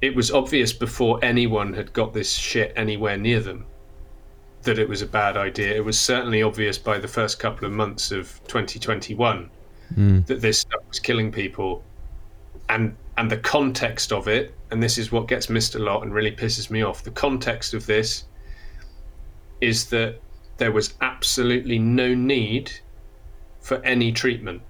It 0.00 0.14
was 0.14 0.30
obvious 0.30 0.72
before 0.72 1.18
anyone 1.22 1.72
had 1.72 1.92
got 1.92 2.14
this 2.14 2.32
shit 2.32 2.72
anywhere 2.76 3.16
near 3.16 3.40
them 3.40 3.66
that 4.66 4.78
it 4.78 4.88
was 4.88 5.00
a 5.00 5.06
bad 5.06 5.36
idea. 5.36 5.74
It 5.74 5.84
was 5.84 5.98
certainly 5.98 6.42
obvious 6.42 6.76
by 6.76 6.98
the 6.98 7.08
first 7.08 7.38
couple 7.38 7.66
of 7.66 7.72
months 7.72 8.12
of 8.12 8.40
2021 8.48 9.50
hmm. 9.94 10.20
that 10.26 10.40
this 10.40 10.60
stuff 10.60 10.82
was 10.88 11.00
killing 11.00 11.32
people, 11.32 11.82
and 12.68 12.94
and 13.16 13.30
the 13.30 13.38
context 13.38 14.12
of 14.12 14.28
it. 14.28 14.54
And 14.70 14.82
this 14.82 14.98
is 14.98 15.10
what 15.10 15.28
gets 15.28 15.48
missed 15.48 15.76
a 15.76 15.78
lot 15.78 16.02
and 16.02 16.12
really 16.12 16.32
pisses 16.32 16.70
me 16.70 16.82
off. 16.82 17.02
The 17.02 17.12
context 17.12 17.72
of 17.72 17.86
this 17.86 18.24
is 19.60 19.86
that 19.90 20.20
there 20.58 20.72
was 20.72 20.94
absolutely 21.00 21.78
no 21.78 22.14
need 22.14 22.72
for 23.60 23.82
any 23.84 24.12
treatment, 24.12 24.62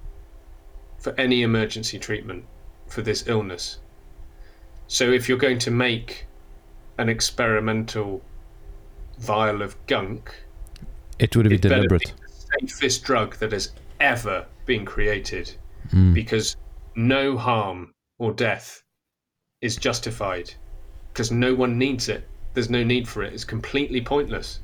for 0.99 1.15
any 1.19 1.43
emergency 1.43 1.99
treatment 1.99 2.45
for 2.87 3.03
this 3.03 3.27
illness. 3.27 3.79
So 4.87 5.11
if 5.11 5.29
you're 5.29 5.39
going 5.39 5.59
to 5.61 5.71
make 5.71 6.27
an 6.99 7.09
experimental 7.09 8.23
vial 9.19 9.63
of 9.63 9.77
gunk, 9.87 10.35
It 11.19 11.37
would 11.37 11.49
be 11.49 11.57
it 11.57 11.63
deliberate. 11.63 12.15
be 12.17 12.23
the 12.61 12.69
safest 12.69 13.05
drug 13.05 13.37
that 13.37 13.53
has 13.53 13.73
ever 14.01 14.47
been 14.67 14.85
created 14.85 15.55
hmm. 15.91 16.13
because 16.13 16.57
no 16.95 17.37
harm 17.37 17.93
or 18.19 18.33
death 18.33 18.83
is 19.61 19.77
justified 19.77 20.53
because 21.13 21.31
no 21.31 21.55
one 21.55 21.79
needs 21.79 22.09
it. 22.09 22.29
There's 22.55 22.71
no 22.71 22.85
need 22.85 23.09
for 23.09 23.23
it. 23.23 23.33
It's 23.33 23.45
completely 23.45 24.01
pointless. 24.01 24.61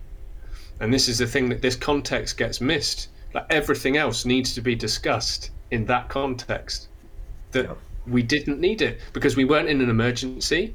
And 0.81 0.93
this 0.93 1.09
is 1.09 1.19
the 1.19 1.27
thing 1.27 1.49
that 1.51 1.63
this 1.63 1.77
context 1.77 2.37
gets 2.37 2.61
missed. 2.61 3.09
Like 3.35 3.47
everything 3.51 3.97
else 3.97 4.25
needs 4.25 4.55
to 4.55 4.61
be 4.61 4.75
discussed 4.75 5.51
in 5.71 5.87
that 5.87 6.09
context. 6.09 6.89
That 7.53 7.65
Yeah. 7.67 7.75
we 8.07 8.23
didn't 8.23 8.61
need 8.61 8.83
it 8.83 9.01
because 9.13 9.37
we 9.37 9.45
weren't 9.45 9.69
in 9.69 9.81
an 9.81 9.89
emergency. 9.89 10.75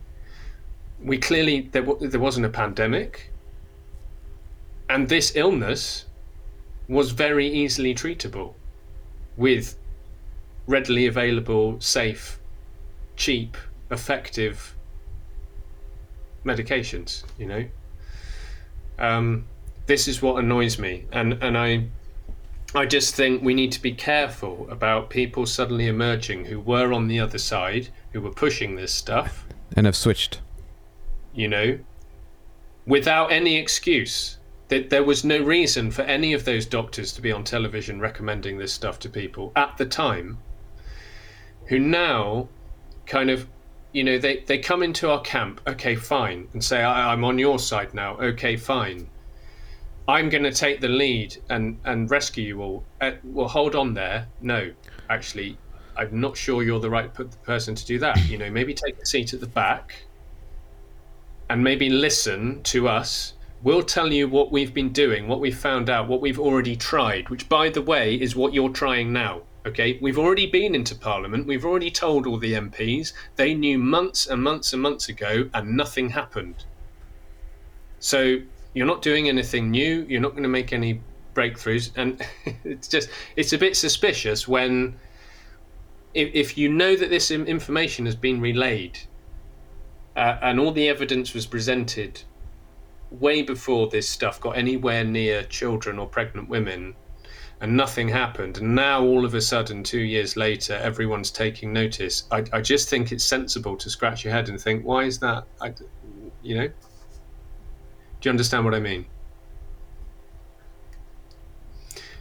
We 0.99 1.17
clearly 1.17 1.69
there 1.71 1.83
wa- 1.83 1.97
there 1.99 2.19
wasn't 2.19 2.45
a 2.45 2.49
pandemic, 2.49 3.31
and 4.89 5.07
this 5.09 5.35
illness 5.35 6.05
was 6.87 7.11
very 7.11 7.47
easily 7.47 7.93
treatable 7.93 8.53
with 9.35 9.75
readily 10.67 11.07
available, 11.07 11.79
safe, 11.79 12.39
cheap, 13.15 13.57
effective 13.91 14.75
medications. 16.45 17.23
You 17.37 17.45
know, 17.47 17.65
um, 18.99 19.45
this 19.85 20.07
is 20.07 20.21
what 20.21 20.43
annoys 20.43 20.79
me, 20.79 21.05
and 21.11 21.33
and 21.43 21.57
I. 21.57 21.85
I 22.75 22.85
just 22.85 23.15
think 23.15 23.41
we 23.41 23.53
need 23.53 23.71
to 23.71 23.81
be 23.81 23.93
careful 23.93 24.67
about 24.69 25.09
people 25.09 25.45
suddenly 25.45 25.87
emerging 25.87 26.43
who 26.45 26.59
were 26.59 26.91
on 26.91 27.07
the 27.07 27.17
other 27.17 27.37
side, 27.37 27.87
who 28.11 28.19
were 28.19 28.29
pushing 28.31 28.75
this 28.75 28.91
stuff, 28.93 29.45
And 29.77 29.85
have 29.85 29.95
switched. 29.95 30.41
you 31.33 31.47
know, 31.47 31.79
without 32.85 33.31
any 33.31 33.55
excuse. 33.55 34.36
There 34.69 35.03
was 35.03 35.23
no 35.23 35.39
reason 35.39 35.91
for 35.91 36.01
any 36.01 36.33
of 36.33 36.43
those 36.43 36.65
doctors 36.65 37.13
to 37.13 37.21
be 37.21 37.31
on 37.31 37.45
television 37.45 38.01
recommending 38.01 38.57
this 38.57 38.73
stuff 38.73 38.99
to 38.99 39.09
people 39.09 39.53
at 39.55 39.77
the 39.77 39.85
time, 39.85 40.39
who 41.67 41.79
now 41.79 42.49
kind 43.05 43.29
of, 43.29 43.47
you 43.93 44.03
know, 44.03 44.17
they, 44.17 44.39
they 44.41 44.57
come 44.57 44.83
into 44.83 45.09
our 45.09 45.21
camp, 45.21 45.61
okay, 45.67 45.95
fine, 45.95 46.49
and 46.51 46.61
say, 46.61 46.83
I, 46.83 47.13
I'm 47.13 47.23
on 47.23 47.39
your 47.39 47.59
side 47.59 47.93
now, 47.93 48.17
okay, 48.17 48.57
fine. 48.57 49.09
I'm 50.09 50.29
going 50.29 50.43
to 50.43 50.51
take 50.51 50.81
the 50.81 50.87
lead 50.87 51.37
and, 51.49 51.79
and 51.85 52.09
rescue 52.11 52.43
you 52.43 52.61
all. 52.61 52.83
Uh, 53.01 53.11
well, 53.23 53.47
hold 53.47 53.75
on 53.75 53.93
there. 53.93 54.27
No, 54.41 54.71
actually, 55.09 55.57
I'm 55.97 56.19
not 56.19 56.37
sure 56.37 56.63
you're 56.63 56.79
the 56.79 56.89
right 56.89 57.11
person 57.43 57.75
to 57.75 57.85
do 57.85 57.99
that. 57.99 58.17
You 58.29 58.37
know, 58.37 58.49
maybe 58.49 58.73
take 58.73 58.97
a 58.99 59.05
seat 59.05 59.33
at 59.33 59.39
the 59.39 59.47
back 59.47 59.95
and 61.49 61.63
maybe 61.63 61.89
listen 61.89 62.63
to 62.63 62.87
us. 62.87 63.33
We'll 63.67 63.83
tell 63.83 64.13
you 64.13 64.29
what 64.29 64.49
we've 64.49 64.73
been 64.73 64.93
doing, 64.93 65.27
what 65.27 65.41
we've 65.41 65.59
found 65.59 65.89
out, 65.89 66.07
what 66.07 66.21
we've 66.21 66.39
already 66.39 66.77
tried, 66.77 67.27
which, 67.27 67.49
by 67.49 67.67
the 67.67 67.81
way, 67.81 68.15
is 68.15 68.33
what 68.33 68.53
you're 68.53 68.69
trying 68.69 69.11
now. 69.11 69.41
Okay, 69.65 69.99
we've 70.01 70.17
already 70.17 70.45
been 70.45 70.73
into 70.73 70.95
Parliament. 70.95 71.45
We've 71.45 71.65
already 71.65 71.91
told 71.91 72.25
all 72.25 72.37
the 72.37 72.53
MPs. 72.53 73.11
They 73.35 73.53
knew 73.53 73.77
months 73.77 74.25
and 74.25 74.41
months 74.41 74.71
and 74.71 74.81
months 74.81 75.09
ago, 75.09 75.49
and 75.53 75.75
nothing 75.75 76.11
happened. 76.11 76.63
So 77.99 78.37
you're 78.73 78.85
not 78.85 79.01
doing 79.01 79.27
anything 79.27 79.69
new. 79.69 80.05
You're 80.07 80.21
not 80.21 80.31
going 80.31 80.43
to 80.43 80.49
make 80.49 80.71
any 80.71 81.01
breakthroughs, 81.35 81.91
and 81.97 82.25
it's 82.63 82.87
just 82.87 83.09
it's 83.35 83.51
a 83.51 83.57
bit 83.57 83.75
suspicious 83.75 84.47
when 84.47 84.95
if, 86.13 86.33
if 86.33 86.57
you 86.57 86.69
know 86.69 86.95
that 86.95 87.09
this 87.09 87.31
information 87.31 88.05
has 88.05 88.15
been 88.15 88.39
relayed 88.39 88.97
uh, 90.15 90.37
and 90.41 90.57
all 90.57 90.71
the 90.71 90.87
evidence 90.87 91.33
was 91.33 91.45
presented 91.45 92.23
way 93.11 93.41
before 93.41 93.87
this 93.87 94.07
stuff 94.07 94.39
got 94.39 94.57
anywhere 94.57 95.03
near 95.03 95.43
children 95.43 95.97
or 95.97 96.07
pregnant 96.07 96.49
women 96.49 96.95
and 97.61 97.75
nothing 97.75 98.07
happened 98.07 98.57
and 98.57 98.75
now 98.75 99.03
all 99.03 99.25
of 99.25 99.33
a 99.33 99.41
sudden 99.41 99.83
two 99.83 99.99
years 100.01 100.35
later 100.37 100.73
everyone's 100.73 101.31
taking 101.31 101.73
notice 101.73 102.23
i, 102.31 102.43
I 102.53 102.61
just 102.61 102.89
think 102.89 103.11
it's 103.11 103.23
sensible 103.23 103.75
to 103.77 103.89
scratch 103.89 104.23
your 104.23 104.33
head 104.33 104.49
and 104.49 104.59
think 104.59 104.83
why 104.85 105.05
is 105.05 105.19
that 105.19 105.45
I, 105.61 105.73
you 106.43 106.55
know 106.55 106.67
do 106.67 106.73
you 108.23 108.29
understand 108.29 108.65
what 108.65 108.75
i 108.75 108.79
mean 108.79 109.05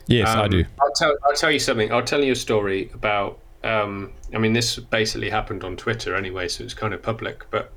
Yes, 0.07 0.29
I 0.29 0.45
Um, 0.45 0.51
do. 0.51 0.65
I'll 0.81 0.93
tell, 0.93 1.17
I'll 1.25 1.35
tell 1.35 1.51
you 1.51 1.59
something. 1.59 1.93
I'll 1.93 2.03
tell 2.03 2.23
you 2.23 2.33
a 2.33 2.37
story 2.37 2.91
about. 2.95 3.41
Um, 3.65 4.13
I 4.33 4.39
mean, 4.39 4.53
this 4.53 4.79
basically 4.79 5.31
happened 5.31 5.65
on 5.65 5.77
Twitter 5.77 6.15
anyway, 6.15 6.47
so 6.49 6.63
it's 6.63 6.75
kind 6.75 6.95
of 6.95 7.03
public. 7.03 7.45
But 7.51 7.73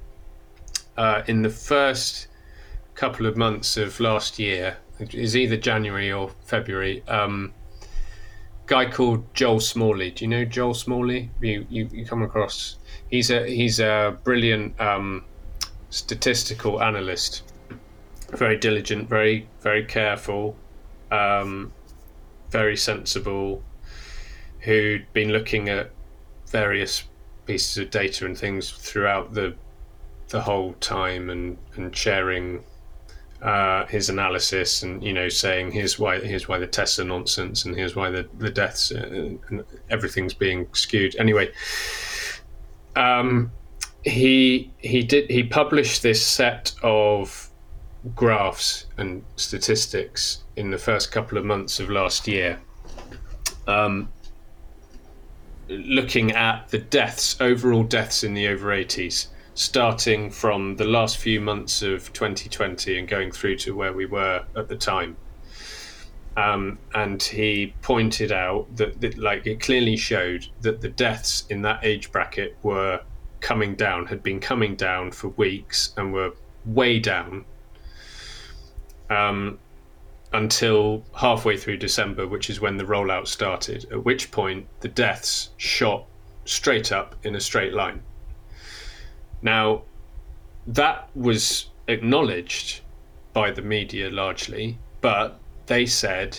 uh, 0.98 1.24
in 1.26 1.42
the 1.42 1.50
first 1.50 2.28
couple 3.00 3.26
of 3.26 3.38
months 3.38 3.78
of 3.78 3.98
last 4.02 4.38
year, 4.38 4.76
was 5.00 5.38
either 5.38 5.56
January 5.56 6.12
or 6.12 6.30
February. 6.44 7.02
Um, 7.08 7.54
guy 8.66 8.92
called 8.92 9.34
Joel 9.34 9.62
Smalley. 9.62 10.12
Do 10.12 10.26
you 10.26 10.30
know 10.30 10.44
Joel 10.44 10.74
Smalley? 10.74 11.32
You 11.40 11.66
you, 11.70 11.88
you 11.94 12.06
come 12.06 12.24
across? 12.24 12.78
He's 13.10 13.32
a 13.32 13.48
he's 13.48 13.80
a 13.80 14.18
brilliant 14.26 14.80
um, 14.82 15.24
statistical 15.90 16.84
analyst. 16.84 17.44
Very 18.32 18.58
diligent, 18.58 19.08
very 19.08 19.48
very 19.62 19.86
careful. 19.86 20.58
Um, 21.10 21.72
very 22.50 22.76
sensible, 22.76 23.64
who'd 24.60 25.06
been 25.14 25.30
looking 25.32 25.70
at 25.70 25.92
various 26.48 27.06
pieces 27.46 27.78
of 27.78 27.92
data 27.92 28.26
and 28.26 28.38
things 28.38 28.72
throughout 28.72 29.34
the 29.34 29.56
the 30.28 30.42
whole 30.42 30.74
time 30.74 31.30
and 31.30 31.58
and 31.78 31.96
sharing 31.96 32.62
uh, 33.42 33.86
his 33.86 34.10
analysis 34.10 34.84
and 34.84 35.02
you 35.04 35.14
know 35.14 35.30
saying 35.30 35.72
here's 35.72 35.98
why 35.98 36.20
here's 36.20 36.48
why 36.48 36.58
the 36.58 36.68
tests 36.68 37.00
are 37.00 37.06
nonsense 37.06 37.66
and 37.66 37.76
here's 37.76 37.96
why 37.96 38.10
the 38.10 38.28
the 38.38 38.50
deaths 38.50 38.92
uh, 38.92 39.38
and 39.50 39.64
everything's 39.90 40.34
being 40.34 40.68
skewed. 40.74 41.16
Anyway 41.18 41.50
um, 42.96 43.52
he 44.04 44.72
he 44.78 45.04
did 45.04 45.30
he 45.30 45.44
published 45.44 46.04
this 46.04 46.26
set 46.26 46.74
of 46.84 47.50
graphs 48.16 48.86
and 48.98 49.24
statistics 49.36 50.44
in 50.56 50.72
the 50.72 50.78
first 50.78 51.12
couple 51.12 51.38
of 51.38 51.46
months 51.46 51.80
of 51.80 51.90
last 51.90 52.28
year 52.28 52.60
um, 53.68 54.10
looking 55.68 56.32
at 56.32 56.68
the 56.70 56.78
deaths 56.78 57.40
overall 57.42 57.84
deaths 57.84 58.24
in 58.24 58.34
the 58.34 58.48
over 58.48 58.68
80s 58.68 59.28
starting 59.60 60.30
from 60.32 60.78
the 60.78 60.86
last 60.86 61.18
few 61.18 61.42
months 61.42 61.82
of 61.82 62.14
2020 62.14 62.98
and 62.98 63.10
going 63.10 63.30
through 63.30 63.58
to 63.58 63.76
where 63.76 63.92
we 63.92 64.06
were 64.06 64.42
at 64.56 64.70
the 64.70 64.76
time. 64.76 65.18
Um, 66.38 66.80
and 66.96 67.22
he 67.22 67.74
pointed 67.82 68.32
out 68.32 68.74
that, 68.78 69.02
that, 69.02 69.18
like, 69.18 69.46
it 69.46 69.60
clearly 69.60 69.98
showed 69.98 70.48
that 70.62 70.80
the 70.80 70.88
deaths 70.88 71.46
in 71.50 71.62
that 71.64 71.84
age 71.84 72.10
bracket 72.10 72.56
were 72.64 73.02
coming 73.42 73.76
down, 73.76 74.06
had 74.06 74.24
been 74.24 74.40
coming 74.40 74.78
down 74.78 75.12
for 75.12 75.28
weeks, 75.28 75.94
and 75.98 76.14
were 76.14 76.32
way 76.66 76.98
down 76.98 77.44
um, 79.10 79.60
until 80.32 81.04
halfway 81.14 81.58
through 81.58 81.78
December, 81.78 82.26
which 82.26 82.50
is 82.50 82.62
when 82.62 82.78
the 82.78 82.86
rollout 82.86 83.28
started. 83.28 83.86
At 83.92 84.06
which 84.06 84.32
point, 84.32 84.68
the 84.80 84.88
deaths 84.88 85.50
shot 85.58 86.06
straight 86.46 86.94
up 86.94 87.18
in 87.26 87.36
a 87.36 87.42
straight 87.42 87.74
line. 87.74 88.02
Now, 89.42 89.84
that 90.68 91.10
was 91.16 91.70
acknowledged 91.88 92.82
by 93.34 93.52
the 93.52 93.62
media 93.62 94.10
largely, 94.10 94.78
but 95.02 95.40
they 95.66 95.86
said, 95.86 96.38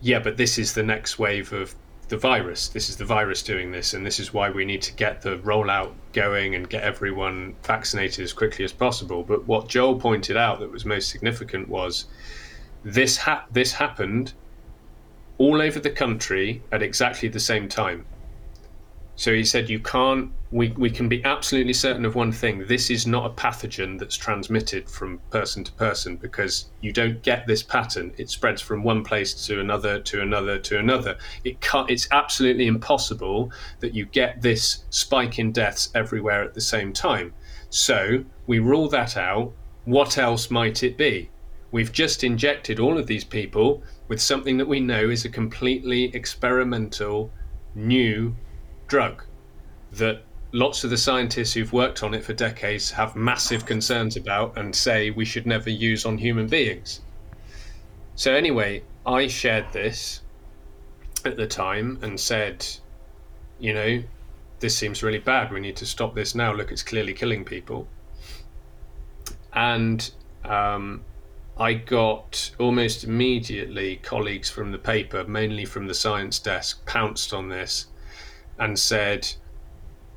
yeah, 0.00 0.18
but 0.18 0.36
this 0.36 0.58
is 0.58 0.74
the 0.74 0.82
next 0.82 1.18
wave 1.18 1.52
of 1.52 1.74
the 2.08 2.16
virus. 2.16 2.68
This 2.68 2.90
is 2.90 2.96
the 2.96 3.04
virus 3.04 3.42
doing 3.42 3.72
this, 3.72 3.94
and 3.94 4.04
this 4.04 4.20
is 4.20 4.34
why 4.34 4.50
we 4.50 4.64
need 4.64 4.82
to 4.82 4.92
get 4.94 5.22
the 5.22 5.38
rollout 5.38 5.92
going 6.12 6.54
and 6.54 6.68
get 6.68 6.82
everyone 6.82 7.54
vaccinated 7.62 8.22
as 8.22 8.32
quickly 8.32 8.64
as 8.64 8.72
possible. 8.72 9.22
But 9.22 9.46
what 9.46 9.68
Joel 9.68 9.98
pointed 9.98 10.36
out 10.36 10.60
that 10.60 10.70
was 10.70 10.84
most 10.84 11.08
significant 11.08 11.68
was 11.68 12.06
this 12.84 13.16
ha- 13.16 13.46
this 13.50 13.72
happened 13.72 14.34
all 15.38 15.62
over 15.62 15.80
the 15.80 15.90
country 15.90 16.62
at 16.70 16.82
exactly 16.82 17.28
the 17.28 17.40
same 17.40 17.68
time. 17.68 18.04
So 19.16 19.32
he 19.32 19.44
said, 19.44 19.70
you 19.70 19.78
can't, 19.78 20.32
we, 20.52 20.68
we 20.72 20.90
can 20.90 21.08
be 21.08 21.24
absolutely 21.24 21.72
certain 21.72 22.04
of 22.04 22.14
one 22.14 22.30
thing. 22.30 22.66
This 22.66 22.90
is 22.90 23.06
not 23.06 23.24
a 23.24 23.34
pathogen 23.34 23.98
that's 23.98 24.16
transmitted 24.16 24.88
from 24.88 25.18
person 25.30 25.64
to 25.64 25.72
person 25.72 26.16
because 26.16 26.66
you 26.82 26.92
don't 26.92 27.22
get 27.22 27.46
this 27.46 27.62
pattern. 27.62 28.12
It 28.18 28.28
spreads 28.28 28.60
from 28.60 28.82
one 28.82 29.02
place 29.02 29.46
to 29.46 29.60
another, 29.60 29.98
to 30.00 30.20
another, 30.20 30.58
to 30.58 30.78
another. 30.78 31.16
It 31.42 31.62
can't, 31.62 31.90
it's 31.90 32.06
absolutely 32.10 32.66
impossible 32.66 33.50
that 33.80 33.94
you 33.94 34.04
get 34.04 34.42
this 34.42 34.84
spike 34.90 35.38
in 35.38 35.52
deaths 35.52 35.88
everywhere 35.94 36.44
at 36.44 36.52
the 36.52 36.60
same 36.60 36.92
time. 36.92 37.32
So 37.70 38.22
we 38.46 38.58
rule 38.58 38.90
that 38.90 39.16
out. 39.16 39.54
What 39.86 40.18
else 40.18 40.50
might 40.50 40.82
it 40.82 40.98
be? 40.98 41.30
We've 41.70 41.92
just 41.92 42.22
injected 42.22 42.78
all 42.78 42.98
of 42.98 43.06
these 43.06 43.24
people 43.24 43.82
with 44.06 44.20
something 44.20 44.58
that 44.58 44.68
we 44.68 44.80
know 44.80 45.08
is 45.08 45.24
a 45.24 45.30
completely 45.30 46.14
experimental, 46.14 47.32
new 47.74 48.36
drug 48.86 49.24
that 49.92 50.22
lots 50.52 50.84
of 50.84 50.90
the 50.90 50.98
scientists 50.98 51.54
who've 51.54 51.72
worked 51.72 52.02
on 52.02 52.14
it 52.14 52.24
for 52.24 52.34
decades 52.34 52.90
have 52.90 53.16
massive 53.16 53.64
concerns 53.64 54.16
about 54.16 54.56
and 54.56 54.74
say 54.74 55.10
we 55.10 55.24
should 55.24 55.46
never 55.46 55.70
use 55.70 56.04
on 56.04 56.18
human 56.18 56.46
beings. 56.46 57.00
So, 58.14 58.34
anyway, 58.34 58.82
I 59.06 59.26
shared 59.26 59.72
this 59.72 60.20
at 61.24 61.36
the 61.36 61.46
time 61.46 61.98
and 62.02 62.20
said, 62.20 62.66
you 63.58 63.72
know, 63.72 64.02
this 64.60 64.76
seems 64.76 65.02
really 65.02 65.18
bad. 65.18 65.50
We 65.50 65.60
need 65.60 65.76
to 65.76 65.86
stop 65.86 66.14
this 66.14 66.34
now. 66.34 66.52
Look, 66.52 66.70
it's 66.70 66.82
clearly 66.82 67.14
killing 67.14 67.44
people. 67.44 67.88
And 69.54 70.10
um, 70.44 71.02
I 71.58 71.74
got 71.74 72.50
almost 72.58 73.04
immediately 73.04 73.96
colleagues 73.96 74.50
from 74.50 74.70
the 74.70 74.78
paper, 74.78 75.24
mainly 75.24 75.64
from 75.64 75.86
the 75.86 75.94
science 75.94 76.38
desk, 76.38 76.84
pounced 76.86 77.32
on 77.32 77.48
this 77.48 77.86
and 78.58 78.78
said, 78.78 79.32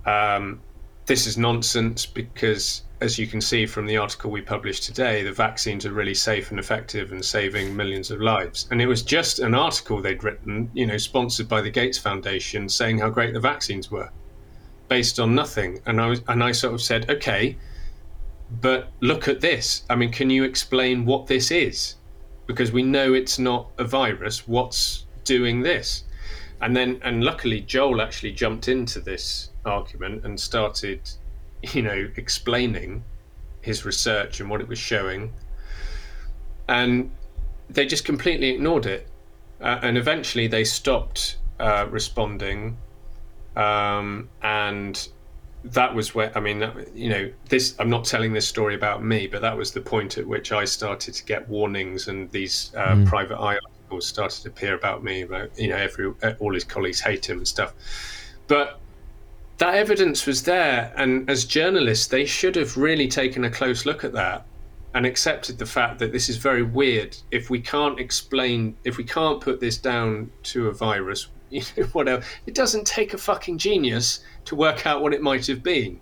um, 0.06 0.62
This 1.06 1.28
is 1.28 1.38
nonsense 1.38 2.06
because, 2.08 2.82
as 3.00 3.20
you 3.20 3.28
can 3.28 3.40
see 3.40 3.68
from 3.68 3.86
the 3.86 3.98
article 3.98 4.32
we 4.32 4.42
published 4.42 4.84
today, 4.84 5.22
the 5.22 5.32
vaccines 5.32 5.86
are 5.86 5.94
really 5.94 6.16
safe 6.16 6.50
and 6.50 6.60
effective 6.60 7.12
and 7.12 7.24
saving 7.24 7.76
millions 7.76 8.10
of 8.10 8.22
lives. 8.22 8.68
And 8.72 8.82
it 8.82 8.88
was 8.88 9.04
just 9.04 9.38
an 9.38 9.54
article 9.54 10.02
they'd 10.02 10.24
written, 10.24 10.72
you 10.74 10.88
know, 10.88 10.98
sponsored 10.98 11.48
by 11.48 11.62
the 11.62 11.70
Gates 11.70 12.00
Foundation, 12.00 12.68
saying 12.70 12.98
how 12.98 13.10
great 13.12 13.34
the 13.34 13.40
vaccines 13.40 13.92
were, 13.92 14.10
based 14.88 15.20
on 15.20 15.36
nothing. 15.36 15.80
And 15.86 16.02
I 16.02 16.08
was, 16.08 16.22
and 16.28 16.44
I 16.44 16.52
sort 16.54 16.74
of 16.74 16.82
said, 16.82 17.08
okay, 17.12 17.56
but 18.62 18.92
look 19.02 19.28
at 19.28 19.42
this. 19.42 19.84
I 19.92 19.96
mean, 19.96 20.12
can 20.12 20.32
you 20.32 20.44
explain 20.44 21.06
what 21.06 21.28
this 21.28 21.52
is? 21.52 21.96
Because 22.48 22.72
we 22.72 22.82
know 22.82 23.14
it's 23.14 23.38
not 23.38 23.70
a 23.78 23.84
virus. 23.84 24.48
What's 24.48 25.06
doing 25.24 25.62
this? 25.62 26.04
And 26.66 26.76
then 26.76 27.00
and 27.04 27.24
luckily 27.24 27.62
Joel 27.62 28.02
actually 28.02 28.32
jumped 28.32 28.68
into 28.68 29.00
this 29.00 29.52
argument 29.66 30.26
and 30.26 30.40
started, 30.40 31.00
you 31.62 31.84
know, 31.84 32.10
explaining 32.16 33.04
his 33.62 33.86
research 33.86 34.40
and 34.40 34.50
what 34.50 34.62
it 34.62 34.68
was 34.68 34.80
showing, 34.80 35.32
and 36.68 37.12
they 37.70 37.86
just 37.86 38.04
completely 38.04 38.50
ignored 38.50 38.88
it, 38.88 39.08
uh, 39.62 39.78
and 39.84 39.96
eventually 39.96 40.48
they 40.48 40.64
stopped 40.64 41.38
uh, 41.60 41.86
responding, 41.92 42.76
um, 43.56 44.28
and 44.42 45.10
that 45.66 45.94
was 45.94 46.16
where 46.16 46.36
I 46.36 46.40
mean, 46.40 46.68
you 46.96 47.10
know, 47.10 47.32
this. 47.48 47.76
I'm 47.78 47.92
not 47.92 48.06
telling 48.06 48.34
this 48.34 48.48
story 48.48 48.74
about 48.74 49.04
me, 49.04 49.28
but 49.28 49.44
that 49.44 49.56
was 49.56 49.72
the 49.72 49.82
point 49.82 50.18
at 50.18 50.26
which 50.26 50.52
I 50.52 50.66
started 50.66 51.14
to 51.14 51.26
get 51.26 51.48
warnings 51.48 52.08
and 52.08 52.32
these 52.32 52.72
uh, 52.76 52.96
mm. 52.96 53.06
private 53.06 53.38
eye 53.40 53.60
articles 53.96 54.08
started 54.08 54.42
to 54.44 54.50
appear 54.50 54.76
about 54.76 55.04
me 55.04 55.22
about 55.22 55.58
you 55.58 55.70
know 55.70 55.78
every 55.78 56.14
all 56.40 56.54
his 56.54 56.64
colleagues 56.64 57.00
hate 57.00 57.30
him 57.30 57.38
and 57.38 57.48
stuff. 57.48 57.74
But 58.48 58.80
that 59.58 59.76
evidence 59.76 60.26
was 60.26 60.44
there 60.44 60.94
and 60.98 61.30
as 61.30 61.46
journalists 61.46 62.08
they 62.08 62.26
should 62.26 62.56
have 62.58 62.76
really 62.76 63.08
taken 63.08 63.46
a 63.46 63.50
close 63.50 63.86
look 63.86 64.04
at 64.04 64.12
that 64.14 64.46
and 64.94 65.06
accepted 65.06 65.58
the 65.58 65.66
fact 65.66 66.00
that 66.00 66.12
this 66.12 66.30
is 66.30 66.38
very 66.38 66.64
weird. 66.64 67.18
If 67.32 67.50
we 67.50 67.62
can't 67.62 68.00
explain 68.00 68.76
if 68.84 68.98
we 68.98 69.06
can't 69.06 69.40
put 69.42 69.60
this 69.60 69.78
down 69.78 70.30
to 70.52 70.68
a 70.68 70.74
virus 70.74 71.30
you 71.50 71.62
know, 71.78 71.86
whatever 71.94 72.24
it 72.46 72.54
doesn't 72.54 72.86
take 72.86 73.14
a 73.14 73.18
fucking 73.18 73.58
genius 73.58 74.20
to 74.46 74.56
work 74.56 74.86
out 74.86 75.02
what 75.02 75.14
it 75.14 75.22
might 75.22 75.48
have 75.48 75.64
been. 75.64 76.02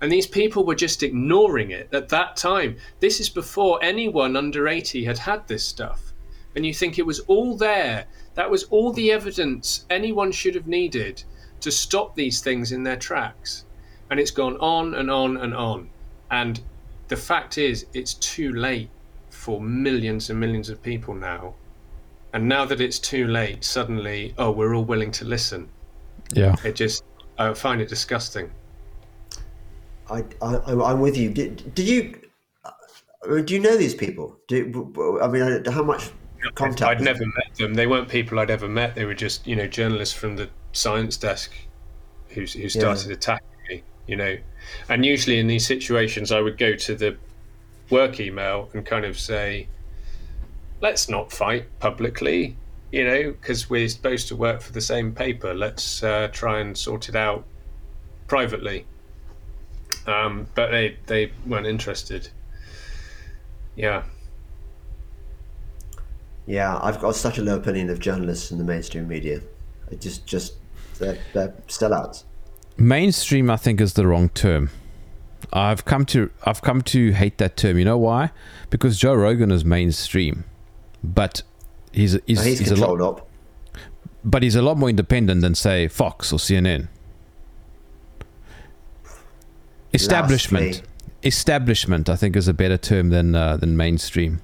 And 0.00 0.12
these 0.12 0.26
people 0.26 0.64
were 0.64 0.74
just 0.86 1.02
ignoring 1.02 1.70
it 1.70 1.88
at 1.92 2.10
that 2.10 2.36
time. 2.36 2.76
This 3.00 3.20
is 3.20 3.30
before 3.30 3.82
anyone 3.82 4.36
under 4.36 4.68
80 4.68 5.04
had 5.04 5.18
had 5.18 5.48
this 5.48 5.64
stuff 5.64 6.13
and 6.56 6.64
you 6.64 6.74
think 6.74 6.98
it 6.98 7.06
was 7.06 7.20
all 7.20 7.56
there. 7.56 8.06
That 8.34 8.50
was 8.50 8.64
all 8.64 8.92
the 8.92 9.12
evidence 9.12 9.84
anyone 9.90 10.32
should 10.32 10.54
have 10.54 10.66
needed 10.66 11.22
to 11.60 11.70
stop 11.70 12.14
these 12.14 12.40
things 12.40 12.72
in 12.72 12.82
their 12.82 12.96
tracks. 12.96 13.64
And 14.10 14.20
it's 14.20 14.30
gone 14.30 14.56
on 14.58 14.94
and 14.94 15.10
on 15.10 15.36
and 15.38 15.54
on. 15.54 15.90
And 16.30 16.60
the 17.08 17.16
fact 17.16 17.58
is, 17.58 17.86
it's 17.94 18.14
too 18.14 18.52
late 18.52 18.90
for 19.30 19.60
millions 19.60 20.30
and 20.30 20.38
millions 20.38 20.68
of 20.68 20.82
people 20.82 21.14
now. 21.14 21.54
And 22.32 22.48
now 22.48 22.64
that 22.64 22.80
it's 22.80 22.98
too 22.98 23.28
late, 23.28 23.64
suddenly, 23.64 24.34
oh, 24.38 24.50
we're 24.50 24.74
all 24.74 24.84
willing 24.84 25.12
to 25.12 25.24
listen. 25.24 25.68
Yeah. 26.32 26.54
It 26.64 26.74
just, 26.74 27.04
I 27.38 27.54
find 27.54 27.80
it 27.80 27.88
disgusting. 27.88 28.50
I, 30.10 30.24
I, 30.42 30.90
am 30.90 31.00
with 31.00 31.16
you. 31.16 31.30
Did, 31.30 31.74
did 31.74 31.88
you, 31.88 32.20
uh, 32.64 33.40
do 33.40 33.54
you 33.54 33.60
know 33.60 33.76
these 33.76 33.94
people? 33.94 34.36
Do, 34.48 35.20
I 35.22 35.28
mean, 35.28 35.64
how 35.66 35.82
much 35.82 36.10
contact. 36.52 36.82
I'd 36.82 37.00
never 37.00 37.24
met 37.24 37.54
them. 37.56 37.74
They 37.74 37.86
weren't 37.86 38.08
people 38.08 38.38
I'd 38.38 38.50
ever 38.50 38.68
met. 38.68 38.94
They 38.94 39.04
were 39.04 39.14
just 39.14 39.46
you 39.46 39.56
know 39.56 39.66
journalists 39.66 40.14
from 40.14 40.36
the 40.36 40.48
science 40.72 41.16
desk 41.16 41.52
who 42.28 42.42
who 42.42 42.68
started 42.68 43.08
yeah. 43.08 43.14
attacking 43.14 43.48
me. 43.68 43.82
You 44.06 44.16
know, 44.16 44.36
and 44.88 45.04
usually 45.04 45.38
in 45.38 45.46
these 45.46 45.66
situations, 45.66 46.30
I 46.30 46.40
would 46.40 46.58
go 46.58 46.74
to 46.74 46.94
the 46.94 47.16
work 47.90 48.20
email 48.20 48.70
and 48.74 48.84
kind 48.84 49.04
of 49.04 49.18
say, 49.18 49.68
"Let's 50.80 51.08
not 51.08 51.32
fight 51.32 51.66
publicly." 51.78 52.56
You 52.92 53.04
know, 53.04 53.32
because 53.32 53.68
we're 53.68 53.88
supposed 53.88 54.28
to 54.28 54.36
work 54.36 54.60
for 54.60 54.72
the 54.72 54.80
same 54.80 55.12
paper. 55.12 55.52
Let's 55.52 56.02
uh, 56.02 56.28
try 56.32 56.60
and 56.60 56.76
sort 56.76 57.08
it 57.08 57.16
out 57.16 57.44
privately. 58.28 58.86
Um, 60.06 60.46
but 60.54 60.70
they 60.70 60.96
they 61.06 61.32
weren't 61.46 61.66
interested. 61.66 62.28
Yeah. 63.76 64.04
Yeah, 66.46 66.78
I've 66.82 67.00
got 67.00 67.14
such 67.16 67.38
a 67.38 67.42
low 67.42 67.56
opinion 67.56 67.88
of 67.90 67.98
journalists 68.00 68.50
in 68.50 68.58
the 68.58 68.64
mainstream 68.64 69.08
media. 69.08 69.40
It 69.90 70.00
just, 70.00 70.26
just 70.26 70.54
they're, 70.98 71.18
they're 71.32 71.54
sellouts. 71.68 72.24
mainstream 72.76 73.50
i 73.50 73.56
think 73.56 73.80
is 73.80 73.94
the 73.94 74.06
wrong 74.06 74.28
term 74.30 74.70
i've 75.52 75.84
come 75.84 76.04
to 76.06 76.30
i've 76.44 76.62
come 76.62 76.82
to 76.82 77.12
hate 77.12 77.38
that 77.38 77.56
term 77.56 77.78
you 77.78 77.84
know 77.84 77.98
why 77.98 78.30
because 78.70 78.98
joe 78.98 79.14
rogan 79.14 79.50
is 79.50 79.64
mainstream 79.64 80.44
but 81.02 81.42
he's 81.92 82.18
he's, 82.26 82.44
he's, 82.44 82.58
he's 82.60 82.70
a 82.70 82.76
lot 82.76 83.00
up. 83.00 83.28
but 84.24 84.42
he's 84.42 84.56
a 84.56 84.62
lot 84.62 84.76
more 84.76 84.88
independent 84.88 85.40
than 85.40 85.54
say 85.54 85.88
fox 85.88 86.32
or 86.32 86.38
cnn 86.38 86.88
establishment 89.92 90.82
establishment 91.22 92.08
i 92.08 92.16
think 92.16 92.36
is 92.36 92.48
a 92.48 92.54
better 92.54 92.76
term 92.76 93.10
than 93.10 93.34
uh, 93.34 93.56
than 93.56 93.76
mainstream 93.76 94.40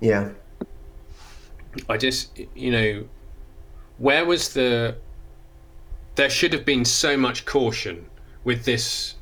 Yeah. 0.00 0.30
I 1.88 1.96
just, 1.96 2.40
you 2.54 2.70
know, 2.70 3.04
where 3.98 4.24
was 4.24 4.52
the. 4.54 4.96
There 6.14 6.30
should 6.30 6.52
have 6.52 6.64
been 6.64 6.84
so 6.84 7.16
much 7.16 7.44
caution 7.44 8.06
with 8.44 8.64
this 8.64 9.14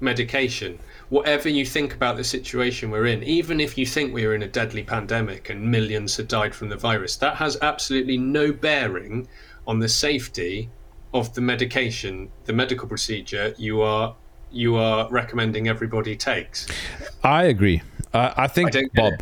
medication. 0.00 0.78
Whatever 1.08 1.48
you 1.48 1.64
think 1.64 1.94
about 1.94 2.16
the 2.16 2.24
situation 2.24 2.90
we're 2.90 3.06
in, 3.06 3.22
even 3.22 3.60
if 3.60 3.76
you 3.76 3.86
think 3.86 4.12
we 4.12 4.24
are 4.24 4.34
in 4.34 4.42
a 4.42 4.48
deadly 4.48 4.82
pandemic 4.82 5.50
and 5.50 5.70
millions 5.70 6.16
have 6.16 6.28
died 6.28 6.54
from 6.54 6.68
the 6.68 6.76
virus, 6.76 7.16
that 7.16 7.36
has 7.36 7.56
absolutely 7.62 8.16
no 8.16 8.52
bearing 8.52 9.28
on 9.66 9.78
the 9.78 9.88
safety 9.88 10.68
of 11.12 11.34
the 11.34 11.40
medication, 11.40 12.30
the 12.44 12.52
medical 12.52 12.88
procedure 12.88 13.54
you 13.58 13.82
are 13.82 14.14
you 14.52 14.76
are 14.76 15.08
recommending 15.10 15.68
everybody 15.68 16.16
takes. 16.16 16.66
I 17.22 17.44
agree. 17.44 17.82
Uh, 18.12 18.32
I 18.36 18.48
think 18.48 18.74
I 18.74 18.84
Bob. 18.94 19.12
it. 19.12 19.20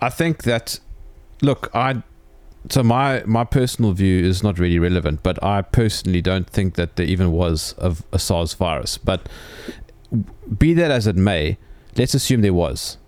I 0.00 0.08
think 0.08 0.42
that 0.44 0.80
look, 1.42 1.70
I 1.74 2.02
so 2.70 2.82
my 2.82 3.22
my 3.26 3.44
personal 3.44 3.92
view 3.92 4.24
is 4.24 4.42
not 4.42 4.58
really 4.58 4.78
relevant, 4.78 5.22
but 5.22 5.42
I 5.42 5.62
personally 5.62 6.22
don't 6.22 6.48
think 6.48 6.74
that 6.74 6.96
there 6.96 7.06
even 7.06 7.30
was 7.30 7.74
a, 7.78 7.94
a 8.12 8.18
SARS 8.18 8.54
virus. 8.54 8.98
But 8.98 9.28
be 10.58 10.74
that 10.74 10.90
as 10.90 11.06
it 11.06 11.16
may, 11.16 11.58
let's 11.96 12.14
assume 12.14 12.40
there 12.40 12.54
was. 12.54 12.98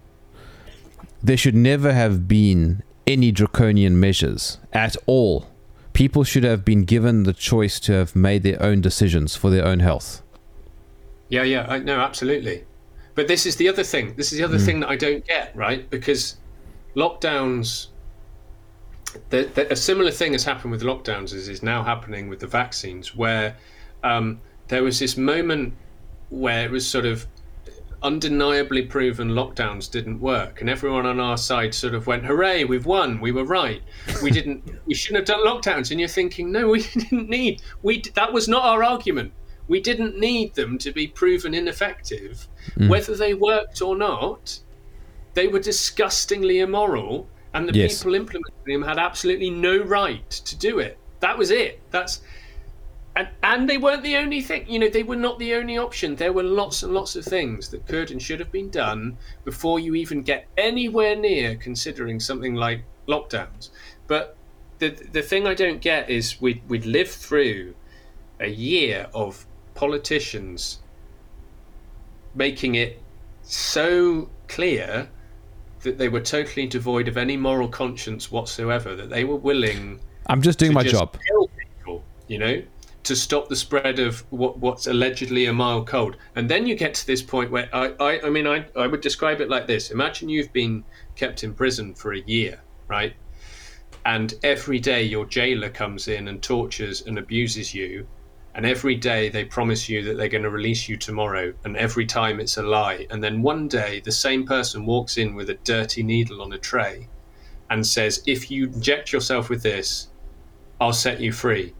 There 1.22 1.36
should 1.36 1.54
never 1.54 1.92
have 1.92 2.28
been 2.28 2.82
any 3.06 3.32
draconian 3.32 3.98
measures 3.98 4.58
at 4.72 4.96
all. 5.06 5.48
People 5.92 6.24
should 6.24 6.44
have 6.44 6.64
been 6.64 6.84
given 6.84 7.22
the 7.22 7.32
choice 7.32 7.80
to 7.80 7.92
have 7.92 8.14
made 8.14 8.42
their 8.42 8.62
own 8.62 8.80
decisions 8.82 9.34
for 9.34 9.48
their 9.48 9.64
own 9.64 9.80
health. 9.80 10.22
Yeah, 11.28 11.42
yeah, 11.42 11.66
I 11.68 11.78
no, 11.78 11.98
absolutely. 12.00 12.64
But 13.14 13.28
this 13.28 13.46
is 13.46 13.56
the 13.56 13.68
other 13.68 13.82
thing. 13.82 14.14
This 14.16 14.30
is 14.30 14.38
the 14.38 14.44
other 14.44 14.58
mm. 14.58 14.64
thing 14.64 14.80
that 14.80 14.90
I 14.90 14.96
don't 14.96 15.26
get, 15.26 15.56
right? 15.56 15.88
Because 15.88 16.36
lockdowns, 16.94 17.88
the, 19.30 19.44
the, 19.54 19.72
a 19.72 19.76
similar 19.76 20.10
thing 20.10 20.32
has 20.32 20.44
happened 20.44 20.72
with 20.72 20.82
lockdowns 20.82 21.32
as 21.32 21.48
is 21.48 21.62
now 21.62 21.82
happening 21.82 22.28
with 22.28 22.40
the 22.40 22.46
vaccines, 22.46 23.14
where 23.14 23.56
um, 24.04 24.40
there 24.68 24.82
was 24.82 24.98
this 24.98 25.16
moment 25.16 25.74
where 26.30 26.64
it 26.64 26.70
was 26.70 26.86
sort 26.86 27.06
of 27.06 27.26
undeniably 28.02 28.82
proven 28.82 29.30
lockdowns 29.30 29.90
didn't 29.90 30.20
work, 30.20 30.60
and 30.60 30.68
everyone 30.70 31.06
on 31.06 31.18
our 31.18 31.36
side 31.36 31.74
sort 31.74 31.94
of 31.94 32.06
went, 32.06 32.24
"Hooray, 32.24 32.64
we've 32.64 32.86
won! 32.86 33.20
We 33.20 33.32
were 33.32 33.44
right. 33.44 33.82
We 34.22 34.30
didn't. 34.30 34.62
we 34.86 34.94
shouldn't 34.94 35.28
have 35.28 35.36
done 35.36 35.46
lockdowns." 35.46 35.90
And 35.90 36.00
you're 36.00 36.08
thinking, 36.08 36.52
"No, 36.52 36.68
we 36.68 36.82
didn't 36.94 37.28
need. 37.28 37.62
We 37.82 38.02
that 38.14 38.32
was 38.32 38.48
not 38.48 38.64
our 38.64 38.82
argument. 38.84 39.32
We 39.68 39.80
didn't 39.80 40.18
need 40.18 40.54
them 40.54 40.78
to 40.78 40.92
be 40.92 41.08
proven 41.08 41.52
ineffective, 41.52 42.46
whether 42.76 43.16
they 43.16 43.34
worked 43.34 43.82
or 43.82 43.96
not. 43.96 44.60
They 45.34 45.48
were 45.48 45.58
disgustingly 45.58 46.60
immoral, 46.60 47.28
and 47.56 47.68
the 47.68 47.74
Yes. 47.74 47.98
people 47.98 48.14
implementing 48.14 48.64
them 48.66 48.82
had 48.82 48.98
absolutely 48.98 49.50
no 49.50 49.78
right 49.82 50.30
to 50.30 50.56
do 50.56 50.78
it. 50.78 50.98
That 51.20 51.38
was 51.38 51.50
it. 51.50 51.80
That's." 51.90 52.20
And, 53.16 53.28
and 53.42 53.66
they 53.68 53.78
weren't 53.78 54.02
the 54.02 54.16
only 54.16 54.42
thing. 54.42 54.66
You 54.68 54.78
know, 54.78 54.90
they 54.90 55.02
were 55.02 55.16
not 55.16 55.38
the 55.38 55.54
only 55.54 55.78
option. 55.78 56.16
There 56.16 56.34
were 56.34 56.42
lots 56.42 56.82
and 56.82 56.92
lots 56.92 57.16
of 57.16 57.24
things 57.24 57.70
that 57.70 57.86
could 57.86 58.10
and 58.10 58.20
should 58.20 58.40
have 58.40 58.52
been 58.52 58.68
done 58.68 59.16
before 59.44 59.80
you 59.80 59.94
even 59.94 60.20
get 60.22 60.46
anywhere 60.58 61.16
near 61.16 61.56
considering 61.56 62.20
something 62.20 62.54
like 62.54 62.82
lockdowns. 63.08 63.70
But 64.06 64.36
the 64.80 64.90
the 64.90 65.22
thing 65.22 65.46
I 65.46 65.54
don't 65.54 65.80
get 65.80 66.10
is 66.10 66.38
we 66.42 66.62
we'd 66.68 66.84
lived 66.84 67.10
through 67.12 67.74
a 68.38 68.48
year 68.48 69.08
of 69.14 69.46
politicians 69.74 70.80
making 72.34 72.74
it 72.74 73.00
so 73.42 74.28
clear 74.48 75.08
that 75.86 75.98
they 75.98 76.08
were 76.08 76.20
totally 76.20 76.66
devoid 76.66 77.08
of 77.08 77.16
any 77.16 77.36
moral 77.36 77.68
conscience 77.68 78.30
whatsoever, 78.30 78.94
that 78.94 79.08
they 79.08 79.24
were 79.24 79.36
willing 79.36 80.00
I'm 80.26 80.42
just 80.42 80.58
doing 80.58 80.72
to 80.72 80.74
my 80.74 80.82
just 80.82 80.94
job. 80.94 81.16
kill 81.28 81.48
people, 81.48 82.04
you 82.26 82.38
know, 82.38 82.62
to 83.04 83.14
stop 83.14 83.48
the 83.48 83.56
spread 83.56 84.00
of 84.00 84.20
what, 84.30 84.58
what's 84.58 84.88
allegedly 84.88 85.46
a 85.46 85.52
mild 85.52 85.86
cold. 85.86 86.16
And 86.34 86.48
then 86.48 86.66
you 86.66 86.74
get 86.74 86.94
to 86.94 87.06
this 87.06 87.22
point 87.22 87.52
where 87.52 87.68
I, 87.72 87.94
I, 88.00 88.26
I 88.26 88.30
mean, 88.30 88.46
I, 88.46 88.66
I 88.74 88.88
would 88.88 89.00
describe 89.00 89.40
it 89.40 89.48
like 89.48 89.66
this: 89.66 89.90
Imagine 89.90 90.28
you've 90.28 90.52
been 90.52 90.84
kept 91.14 91.44
in 91.44 91.54
prison 91.54 91.94
for 91.94 92.12
a 92.12 92.20
year, 92.20 92.60
right? 92.88 93.14
And 94.04 94.34
every 94.42 94.78
day 94.78 95.02
your 95.02 95.26
jailer 95.26 95.70
comes 95.70 96.08
in 96.08 96.28
and 96.28 96.42
tortures 96.42 97.02
and 97.06 97.18
abuses 97.18 97.74
you. 97.74 98.06
And 98.56 98.64
every 98.64 98.94
day 98.94 99.28
they 99.28 99.44
promise 99.44 99.86
you 99.88 100.02
that 100.04 100.16
they're 100.16 100.30
going 100.30 100.42
to 100.42 100.50
release 100.50 100.88
you 100.88 100.96
tomorrow. 100.96 101.52
And 101.64 101.76
every 101.76 102.06
time 102.06 102.40
it's 102.40 102.56
a 102.56 102.62
lie. 102.62 103.06
And 103.10 103.22
then 103.22 103.42
one 103.42 103.68
day 103.68 104.00
the 104.00 104.10
same 104.10 104.46
person 104.46 104.86
walks 104.86 105.18
in 105.18 105.34
with 105.34 105.50
a 105.50 105.54
dirty 105.62 106.02
needle 106.02 106.40
on 106.40 106.52
a 106.54 106.58
tray 106.58 107.06
and 107.68 107.86
says, 107.86 108.22
if 108.26 108.50
you 108.50 108.64
inject 108.64 109.12
yourself 109.12 109.50
with 109.50 109.62
this, 109.62 110.08
I'll 110.80 110.94
set 110.94 111.20
you 111.20 111.32
free. 111.32 111.74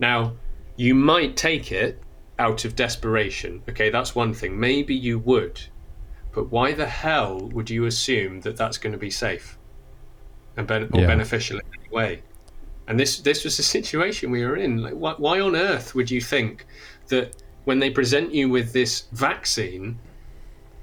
Now, 0.00 0.32
you 0.74 0.94
might 0.94 1.36
take 1.36 1.70
it 1.70 2.02
out 2.38 2.64
of 2.64 2.74
desperation. 2.74 3.62
Okay, 3.68 3.88
that's 3.90 4.14
one 4.14 4.34
thing. 4.34 4.58
Maybe 4.58 4.94
you 4.96 5.20
would. 5.20 5.60
But 6.34 6.50
why 6.50 6.72
the 6.72 6.86
hell 6.86 7.48
would 7.52 7.70
you 7.70 7.86
assume 7.86 8.40
that 8.42 8.56
that's 8.56 8.78
going 8.78 8.92
to 8.92 8.98
be 8.98 9.10
safe 9.10 9.58
and 10.56 10.66
ben- 10.66 10.90
or 10.92 11.00
Yeah. 11.00 11.06
beneficial 11.06 11.58
in 11.58 11.62
any 11.80 11.94
way? 11.94 12.22
And 12.88 12.98
this 12.98 13.18
this 13.18 13.44
was 13.44 13.56
the 13.56 13.62
situation 13.62 14.30
we 14.30 14.44
were 14.44 14.56
in. 14.56 14.82
Like, 14.82 14.94
why, 14.94 15.14
why 15.18 15.40
on 15.40 15.56
earth 15.56 15.94
would 15.94 16.10
you 16.10 16.20
think 16.20 16.66
that 17.08 17.42
when 17.64 17.78
they 17.80 17.90
present 17.90 18.32
you 18.32 18.48
with 18.48 18.72
this 18.72 19.04
vaccine, 19.12 19.98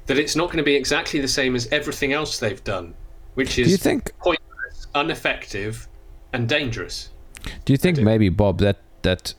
that 0.07 0.17
it's 0.17 0.35
not 0.35 0.47
going 0.47 0.57
to 0.57 0.63
be 0.63 0.75
exactly 0.75 1.19
the 1.19 1.27
same 1.27 1.55
as 1.55 1.67
everything 1.71 2.11
else 2.11 2.39
they've 2.39 2.63
done, 2.63 2.93
which 3.35 3.57
is 3.57 3.67
Do 3.67 3.71
you 3.71 3.77
think 3.77 4.11
pointless, 4.19 4.87
ineffective, 4.93 5.87
and 6.33 6.49
dangerous? 6.49 7.09
Do 7.65 7.73
you 7.73 7.77
think 7.77 7.97
do. 7.97 8.03
maybe 8.03 8.29
Bob 8.29 8.59
that 8.59 8.79
that 9.03 9.33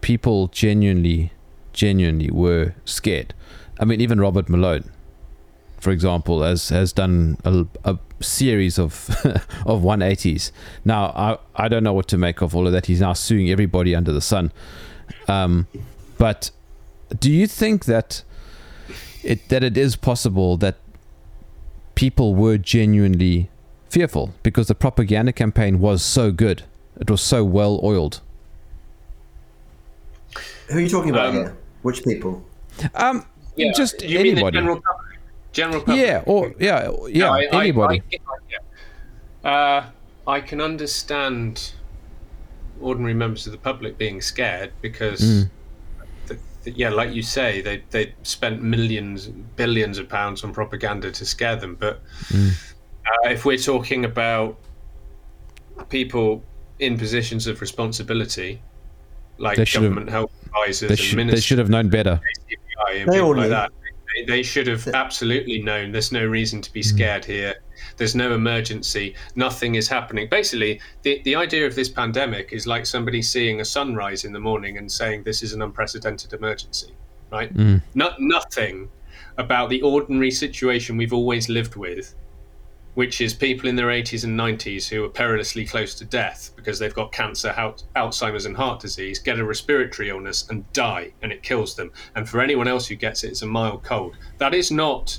people 0.00 0.48
genuinely 0.48 1.32
genuinely 1.72 2.30
were 2.30 2.74
scared? 2.84 3.32
I 3.78 3.84
mean, 3.84 4.00
even 4.00 4.20
Robert 4.20 4.48
Malone, 4.48 4.90
for 5.78 5.92
example, 5.92 6.42
has 6.42 6.68
has 6.70 6.92
done 6.92 7.36
a, 7.44 7.64
a 7.84 7.98
series 8.22 8.78
of 8.78 9.08
of 9.66 9.82
180s. 9.82 10.50
Now, 10.84 11.04
I 11.06 11.38
I 11.64 11.68
don't 11.68 11.84
know 11.84 11.92
what 11.92 12.08
to 12.08 12.18
make 12.18 12.40
of 12.42 12.54
all 12.54 12.66
of 12.66 12.72
that. 12.72 12.86
He's 12.86 13.00
now 13.00 13.12
suing 13.12 13.50
everybody 13.50 13.94
under 13.94 14.12
the 14.12 14.20
sun. 14.20 14.52
Um, 15.28 15.66
but 16.18 16.50
do 17.18 17.30
you 17.30 17.46
think 17.46 17.84
that 17.86 18.22
it 19.22 19.48
that 19.48 19.62
it 19.62 19.76
is 19.76 19.96
possible 19.96 20.56
that 20.58 20.76
people 21.94 22.34
were 22.34 22.58
genuinely 22.58 23.48
fearful 23.90 24.32
because 24.42 24.68
the 24.68 24.74
propaganda 24.74 25.32
campaign 25.32 25.80
was 25.80 26.02
so 26.02 26.32
good? 26.32 26.62
It 27.00 27.10
was 27.10 27.20
so 27.20 27.44
well 27.44 27.80
oiled. 27.82 28.20
Who 30.68 30.78
are 30.78 30.80
you 30.80 30.88
talking 30.88 31.10
about 31.10 31.28
Um, 31.28 31.34
here? 31.34 31.56
Which 31.82 32.02
people? 32.04 32.44
Um, 32.94 33.26
just 33.74 34.02
you 34.02 34.20
mean 34.20 34.36
the 34.36 34.42
anybody. 34.46 34.80
General 35.52 35.80
public? 35.82 36.06
Yeah, 36.06 36.22
or 36.26 36.52
yeah, 36.58 36.90
yeah, 37.08 37.24
No, 37.26 37.32
I- 37.32 37.48
I- 37.52 37.60
anybody. 37.62 38.02
I, 39.44 39.48
uh, 39.48 39.84
I 40.26 40.40
can 40.40 40.60
understand 40.60 41.72
ordinary 42.80 43.14
members 43.14 43.46
of 43.46 43.52
the 43.52 43.58
public 43.58 43.96
being 43.98 44.20
scared 44.20 44.72
because, 44.80 45.20
Mm. 45.20 45.50
th- 46.28 46.40
th- 46.64 46.76
yeah, 46.76 46.88
like 46.90 47.12
you 47.12 47.22
say, 47.22 47.60
they 47.60 47.82
they 47.90 48.14
spent 48.22 48.62
millions, 48.62 49.26
billions 49.56 49.98
of 49.98 50.08
pounds 50.08 50.42
on 50.44 50.52
propaganda 50.52 51.10
to 51.12 51.24
scare 51.24 51.56
them. 51.56 51.76
But 51.78 52.00
Mm. 52.28 52.50
uh, 53.06 53.28
if 53.30 53.44
we're 53.44 53.58
talking 53.58 54.04
about 54.04 54.56
people 55.88 56.42
in 56.78 56.98
positions 56.98 57.46
of 57.46 57.60
responsibility, 57.60 58.60
like 59.38 59.56
They 59.56 59.64
should've- 59.64 59.86
government 59.88 60.10
health 60.10 60.30
advisors 60.46 60.80
they, 60.88 60.94
and 60.94 60.98
should, 60.98 61.16
ministers, 61.16 61.40
they 61.40 61.46
should 61.46 61.58
have 61.58 61.68
known 61.70 61.88
better. 61.88 62.20
And 62.94 63.08
They 63.08 63.20
all 63.20 63.30
like 63.36 63.44
knew. 63.44 63.48
that. 63.50 63.70
They, 64.14 64.24
they 64.24 64.42
should 64.42 64.66
have 64.66 64.86
absolutely 64.88 65.62
known. 65.62 65.92
There's 65.92 66.12
no 66.12 66.24
reason 66.24 66.60
to 66.62 66.72
be 66.72 66.82
scared 66.82 67.24
here. 67.24 67.56
There's 67.96 68.14
no 68.14 68.34
emergency. 68.34 69.14
Nothing 69.34 69.74
is 69.74 69.88
happening. 69.88 70.28
Basically, 70.28 70.80
the, 71.02 71.20
the 71.24 71.36
idea 71.36 71.66
of 71.66 71.74
this 71.74 71.88
pandemic 71.88 72.52
is 72.52 72.66
like 72.66 72.86
somebody 72.86 73.22
seeing 73.22 73.60
a 73.60 73.64
sunrise 73.64 74.24
in 74.24 74.32
the 74.32 74.40
morning 74.40 74.78
and 74.78 74.90
saying 74.90 75.24
this 75.24 75.42
is 75.42 75.52
an 75.52 75.62
unprecedented 75.62 76.32
emergency, 76.32 76.94
right? 77.30 77.52
Mm. 77.54 77.82
Not 77.94 78.20
nothing 78.20 78.88
about 79.38 79.70
the 79.70 79.82
ordinary 79.82 80.30
situation 80.30 80.96
we've 80.96 81.12
always 81.12 81.48
lived 81.48 81.76
with 81.76 82.14
which 82.94 83.20
is 83.20 83.32
people 83.32 83.68
in 83.68 83.76
their 83.76 83.86
80s 83.86 84.24
and 84.24 84.38
90s 84.38 84.88
who 84.88 85.04
are 85.04 85.08
perilously 85.08 85.64
close 85.64 85.94
to 85.94 86.04
death 86.04 86.50
because 86.56 86.78
they've 86.78 86.94
got 86.94 87.10
cancer, 87.10 87.54
Alzheimer's, 87.96 88.44
and 88.44 88.56
heart 88.56 88.80
disease, 88.80 89.18
get 89.18 89.38
a 89.38 89.44
respiratory 89.44 90.10
illness 90.10 90.46
and 90.50 90.70
die, 90.72 91.12
and 91.22 91.32
it 91.32 91.42
kills 91.42 91.74
them. 91.74 91.90
And 92.14 92.28
for 92.28 92.40
anyone 92.40 92.68
else 92.68 92.86
who 92.86 92.94
gets 92.94 93.24
it, 93.24 93.28
it's 93.28 93.42
a 93.42 93.46
mild 93.46 93.82
cold. 93.82 94.16
That 94.38 94.52
is 94.52 94.70
not 94.70 95.18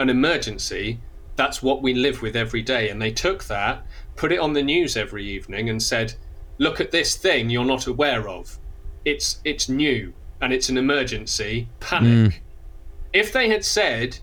an 0.00 0.10
emergency. 0.10 1.00
That's 1.36 1.62
what 1.62 1.82
we 1.82 1.94
live 1.94 2.20
with 2.20 2.34
every 2.34 2.62
day. 2.62 2.88
And 2.90 3.00
they 3.00 3.12
took 3.12 3.44
that, 3.44 3.86
put 4.16 4.32
it 4.32 4.40
on 4.40 4.52
the 4.52 4.62
news 4.62 4.96
every 4.96 5.24
evening, 5.24 5.70
and 5.70 5.80
said, 5.80 6.14
"Look 6.58 6.80
at 6.80 6.90
this 6.90 7.16
thing 7.16 7.48
you're 7.48 7.64
not 7.64 7.86
aware 7.86 8.28
of. 8.28 8.58
It's 9.04 9.40
it's 9.44 9.68
new 9.68 10.12
and 10.40 10.52
it's 10.52 10.68
an 10.68 10.78
emergency. 10.78 11.68
Panic." 11.78 12.32
Mm. 12.32 12.34
If 13.12 13.32
they 13.32 13.48
had 13.48 13.64
said, 13.64 14.18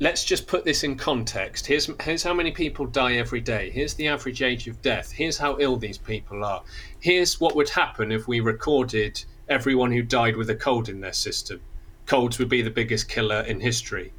let's 0.00 0.24
just 0.24 0.46
put 0.46 0.64
this 0.64 0.82
in 0.82 0.96
context. 0.96 1.66
Here's 1.66 1.90
here's 2.02 2.22
how 2.22 2.32
many 2.32 2.50
people 2.50 2.86
die 2.86 3.16
every 3.16 3.40
day. 3.40 3.70
Here's 3.70 3.94
the 3.94 4.08
average 4.08 4.42
age 4.42 4.66
of 4.66 4.80
death. 4.80 5.12
Here's 5.12 5.36
how 5.36 5.58
ill 5.60 5.76
these 5.76 5.98
people 5.98 6.42
are. 6.42 6.62
Here's 6.98 7.38
what 7.38 7.54
would 7.54 7.68
happen 7.68 8.10
if 8.10 8.26
we 8.26 8.40
recorded 8.40 9.22
everyone 9.48 9.92
who 9.92 10.02
died 10.02 10.36
with 10.36 10.48
a 10.48 10.54
cold 10.54 10.88
in 10.88 11.00
their 11.00 11.12
system. 11.12 11.60
Colds 12.06 12.38
would 12.38 12.48
be 12.48 12.62
the 12.62 12.70
biggest 12.70 13.08
killer 13.08 13.42
in 13.42 13.60
history. 13.60 14.12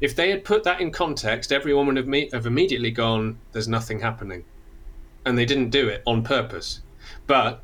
If 0.00 0.16
they 0.16 0.30
had 0.30 0.44
put 0.44 0.64
that 0.64 0.80
in 0.80 0.90
context, 0.90 1.52
everyone 1.52 1.86
would 1.86 1.96
have, 1.96 2.06
me- 2.06 2.30
have 2.32 2.46
immediately 2.46 2.90
gone, 2.90 3.38
"There's 3.52 3.68
nothing 3.68 4.00
happening," 4.00 4.44
and 5.24 5.38
they 5.38 5.44
didn't 5.44 5.70
do 5.70 5.88
it 5.88 6.02
on 6.04 6.24
purpose. 6.24 6.80
But 7.28 7.62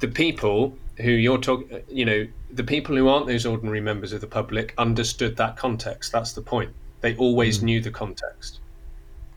the 0.00 0.08
people 0.08 0.76
who 0.96 1.10
you're 1.10 1.38
talking, 1.38 1.82
you 1.88 2.04
know, 2.06 2.26
the 2.50 2.64
people 2.64 2.96
who 2.96 3.08
aren't 3.08 3.26
those 3.26 3.44
ordinary 3.44 3.80
members 3.80 4.12
of 4.12 4.22
the 4.22 4.26
public 4.26 4.72
understood 4.78 5.36
that 5.36 5.56
context. 5.56 6.10
That's 6.12 6.32
the 6.32 6.42
point. 6.42 6.72
They 7.04 7.14
always 7.16 7.62
knew 7.62 7.82
the 7.82 7.90
context, 7.90 8.60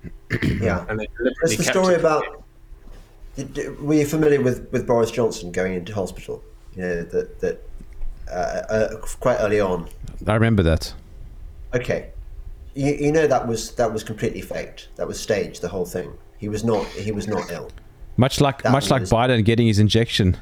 Yeah. 0.41 0.85
and 0.87 0.97
they 0.97 1.05
That's 1.05 1.17
deliberately 1.17 1.55
the 1.57 1.63
kept 1.65 1.75
story 1.75 1.93
it. 1.95 1.99
about. 1.99 2.45
Were 3.81 3.93
you 3.95 4.05
familiar 4.05 4.41
with, 4.41 4.71
with 4.71 4.87
Boris 4.87 5.11
Johnson 5.11 5.51
going 5.51 5.73
into 5.73 5.93
hospital? 5.93 6.41
You 6.77 6.81
know, 6.83 7.03
that, 7.03 7.41
that 7.41 7.61
uh, 8.31 8.31
uh, 8.73 8.97
quite 9.19 9.35
early 9.41 9.59
on. 9.59 9.89
I 10.25 10.35
remember 10.35 10.63
that. 10.63 10.93
Okay. 11.75 12.11
You, 12.73 12.93
you 12.93 13.11
know 13.11 13.27
that 13.27 13.45
was 13.45 13.71
that 13.75 13.91
was 13.91 14.01
completely 14.01 14.39
faked. 14.41 14.87
That 14.95 15.05
was 15.05 15.19
staged. 15.19 15.61
The 15.61 15.67
whole 15.67 15.85
thing. 15.85 16.13
He 16.37 16.47
was 16.47 16.63
not. 16.63 16.85
He 16.87 17.11
was 17.11 17.27
not 17.27 17.51
ill. 17.51 17.69
Much 18.15 18.39
like 18.39 18.61
That 18.63 18.71
much 18.71 18.89
like 18.89 19.01
Biden 19.03 19.43
getting 19.43 19.67
his 19.67 19.77
injection 19.77 20.37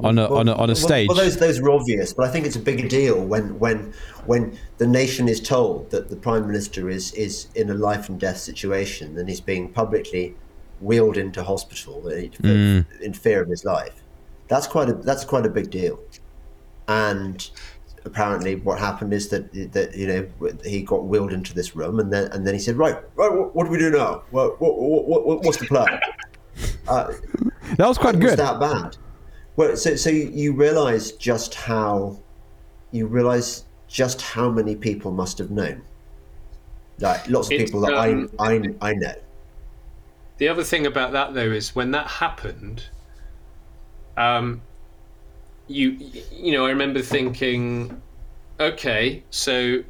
on 0.00 0.18
a 0.18 0.26
on 0.26 0.48
a, 0.48 0.54
on 0.54 0.70
a 0.70 0.74
stage. 0.74 1.08
Well, 1.08 1.16
those 1.16 1.36
those 1.36 1.60
were 1.60 1.70
obvious, 1.70 2.12
but 2.12 2.26
I 2.26 2.30
think 2.30 2.46
it's 2.46 2.56
a 2.56 2.60
bigger 2.60 2.88
deal 2.88 3.24
when 3.24 3.58
when 3.58 3.92
when 4.26 4.58
the 4.78 4.86
nation 4.86 5.28
is 5.28 5.40
told 5.40 5.90
that 5.90 6.08
the 6.08 6.16
prime 6.16 6.46
minister 6.46 6.88
is 6.88 7.12
is 7.14 7.48
in 7.54 7.70
a 7.70 7.74
life 7.74 8.08
and 8.08 8.18
death 8.18 8.38
situation 8.38 9.18
and 9.18 9.28
he's 9.28 9.40
being 9.40 9.72
publicly 9.72 10.34
wheeled 10.80 11.16
into 11.16 11.42
hospital 11.42 12.08
in 12.08 12.86
in 13.00 13.12
fear 13.12 13.42
of 13.42 13.48
his 13.48 13.64
life. 13.64 14.02
That's 14.48 14.66
quite 14.66 14.88
a 14.88 14.94
that's 14.94 15.24
quite 15.24 15.46
a 15.46 15.50
big 15.50 15.70
deal. 15.70 16.00
And 16.88 17.48
apparently, 18.04 18.56
what 18.56 18.78
happened 18.78 19.12
is 19.12 19.28
that 19.28 19.52
that 19.72 19.96
you 19.96 20.06
know 20.06 20.28
he 20.64 20.82
got 20.82 21.04
wheeled 21.04 21.32
into 21.32 21.54
this 21.54 21.76
room, 21.76 22.00
and 22.00 22.12
then 22.12 22.30
and 22.32 22.46
then 22.46 22.54
he 22.54 22.60
said, 22.60 22.76
"Right, 22.76 22.96
right, 23.14 23.32
what, 23.32 23.54
what 23.54 23.64
do 23.64 23.70
we 23.70 23.78
do 23.78 23.90
now? 23.90 24.22
What, 24.30 24.60
what, 24.60 24.78
what, 24.78 25.26
what, 25.26 25.42
what's 25.42 25.58
the 25.58 25.66
plan?" 25.66 26.00
Uh, 26.86 27.12
that 27.78 27.88
was 27.88 27.96
quite 27.96 28.16
was 28.16 28.30
good. 28.30 28.38
that 28.38 28.60
bad. 28.60 28.96
Well, 29.56 29.76
so 29.76 29.96
so 29.96 30.10
you 30.10 30.52
realise 30.52 31.12
just 31.12 31.54
how 31.54 32.18
you 32.90 33.06
realise 33.06 33.64
just 33.88 34.22
how 34.22 34.50
many 34.50 34.74
people 34.74 35.12
must 35.12 35.38
have 35.38 35.50
known. 35.50 35.82
Like 36.98 37.28
lots 37.28 37.48
of 37.48 37.52
It's, 37.52 37.64
people 37.70 37.80
that 37.82 37.94
um, 37.94 38.30
I, 38.38 38.54
I 38.54 38.74
I 38.80 38.94
know. 38.94 39.14
The 40.38 40.48
other 40.48 40.64
thing 40.64 40.86
about 40.86 41.12
that, 41.12 41.34
though, 41.34 41.50
is 41.52 41.74
when 41.74 41.90
that 41.92 42.06
happened, 42.06 42.84
um, 44.16 44.62
you 45.68 45.98
you 46.32 46.52
know, 46.52 46.66
I 46.66 46.70
remember 46.70 47.00
thinking, 47.02 48.00
okay, 48.58 49.22
so 49.30 49.84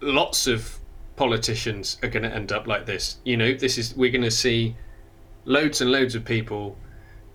lots 0.00 0.46
of 0.46 0.78
politicians 1.16 1.98
are 2.02 2.08
going 2.08 2.22
to 2.22 2.34
end 2.34 2.52
up 2.52 2.66
like 2.66 2.86
this. 2.86 3.16
You 3.24 3.36
know, 3.36 3.54
this 3.54 3.78
is 3.78 3.96
we're 3.96 4.12
going 4.12 4.22
to 4.22 4.30
see 4.30 4.76
loads 5.44 5.80
and 5.80 5.90
loads 5.90 6.14
of 6.14 6.24
people 6.24 6.76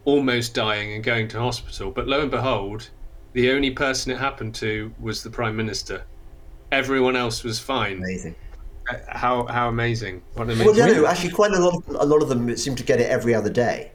almost 0.05 0.53
dying 0.53 0.93
and 0.93 1.03
going 1.03 1.27
to 1.29 1.39
hospital, 1.39 1.91
but 1.91 2.07
lo 2.07 2.21
and 2.21 2.31
behold, 2.31 2.89
the 3.33 3.51
only 3.51 3.71
person 3.71 4.11
it 4.11 4.17
happened 4.17 4.53
to 4.55 4.93
was 4.99 5.23
the 5.23 5.29
prime 5.29 5.55
minister. 5.55 6.03
Everyone 6.71 7.15
else 7.15 7.43
was 7.43 7.59
fine. 7.59 7.97
Amazing. 7.97 8.35
Uh, 8.89 8.95
How 9.07 9.45
how 9.47 9.69
amazing! 9.69 10.21
What 10.33 10.49
an 10.49 10.59
Well, 10.59 10.73
no, 10.75 10.87
no, 10.87 11.05
actually, 11.05 11.31
quite 11.31 11.51
a 11.53 11.59
lot 11.59 11.73
of 11.75 11.87
a 11.95 12.05
lot 12.05 12.21
of 12.21 12.27
them 12.29 12.55
seem 12.57 12.75
to 12.75 12.83
get 12.83 12.99
it 12.99 13.09
every 13.09 13.33
other 13.33 13.49
day. 13.49 13.91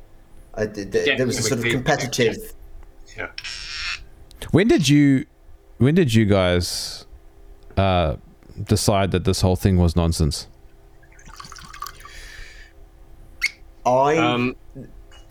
Uh, 0.54 0.66
th- 0.66 0.90
th- 0.90 1.06
Yeah, 1.06 1.16
there 1.16 1.26
was 1.26 1.38
a 1.38 1.42
sort 1.42 1.60
of 1.60 1.66
competitive. 1.70 2.36
yeah. 3.16 3.28
When 4.50 4.66
did 4.66 4.88
you 4.88 5.26
when 5.76 5.94
did 5.94 6.14
you 6.14 6.24
guys 6.24 7.04
uh, 7.76 8.16
decide 8.64 9.10
that 9.10 9.24
this 9.24 9.42
whole 9.42 9.56
thing 9.56 9.76
was 9.76 9.94
nonsense? 9.94 10.48
I 13.84 14.16
Um, 14.16 14.56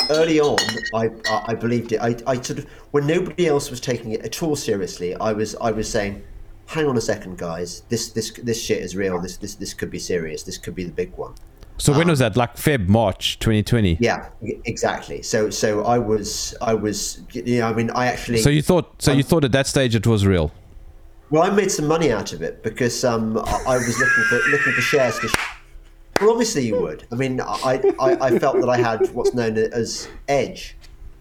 early 0.09 0.39
on, 0.39 0.57
I, 0.93 1.09
I 1.29 1.43
I 1.47 1.53
believed 1.55 1.91
it. 1.91 1.99
I, 2.01 2.15
I 2.25 2.41
sort 2.41 2.59
of 2.59 2.65
when 2.91 3.07
nobody 3.07 3.47
else 3.47 3.69
was 3.69 3.79
taking 3.79 4.11
it 4.11 4.21
at 4.21 4.41
all 4.43 4.55
seriously, 4.55 5.15
I 5.15 5.31
was 5.33 5.55
I 5.55 5.71
was 5.71 5.89
saying, 5.89 6.23
"Hang 6.67 6.85
on 6.87 6.97
a 6.97 7.01
second, 7.01 7.37
guys. 7.37 7.83
This 7.89 8.09
this 8.11 8.31
this 8.31 8.61
shit 8.61 8.81
is 8.81 8.95
real. 8.95 9.19
This 9.21 9.37
this 9.37 9.55
this 9.55 9.73
could 9.73 9.89
be 9.91 9.99
serious. 9.99 10.43
This 10.43 10.57
could 10.57 10.75
be 10.75 10.83
the 10.83 10.91
big 10.91 11.11
one." 11.17 11.33
So 11.79 11.93
when 11.93 12.07
was 12.07 12.17
that? 12.19 12.35
Like 12.35 12.55
Feb, 12.55 12.87
March 12.87 13.37
2020. 13.37 13.91
Um, 13.91 13.97
Yeah, 13.99 14.29
exactly. 14.65 15.21
So 15.21 15.49
so 15.51 15.83
I 15.85 15.99
was 15.99 16.55
I 16.59 16.73
was 16.73 17.21
you 17.33 17.59
know 17.59 17.67
I 17.69 17.73
mean 17.73 17.91
I 17.91 18.07
actually 18.07 18.39
So 18.39 18.49
you 18.49 18.63
thought 18.63 18.99
so 18.99 19.11
you 19.11 19.21
thought 19.23 19.43
at 19.43 19.51
that 19.51 19.67
stage 19.67 19.93
it 19.95 20.07
was 20.07 20.25
real. 20.25 20.51
well 21.29 21.43
I 21.43 21.51
made 21.51 21.69
some 21.71 21.85
money 21.87 22.11
out 22.11 22.33
of 22.33 22.41
it 22.41 22.63
because 22.63 23.03
um 23.05 23.37
I, 23.37 23.63
I 23.67 23.77
was 23.77 23.95
looking 23.99 24.23
for 24.29 24.49
looking 24.49 24.73
for 24.73 24.81
shares 24.81 25.19
to. 25.19 25.29
Well, 26.21 26.31
obviously 26.31 26.65
you 26.65 26.79
would. 26.81 27.05
I 27.11 27.15
mean, 27.15 27.39
I, 27.41 27.81
I, 27.99 28.17
I 28.27 28.39
felt 28.39 28.59
that 28.61 28.69
I 28.69 28.77
had 28.77 29.13
what's 29.13 29.33
known 29.33 29.57
as 29.57 30.07
edge 30.27 30.75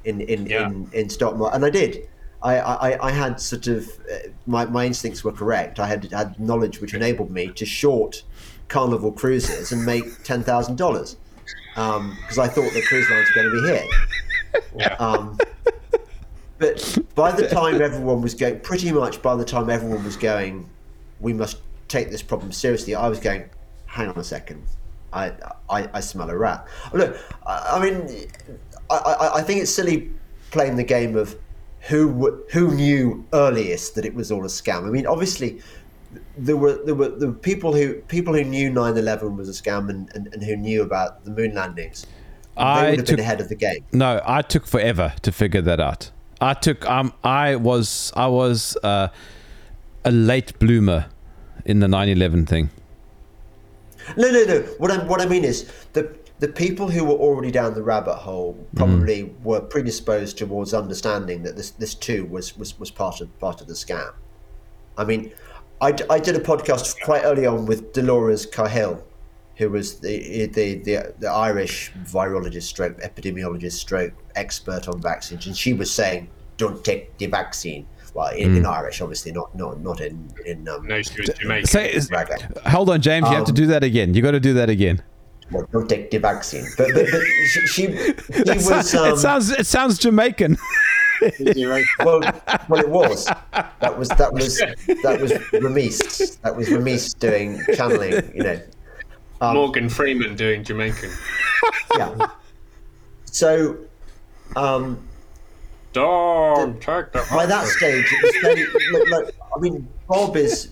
in 0.05 0.21
in, 0.23 0.47
Yeah. 0.47 0.67
in, 0.69 0.89
in 0.93 1.09
stock 1.11 1.37
market, 1.37 1.57
and 1.57 1.65
I 1.65 1.71
did. 1.71 2.09
I, 2.43 2.59
I, 2.59 3.07
I 3.09 3.11
had 3.11 3.41
sort 3.41 3.67
of 3.67 3.89
uh, 4.13 4.29
my, 4.47 4.65
my 4.67 4.85
instincts 4.87 5.25
were 5.25 5.33
correct. 5.33 5.81
I 5.81 5.87
had 5.87 6.11
had 6.13 6.39
knowledge 6.39 6.81
which 6.81 6.95
enabled 6.95 7.31
me 7.31 7.49
to 7.49 7.67
short 7.67 8.23
Carnival 8.69 9.11
cruises 9.13 9.73
and 9.73 9.85
make 9.85 10.23
ten 10.23 10.43
thousand 10.43 10.77
dollars 10.77 11.17
because 11.75 12.39
I 12.39 12.47
thought 12.49 12.73
the 12.73 12.83
cruise 12.89 13.09
lines 13.11 13.29
were 13.35 13.43
going 13.43 13.55
to 13.55 13.63
be 13.63 13.69
hit. 13.69 13.87
Yeah. 14.77 14.95
Um, 14.95 15.39
but 16.59 16.99
by 17.15 17.33
the 17.33 17.49
time 17.49 17.83
everyone 17.83 18.23
was 18.23 18.35
going, 18.35 18.61
pretty 18.61 18.91
much 18.93 19.21
by 19.23 19.37
the 19.37 19.45
time 19.45 19.69
everyone 19.69 20.03
was 20.05 20.17
going, 20.17 20.69
we 21.21 21.33
must 21.33 21.59
take 21.89 22.11
this 22.11 22.23
problem 22.23 22.51
seriously. 22.53 22.95
I 22.95 23.09
was 23.09 23.21
going, 23.21 23.45
hang 23.87 24.09
on 24.09 24.17
a 24.17 24.25
second, 24.25 24.63
I 25.23 25.33
I, 25.69 25.89
I 25.95 26.01
smell 26.01 26.31
a 26.31 26.37
rat. 26.37 26.67
Look, 26.93 27.17
I, 27.47 27.77
I 27.77 27.85
mean, 27.85 28.29
I, 28.91 28.95
I, 28.95 29.35
I 29.39 29.43
think 29.43 29.63
it's 29.63 29.75
silly 29.75 30.11
playing 30.51 30.77
the 30.77 30.85
game 30.85 31.17
of 31.17 31.37
who 31.89 32.43
who 32.53 32.75
knew 32.75 33.25
earliest 33.33 33.95
that 33.97 34.05
it 34.05 34.15
was 34.15 34.31
all 34.31 34.45
a 34.45 34.49
scam. 34.49 34.87
I 34.87 34.91
mean, 34.91 35.07
obviously. 35.07 35.61
There 36.39 36.57
were 36.57 36.77
there 36.85 36.95
were 36.95 37.11
were 37.11 37.33
people 37.33 37.75
who 37.75 37.95
people 38.17 38.33
who 38.33 38.45
knew 38.45 38.71
9-11 38.71 39.37
was 39.37 39.49
a 39.51 39.63
scam 39.63 39.91
and, 39.91 40.09
and, 40.15 40.29
and 40.33 40.43
who 40.43 40.57
knew 40.57 40.81
about 40.83 41.25
the 41.25 41.31
moon 41.31 41.55
landings. 41.55 42.07
They 42.57 42.63
I 42.63 42.91
would 42.91 42.99
have 43.01 43.07
took 43.07 43.17
been 43.17 43.25
ahead 43.25 43.41
of 43.41 43.49
the 43.51 43.55
game. 43.55 43.85
no, 43.93 44.23
I 44.25 44.41
took 44.41 44.67
forever 44.67 45.13
to 45.23 45.33
figure 45.33 45.61
that 45.63 45.79
out. 45.79 46.11
I 46.41 46.55
took 46.55 46.89
um 46.89 47.13
I 47.23 47.57
was 47.57 48.13
I 48.17 48.29
was 48.29 48.79
uh, 48.83 49.09
a 50.05 50.11
late 50.11 50.59
bloomer 50.59 51.07
in 51.67 51.81
the 51.81 51.87
9/11 51.87 52.49
thing. 52.49 52.71
No, 54.17 54.31
no, 54.31 54.45
no. 54.45 54.61
What 54.79 54.91
I 54.91 54.99
what 55.05 55.21
I 55.21 55.27
mean 55.27 55.45
is 55.45 55.71
the 55.93 56.15
the 56.39 56.49
people 56.49 56.89
who 56.89 57.05
were 57.05 57.15
already 57.15 57.51
down 57.51 57.75
the 57.75 57.83
rabbit 57.83 58.17
hole 58.17 58.59
probably 58.75 59.23
mm. 59.23 59.43
were 59.43 59.61
predisposed 59.61 60.37
towards 60.37 60.75
understanding 60.75 61.43
that 61.43 61.57
this 61.57 61.71
this 61.71 61.95
too 61.95 62.25
was 62.27 62.57
was, 62.57 62.79
was 62.79 62.91
part 62.91 63.21
of 63.21 63.39
part 63.39 63.61
of 63.61 63.69
the 63.69 63.75
scam. 63.75 64.13
I 64.99 65.05
mean, 65.05 65.33
I, 65.81 65.95
I 66.09 66.19
did 66.19 66.37
a 66.37 66.41
podcast 66.41 67.01
quite 67.05 67.25
early 67.25 67.47
on 67.47 67.67
with 67.67 67.93
Dolores 67.93 68.47
Cahill, 68.47 69.05
who 69.57 69.71
was 69.71 70.01
the 70.01 70.47
the 70.47 70.75
the, 70.75 71.15
the 71.19 71.29
Irish 71.29 71.93
virologist, 72.05 72.65
stroke 72.65 72.99
epidemiologist, 72.99 73.73
stroke 73.73 74.13
expert 74.35 74.89
on 74.89 75.01
vaccines, 75.01 75.47
and 75.47 75.57
she 75.57 75.73
was 75.73 75.91
saying, 75.91 76.29
"Don't 76.57 76.85
take 76.85 77.17
the 77.19 77.27
vaccine." 77.27 77.87
Well, 78.17 78.29
in, 78.35 78.57
in 78.57 78.65
Irish, 78.65 79.03
obviously, 79.03 79.33
not 79.33 79.55
not 79.55 79.79
not 79.81 80.01
in 80.01 80.33
in 80.47 80.67
um, 80.69 80.87
No, 80.87 81.03
she 81.03 81.21
was 81.21 81.71
Say, 81.71 81.93
is- 81.93 82.11
Raga. 82.11 82.37
hold 82.67 82.89
on, 82.89 83.03
James. 83.03 83.29
You 83.29 83.35
have 83.37 83.45
to 83.45 83.51
Um, 83.51 83.55
do 83.57 83.67
that 83.67 83.85
again. 83.85 84.15
You 84.15 84.23
got 84.23 84.31
to 84.31 84.41
do 84.41 84.55
that 84.55 84.71
again. 84.71 85.03
well, 85.53 85.69
don't 85.71 85.87
take 85.87 86.11
the 86.11 86.17
vaccine. 86.19 86.65
But 86.79 86.89
but, 86.95 87.07
but 87.13 87.21
she, 87.53 87.67
she 87.67 87.83
he 87.89 88.43
was 88.53 88.65
sounds- 88.91 88.95
um, 88.95 89.13
it 89.13 89.17
sounds 89.19 89.51
it 89.51 89.67
sounds 89.67 89.99
Jamaican. 89.99 90.57
well 92.01 92.21
well 92.69 92.81
it 92.81 92.89
was 92.89 93.25
that 93.27 93.99
was 93.99 94.09
that 94.09 94.33
was 94.33 94.59
that 94.59 95.19
was 95.21 95.33
Ramis 95.53 96.41
that 96.41 96.57
was 96.57 96.69
Ramis 96.69 97.19
doing 97.19 97.61
channeling 97.75 98.33
you 98.35 98.43
know 98.43 98.61
Morgan 99.41 99.89
Freeman 99.91 100.37
doing 100.37 100.65
Jamaican. 100.65 101.11
yeah. 101.99 102.29
So, 103.25 103.77
um, 104.57 105.06
Take 106.81 107.13
that. 107.13 107.27
by 107.31 107.47
that 107.47 107.67
stage, 107.67 108.07
it 108.11 108.23
was 108.23 108.35
very. 108.43 108.67
Look, 108.93 109.09
look, 109.09 109.35
I 109.57 109.61
mean, 109.61 109.89
Bob 110.09 110.37
is. 110.37 110.71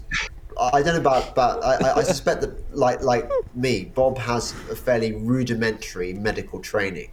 I 0.60 0.82
don't 0.82 0.94
know 0.94 1.00
about, 1.00 1.34
but 1.34 1.64
I, 1.64 1.94
I- 1.98 2.02
suspect 2.02 2.40
that, 2.42 2.76
like 2.76 3.02
like 3.02 3.28
me, 3.54 3.86
Bob 3.94 4.18
has 4.18 4.52
a 4.70 4.76
fairly 4.76 5.12
rudimentary 5.14 6.12
medical 6.14 6.60
training, 6.60 7.10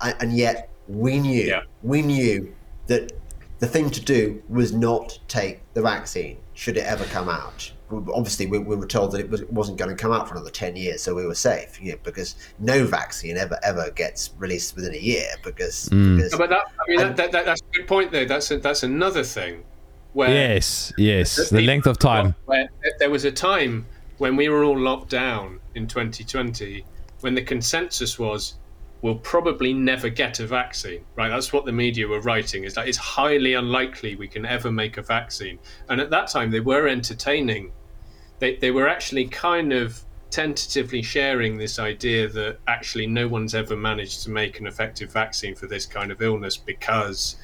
A- 0.00 0.20
and 0.20 0.32
yet 0.36 0.68
we 0.88 1.18
knew 1.20 1.42
Yeah. 1.44 1.62
we 1.82 2.02
knew 2.02 2.52
that 2.88 3.12
the 3.60 3.66
thing 3.68 3.90
to 3.90 4.00
do 4.00 4.42
was 4.48 4.72
not 4.72 5.18
take 5.28 5.60
the 5.74 5.82
vaccine 5.82 6.38
should 6.54 6.76
it 6.76 6.84
ever 6.84 7.04
come 7.04 7.28
out. 7.28 7.70
Obviously, 7.92 8.46
we, 8.46 8.58
we 8.58 8.76
were 8.76 8.86
told 8.86 9.12
that 9.12 9.20
it, 9.20 9.30
was, 9.30 9.40
it 9.40 9.52
wasn't 9.52 9.78
going 9.78 9.90
to 9.90 10.00
come 10.00 10.12
out 10.12 10.28
for 10.28 10.34
another 10.34 10.50
ten 10.50 10.76
years, 10.76 11.02
so 11.02 11.14
we 11.14 11.26
were 11.26 11.34
safe. 11.34 11.80
You 11.80 11.92
know, 11.92 11.98
because 12.02 12.36
no 12.58 12.86
vaccine 12.86 13.36
ever 13.36 13.58
ever 13.62 13.90
gets 13.90 14.30
released 14.38 14.76
within 14.76 14.94
a 14.94 14.98
year 14.98 15.28
because, 15.42 15.88
hmm. 15.88 16.16
because 16.16 16.34
But 16.36 16.50
that, 16.50 16.64
I 16.80 16.90
mean, 16.90 16.98
that, 16.98 17.16
that, 17.16 17.32
that, 17.32 17.44
that's 17.44 17.60
a 17.60 17.78
good 17.78 17.88
point 17.88 18.12
there. 18.12 18.26
That's 18.26 18.50
a, 18.50 18.58
that's 18.58 18.82
another 18.82 19.24
thing 19.24 19.64
where 20.12 20.30
Yes, 20.30 20.92
yes. 20.98 21.50
The 21.50 21.60
length 21.60 21.86
of 21.86 21.98
time. 21.98 22.34
Where 22.46 22.68
there 22.98 23.10
was 23.10 23.24
a 23.24 23.32
time 23.32 23.86
when 24.18 24.36
we 24.36 24.48
were 24.48 24.64
all 24.64 24.78
locked 24.78 25.08
down 25.08 25.60
in 25.74 25.86
2020 25.86 26.84
when 27.20 27.34
the 27.34 27.42
consensus 27.42 28.18
was 28.18 28.58
we'll 29.02 29.14
probably 29.14 29.72
never 29.72 30.10
get 30.10 30.40
a 30.40 30.46
vaccine 30.46 31.02
right 31.16 31.30
that's 31.30 31.52
what 31.52 31.64
the 31.64 31.72
media 31.72 32.06
were 32.06 32.20
writing 32.20 32.64
is 32.64 32.74
that 32.74 32.86
it's 32.86 32.98
highly 32.98 33.54
unlikely 33.54 34.16
we 34.16 34.28
can 34.28 34.44
ever 34.44 34.70
make 34.70 34.98
a 34.98 35.02
vaccine 35.02 35.58
and 35.88 36.00
at 36.00 36.10
that 36.10 36.28
time 36.28 36.50
they 36.50 36.60
were 36.60 36.86
entertaining 36.86 37.72
they, 38.40 38.56
they 38.56 38.70
were 38.70 38.88
actually 38.88 39.26
kind 39.26 39.72
of 39.72 40.02
tentatively 40.30 41.02
sharing 41.02 41.58
this 41.58 41.78
idea 41.78 42.28
that 42.28 42.58
actually 42.66 43.06
no 43.06 43.26
one's 43.28 43.54
ever 43.54 43.76
managed 43.76 44.22
to 44.24 44.30
make 44.30 44.60
an 44.60 44.66
effective 44.66 45.12
vaccine 45.12 45.54
for 45.54 45.66
this 45.66 45.86
kind 45.86 46.10
of 46.12 46.22
illness 46.22 46.56
because 46.56 47.36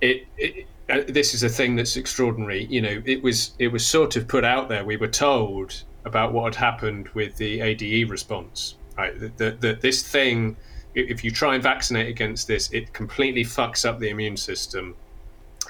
it, 0.00 0.26
it 0.36 0.66
uh, 0.88 1.00
this 1.08 1.32
is 1.32 1.42
a 1.42 1.48
thing 1.48 1.76
that's 1.76 1.96
extraordinary. 1.96 2.64
You 2.64 2.82
know, 2.82 3.02
it 3.04 3.22
was 3.22 3.52
it 3.58 3.68
was 3.68 3.86
sort 3.86 4.16
of 4.16 4.26
put 4.26 4.44
out 4.44 4.68
there. 4.68 4.84
We 4.84 4.96
were 4.96 5.08
told 5.08 5.84
about 6.04 6.32
what 6.32 6.54
had 6.54 6.56
happened 6.56 7.08
with 7.10 7.36
the 7.36 7.60
ADE 7.60 8.10
response. 8.10 8.76
Right, 8.98 9.18
that, 9.20 9.38
that, 9.38 9.60
that 9.62 9.80
this 9.80 10.06
thing, 10.06 10.56
if 10.94 11.24
you 11.24 11.30
try 11.30 11.54
and 11.54 11.62
vaccinate 11.62 12.08
against 12.08 12.46
this, 12.46 12.70
it 12.72 12.92
completely 12.92 13.42
fucks 13.44 13.88
up 13.88 14.00
the 14.00 14.10
immune 14.10 14.36
system. 14.36 14.94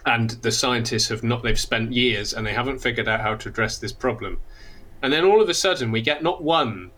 And 0.06 0.30
the 0.30 0.50
scientists 0.50 1.08
have 1.08 1.22
not. 1.22 1.42
They've 1.42 1.58
spent 1.58 1.92
years 1.92 2.32
and 2.34 2.46
they 2.46 2.52
haven't 2.52 2.78
figured 2.80 3.08
out 3.08 3.20
how 3.20 3.34
to 3.36 3.48
address 3.48 3.78
this 3.78 3.92
problem. 3.92 4.38
And 5.02 5.12
then 5.12 5.24
all 5.24 5.40
of 5.40 5.48
a 5.48 5.54
sudden, 5.54 5.90
we 5.92 6.00
get 6.02 6.22
not 6.22 6.42
one, 6.42 6.90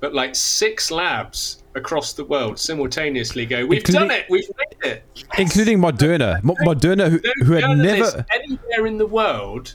but 0.00 0.14
like 0.14 0.34
six 0.34 0.90
labs 0.90 1.62
across 1.74 2.12
the 2.12 2.24
world 2.24 2.58
simultaneously 2.58 3.46
go, 3.46 3.64
"We've 3.66 3.78
Including- 3.80 4.08
done 4.08 4.10
it. 4.10 4.26
We've 4.28 4.48
made 4.58 4.90
it." 4.92 5.04
Including 5.38 5.78
Moderna. 5.78 6.42
Mo- 6.42 6.56
Moderna, 6.60 7.08
who, 7.10 7.20
no 7.24 7.46
who 7.46 7.52
had 7.54 7.78
never. 7.78 8.26
anywhere 8.32 8.86
in 8.86 8.98
the 8.98 9.06
world 9.06 9.74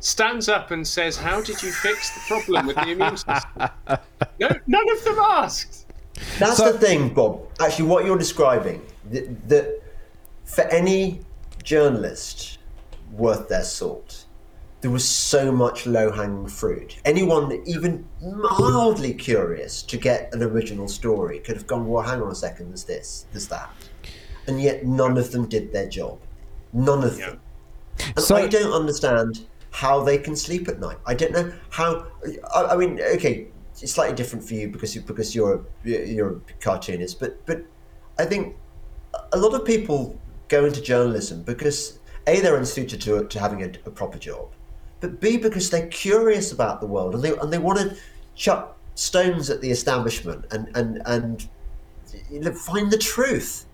stands 0.00 0.48
up 0.48 0.70
and 0.72 0.86
says, 0.86 1.16
"How 1.16 1.40
did 1.40 1.62
you 1.62 1.70
fix 1.72 2.10
the 2.14 2.20
problem 2.28 2.66
with 2.66 2.76
the 2.76 2.90
immune 2.90 3.16
system?" 3.16 3.68
No, 4.40 4.48
none 4.66 4.90
of 4.90 5.04
them 5.04 5.18
asked. 5.18 5.86
That's 6.38 6.56
So- 6.56 6.72
the 6.72 6.78
thing, 6.78 7.12
Bob. 7.14 7.40
Actually, 7.60 7.88
what 7.88 8.04
you're 8.04 8.18
describing, 8.18 8.82
that, 9.10 9.48
that 9.48 9.82
for 10.44 10.62
any 10.64 11.20
journalist 11.64 12.58
worth 13.12 13.48
their 13.48 13.64
salt, 13.64 14.24
there 14.80 14.90
was 14.90 15.04
so 15.08 15.52
much 15.52 15.86
low 15.86 16.10
hanging 16.10 16.48
fruit. 16.48 16.98
Anyone, 17.04 17.62
even 17.66 18.04
mildly 18.20 19.14
curious 19.14 19.82
to 19.84 19.96
get 19.96 20.32
an 20.34 20.42
original 20.42 20.88
story, 20.88 21.38
could 21.38 21.56
have 21.56 21.66
gone, 21.66 21.86
well, 21.86 22.02
hang 22.02 22.20
on 22.20 22.30
a 22.32 22.34
second, 22.34 22.70
there's 22.70 22.84
this, 22.84 23.26
there's 23.32 23.48
that. 23.48 23.70
And 24.48 24.60
yet 24.60 24.84
none 24.84 25.16
of 25.18 25.30
them 25.30 25.48
did 25.48 25.72
their 25.72 25.88
job. 25.88 26.18
None 26.72 27.04
of 27.04 27.18
Yeah. 27.18 27.26
them. 27.30 27.40
And 28.16 28.24
So- 28.24 28.36
I 28.36 28.48
don't 28.48 28.72
understand 28.72 29.46
how 29.70 30.02
they 30.02 30.18
can 30.18 30.34
sleep 30.34 30.68
at 30.68 30.80
night. 30.80 30.98
I 31.06 31.14
don't 31.14 31.32
know 31.32 31.52
how. 31.70 32.06
I, 32.54 32.64
I 32.72 32.76
mean, 32.76 33.00
okay, 33.00 33.46
it's 33.80 33.92
slightly 33.92 34.14
different 34.14 34.44
for 34.44 34.54
you 34.54 34.68
because 34.68 34.94
you 34.94 35.00
because 35.02 35.34
you're 35.34 35.64
a, 35.84 35.88
you're 35.88 36.36
a 36.36 36.40
cartoonist, 36.60 37.18
but 37.20 37.44
but 37.46 37.62
I 38.18 38.24
think 38.26 38.56
a 39.32 39.38
lot 39.38 39.54
of 39.54 39.64
people 39.64 40.18
go 40.56 40.64
into 40.64 40.80
journalism 40.80 41.42
because 41.42 41.98
a 42.26 42.40
they're 42.40 42.56
unsuited 42.56 43.00
to 43.02 43.24
to 43.32 43.38
having 43.40 43.60
a, 43.62 43.70
a 43.90 43.92
proper 44.00 44.18
job, 44.18 44.46
but 45.00 45.20
b 45.20 45.36
because 45.36 45.70
they're 45.70 45.88
curious 45.88 46.52
about 46.52 46.80
the 46.80 46.86
world 46.86 47.14
and 47.14 47.22
they 47.24 47.32
and 47.42 47.52
they 47.52 47.58
want 47.58 47.78
to 47.78 47.96
chuck 48.34 48.64
stones 48.94 49.50
at 49.50 49.60
the 49.60 49.70
establishment 49.70 50.44
and 50.52 50.64
and 50.76 51.02
and 51.06 51.48
you 52.30 52.40
know, 52.40 52.52
find 52.52 52.90
the 52.90 52.98
truth. 52.98 53.66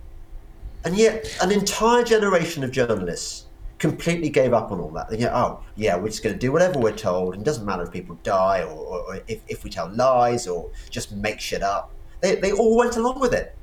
And 0.85 0.97
yet, 0.97 1.37
an 1.43 1.51
entire 1.51 2.05
generation 2.05 2.63
of 2.65 2.71
journalists 2.71 3.47
completely 3.79 4.29
gave 4.29 4.53
up 4.53 4.71
on 4.73 4.81
all 4.81 4.91
that. 4.91 5.09
They 5.09 5.19
go, 5.19 5.31
oh, 5.33 5.65
yeah, 5.77 5.97
we're 5.97 6.09
just 6.09 6.23
going 6.23 6.35
to 6.35 6.39
do 6.39 6.53
whatever 6.53 6.79
we're 6.79 6.97
told. 6.97 7.35
And 7.35 7.43
it 7.43 7.45
doesn't 7.45 7.65
matter 7.65 7.83
if 7.83 7.93
people 7.93 8.19
die 8.23 8.63
or, 8.63 8.71
or, 8.71 9.01
or 9.01 9.21
if, 9.29 9.41
if 9.49 9.65
we 9.65 9.71
tell 9.71 9.89
lies 9.95 10.47
or 10.47 10.71
just 10.91 11.13
make 11.13 11.41
shit 11.41 11.63
up. 11.63 11.93
They, 12.21 12.37
they 12.37 12.53
all 12.53 12.77
went 12.77 12.97
along 12.97 13.21
with 13.21 13.33
it. 13.33 13.55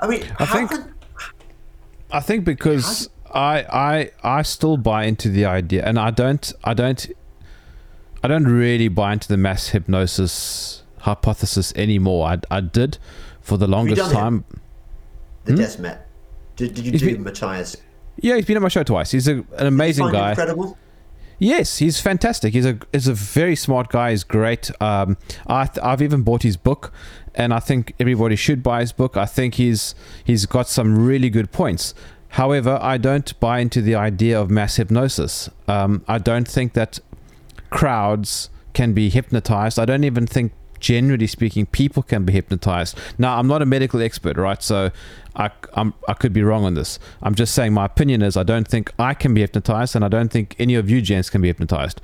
I 0.00 0.06
mean, 0.06 0.24
I 0.38 0.44
how 0.44 0.54
think- 0.54 0.70
can, 0.70 0.93
I 2.14 2.20
think 2.20 2.44
because 2.44 3.10
I 3.34 3.64
I 3.68 4.38
I 4.38 4.42
still 4.42 4.76
buy 4.76 5.04
into 5.04 5.28
the 5.28 5.44
idea, 5.44 5.84
and 5.84 5.98
I 5.98 6.10
don't 6.12 6.52
I 6.62 6.72
don't 6.72 7.06
I 8.22 8.28
don't 8.28 8.44
really 8.44 8.86
buy 8.86 9.14
into 9.14 9.26
the 9.26 9.36
mass 9.36 9.68
hypnosis 9.70 10.84
hypothesis 11.00 11.72
anymore. 11.74 12.28
I 12.28 12.38
I 12.50 12.60
did 12.60 12.98
for 13.40 13.58
the 13.58 13.66
longest 13.66 14.12
time. 14.12 14.44
the 15.44 15.54
hmm? 15.54 15.58
Desmet? 15.58 15.98
Did, 16.56 16.74
did 16.74 16.86
you 16.86 16.92
He's 16.92 17.00
do 17.00 17.16
been- 17.16 17.24
Mattias? 17.24 17.76
Yeah, 18.22 18.36
he's 18.36 18.46
been 18.46 18.56
on 18.56 18.62
my 18.62 18.68
show 18.68 18.84
twice. 18.84 19.10
He's 19.10 19.26
a, 19.26 19.44
an 19.58 19.66
amazing 19.66 20.08
guy. 20.12 20.30
Incredible. 20.30 20.78
Yes, 21.38 21.78
he's 21.78 22.00
fantastic. 22.00 22.54
He's 22.54 22.66
a 22.66 22.78
he's 22.92 23.08
a 23.08 23.14
very 23.14 23.56
smart 23.56 23.88
guy. 23.88 24.10
He's 24.10 24.24
great. 24.24 24.70
Um, 24.80 25.16
I 25.46 25.66
th- 25.66 25.84
I've 25.84 26.00
even 26.02 26.22
bought 26.22 26.42
his 26.42 26.56
book, 26.56 26.92
and 27.34 27.52
I 27.52 27.58
think 27.58 27.94
everybody 27.98 28.36
should 28.36 28.62
buy 28.62 28.80
his 28.80 28.92
book. 28.92 29.16
I 29.16 29.26
think 29.26 29.54
he's 29.54 29.94
he's 30.22 30.46
got 30.46 30.68
some 30.68 31.06
really 31.06 31.30
good 31.30 31.50
points. 31.52 31.94
However, 32.28 32.78
I 32.82 32.98
don't 32.98 33.38
buy 33.38 33.60
into 33.60 33.80
the 33.80 33.94
idea 33.94 34.40
of 34.40 34.50
mass 34.50 34.76
hypnosis. 34.76 35.48
Um, 35.68 36.04
I 36.08 36.18
don't 36.18 36.48
think 36.48 36.72
that 36.72 36.98
crowds 37.70 38.50
can 38.72 38.92
be 38.92 39.08
hypnotized. 39.08 39.78
I 39.78 39.84
don't 39.84 40.02
even 40.02 40.26
think, 40.26 40.52
generally 40.84 41.26
speaking, 41.26 41.64
people 41.64 42.02
can 42.02 42.26
be 42.26 42.32
hypnotized. 42.34 42.98
Now, 43.16 43.38
I'm 43.38 43.46
not 43.46 43.62
a 43.62 43.66
medical 43.66 44.02
expert, 44.02 44.36
right? 44.36 44.62
So 44.62 44.90
I, 45.34 45.50
I'm, 45.72 45.94
I 46.06 46.12
could 46.12 46.34
be 46.34 46.42
wrong 46.42 46.64
on 46.64 46.74
this. 46.74 46.98
I'm 47.22 47.34
just 47.34 47.54
saying 47.54 47.72
my 47.72 47.86
opinion 47.86 48.20
is 48.20 48.36
I 48.36 48.42
don't 48.42 48.68
think 48.68 48.92
I 48.98 49.14
can 49.14 49.32
be 49.32 49.40
hypnotized, 49.40 49.96
and 49.96 50.04
I 50.04 50.08
don't 50.08 50.30
think 50.30 50.54
any 50.58 50.74
of 50.74 50.90
you 50.90 51.00
gents 51.00 51.30
can 51.30 51.40
be 51.40 51.48
hypnotized, 51.48 52.02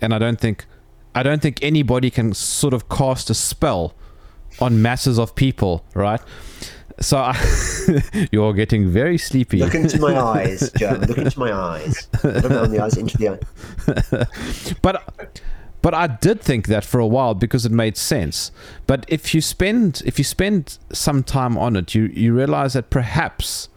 and 0.00 0.12
I 0.12 0.18
don't 0.18 0.40
think 0.40 0.66
I 1.14 1.22
don't 1.22 1.40
think 1.40 1.60
anybody 1.62 2.10
can 2.10 2.34
sort 2.34 2.74
of 2.74 2.88
cast 2.88 3.30
a 3.30 3.34
spell 3.34 3.94
on 4.60 4.82
masses 4.82 5.20
of 5.20 5.36
people, 5.36 5.84
right? 5.94 6.20
So 7.00 7.18
I, 7.18 7.36
you're 8.32 8.54
getting 8.54 8.88
very 8.88 9.18
sleepy. 9.18 9.58
Look 9.58 9.76
into 9.76 10.00
my 10.00 10.18
eyes, 10.34 10.72
Joe. 10.76 10.98
Look 11.08 11.18
into 11.18 11.38
my 11.38 11.52
eyes. 11.52 12.08
Not 12.24 12.44
around 12.46 12.70
the 12.72 12.82
eyes, 12.82 12.96
into 12.96 13.16
the 13.18 13.28
eye. 13.28 14.74
but 14.82 15.40
but 15.86 15.94
I 15.94 16.08
did 16.08 16.40
think 16.40 16.66
that 16.66 16.84
for 16.84 16.98
a 16.98 17.06
while 17.06 17.34
because 17.34 17.64
it 17.64 17.70
made 17.70 17.96
sense. 17.96 18.50
But 18.88 19.06
if 19.06 19.32
you 19.32 19.40
spend 19.40 20.02
if 20.04 20.18
you 20.18 20.24
spend 20.24 20.78
some 20.92 21.22
time 21.22 21.56
on 21.56 21.76
it, 21.76 21.94
you 21.94 22.06
you 22.06 22.34
realize 22.34 22.72
that 22.72 22.90
perhaps 22.90 23.68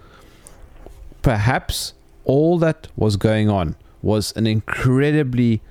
perhaps 1.22 1.94
all 2.26 2.58
that 2.66 2.88
was 2.96 3.16
going 3.16 3.48
on 3.48 3.76
was 4.02 4.32
an 4.36 4.48
incredibly 4.48 5.62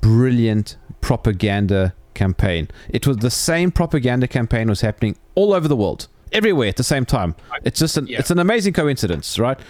brilliant 0.00 0.76
propaganda 1.00 1.94
campaign. 2.14 2.66
It 2.88 3.06
was 3.06 3.18
the 3.18 3.30
same 3.30 3.70
propaganda 3.70 4.26
campaign 4.26 4.68
was 4.68 4.80
happening 4.80 5.14
all 5.36 5.52
over 5.52 5.68
the 5.68 5.76
world, 5.76 6.08
everywhere 6.32 6.70
at 6.70 6.78
the 6.78 6.90
same 6.94 7.04
time. 7.04 7.36
It's 7.62 7.78
just 7.78 7.96
an 7.96 8.08
Yeah. 8.08 8.18
it's 8.18 8.32
an 8.32 8.40
amazing 8.40 8.72
coincidence, 8.72 9.38
right? 9.38 9.60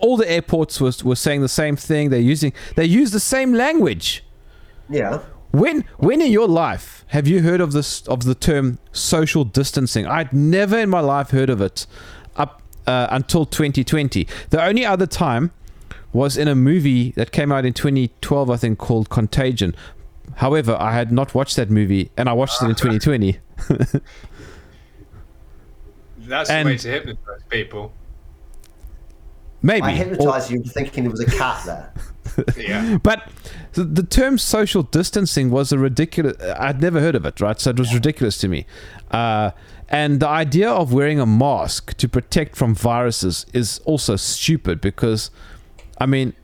All 0.00 0.16
the 0.16 0.28
airports 0.28 0.80
was 0.80 1.04
were 1.04 1.14
saying 1.26 1.42
the 1.42 1.54
same 1.62 1.76
thing. 1.76 2.10
They're 2.10 2.30
using 2.34 2.52
they 2.74 2.86
use 2.86 3.12
the 3.12 3.20
same 3.20 3.54
language. 3.54 4.24
Yeah. 4.90 5.20
When 5.54 5.84
when 5.98 6.20
in 6.20 6.32
your 6.32 6.48
life 6.48 7.04
have 7.08 7.28
you 7.28 7.40
heard 7.42 7.60
of 7.60 7.70
this 7.70 8.04
of 8.08 8.24
the 8.24 8.34
term 8.34 8.78
social 8.90 9.44
distancing? 9.44 10.04
I'd 10.04 10.32
never 10.32 10.76
in 10.76 10.90
my 10.90 10.98
life 10.98 11.30
heard 11.30 11.48
of 11.48 11.60
it 11.60 11.86
up 12.34 12.60
uh, 12.88 13.06
until 13.10 13.46
2020. 13.46 14.26
The 14.50 14.60
only 14.64 14.84
other 14.84 15.06
time 15.06 15.52
was 16.12 16.36
in 16.36 16.48
a 16.48 16.56
movie 16.56 17.12
that 17.12 17.30
came 17.30 17.52
out 17.52 17.64
in 17.64 17.72
2012, 17.72 18.50
I 18.50 18.56
think, 18.56 18.78
called 18.80 19.10
Contagion. 19.10 19.76
However, 20.36 20.76
I 20.80 20.92
had 20.92 21.12
not 21.12 21.34
watched 21.36 21.54
that 21.54 21.70
movie, 21.70 22.10
and 22.16 22.28
I 22.28 22.32
watched 22.32 22.60
it 22.60 22.66
in 22.66 22.74
2020. 22.74 23.38
That's 26.18 26.50
And- 26.50 26.66
the 26.66 26.72
way 26.72 26.78
to 26.78 26.90
hypnotize 26.90 27.42
people. 27.48 27.92
Maybe. 29.64 29.86
I 29.86 29.92
Or- 29.92 29.96
hypnotized 29.96 30.50
you 30.50 30.62
thinking 30.62 31.04
there 31.04 31.10
was 31.10 31.20
a 31.20 31.26
cat 31.26 31.62
there. 31.64 31.92
yeah. 32.58 32.98
But 33.02 33.30
the, 33.72 33.84
the 33.84 34.02
term 34.02 34.36
social 34.36 34.82
distancing 34.82 35.50
was 35.50 35.72
a 35.72 35.78
ridiculous. 35.78 36.36
I'd 36.58 36.82
never 36.82 37.00
heard 37.00 37.14
of 37.14 37.24
it, 37.24 37.40
right? 37.40 37.58
So 37.58 37.70
it 37.70 37.78
was 37.78 37.94
ridiculous 37.94 38.36
to 38.38 38.48
me. 38.48 38.66
Uh, 39.10 39.52
and 39.88 40.20
the 40.20 40.28
idea 40.28 40.70
of 40.70 40.92
wearing 40.92 41.18
a 41.18 41.24
mask 41.26 41.96
to 41.96 42.08
protect 42.08 42.56
from 42.56 42.74
viruses 42.74 43.46
is 43.54 43.80
also 43.86 44.16
stupid 44.16 44.82
because, 44.82 45.30
I 45.98 46.04
mean, 46.06 46.34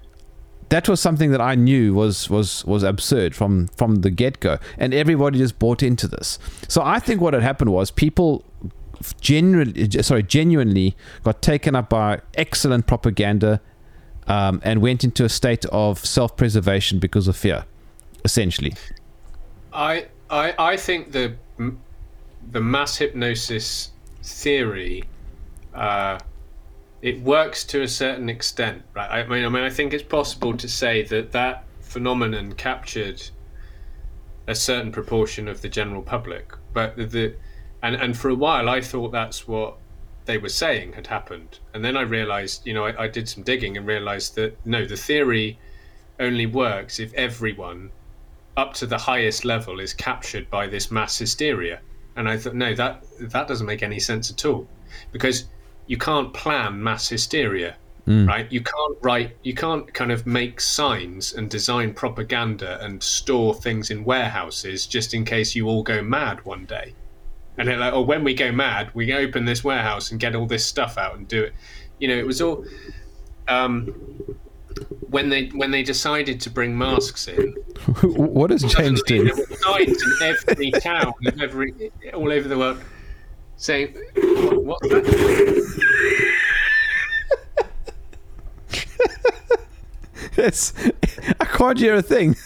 that 0.71 0.89
was 0.89 1.01
something 1.01 1.31
that 1.33 1.41
I 1.43 1.57
knew 1.57 1.93
was 1.93 2.31
was 2.31 2.65
was 2.65 2.83
absurd 2.83 3.35
from 3.35 3.67
from 3.77 3.97
the 3.97 4.11
get 4.11 4.41
go, 4.41 4.59
and 4.79 4.95
everybody 4.95 5.39
just 5.39 5.59
bought 5.59 5.83
into 5.83 6.09
this. 6.09 6.39
So 6.69 6.81
I 6.83 7.01
think 7.01 7.21
what 7.21 7.35
had 7.35 7.43
happened 7.43 7.71
was 7.73 7.91
people 7.91 8.45
genuinely, 9.21 10.03
sorry, 10.03 10.23
genuinely 10.23 10.97
got 11.23 11.43
taken 11.43 11.75
up 11.75 11.89
by 11.89 12.21
excellent 12.35 12.87
propaganda 12.87 13.61
um, 14.27 14.61
and 14.65 14.81
went 14.83 15.05
into 15.05 15.25
a 15.25 15.29
state 15.29 15.65
of 15.67 16.05
self-preservation 16.05 16.99
because 16.99 17.29
of 17.29 17.37
fear, 17.37 17.65
essentially. 18.25 18.75
I 19.73 20.07
I 20.29 20.55
I 20.59 20.77
think 20.77 21.13
the 21.13 21.35
the 22.53 22.61
mass 22.61 22.97
hypnosis 22.97 23.91
theory 24.23 25.05
uh, 25.75 26.19
it 27.03 27.21
works 27.23 27.65
to 27.65 27.83
a 27.83 27.89
certain 27.89 28.29
extent, 28.29 28.83
right? 28.95 29.11
I 29.11 29.27
mean, 29.27 29.45
I 29.45 29.49
mean, 29.49 29.63
I 29.63 29.71
think 29.71 29.95
it's 29.95 30.03
possible 30.03 30.57
to 30.57 30.69
say 30.69 31.03
that 31.05 31.33
that 31.33 31.65
phenomenon 31.81 32.53
captured 32.53 33.23
a 34.47 34.55
certain 34.55 34.93
proportion 34.93 35.49
of 35.49 35.63
the 35.63 35.69
general 35.69 36.03
public, 36.03 36.53
but 36.73 36.97
the, 36.97 37.07
the 37.07 37.35
and 37.83 37.95
and 37.97 38.17
for 38.17 38.29
a 38.29 38.35
while 38.35 38.69
I 38.69 38.81
thought 38.81 39.13
that's 39.13 39.49
what 39.49 39.77
they 40.27 40.39
were 40.39 40.51
saying 40.51 40.93
had 40.93 41.07
happened, 41.07 41.59
and 41.75 41.85
then 41.85 41.97
I 41.97 42.03
realized, 42.03 42.67
you 42.67 42.75
know, 42.75 42.87
I, 42.87 43.05
I 43.05 43.09
did 43.09 43.29
some 43.29 43.43
digging 43.43 43.77
and 43.77 43.87
realized 43.87 44.35
that 44.37 44.57
no, 44.65 44.85
the 44.87 44.97
theory 44.97 45.59
only 46.19 46.47
works 46.47 47.01
if 47.01 47.13
everyone 47.15 47.91
up 48.57 48.75
to 48.75 48.87
the 48.87 48.99
highest 48.99 49.45
level 49.45 49.81
is 49.81 49.95
captured 49.95 50.51
by 50.51 50.67
this 50.67 50.91
mass 50.91 51.19
hysteria. 51.19 51.81
And 52.17 52.29
I 52.29 52.37
thought, 52.37 52.55
no, 52.55 52.75
that 52.75 53.05
that 53.21 53.49
doesn't 53.49 53.67
make 53.67 53.83
any 53.83 54.01
sense 54.01 54.31
at 54.31 54.45
all, 54.45 54.69
because 55.13 55.47
you 55.87 55.97
can't 55.97 56.35
plan 56.35 56.83
mass 56.83 57.09
hysteria, 57.09 57.77
mm. 58.07 58.29
right? 58.29 58.51
You 58.53 58.61
can't 58.61 58.99
write, 59.01 59.37
you 59.43 59.55
can't 59.55 59.93
kind 59.95 60.13
of 60.13 60.27
make 60.27 60.61
signs 60.61 61.33
and 61.33 61.49
design 61.49 61.95
propaganda 61.95 62.85
and 62.85 63.03
store 63.03 63.55
things 63.55 63.91
in 63.91 64.05
warehouses 64.05 64.87
just 64.87 65.15
in 65.15 65.25
case 65.25 65.55
you 65.55 65.67
all 65.67 65.83
go 65.83 66.03
mad 66.03 66.45
one 66.45 66.67
day. 66.67 66.95
And 67.61 67.69
they're 67.69 67.77
like, 67.77 67.93
oh, 67.93 68.01
when 68.01 68.25
we 68.25 68.33
go 68.33 68.51
mad, 68.51 68.91
we 68.95 69.13
open 69.13 69.45
this 69.45 69.63
warehouse 69.63 70.11
and 70.11 70.19
get 70.19 70.35
all 70.35 70.47
this 70.47 70.65
stuff 70.65 70.97
out 70.97 71.17
and 71.17 71.29
do 71.29 71.43
it. 71.43 71.53
You 71.99 72.09
know, 72.09 72.17
it 72.17 72.27
was 72.27 72.41
all. 72.41 72.65
Um, 73.49 73.89
when 75.11 75.29
they 75.29 75.49
when 75.49 75.71
they 75.71 75.83
decided 75.83 76.41
to 76.41 76.49
bring 76.51 76.79
masks 76.79 77.29
in, 77.29 77.53
what 78.03 78.49
has 78.49 78.63
James 78.63 79.01
suddenly 79.01 79.19
in? 79.19 79.27
there 79.27 79.37
were 79.37 79.57
signs 79.57 80.03
in 80.03 80.13
every 80.23 80.71
town, 80.81 81.13
every 81.39 81.93
all 82.15 82.33
over 82.33 82.49
the 82.49 82.57
world, 82.57 82.81
saying, 83.59 83.95
"What- 84.15 84.65
"What's 84.65 84.89
that?" 84.89 85.81
It's, 90.39 90.73
I 91.41 91.45
can't 91.45 91.79
hear 91.79 91.97
a 91.97 92.03
thing. 92.03 92.37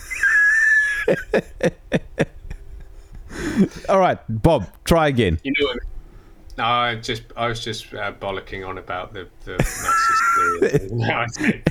All 3.89 3.98
right, 3.98 4.18
Bob, 4.28 4.66
try 4.85 5.09
again. 5.09 5.39
You 5.43 5.52
know? 5.60 5.74
No, 6.56 6.64
I 6.64 6.94
just 6.97 7.22
I 7.36 7.48
was 7.48 7.62
just 7.64 7.93
uh, 7.94 8.12
bollocking 8.12 8.66
on 8.66 8.78
about 8.78 9.12
the 9.12 9.28
the. 9.44 10.89
No, 10.93 11.12
I 11.12 11.26
think- 11.26 11.68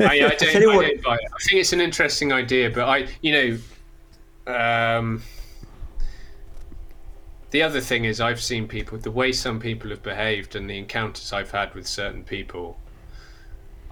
I, 0.00 0.04
I 0.04 0.18
don't, 0.18 0.42
I 0.42 0.76
what- 0.76 0.86
don't 0.86 1.02
buy 1.02 1.14
it. 1.14 1.20
I 1.32 1.38
think 1.48 1.60
it's 1.60 1.72
an 1.72 1.80
interesting 1.80 2.32
idea, 2.32 2.70
but 2.70 2.88
I, 2.88 3.06
you 3.22 3.58
know, 4.46 4.52
um, 4.52 5.22
the 7.50 7.62
other 7.62 7.80
thing 7.80 8.04
is 8.04 8.20
I've 8.20 8.42
seen 8.42 8.66
people 8.66 8.98
the 8.98 9.10
way 9.12 9.30
some 9.32 9.60
people 9.60 9.90
have 9.90 10.02
behaved 10.02 10.56
and 10.56 10.68
the 10.68 10.76
encounters 10.76 11.32
I've 11.32 11.52
had 11.52 11.72
with 11.74 11.86
certain 11.86 12.24
people. 12.24 12.78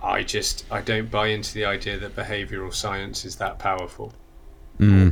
I 0.02 0.24
just 0.24 0.64
I 0.70 0.80
don't 0.80 1.10
buy 1.12 1.28
into 1.28 1.54
the 1.54 1.64
idea 1.64 1.96
that 2.00 2.16
behavioral 2.16 2.74
science 2.74 3.24
is 3.24 3.36
that 3.36 3.60
powerful, 3.60 4.12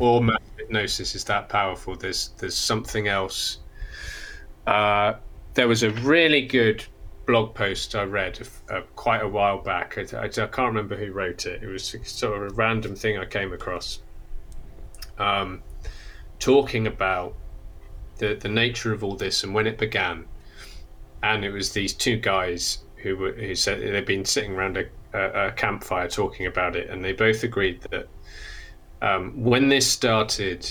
or 0.01 0.23
mass 0.23 0.41
hypnosis 0.59 1.15
is 1.15 1.25
that 1.25 1.49
powerful. 1.49 1.97
There's 1.97 2.31
there's 2.39 2.57
something 2.57 3.09
else. 3.09 3.59
Uh, 4.67 5.15
there 5.55 5.69
was 5.69 5.83
a 5.83 5.91
really 5.91 6.47
good 6.47 6.85
blog 7.27 7.55
post 7.55 7.95
I 7.95 8.05
read 8.05 8.41
uh, 8.71 8.81
quite 8.97 9.23
a 9.23 9.29
while 9.29 9.59
back. 9.59 9.99
I, 9.99 10.17
I, 10.17 10.25
I 10.25 10.29
can't 10.29 10.59
remember 10.59 10.97
who 10.97 11.13
wrote 11.13 11.47
it. 11.47 11.63
It 11.63 11.69
was 11.69 11.97
sort 12.05 12.37
of 12.37 12.53
a 12.53 12.55
random 12.55 12.97
thing 12.97 13.19
I 13.19 13.25
came 13.25 13.53
across, 13.53 14.01
um, 15.19 15.63
talking 16.39 16.87
about 16.87 17.35
the 18.19 18.35
the 18.35 18.49
nature 18.49 18.93
of 18.93 19.05
all 19.05 19.17
this 19.17 19.45
and 19.45 19.55
when 19.55 19.67
it 19.67 19.79
began. 19.79 20.27
And 21.23 21.45
it 21.45 21.51
was 21.51 21.73
these 21.73 21.93
two 21.93 22.17
guys 22.17 22.79
who 22.97 23.17
were 23.17 23.33
who 23.33 23.55
said 23.55 23.81
they'd 23.81 24.07
been 24.07 24.25
sitting 24.25 24.53
around 24.53 24.77
a, 24.79 24.85
a, 25.13 25.49
a 25.49 25.53
campfire 25.53 26.09
talking 26.09 26.47
about 26.47 26.77
it, 26.77 26.89
and 26.91 27.05
they 27.05 27.13
both 27.13 27.43
agreed 27.43 27.83
that 27.91 28.09
um, 29.03 29.43
when 29.43 29.69
this 29.69 29.91
started, 29.91 30.69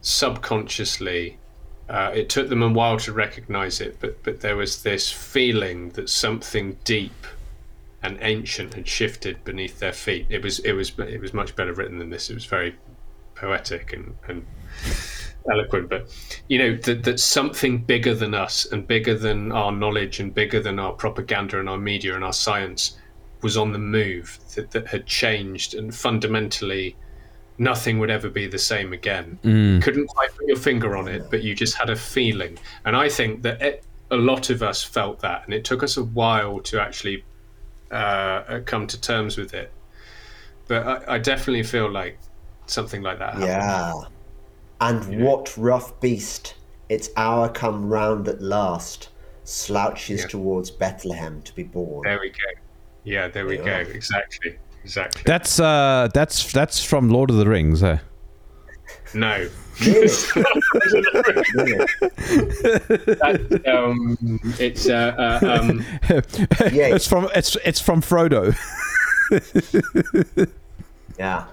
subconsciously 0.00 1.38
uh, 1.88 2.10
it 2.14 2.28
took 2.28 2.48
them 2.48 2.62
a 2.62 2.68
while 2.68 2.98
to 2.98 3.12
recognize 3.12 3.80
it, 3.80 3.98
but 4.00 4.22
but 4.22 4.40
there 4.40 4.56
was 4.56 4.82
this 4.82 5.10
feeling 5.10 5.90
that 5.90 6.08
something 6.08 6.78
deep 6.84 7.26
and 8.02 8.18
ancient 8.22 8.74
had 8.74 8.88
shifted 8.88 9.44
beneath 9.44 9.78
their 9.78 9.92
feet. 9.92 10.26
It 10.30 10.42
was 10.42 10.58
it 10.60 10.72
was 10.72 10.92
it 10.98 11.20
was 11.20 11.34
much 11.34 11.54
better 11.54 11.72
written 11.74 11.98
than 11.98 12.10
this. 12.10 12.30
It 12.30 12.34
was 12.34 12.46
very 12.46 12.74
poetic 13.34 13.92
and, 13.92 14.16
and 14.26 14.46
eloquent, 15.50 15.90
but 15.90 16.08
you 16.48 16.58
know 16.58 16.76
that 16.76 17.04
that 17.04 17.20
something 17.20 17.78
bigger 17.78 18.14
than 18.14 18.32
us 18.32 18.64
and 18.64 18.86
bigger 18.86 19.16
than 19.16 19.52
our 19.52 19.72
knowledge 19.72 20.18
and 20.18 20.32
bigger 20.32 20.60
than 20.60 20.78
our 20.78 20.92
propaganda 20.92 21.60
and 21.60 21.68
our 21.68 21.78
media 21.78 22.14
and 22.14 22.24
our 22.24 22.32
science 22.32 22.96
was 23.42 23.56
on 23.56 23.72
the 23.72 23.78
move. 23.78 24.38
That 24.54 24.70
that 24.70 24.86
had 24.86 25.06
changed 25.06 25.74
and 25.74 25.94
fundamentally 25.94 26.96
nothing 27.58 27.98
would 27.98 28.10
ever 28.10 28.28
be 28.28 28.46
the 28.46 28.58
same 28.58 28.92
again. 28.92 29.38
Couldn't 29.82 30.06
quite 30.08 30.34
put 30.34 30.46
your 30.46 30.56
finger 30.56 30.96
on 30.96 31.06
it, 31.08 31.30
but 31.30 31.42
you 31.42 31.54
just 31.54 31.76
had 31.76 31.90
a 31.90 31.96
feeling. 31.96 32.58
And 32.84 32.96
I 32.96 33.08
think 33.08 33.42
that 33.42 33.60
it, 33.62 33.84
a 34.10 34.16
lot 34.16 34.50
of 34.50 34.62
us 34.62 34.82
felt 34.82 35.20
that, 35.20 35.44
and 35.44 35.54
it 35.54 35.64
took 35.64 35.82
us 35.82 35.96
a 35.96 36.02
while 36.04 36.60
to 36.60 36.80
actually 36.80 37.24
uh, 37.90 38.60
come 38.64 38.86
to 38.86 39.00
terms 39.00 39.36
with 39.36 39.54
it. 39.54 39.70
But 40.66 40.86
I, 40.86 41.14
I 41.14 41.18
definitely 41.18 41.62
feel 41.62 41.90
like 41.90 42.18
something 42.66 43.02
like 43.02 43.18
that 43.18 43.34
happened. 43.34 43.46
Yeah. 43.48 43.92
And 44.80 45.22
what 45.22 45.56
rough 45.56 46.00
beast, 46.00 46.54
its 46.88 47.10
hour 47.16 47.48
come 47.48 47.88
round 47.88 48.26
at 48.28 48.40
last, 48.42 49.10
slouches 49.44 50.22
Yeah. 50.22 50.26
towards 50.28 50.70
Bethlehem 50.70 51.42
to 51.42 51.54
be 51.54 51.62
born. 51.64 52.02
There 52.04 52.18
we 52.20 52.30
go. 52.30 52.60
Yeah, 53.04 53.28
there 53.28 53.46
we 53.46 53.58
Yeah. 53.58 53.84
go. 53.84 53.90
Exactly. 53.90 54.56
Exactly. 54.84 55.22
That's 55.24 55.60
uh, 55.60 56.08
that's 56.12 56.52
that's 56.52 56.84
from 56.84 57.08
Lord 57.10 57.30
of 57.30 57.36
the 57.36 57.46
Rings. 57.46 57.82
Eh? 57.82 57.98
no. 59.14 59.48
Really? 59.80 60.08
Really? 61.54 61.86
That, 63.16 63.62
um, 63.66 64.16
it's 64.58 64.88
uh, 64.88 65.38
uh, 65.42 65.60
um, 65.60 65.84
Yeah. 66.72 66.94
it's 66.94 67.06
from 67.06 67.28
it's 67.34 67.56
it's 67.64 67.80
from 67.80 68.00
Frodo. 68.02 68.54
Yeah. 71.18 71.44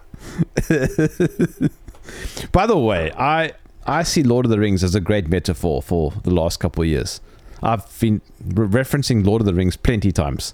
By 2.51 2.65
the 2.65 2.77
way, 2.77 3.11
I 3.17 3.51
I 3.85 4.03
see 4.03 4.23
Lord 4.23 4.45
of 4.45 4.49
the 4.49 4.59
Rings 4.59 4.83
as 4.83 4.95
a 4.95 4.99
great 5.01 5.27
metaphor 5.27 5.81
for 5.81 6.13
the 6.23 6.31
last 6.31 6.59
couple 6.59 6.81
of 6.83 6.87
years. 6.87 7.21
I've 7.61 7.85
been 7.99 8.21
re- 8.43 8.67
referencing 8.67 9.25
Lord 9.25 9.41
of 9.41 9.45
the 9.45 9.53
Rings 9.53 9.75
plenty 9.77 10.11
times. 10.11 10.53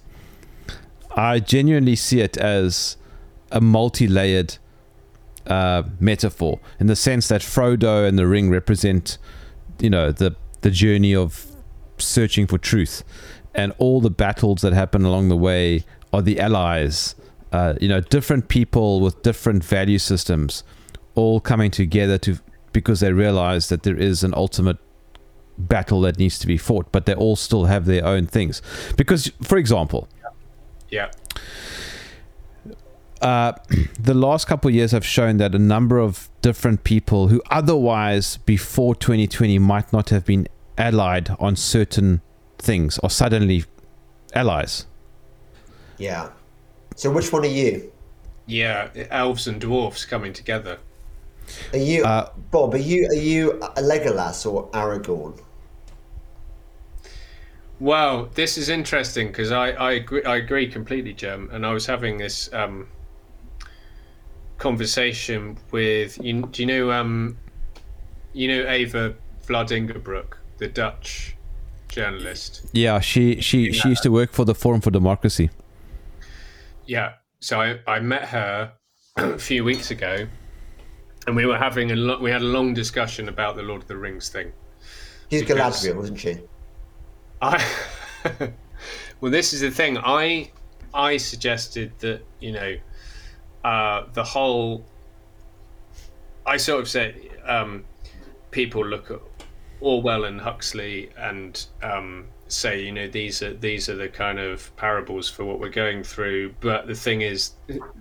I 1.16 1.40
genuinely 1.40 1.96
see 1.96 2.20
it 2.20 2.38
as 2.38 2.98
a 3.52 3.62
multi-layered 3.62 4.58
uh, 5.48 5.84
metaphor 6.00 6.60
in 6.80 6.88
the 6.88 6.96
sense 6.96 7.28
that 7.30 7.42
Frodo 7.42 8.08
and 8.08 8.20
the 8.20 8.28
ring 8.28 8.50
represent, 8.50 9.18
you 9.80 9.90
know, 9.90 10.12
the 10.12 10.36
the 10.62 10.72
journey 10.72 11.16
of 11.16 11.46
searching 11.98 12.48
for 12.48 12.58
truth, 12.58 13.04
and 13.54 13.74
all 13.78 14.02
the 14.02 14.10
battles 14.10 14.62
that 14.62 14.74
happen 14.74 15.06
along 15.06 15.30
the 15.30 15.38
way 15.38 15.86
are 16.12 16.22
the 16.22 16.40
allies. 16.40 17.16
Uh, 17.52 17.76
you 17.80 17.88
know, 17.88 18.02
different 18.02 18.50
people 18.50 19.00
with 19.00 19.22
different 19.22 19.64
value 19.64 20.00
systems, 20.00 20.64
all 21.14 21.40
coming 21.40 21.72
together 21.72 22.18
to 22.18 22.40
because 22.74 23.00
they 23.00 23.14
realize 23.14 23.70
that 23.70 23.84
there 23.84 23.96
is 23.96 24.24
an 24.24 24.34
ultimate 24.36 24.78
battle 25.58 26.02
that 26.02 26.20
needs 26.20 26.38
to 26.40 26.48
be 26.48 26.58
fought, 26.58 26.92
but 26.92 27.06
they 27.06 27.14
all 27.14 27.38
still 27.38 27.66
have 27.66 27.86
their 27.86 28.06
own 28.06 28.26
things. 28.26 28.62
Because, 28.98 29.32
for 29.42 29.58
example, 29.58 30.10
yeah. 30.96 31.12
uh, 33.22 33.54
the 34.00 34.14
last 34.14 34.48
couple 34.48 34.70
of 34.70 34.76
years 34.76 34.92
have 34.92 35.06
shown 35.06 35.38
that 35.38 35.54
a 35.54 35.60
number 35.60 36.00
of 36.00 36.30
different 36.42 36.84
people 36.84 37.28
who 37.28 37.42
otherwise 37.50 38.38
before 38.46 38.96
2020 38.96 39.60
might 39.60 39.92
not 39.92 40.10
have 40.10 40.26
been 40.26 40.48
allied 40.78 41.36
on 41.40 41.56
certain 41.56 42.22
things 42.58 43.00
are 43.00 43.10
suddenly 43.10 43.66
allies. 44.34 44.86
Yeah. 45.98 46.30
So 46.96 47.12
which 47.12 47.32
one 47.32 47.44
are 47.44 47.48
you? 47.48 47.92
Yeah, 48.48 48.90
elves 49.10 49.48
and 49.48 49.60
dwarfs 49.60 50.06
coming 50.06 50.34
together. 50.34 50.78
Are 51.74 51.80
you 51.80 52.04
Uh, 52.06 52.30
Bob? 52.52 52.74
Are 52.74 52.78
you 52.78 53.08
are 53.08 53.22
you 53.32 53.54
a 53.54 53.82
Legolas 53.82 54.46
or 54.46 54.70
Aragorn? 54.72 55.40
Well, 57.80 58.30
this 58.36 58.58
is 58.58 58.70
interesting 58.70 59.28
because 59.28 59.52
I, 59.52 59.72
I 59.72 59.92
agree 59.94 60.24
I 60.24 60.38
agree 60.38 60.68
completely, 60.68 61.14
Jem. 61.14 61.50
And 61.52 61.66
I 61.66 61.74
was 61.74 61.86
having 61.86 62.18
this 62.18 62.52
um, 62.54 62.88
conversation 64.58 65.58
with 65.72 66.18
you. 66.24 66.44
Do 66.44 66.62
you 66.62 66.66
know 66.66 66.92
um, 66.92 67.38
you 68.34 68.48
know 68.48 68.70
Ava 68.70 69.16
Vlaardingerbroek, 69.46 70.34
the 70.58 70.68
Dutch 70.68 71.36
journalist? 71.90 72.66
Yeah, 72.72 73.00
she 73.00 73.42
she 73.42 73.72
she 73.72 73.90
used 73.90 74.04
to 74.04 74.12
work 74.12 74.32
for 74.32 74.46
the 74.46 74.56
Forum 74.56 74.82
for 74.82 74.92
Democracy. 74.92 75.50
Yeah. 76.86 77.14
So 77.42 77.60
I, 77.62 77.80
I 77.86 78.00
met 78.00 78.24
her 78.30 78.72
a 79.18 79.38
few 79.38 79.64
weeks 79.64 79.92
ago, 79.92 80.26
and 81.28 81.36
we 81.36 81.46
were 81.46 81.58
having 81.58 81.92
a 81.92 81.96
lo- 81.96 82.20
we 82.20 82.32
had 82.32 82.42
a 82.42 82.46
long 82.46 82.74
discussion 82.74 83.28
about 83.28 83.56
the 83.56 83.64
Lord 83.64 83.82
of 83.82 83.88
the 83.88 83.98
Rings 83.98 84.30
thing. 84.30 84.54
She's 85.30 85.42
Because- 85.42 85.84
Galadriel, 85.84 85.96
wasn't 85.98 86.20
she? 86.20 86.40
I 87.42 87.64
well, 89.22 89.32
this 89.32 89.54
is 89.54 89.62
the 89.62 89.72
thing. 89.72 89.98
I 89.98 90.52
I 90.94 91.18
suggested 91.18 91.92
that 92.00 92.22
you 92.40 92.52
know 92.52 92.76
uh, 93.64 94.06
the 94.14 94.24
whole. 94.24 94.86
I 96.46 96.58
sort 96.58 96.82
of 96.82 96.88
said 96.88 97.16
um, 97.46 97.84
people 98.52 98.86
look 98.86 99.10
at 99.10 99.20
Orwell 99.82 100.26
and 100.26 100.40
Huxley 100.40 101.10
and 101.18 101.66
um, 101.82 102.26
say 102.48 102.84
you 102.84 102.92
know 102.92 103.08
these 103.08 103.42
are 103.42 103.54
these 103.54 103.90
are 103.90 103.96
the 103.96 104.08
kind 104.10 104.40
of 104.40 104.76
parables 104.76 105.30
for 105.30 105.44
what 105.44 105.60
we're 105.60 105.70
going 105.70 106.04
through. 106.04 106.54
But 106.62 106.88
the 106.88 106.96
thing 106.96 107.22
is, 107.22 107.52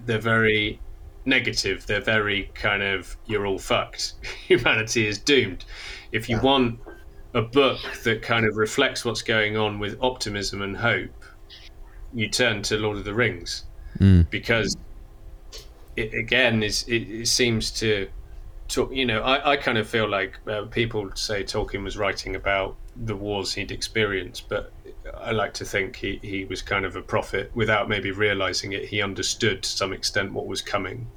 they're 0.05 0.19
very 0.19 0.79
negative. 1.25 1.87
They're 1.87 2.01
very 2.03 2.51
kind 2.55 2.83
of 2.83 3.17
you're 3.27 3.47
all 3.47 3.59
fucked. 3.59 4.15
Humanity 4.47 5.07
is 5.07 5.19
doomed. 5.19 5.65
If 6.13 6.29
you 6.29 6.37
Yeah. 6.37 6.43
want 6.43 6.81
a 7.35 7.43
book 7.43 7.79
that 8.05 8.23
kind 8.23 8.47
of 8.47 8.57
reflects 8.57 9.05
what's 9.05 9.23
going 9.23 9.57
on 9.57 9.79
with 9.79 9.99
optimism 10.01 10.63
and 10.63 10.77
hope, 10.77 11.11
you 12.13 12.29
turn 12.29 12.63
to 12.63 12.77
Lord 12.79 12.97
of 12.97 13.05
the 13.05 13.15
Rings 13.15 13.65
because 14.31 14.77
it 15.97 16.15
again 16.15 16.63
is 16.63 16.83
it, 16.89 17.03
it 17.11 17.29
seems 17.29 17.71
to 17.73 18.09
talk. 18.69 18.93
You 18.93 19.07
know, 19.07 19.23
I, 19.23 19.53
I 19.53 19.57
kind 19.57 19.79
of 19.79 19.89
feel 19.89 20.09
like 20.09 20.39
uh, 20.49 20.63
people 20.63 21.11
say 21.15 21.45
Tolkien 21.45 21.85
was 21.85 21.97
writing 21.97 22.37
about 22.37 22.77
the 23.05 23.17
wars 23.17 23.53
he'd 23.55 23.73
experienced, 23.73 24.49
but 24.49 24.73
I 25.21 25.33
like 25.33 25.55
to 25.55 25.65
think 25.65 25.97
he, 25.97 26.21
he 26.23 26.45
was 26.45 26.63
kind 26.63 26.85
of 26.85 26.97
a 26.97 27.03
prophet 27.03 27.51
without 27.55 27.89
maybe 27.89 28.11
realizing 28.13 28.73
it. 28.73 28.85
He 28.85 29.03
understood 29.03 29.63
to 29.63 29.69
some 29.69 29.93
extent 29.93 30.33
what 30.33 30.47
was 30.47 30.63
coming. 30.63 31.09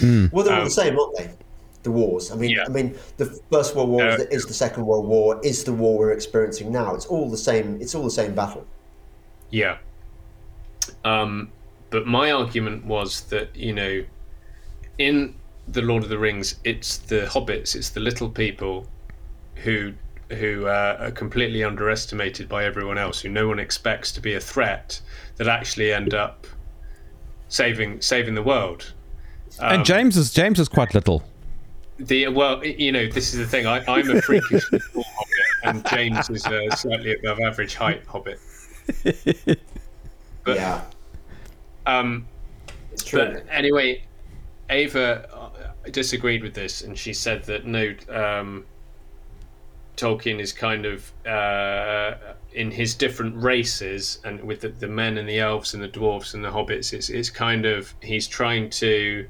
Well, 0.00 0.44
they're 0.44 0.54
all 0.54 0.60
Um, 0.60 0.64
the 0.64 0.70
same, 0.70 0.98
aren't 0.98 1.16
they? 1.16 1.30
The 1.82 1.90
wars. 1.90 2.30
I 2.30 2.36
mean, 2.36 2.50
Yeah. 2.50 2.64
I 2.66 2.68
mean, 2.68 2.94
the 3.16 3.26
First 3.50 3.74
World 3.74 3.88
War 3.88 4.02
No. 4.04 4.08
is, 4.10 4.16
the, 4.18 4.34
is 4.34 4.46
the 4.46 4.54
Second 4.54 4.84
World 4.86 5.06
War. 5.06 5.40
Is 5.42 5.64
the 5.64 5.72
war 5.72 5.98
we're 5.98 6.12
experiencing 6.12 6.70
now? 6.70 6.94
It's 6.94 7.06
all 7.06 7.30
the 7.30 7.38
same. 7.38 7.80
It's 7.80 7.94
all 7.94 8.04
the 8.04 8.10
same 8.10 8.34
battle. 8.34 8.66
Yeah. 9.50 9.78
Um, 11.04 11.50
but 11.90 12.06
my 12.06 12.30
argument 12.32 12.84
was 12.84 13.22
that 13.22 13.54
you 13.56 13.72
know, 13.72 14.04
in 14.98 15.34
the 15.68 15.82
Lord 15.82 16.02
of 16.02 16.08
the 16.08 16.18
Rings, 16.18 16.56
it's 16.64 16.98
the 16.98 17.22
hobbits, 17.26 17.74
it's 17.74 17.90
the 17.90 18.00
little 18.00 18.28
people 18.28 18.86
who 19.56 19.92
who 20.30 20.66
uh, 20.66 20.96
are 21.00 21.10
completely 21.10 21.64
underestimated 21.64 22.48
by 22.48 22.64
everyone 22.64 22.98
else, 22.98 23.20
who 23.20 23.28
no 23.28 23.48
one 23.48 23.58
expects 23.58 24.12
to 24.12 24.20
be 24.20 24.34
a 24.34 24.40
threat, 24.40 25.00
that 25.36 25.48
actually 25.48 25.92
end 25.92 26.14
up 26.14 26.46
saving 27.48 28.00
saving 28.00 28.34
the 28.34 28.42
world. 28.42 28.92
and 29.60 29.84
James 29.84 30.16
is 30.16 30.32
James 30.32 30.60
is 30.60 30.68
quite 30.68 30.94
little. 30.94 31.22
The 32.00 32.28
well, 32.28 32.64
you 32.64 32.92
know, 32.92 33.06
this 33.08 33.34
is 33.34 33.40
the 33.40 33.46
thing. 33.46 33.66
I, 33.66 33.84
I'm 33.86 34.10
a 34.10 34.22
freakish 34.22 34.64
hobbit, 34.70 34.82
and 35.64 35.86
James 35.88 36.30
is 36.30 36.46
a 36.46 36.70
slightly 36.74 37.14
above 37.14 37.40
average 37.40 37.74
height 37.74 38.04
hobbit. 38.06 38.40
But 40.44 40.56
yeah, 40.56 40.82
um, 41.86 42.26
it's 42.92 43.04
true. 43.04 43.18
But 43.20 43.44
anyway, 43.50 44.02
Ava 44.70 45.28
uh, 45.32 45.90
disagreed 45.90 46.42
with 46.42 46.54
this, 46.54 46.82
and 46.82 46.98
she 46.98 47.12
said 47.12 47.44
that 47.44 47.66
no, 47.66 47.94
um, 48.08 48.64
Tolkien 49.96 50.40
is 50.40 50.52
kind 50.52 50.86
of 50.86 51.12
uh, 51.26 52.14
in 52.54 52.70
his 52.70 52.94
different 52.94 53.42
races, 53.42 54.18
and 54.24 54.42
with 54.42 54.62
the, 54.62 54.70
the 54.70 54.88
men 54.88 55.18
and 55.18 55.28
the 55.28 55.38
elves 55.38 55.74
and 55.74 55.82
the 55.82 55.88
dwarfs 55.88 56.32
and 56.32 56.42
the 56.42 56.50
hobbits, 56.50 56.94
it's 56.94 57.10
it's 57.10 57.28
kind 57.28 57.66
of 57.66 57.94
he's 58.02 58.26
trying 58.26 58.70
to 58.70 59.28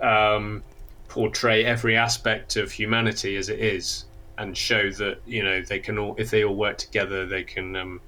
um, 0.00 0.62
portray 1.08 1.64
every 1.64 1.96
aspect 1.96 2.56
of 2.56 2.70
humanity 2.70 3.36
as 3.36 3.48
it 3.48 3.58
is, 3.58 4.04
and 4.36 4.56
show 4.56 4.90
that 4.92 5.20
you 5.26 5.42
know 5.42 5.62
they 5.62 5.78
can 5.78 5.98
all 5.98 6.14
if 6.18 6.30
they 6.30 6.44
all 6.44 6.56
work 6.56 6.78
together, 6.78 7.26
they 7.26 7.42
can. 7.42 7.76
Um, 7.76 8.00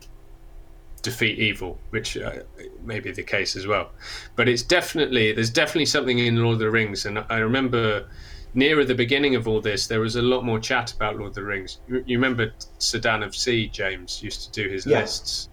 defeat 1.03 1.39
evil, 1.39 1.79
which 1.91 2.19
uh, 2.19 2.41
may 2.85 3.01
be 3.01 3.11
the 3.11 3.23
case 3.23 3.57
as 3.57 3.67
well. 3.67 3.91
But 4.37 4.51
it's 4.51 4.63
definitely 4.63 5.33
there's 5.33 5.49
definitely 5.49 5.87
something 5.87 6.19
in 6.19 6.37
Lord 6.37 6.55
of 6.55 6.59
the 6.59 6.71
Rings, 6.71 7.07
and 7.07 7.25
I 7.31 7.39
remember 7.39 8.07
nearer 8.55 8.85
the 8.85 8.95
beginning 8.95 9.35
of 9.35 9.47
all 9.47 9.61
this, 9.61 9.87
there 9.87 10.01
was 10.01 10.17
a 10.17 10.23
lot 10.23 10.45
more 10.45 10.59
chat 10.59 10.93
about 10.93 11.17
Lord 11.17 11.31
of 11.31 11.35
the 11.35 11.43
Rings. 11.43 11.81
You, 11.89 12.03
you 12.07 12.19
remember 12.19 12.53
Sedan 12.79 13.23
of 13.23 13.35
Sea, 13.35 13.69
James 13.69 14.23
used 14.23 14.53
to 14.53 14.63
do 14.63 14.69
his 14.69 14.87
Yeah. 14.87 15.01
lists, 15.01 15.49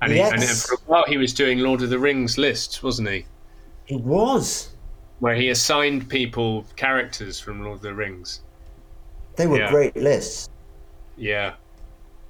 and, 0.00 0.12
he, 0.12 0.20
and 0.20 0.42
for 0.44 0.74
a 0.74 0.78
while 0.86 1.04
he 1.06 1.16
was 1.16 1.34
doing 1.34 1.58
Lord 1.58 1.82
of 1.82 1.90
the 1.90 1.98
Rings 1.98 2.38
lists, 2.38 2.82
wasn't 2.82 3.08
he? 3.08 3.26
It 3.88 4.00
was. 4.00 4.70
Where 5.20 5.34
he 5.34 5.48
assigned 5.48 6.08
people 6.08 6.64
characters 6.76 7.40
from 7.40 7.62
Lord 7.62 7.76
of 7.76 7.82
the 7.82 7.94
Rings. 7.94 8.40
They 9.36 9.46
were 9.46 9.58
Yeah. 9.58 9.70
great 9.70 9.96
lists. 9.96 10.48
Yeah. 11.16 11.54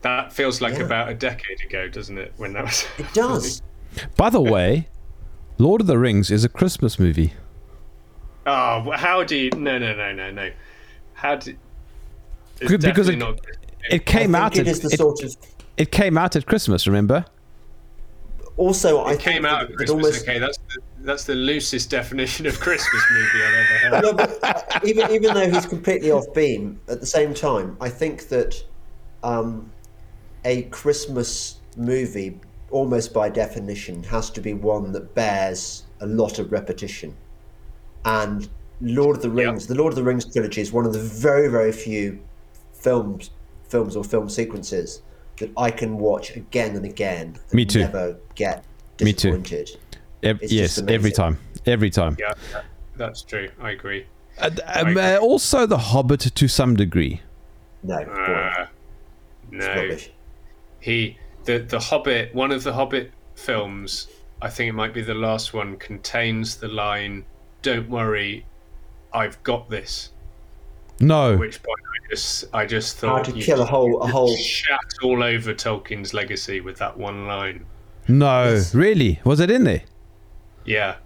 That 0.02 0.32
feels 0.32 0.60
like 0.60 0.78
Yeah. 0.78 0.84
about 0.84 1.08
a 1.10 1.14
decade 1.14 1.60
ago, 1.60 1.88
doesn't 1.88 2.16
it? 2.18 2.32
When 2.36 2.52
that 2.54 2.64
was. 2.64 2.86
It 2.98 3.12
does. 3.12 3.62
By 4.16 4.30
the 4.30 4.40
way, 4.40 4.88
Lord 5.58 5.80
of 5.80 5.86
the 5.86 5.98
Rings 5.98 6.30
is 6.30 6.44
a 6.44 6.48
Christmas 6.48 6.98
movie. 6.98 7.34
Oh, 8.46 8.90
how 8.92 9.24
do 9.24 9.36
you? 9.36 9.50
No, 9.50 9.78
no, 9.78 9.94
no, 9.94 10.12
no, 10.12 10.30
no. 10.30 10.50
How 11.14 11.36
do? 11.36 11.54
It's 12.60 12.70
Good, 12.70 12.80
because 12.80 13.08
it- 13.08 13.16
not. 13.16 13.38
It 13.90 14.06
came 14.06 14.34
out. 14.34 14.54
think 14.54 14.66
At, 14.66 14.68
it 14.68 14.70
is 14.70 14.80
the 14.80 14.88
it, 14.88 14.98
sort 14.98 15.22
of. 15.22 15.34
it 15.76 15.90
came 15.92 16.16
out 16.18 16.36
at 16.36 16.46
Christmas. 16.46 16.86
Remember? 16.86 17.24
Also, 18.56 19.04
I 19.04 19.16
came 19.16 19.42
think 19.42 19.46
out 19.46 19.60
that 19.60 19.70
at 19.70 19.76
Christmas. 19.76 20.04
almost. 20.04 20.22
Okay, 20.28 20.38
that's 20.38 20.58
the, 20.58 20.80
that's 21.08 21.24
the 21.24 21.34
loosest 21.34 21.88
definition 21.90 22.44
of 22.46 22.60
Christmas 22.60 23.02
movie 23.10 23.44
I've 23.44 23.54
ever 23.54 23.96
heard. 23.96 24.02
No, 24.02 24.12
but 24.12 24.44
uh, 24.44 24.80
even 24.84 25.10
even 25.10 25.34
though 25.34 25.50
he's 25.50 25.64
completely 25.64 26.10
off 26.10 26.26
beam, 26.34 26.78
at 26.88 27.00
the 27.00 27.06
same 27.06 27.32
time, 27.32 27.76
I 27.80 27.88
think 27.88 28.28
that 28.28 28.62
um, 29.22 29.72
a 30.44 30.62
Christmas 30.64 31.60
movie, 31.76 32.38
almost 32.70 33.14
by 33.14 33.30
definition, 33.30 34.02
has 34.04 34.28
to 34.30 34.40
be 34.42 34.52
one 34.52 34.92
that 34.92 35.14
bears 35.14 35.84
a 36.00 36.06
lot 36.06 36.38
of 36.38 36.52
repetition. 36.52 37.16
And 38.04 38.46
Lord 38.82 39.16
of 39.16 39.22
the 39.22 39.30
Yeah. 39.30 39.48
Rings, 39.48 39.66
the 39.66 39.74
Lord 39.74 39.92
of 39.92 39.96
the 39.96 40.04
Rings 40.04 40.30
trilogy, 40.30 40.60
is 40.60 40.72
one 40.72 40.84
of 40.84 40.92
the 40.92 41.00
very 41.00 41.48
very 41.48 41.72
few 41.72 42.20
films, 42.74 43.30
films 43.68 43.96
or 43.96 44.04
film 44.04 44.28
sequences 44.28 45.00
that 45.38 45.50
I 45.56 45.70
can 45.70 45.96
watch 45.98 46.36
again 46.36 46.76
and 46.76 46.84
again. 46.84 47.36
and 47.50 47.54
Me 47.54 47.64
too. 47.64 47.80
Never 47.80 48.16
get 48.34 48.62
Me 49.00 49.12
too. 49.14 49.42
Disappointed. 50.22 50.36
Ev- 50.36 50.42
It's 50.42 50.52
yes, 50.52 50.78
every 50.88 51.12
time. 51.12 51.38
Every 51.66 51.90
time. 51.90 52.16
Yeah, 52.18 52.32
that's 52.96 53.22
true. 53.22 53.48
I 53.60 53.70
agree. 53.70 54.06
Uh, 54.38 54.50
um, 54.66 54.96
uh, 54.96 55.16
also, 55.20 55.66
The 55.66 55.78
Hobbit 55.78 56.20
to 56.20 56.48
some 56.48 56.76
degree. 56.76 57.20
No. 57.82 57.96
Uh, 57.96 58.66
no, 59.50 59.96
he 60.80 61.16
the 61.44 61.58
the 61.58 61.78
Hobbit. 61.78 62.34
One 62.34 62.52
of 62.52 62.62
the 62.62 62.72
Hobbit 62.72 63.12
films, 63.34 64.08
I 64.42 64.48
think 64.48 64.68
it 64.68 64.72
might 64.74 64.92
be 64.94 65.02
the 65.02 65.14
last 65.14 65.54
one, 65.54 65.76
contains 65.76 66.56
the 66.56 66.68
line, 66.68 67.24
"Don't 67.62 67.88
worry, 67.88 68.44
I've 69.12 69.42
got 69.42 69.70
this." 69.70 70.10
No. 71.00 71.34
At 71.34 71.38
which 71.38 71.62
point 71.62 71.78
I 71.80 72.10
just 72.10 72.44
I 72.52 72.66
just 72.66 73.00
How 73.00 73.16
thought 73.16 73.24
to 73.26 73.32
kill 73.32 73.62
a 73.62 73.64
whole 73.64 74.02
a 74.02 74.06
whole 74.08 74.36
shat 74.36 74.80
all 75.02 75.22
over 75.22 75.54
Tolkien's 75.54 76.12
legacy 76.12 76.60
with 76.60 76.76
that 76.78 76.96
one 76.96 77.26
line. 77.26 77.64
No. 78.08 78.52
Yes. 78.54 78.74
Really? 78.74 79.20
Was 79.24 79.40
it 79.40 79.50
in 79.50 79.64
there? 79.64 79.82
Yeah. 80.68 80.96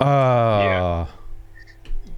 Ah. 0.00 1.14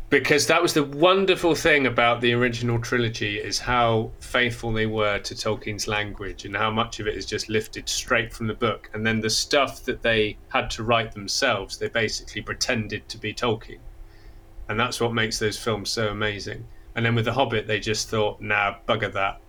because 0.09 0.47
that 0.47 0.63
was 0.63 0.73
the 0.73 0.85
wonderful 0.85 1.57
thing 1.57 1.85
about 1.85 2.21
the 2.21 2.33
original 2.33 2.79
trilogy 2.81 3.39
is 3.39 3.59
how 3.59 4.13
faithful 4.21 4.73
they 4.73 4.87
were 4.87 5.19
to 5.19 5.35
Tolkien's 5.35 5.89
language 5.89 6.45
and 6.45 6.57
how 6.57 6.71
much 6.71 7.01
of 7.01 7.09
it 7.09 7.17
is 7.17 7.27
just 7.27 7.49
lifted 7.49 7.89
straight 7.89 8.33
from 8.33 8.47
the 8.47 8.55
book. 8.55 8.89
And 8.95 9.05
then 9.05 9.21
the 9.21 9.29
stuff 9.29 9.85
that 9.87 10.01
they 10.01 10.39
had 10.49 10.71
to 10.71 10.85
write 10.85 11.11
themselves 11.11 11.77
they 11.77 11.89
basically 11.89 12.41
pretended 12.41 13.09
to 13.09 13.19
be 13.19 13.35
Tolkien. 13.35 13.81
And 14.69 14.79
that's 14.79 15.01
what 15.01 15.13
makes 15.13 15.41
those 15.41 15.59
films 15.59 15.91
so 15.91 16.11
amazing. 16.11 16.65
And 16.95 17.05
then 17.05 17.17
with 17.17 17.25
the 17.25 17.33
Hobbit 17.33 17.67
they 17.67 17.81
just 17.81 18.09
thought 18.09 18.41
nah 18.41 18.77
bugger 18.87 19.13
that. 19.13 19.41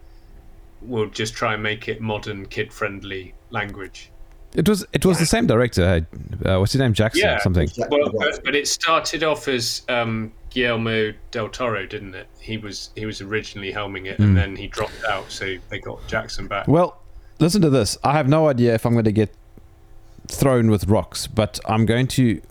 We'll 0.82 1.12
just 1.12 1.36
try 1.36 1.54
and 1.54 1.62
make 1.62 1.88
it 1.88 2.02
modern 2.02 2.48
kid 2.48 2.74
friendly 2.74 3.36
language 3.52 4.10
It 4.56 4.68
was 4.68 4.86
it 4.94 5.06
was 5.06 5.20
the 5.20 5.26
same 5.26 5.46
director. 5.46 6.06
Uh, 6.46 6.58
what's 6.58 6.72
his 6.72 6.80
name? 6.82 6.94
Jackson 6.94 7.22
Yeah. 7.24 7.40
something. 7.40 7.64
Exactly 7.64 8.00
Well, 8.00 8.12
right. 8.14 8.32
but, 8.36 8.44
but 8.46 8.56
it 8.56 8.68
started 8.68 9.24
off 9.24 9.48
as 9.48 9.84
um, 9.90 10.32
Guillermo 10.50 11.14
del 11.32 11.50
Toro, 11.50 11.86
didn't 11.86 12.16
it? 12.16 12.28
He 12.40 12.58
was 12.58 12.90
he 12.96 13.06
was 13.06 13.22
originally 13.22 13.72
helming 13.74 14.06
it, 14.06 14.20
and 14.20 14.36
then 14.38 14.56
he 14.56 14.68
dropped 14.68 15.04
out, 15.08 15.30
so 15.32 15.56
they 15.70 15.80
got 15.80 16.00
Jackson 16.08 16.48
back. 16.48 16.68
Well, 16.68 17.00
listen 17.40 17.62
to 17.62 17.70
this. 17.70 17.98
I 18.04 18.14
have 18.14 18.28
no 18.28 18.48
idea 18.48 18.74
if 18.74 18.86
I'm 18.86 18.94
going 18.94 19.06
to 19.06 19.12
get 19.12 19.34
thrown 20.28 20.72
with 20.72 20.88
rocks, 20.88 21.28
but 21.28 21.60
I'm 21.66 21.86
going 21.86 22.08
to, 22.08 22.42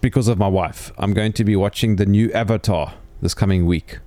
because 0.00 0.28
of 0.28 0.38
my 0.38 0.48
wife, 0.48 0.92
I'm 0.98 1.12
going 1.14 1.32
to 1.34 1.44
be 1.44 1.56
watching 1.56 1.96
the 1.96 2.06
new 2.06 2.32
Avatar 2.32 2.94
this 3.22 3.34
coming 3.34 3.66
week 3.66 3.98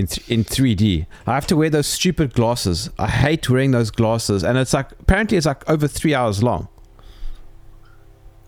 in 0.00 0.06
th- 0.06 0.28
in 0.30 0.44
3D. 0.44 1.06
I 1.26 1.34
have 1.34 1.46
to 1.48 1.56
wear 1.56 1.70
those 1.70 1.86
stupid 1.86 2.34
glasses. 2.34 2.90
I 2.98 3.08
hate 3.08 3.48
wearing 3.48 3.70
those 3.70 3.90
glasses, 3.90 4.42
and 4.42 4.58
it's 4.58 4.72
like 4.72 4.90
apparently 4.92 5.36
it's 5.36 5.46
like 5.46 5.68
over 5.68 5.86
three 5.86 6.14
hours 6.14 6.42
long. 6.42 6.68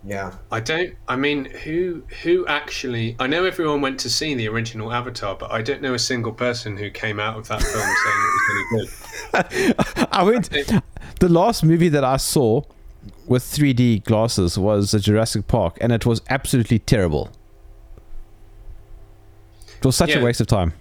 Yeah. 0.05 0.33
I 0.51 0.61
don't. 0.61 0.95
I 1.07 1.17
mean, 1.17 1.45
who 1.45 2.03
who 2.23 2.47
actually? 2.47 3.15
I 3.21 3.27
know 3.27 3.45
everyone 3.45 3.81
went 3.83 4.01
to 4.01 4.11
see 4.11 4.35
the 4.35 4.49
original 4.49 4.93
Avatar, 4.93 5.37
but 5.37 5.53
I 5.53 5.63
don't 5.63 5.81
know 5.81 5.95
a 5.95 5.99
single 5.99 6.33
person 6.33 6.77
who 6.77 6.91
came 6.91 7.21
out 7.21 7.37
of 7.39 7.47
that 7.49 7.63
film 7.63 7.85
saying 7.85 8.21
it 8.21 8.75
was 8.75 9.09
really 9.43 9.73
good. 9.75 10.09
I 10.13 10.23
went. 10.25 10.51
The 11.21 11.29
last 11.29 11.63
movie 11.63 11.89
that 11.91 12.03
I 12.03 12.17
saw 12.17 12.63
with 13.27 13.45
3D 13.45 14.05
glasses 14.05 14.59
was 14.59 14.93
a 14.93 14.99
Jurassic 14.99 15.47
Park, 15.47 15.79
and 15.81 15.93
it 15.93 16.05
was 16.05 16.21
absolutely 16.29 16.81
terrible. 16.81 17.31
It 19.79 19.87
was 19.87 19.97
such 19.97 20.15
a 20.17 20.23
waste 20.23 20.41
of 20.41 20.47
time. 20.47 20.73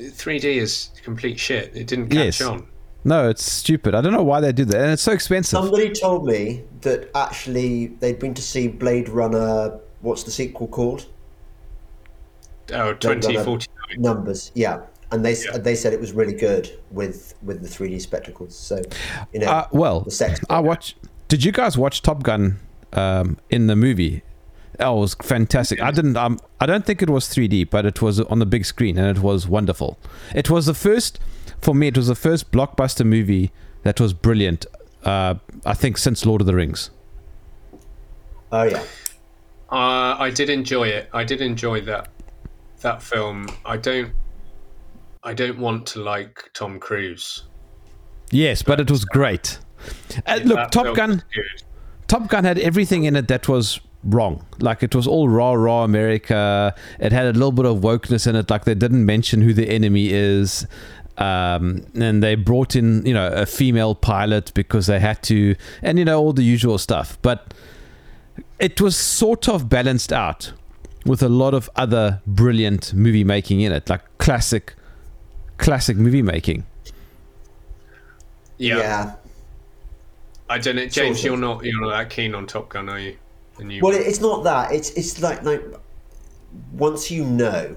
3D 0.00 0.44
is 0.56 0.90
complete 1.02 1.38
shit. 1.38 1.70
It 1.76 1.86
didn't 1.86 2.08
catch 2.08 2.40
Yes. 2.40 2.42
on. 2.42 2.66
No, 3.04 3.28
it's 3.30 3.50
stupid. 3.50 3.94
I 3.94 4.00
don't 4.02 4.12
know 4.12 4.22
why 4.22 4.40
they 4.40 4.52
do 4.52 4.64
that, 4.66 4.80
and 4.80 4.90
it's 4.92 5.02
so 5.02 5.12
expensive. 5.12 5.58
Somebody 5.58 5.90
told 5.90 6.26
me 6.26 6.64
that 6.82 7.10
actually 7.14 7.86
they'd 8.00 8.18
been 8.18 8.34
to 8.34 8.42
see 8.42 8.68
Blade 8.68 9.08
Runner. 9.08 9.78
What's 10.02 10.22
the 10.24 10.30
sequel 10.30 10.66
called? 10.68 11.06
Oh, 12.72 12.92
2049. 12.94 13.66
Numbers. 13.98 14.52
Yeah. 14.54 14.82
And 15.12 15.24
they 15.24 15.34
they 15.58 15.74
said 15.74 15.92
it 15.92 16.00
was 16.00 16.12
really 16.12 16.34
good 16.34 16.70
with 16.90 17.34
with 17.42 17.62
the 17.62 17.68
3D 17.68 18.00
spectacles. 18.00 18.54
So, 18.54 18.80
you 19.32 19.40
know, 19.40 19.46
Uh, 19.48 19.66
well, 19.72 20.00
the 20.02 20.10
sex. 20.10 20.40
I 20.48 20.60
watch. 20.60 20.94
Did 21.28 21.42
you 21.44 21.52
guys 21.52 21.76
watch 21.76 22.02
Top 22.02 22.22
Gun 22.22 22.58
um, 22.92 23.38
in 23.50 23.66
the 23.66 23.74
movie? 23.76 24.22
Oh, 24.80 24.98
it 24.98 25.00
was 25.00 25.14
fantastic. 25.14 25.80
I 25.80 25.90
didn't. 25.90 26.16
Um, 26.16 26.38
I 26.60 26.66
don't 26.66 26.84
think 26.84 27.02
it 27.02 27.10
was 27.10 27.26
3D, 27.26 27.70
but 27.70 27.84
it 27.86 28.00
was 28.00 28.20
on 28.20 28.38
the 28.38 28.46
big 28.46 28.64
screen, 28.64 28.98
and 28.98 29.16
it 29.16 29.22
was 29.22 29.46
wonderful. 29.46 29.98
It 30.34 30.50
was 30.50 30.66
the 30.66 30.74
first, 30.74 31.18
for 31.60 31.74
me, 31.74 31.88
it 31.88 31.96
was 31.96 32.08
the 32.08 32.14
first 32.14 32.50
blockbuster 32.50 33.04
movie 33.04 33.52
that 33.82 34.00
was 34.00 34.12
brilliant. 34.12 34.66
Uh, 35.04 35.34
I 35.64 35.74
think 35.74 35.98
since 35.98 36.26
Lord 36.26 36.40
of 36.40 36.46
the 36.46 36.54
Rings. 36.54 36.90
Oh 38.52 38.64
yeah. 38.64 38.82
Uh, 39.70 40.16
I 40.18 40.30
did 40.30 40.50
enjoy 40.50 40.88
it. 40.88 41.08
I 41.12 41.24
did 41.24 41.40
enjoy 41.40 41.82
that 41.82 42.08
that 42.80 43.02
film. 43.02 43.46
I 43.64 43.76
don't. 43.76 44.12
I 45.22 45.34
don't 45.34 45.58
want 45.58 45.86
to 45.88 46.02
like 46.02 46.50
Tom 46.54 46.80
Cruise. 46.80 47.44
Yes, 48.30 48.62
but 48.62 48.80
it 48.80 48.90
was 48.90 49.04
great. 49.04 49.58
Uh, 50.26 50.40
look, 50.44 50.70
Top 50.70 50.96
Gun. 50.96 51.22
Top 52.08 52.28
Gun 52.28 52.44
had 52.44 52.58
everything 52.58 53.04
in 53.04 53.16
it 53.16 53.28
that 53.28 53.48
was 53.48 53.80
wrong. 54.04 54.44
Like 54.60 54.82
it 54.82 54.94
was 54.94 55.06
all 55.06 55.28
raw, 55.28 55.52
raw 55.52 55.84
America. 55.84 56.74
It 56.98 57.12
had 57.12 57.26
a 57.26 57.32
little 57.32 57.52
bit 57.52 57.66
of 57.66 57.78
wokeness 57.78 58.26
in 58.26 58.36
it. 58.36 58.50
Like 58.50 58.64
they 58.64 58.74
didn't 58.74 59.04
mention 59.04 59.42
who 59.42 59.52
the 59.52 59.68
enemy 59.68 60.10
is. 60.10 60.66
Um, 61.18 61.84
and 61.94 62.22
they 62.22 62.34
brought 62.34 62.74
in, 62.74 63.04
you 63.04 63.12
know, 63.12 63.28
a 63.28 63.44
female 63.44 63.94
pilot 63.94 64.52
because 64.54 64.86
they 64.86 65.00
had 65.00 65.22
to, 65.24 65.54
and 65.82 65.98
you 65.98 66.04
know, 66.04 66.18
all 66.18 66.32
the 66.32 66.42
usual 66.42 66.78
stuff. 66.78 67.18
But 67.20 67.52
it 68.58 68.80
was 68.80 68.96
sort 68.96 69.48
of 69.48 69.68
balanced 69.68 70.12
out 70.12 70.52
with 71.04 71.22
a 71.22 71.28
lot 71.28 71.52
of 71.52 71.68
other 71.76 72.22
brilliant 72.26 72.94
movie 72.94 73.24
making 73.24 73.60
in 73.60 73.72
it, 73.72 73.90
like 73.90 74.02
classic, 74.18 74.74
classic 75.58 75.96
movie 75.96 76.22
making. 76.22 76.64
Yeah. 78.56 78.78
yeah. 78.78 79.14
I 80.48 80.58
don't 80.58 80.76
know, 80.76 80.86
James. 80.86 81.18
Sort 81.18 81.24
You're 81.24 81.36
not 81.36 81.64
you're 81.64 81.80
not 81.80 81.90
that 81.90 82.10
keen 82.10 82.34
on 82.34 82.46
Top 82.46 82.70
Gun, 82.70 82.88
are 82.88 82.98
you? 82.98 83.16
Well, 83.82 83.92
one? 83.92 83.94
it's 84.02 84.20
not 84.20 84.44
that. 84.44 84.72
It's 84.72 84.90
it's 84.90 85.20
like 85.22 85.42
like 85.42 85.62
once 86.72 87.10
you 87.10 87.24
know, 87.24 87.74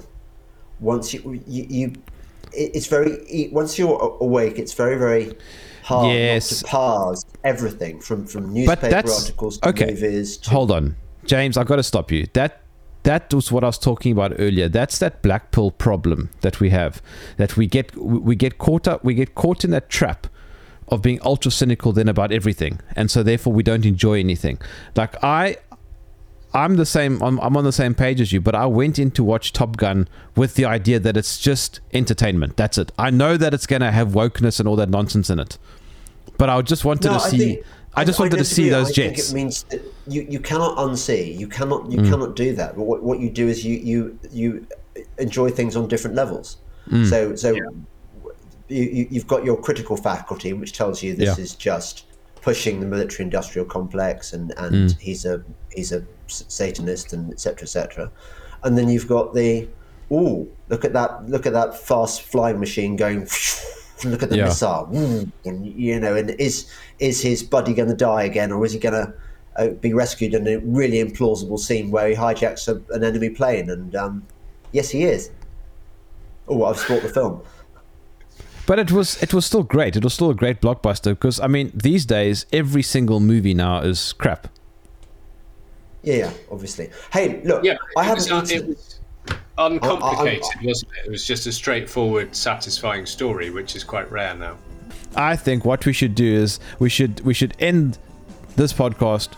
once 0.80 1.14
you 1.14 1.42
you, 1.48 1.66
you 1.70 1.88
it- 2.54 2.72
it's 2.76 2.88
very 2.88 3.50
once 3.52 3.78
you're 3.80 4.18
awake, 4.22 4.60
it's 4.60 4.74
very 4.74 4.98
very 4.98 5.34
hard 5.84 6.14
Yes. 6.16 6.60
to 6.60 6.66
parse 6.66 7.26
everything 7.44 8.00
from 8.00 8.26
from 8.26 8.54
newspaper 8.54 8.96
articles 8.96 9.58
to 9.60 9.70
okay. 9.70 9.88
movies. 9.88 10.38
To, 10.38 10.50
Hold 10.52 10.72
on, 10.72 10.96
James. 11.26 11.58
I've 11.58 11.68
got 11.68 11.78
to 11.78 11.84
stop 11.84 12.12
you. 12.12 12.28
That 12.34 12.62
that 13.04 13.34
was 13.34 13.52
what 13.52 13.64
I 13.64 13.68
was 13.68 13.78
talking 13.78 14.12
about 14.14 14.34
earlier. 14.40 14.70
That's 14.70 14.98
that 15.00 15.22
black 15.22 15.52
pill 15.52 15.72
problem 15.72 16.30
that 16.42 16.60
we 16.62 16.70
have. 16.70 17.02
That 17.38 17.58
we 17.58 17.68
get 17.68 17.96
we 17.98 18.36
get 18.36 18.58
caught 18.58 18.88
up. 18.88 19.04
We 19.04 19.14
get 19.14 19.36
caught 19.36 19.66
in 19.66 19.72
that 19.72 19.90
trap 19.90 20.28
of 20.90 21.02
being 21.02 21.20
ultra 21.24 21.52
cynical 21.52 21.92
then 21.92 22.08
about 22.08 22.32
everything, 22.32 22.80
and 22.96 23.10
so 23.12 23.24
therefore 23.24 23.52
we 23.54 23.64
don't 23.64 23.86
enjoy 23.86 24.20
anything. 24.20 24.60
Like 24.96 25.22
I. 25.24 25.58
I'm 26.54 26.76
the 26.76 26.86
same. 26.86 27.22
I'm, 27.24 27.40
I'm 27.40 27.58
on 27.58 27.64
the 27.64 27.72
same 27.72 27.96
page 27.96 28.22
as 28.22 28.32
you, 28.32 28.40
but 28.42 28.54
I 28.56 28.66
went 28.68 29.00
in 29.00 29.10
to 29.12 29.24
watch 29.24 29.54
Top 29.54 29.78
Gun 29.78 30.08
with 30.36 30.56
the 30.56 30.66
idea 30.66 31.00
that 31.00 31.18
it's 31.18 31.40
just 31.40 31.80
entertainment. 31.94 32.58
That's 32.58 32.78
it. 32.78 32.92
I 32.98 33.10
know 33.10 33.38
that 33.38 33.54
it's 33.54 33.66
going 33.66 33.82
to 33.82 33.92
have 33.92 34.10
wokeness 34.10 34.60
and 34.60 34.68
all 34.68 34.76
that 34.76 34.90
nonsense 34.90 35.30
in 35.30 35.40
it, 35.40 35.58
but 36.38 36.50
I 36.50 36.62
just 36.62 36.86
wanted 36.86 37.06
No, 37.12 37.18
to 37.18 37.24
I 37.26 37.30
see. 37.30 37.38
think- 37.38 37.66
I 37.96 38.04
just 38.04 38.20
wanted 38.20 38.38
to 38.38 38.44
see 38.44 38.64
disagree. 38.64 38.70
those 38.70 38.90
I 38.90 38.94
think 39.04 39.16
jets. 39.18 39.32
it 39.32 39.36
means 39.36 39.64
that 39.70 39.82
you, 40.08 40.26
you 40.28 40.40
cannot 40.40 40.78
unsee. 40.78 41.38
You 41.38 41.48
cannot 41.48 41.84
Mm. 41.84 41.92
you 41.92 42.10
cannot 42.10 42.36
do 42.36 42.56
that. 42.56 42.76
But 42.76 42.84
what, 42.86 43.04
what 43.04 43.20
you 43.20 43.30
do 43.30 43.48
is 43.48 43.64
you 43.64 43.78
you 43.78 44.20
you 44.32 44.66
enjoy 45.20 45.52
things 45.52 45.76
on 45.76 45.88
different 45.88 46.16
levels. 46.16 46.58
Mm. 46.90 47.08
So 47.08 47.36
so 47.36 47.52
you, 47.52 47.86
you 48.68 49.08
you've 49.12 49.28
got 49.28 49.44
your 49.46 49.58
critical 49.58 49.96
faculty, 49.98 50.54
which 50.54 50.74
tells 50.74 51.04
you 51.04 51.14
this 51.16 51.38
Yeah. 51.38 51.44
is 51.44 51.54
just 51.56 52.06
pushing 52.42 52.80
the 52.80 52.86
military 52.88 53.24
industrial 53.26 53.66
complex, 53.68 54.34
and 54.34 54.54
and 54.58 54.90
Mm. 54.90 55.00
he's 55.00 55.24
a 55.26 55.44
he's 55.72 55.92
a 55.92 55.98
s- 55.98 56.04
satanist, 56.48 57.14
and 57.14 57.32
etc 57.32 57.64
etc. 57.64 58.12
And 58.64 58.78
then 58.78 58.90
you've 58.90 59.08
got 59.08 59.34
the 59.34 59.68
oh 60.12 60.48
look 60.70 60.84
at 60.86 60.94
that 60.94 61.30
look 61.30 61.46
at 61.46 61.54
that 61.54 61.78
fast 61.78 62.22
flying 62.24 62.60
machine 62.60 62.96
going. 62.96 63.28
Look 64.06 64.22
at 64.22 64.30
the 64.30 64.36
Yeah. 64.38 64.46
missile, 64.46 64.90
Mm, 64.92 65.32
and 65.46 65.66
you 65.66 65.98
know, 65.98 66.14
and 66.14 66.32
is 66.32 66.66
is 67.00 67.22
his 67.22 67.42
buddy 67.42 67.74
going 67.74 67.88
to 67.88 67.96
die 67.96 68.24
again, 68.24 68.52
or 68.52 68.66
is 68.66 68.74
he 68.74 68.80
going 68.80 68.96
to 68.96 69.14
uh, 69.56 69.68
be 69.80 69.94
rescued 69.94 70.34
in 70.34 70.46
a 70.46 70.58
really 70.58 70.98
implausible 71.02 71.58
scene 71.58 71.90
where 71.90 72.10
he 72.10 72.16
hijacks 72.16 72.68
a, 72.68 72.82
an 72.94 73.04
enemy 73.06 73.30
plane? 73.30 73.70
And 73.70 73.96
um, 73.96 74.24
yes, 74.74 74.90
he 74.90 75.04
is. 75.06 75.30
Oh, 76.50 76.66
I've 76.66 76.80
spoiled 76.80 77.04
the 77.04 77.10
film. 77.10 77.42
But 78.66 78.80
it 78.80 78.92
was 78.92 79.22
it 79.24 79.34
was 79.34 79.46
still 79.46 79.64
great. 79.64 79.96
It 79.96 80.04
was 80.04 80.14
still 80.16 80.32
a 80.32 80.36
great 80.36 80.60
blockbuster 80.60 81.12
because 81.12 81.40
I 81.40 81.48
mean 81.48 81.72
these 81.74 82.06
days 82.06 82.46
every 82.52 82.84
single 82.84 83.22
movie 83.22 83.54
now 83.54 83.80
is 83.82 84.12
crap. 84.14 84.48
Yeah, 86.04 86.16
yeah, 86.16 86.32
obviously. 86.52 86.90
Hey, 87.12 87.42
look, 87.44 87.64
yeah, 87.64 87.78
I 87.98 88.04
haven't 88.04 88.30
was, 88.30 88.32
uh, 88.32 88.56
eaten. 88.56 88.58
it 88.64 88.68
was 88.68 89.00
uncomplicated, 89.58 90.44
I- 90.62 90.66
wasn't 90.66 90.92
it? 90.98 91.06
It 91.08 91.12
was 91.12 91.26
just 91.26 91.48
a 91.48 91.52
straightforward, 91.52 92.36
satisfying 92.36 93.06
story, 93.06 93.50
which 93.50 93.76
is 93.76 93.84
quite 93.84 94.12
rare 94.12 94.36
now. 94.36 94.58
I 95.16 95.36
think 95.36 95.64
what 95.64 95.86
we 95.86 95.94
should 95.94 96.16
do 96.16 96.26
is 96.26 96.60
we 96.80 96.90
should 96.90 97.22
we 97.22 97.34
should 97.34 97.56
end 97.60 98.00
this 98.56 98.74
podcast, 98.74 99.30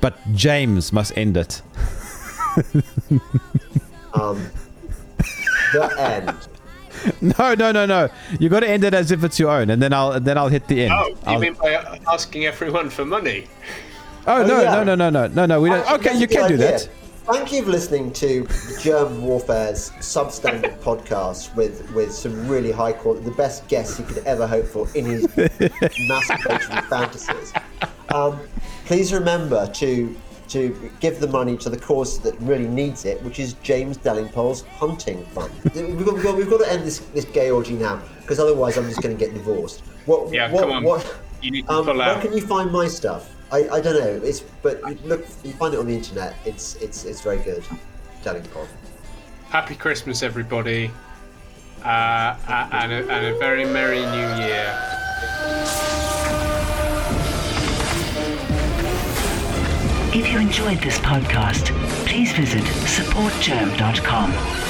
but 0.00 0.18
James 0.34 0.92
must 0.92 1.16
end 1.16 1.36
it. 1.36 1.62
Um, 4.12 4.50
the 5.72 5.84
end. 6.00 6.34
No, 7.38 7.54
no, 7.54 7.70
no, 7.70 7.86
no. 7.86 8.08
You 8.40 8.48
got 8.48 8.60
to 8.60 8.68
end 8.68 8.82
it 8.82 8.92
as 8.92 9.12
if 9.12 9.22
it's 9.22 9.38
your 9.38 9.50
own, 9.50 9.70
and 9.70 9.80
then 9.80 9.92
I'll 9.92 10.18
then 10.18 10.36
I'll 10.36 10.48
hit 10.48 10.66
the 10.66 10.82
end. 10.82 10.92
Oh, 10.92 11.08
you 11.08 11.16
I'll- 11.26 11.38
mean 11.38 11.54
by 11.54 11.98
asking 12.08 12.44
everyone 12.44 12.90
for 12.90 13.04
money? 13.04 13.46
Oh 14.30 14.46
no, 14.46 14.62
yeah. 14.62 14.70
no, 14.70 14.84
no, 14.84 14.94
no, 14.94 15.10
no, 15.10 15.26
no, 15.26 15.46
no. 15.46 15.60
We 15.60 15.70
don't. 15.70 15.80
Actually, 15.80 15.94
Okay, 15.96 16.18
you 16.18 16.24
a 16.24 16.26
good 16.28 16.38
can 16.38 16.48
do 16.48 16.56
that. 16.58 16.88
Thank 17.24 17.52
you 17.52 17.64
for 17.64 17.70
listening 17.70 18.12
to 18.12 18.46
Germ 18.80 19.22
Warfare's 19.22 19.90
substandard 19.98 20.78
podcast 20.82 21.52
with, 21.56 21.90
with 21.92 22.12
some 22.12 22.46
really 22.46 22.70
high 22.70 22.92
quality, 22.92 23.24
the 23.24 23.32
best 23.32 23.66
guests 23.66 23.96
he 23.96 24.04
could 24.04 24.18
ever 24.18 24.46
hope 24.46 24.66
for 24.66 24.86
in 24.94 25.04
his 25.04 25.26
masturbatory 25.26 26.88
fantasies. 26.88 27.52
Um, 28.14 28.38
please 28.84 29.12
remember 29.12 29.66
to 29.66 30.16
to 30.50 30.90
give 30.98 31.20
the 31.20 31.28
money 31.28 31.56
to 31.56 31.70
the 31.70 31.76
cause 31.76 32.20
that 32.20 32.38
really 32.40 32.68
needs 32.68 33.04
it, 33.04 33.20
which 33.22 33.40
is 33.40 33.54
James 33.62 33.98
Delingpole's 33.98 34.62
hunting 34.62 35.24
fund. 35.26 35.52
we've, 35.74 36.04
got, 36.04 36.14
we've, 36.14 36.22
got, 36.24 36.36
we've 36.36 36.50
got 36.50 36.60
to 36.60 36.72
end 36.72 36.84
this, 36.84 36.98
this 36.98 37.24
gay 37.24 37.50
orgy 37.50 37.74
now, 37.74 38.02
because 38.20 38.40
otherwise 38.40 38.76
I'm 38.76 38.88
just 38.88 39.00
going 39.00 39.16
to 39.16 39.24
get 39.24 39.32
divorced. 39.32 39.80
What, 40.06 40.32
Yeah, 40.32 40.50
what, 40.50 40.62
come 40.62 40.72
on. 40.72 40.82
What, 40.82 41.20
You 41.40 41.52
need 41.52 41.66
to 41.66 41.72
um, 41.72 41.84
pull 41.84 41.98
where 41.98 42.20
can 42.20 42.32
you 42.32 42.44
find 42.44 42.72
my 42.72 42.88
stuff? 42.88 43.30
I, 43.52 43.68
I 43.68 43.80
don't 43.80 43.98
know. 43.98 44.26
It's 44.26 44.40
but 44.62 44.80
you 44.88 44.96
look 45.04 45.26
you 45.42 45.52
find 45.52 45.74
it 45.74 45.80
on 45.80 45.86
the 45.86 45.94
internet. 45.94 46.36
It's 46.44 46.76
it's 46.76 47.04
it's 47.04 47.20
very 47.20 47.38
good. 47.38 47.64
Delingpod. 48.22 48.68
Happy 49.48 49.74
Christmas, 49.74 50.22
everybody, 50.22 50.90
uh, 51.84 52.36
and, 52.72 52.92
a, 52.92 53.10
and 53.10 53.34
a 53.34 53.38
very 53.38 53.64
merry 53.64 54.00
new 54.00 54.44
year. 54.44 54.76
If 60.12 60.30
you 60.30 60.38
enjoyed 60.38 60.78
this 60.78 60.98
podcast, 60.98 61.74
please 62.06 62.32
visit 62.32 62.62
supportgerm.com 62.62 64.69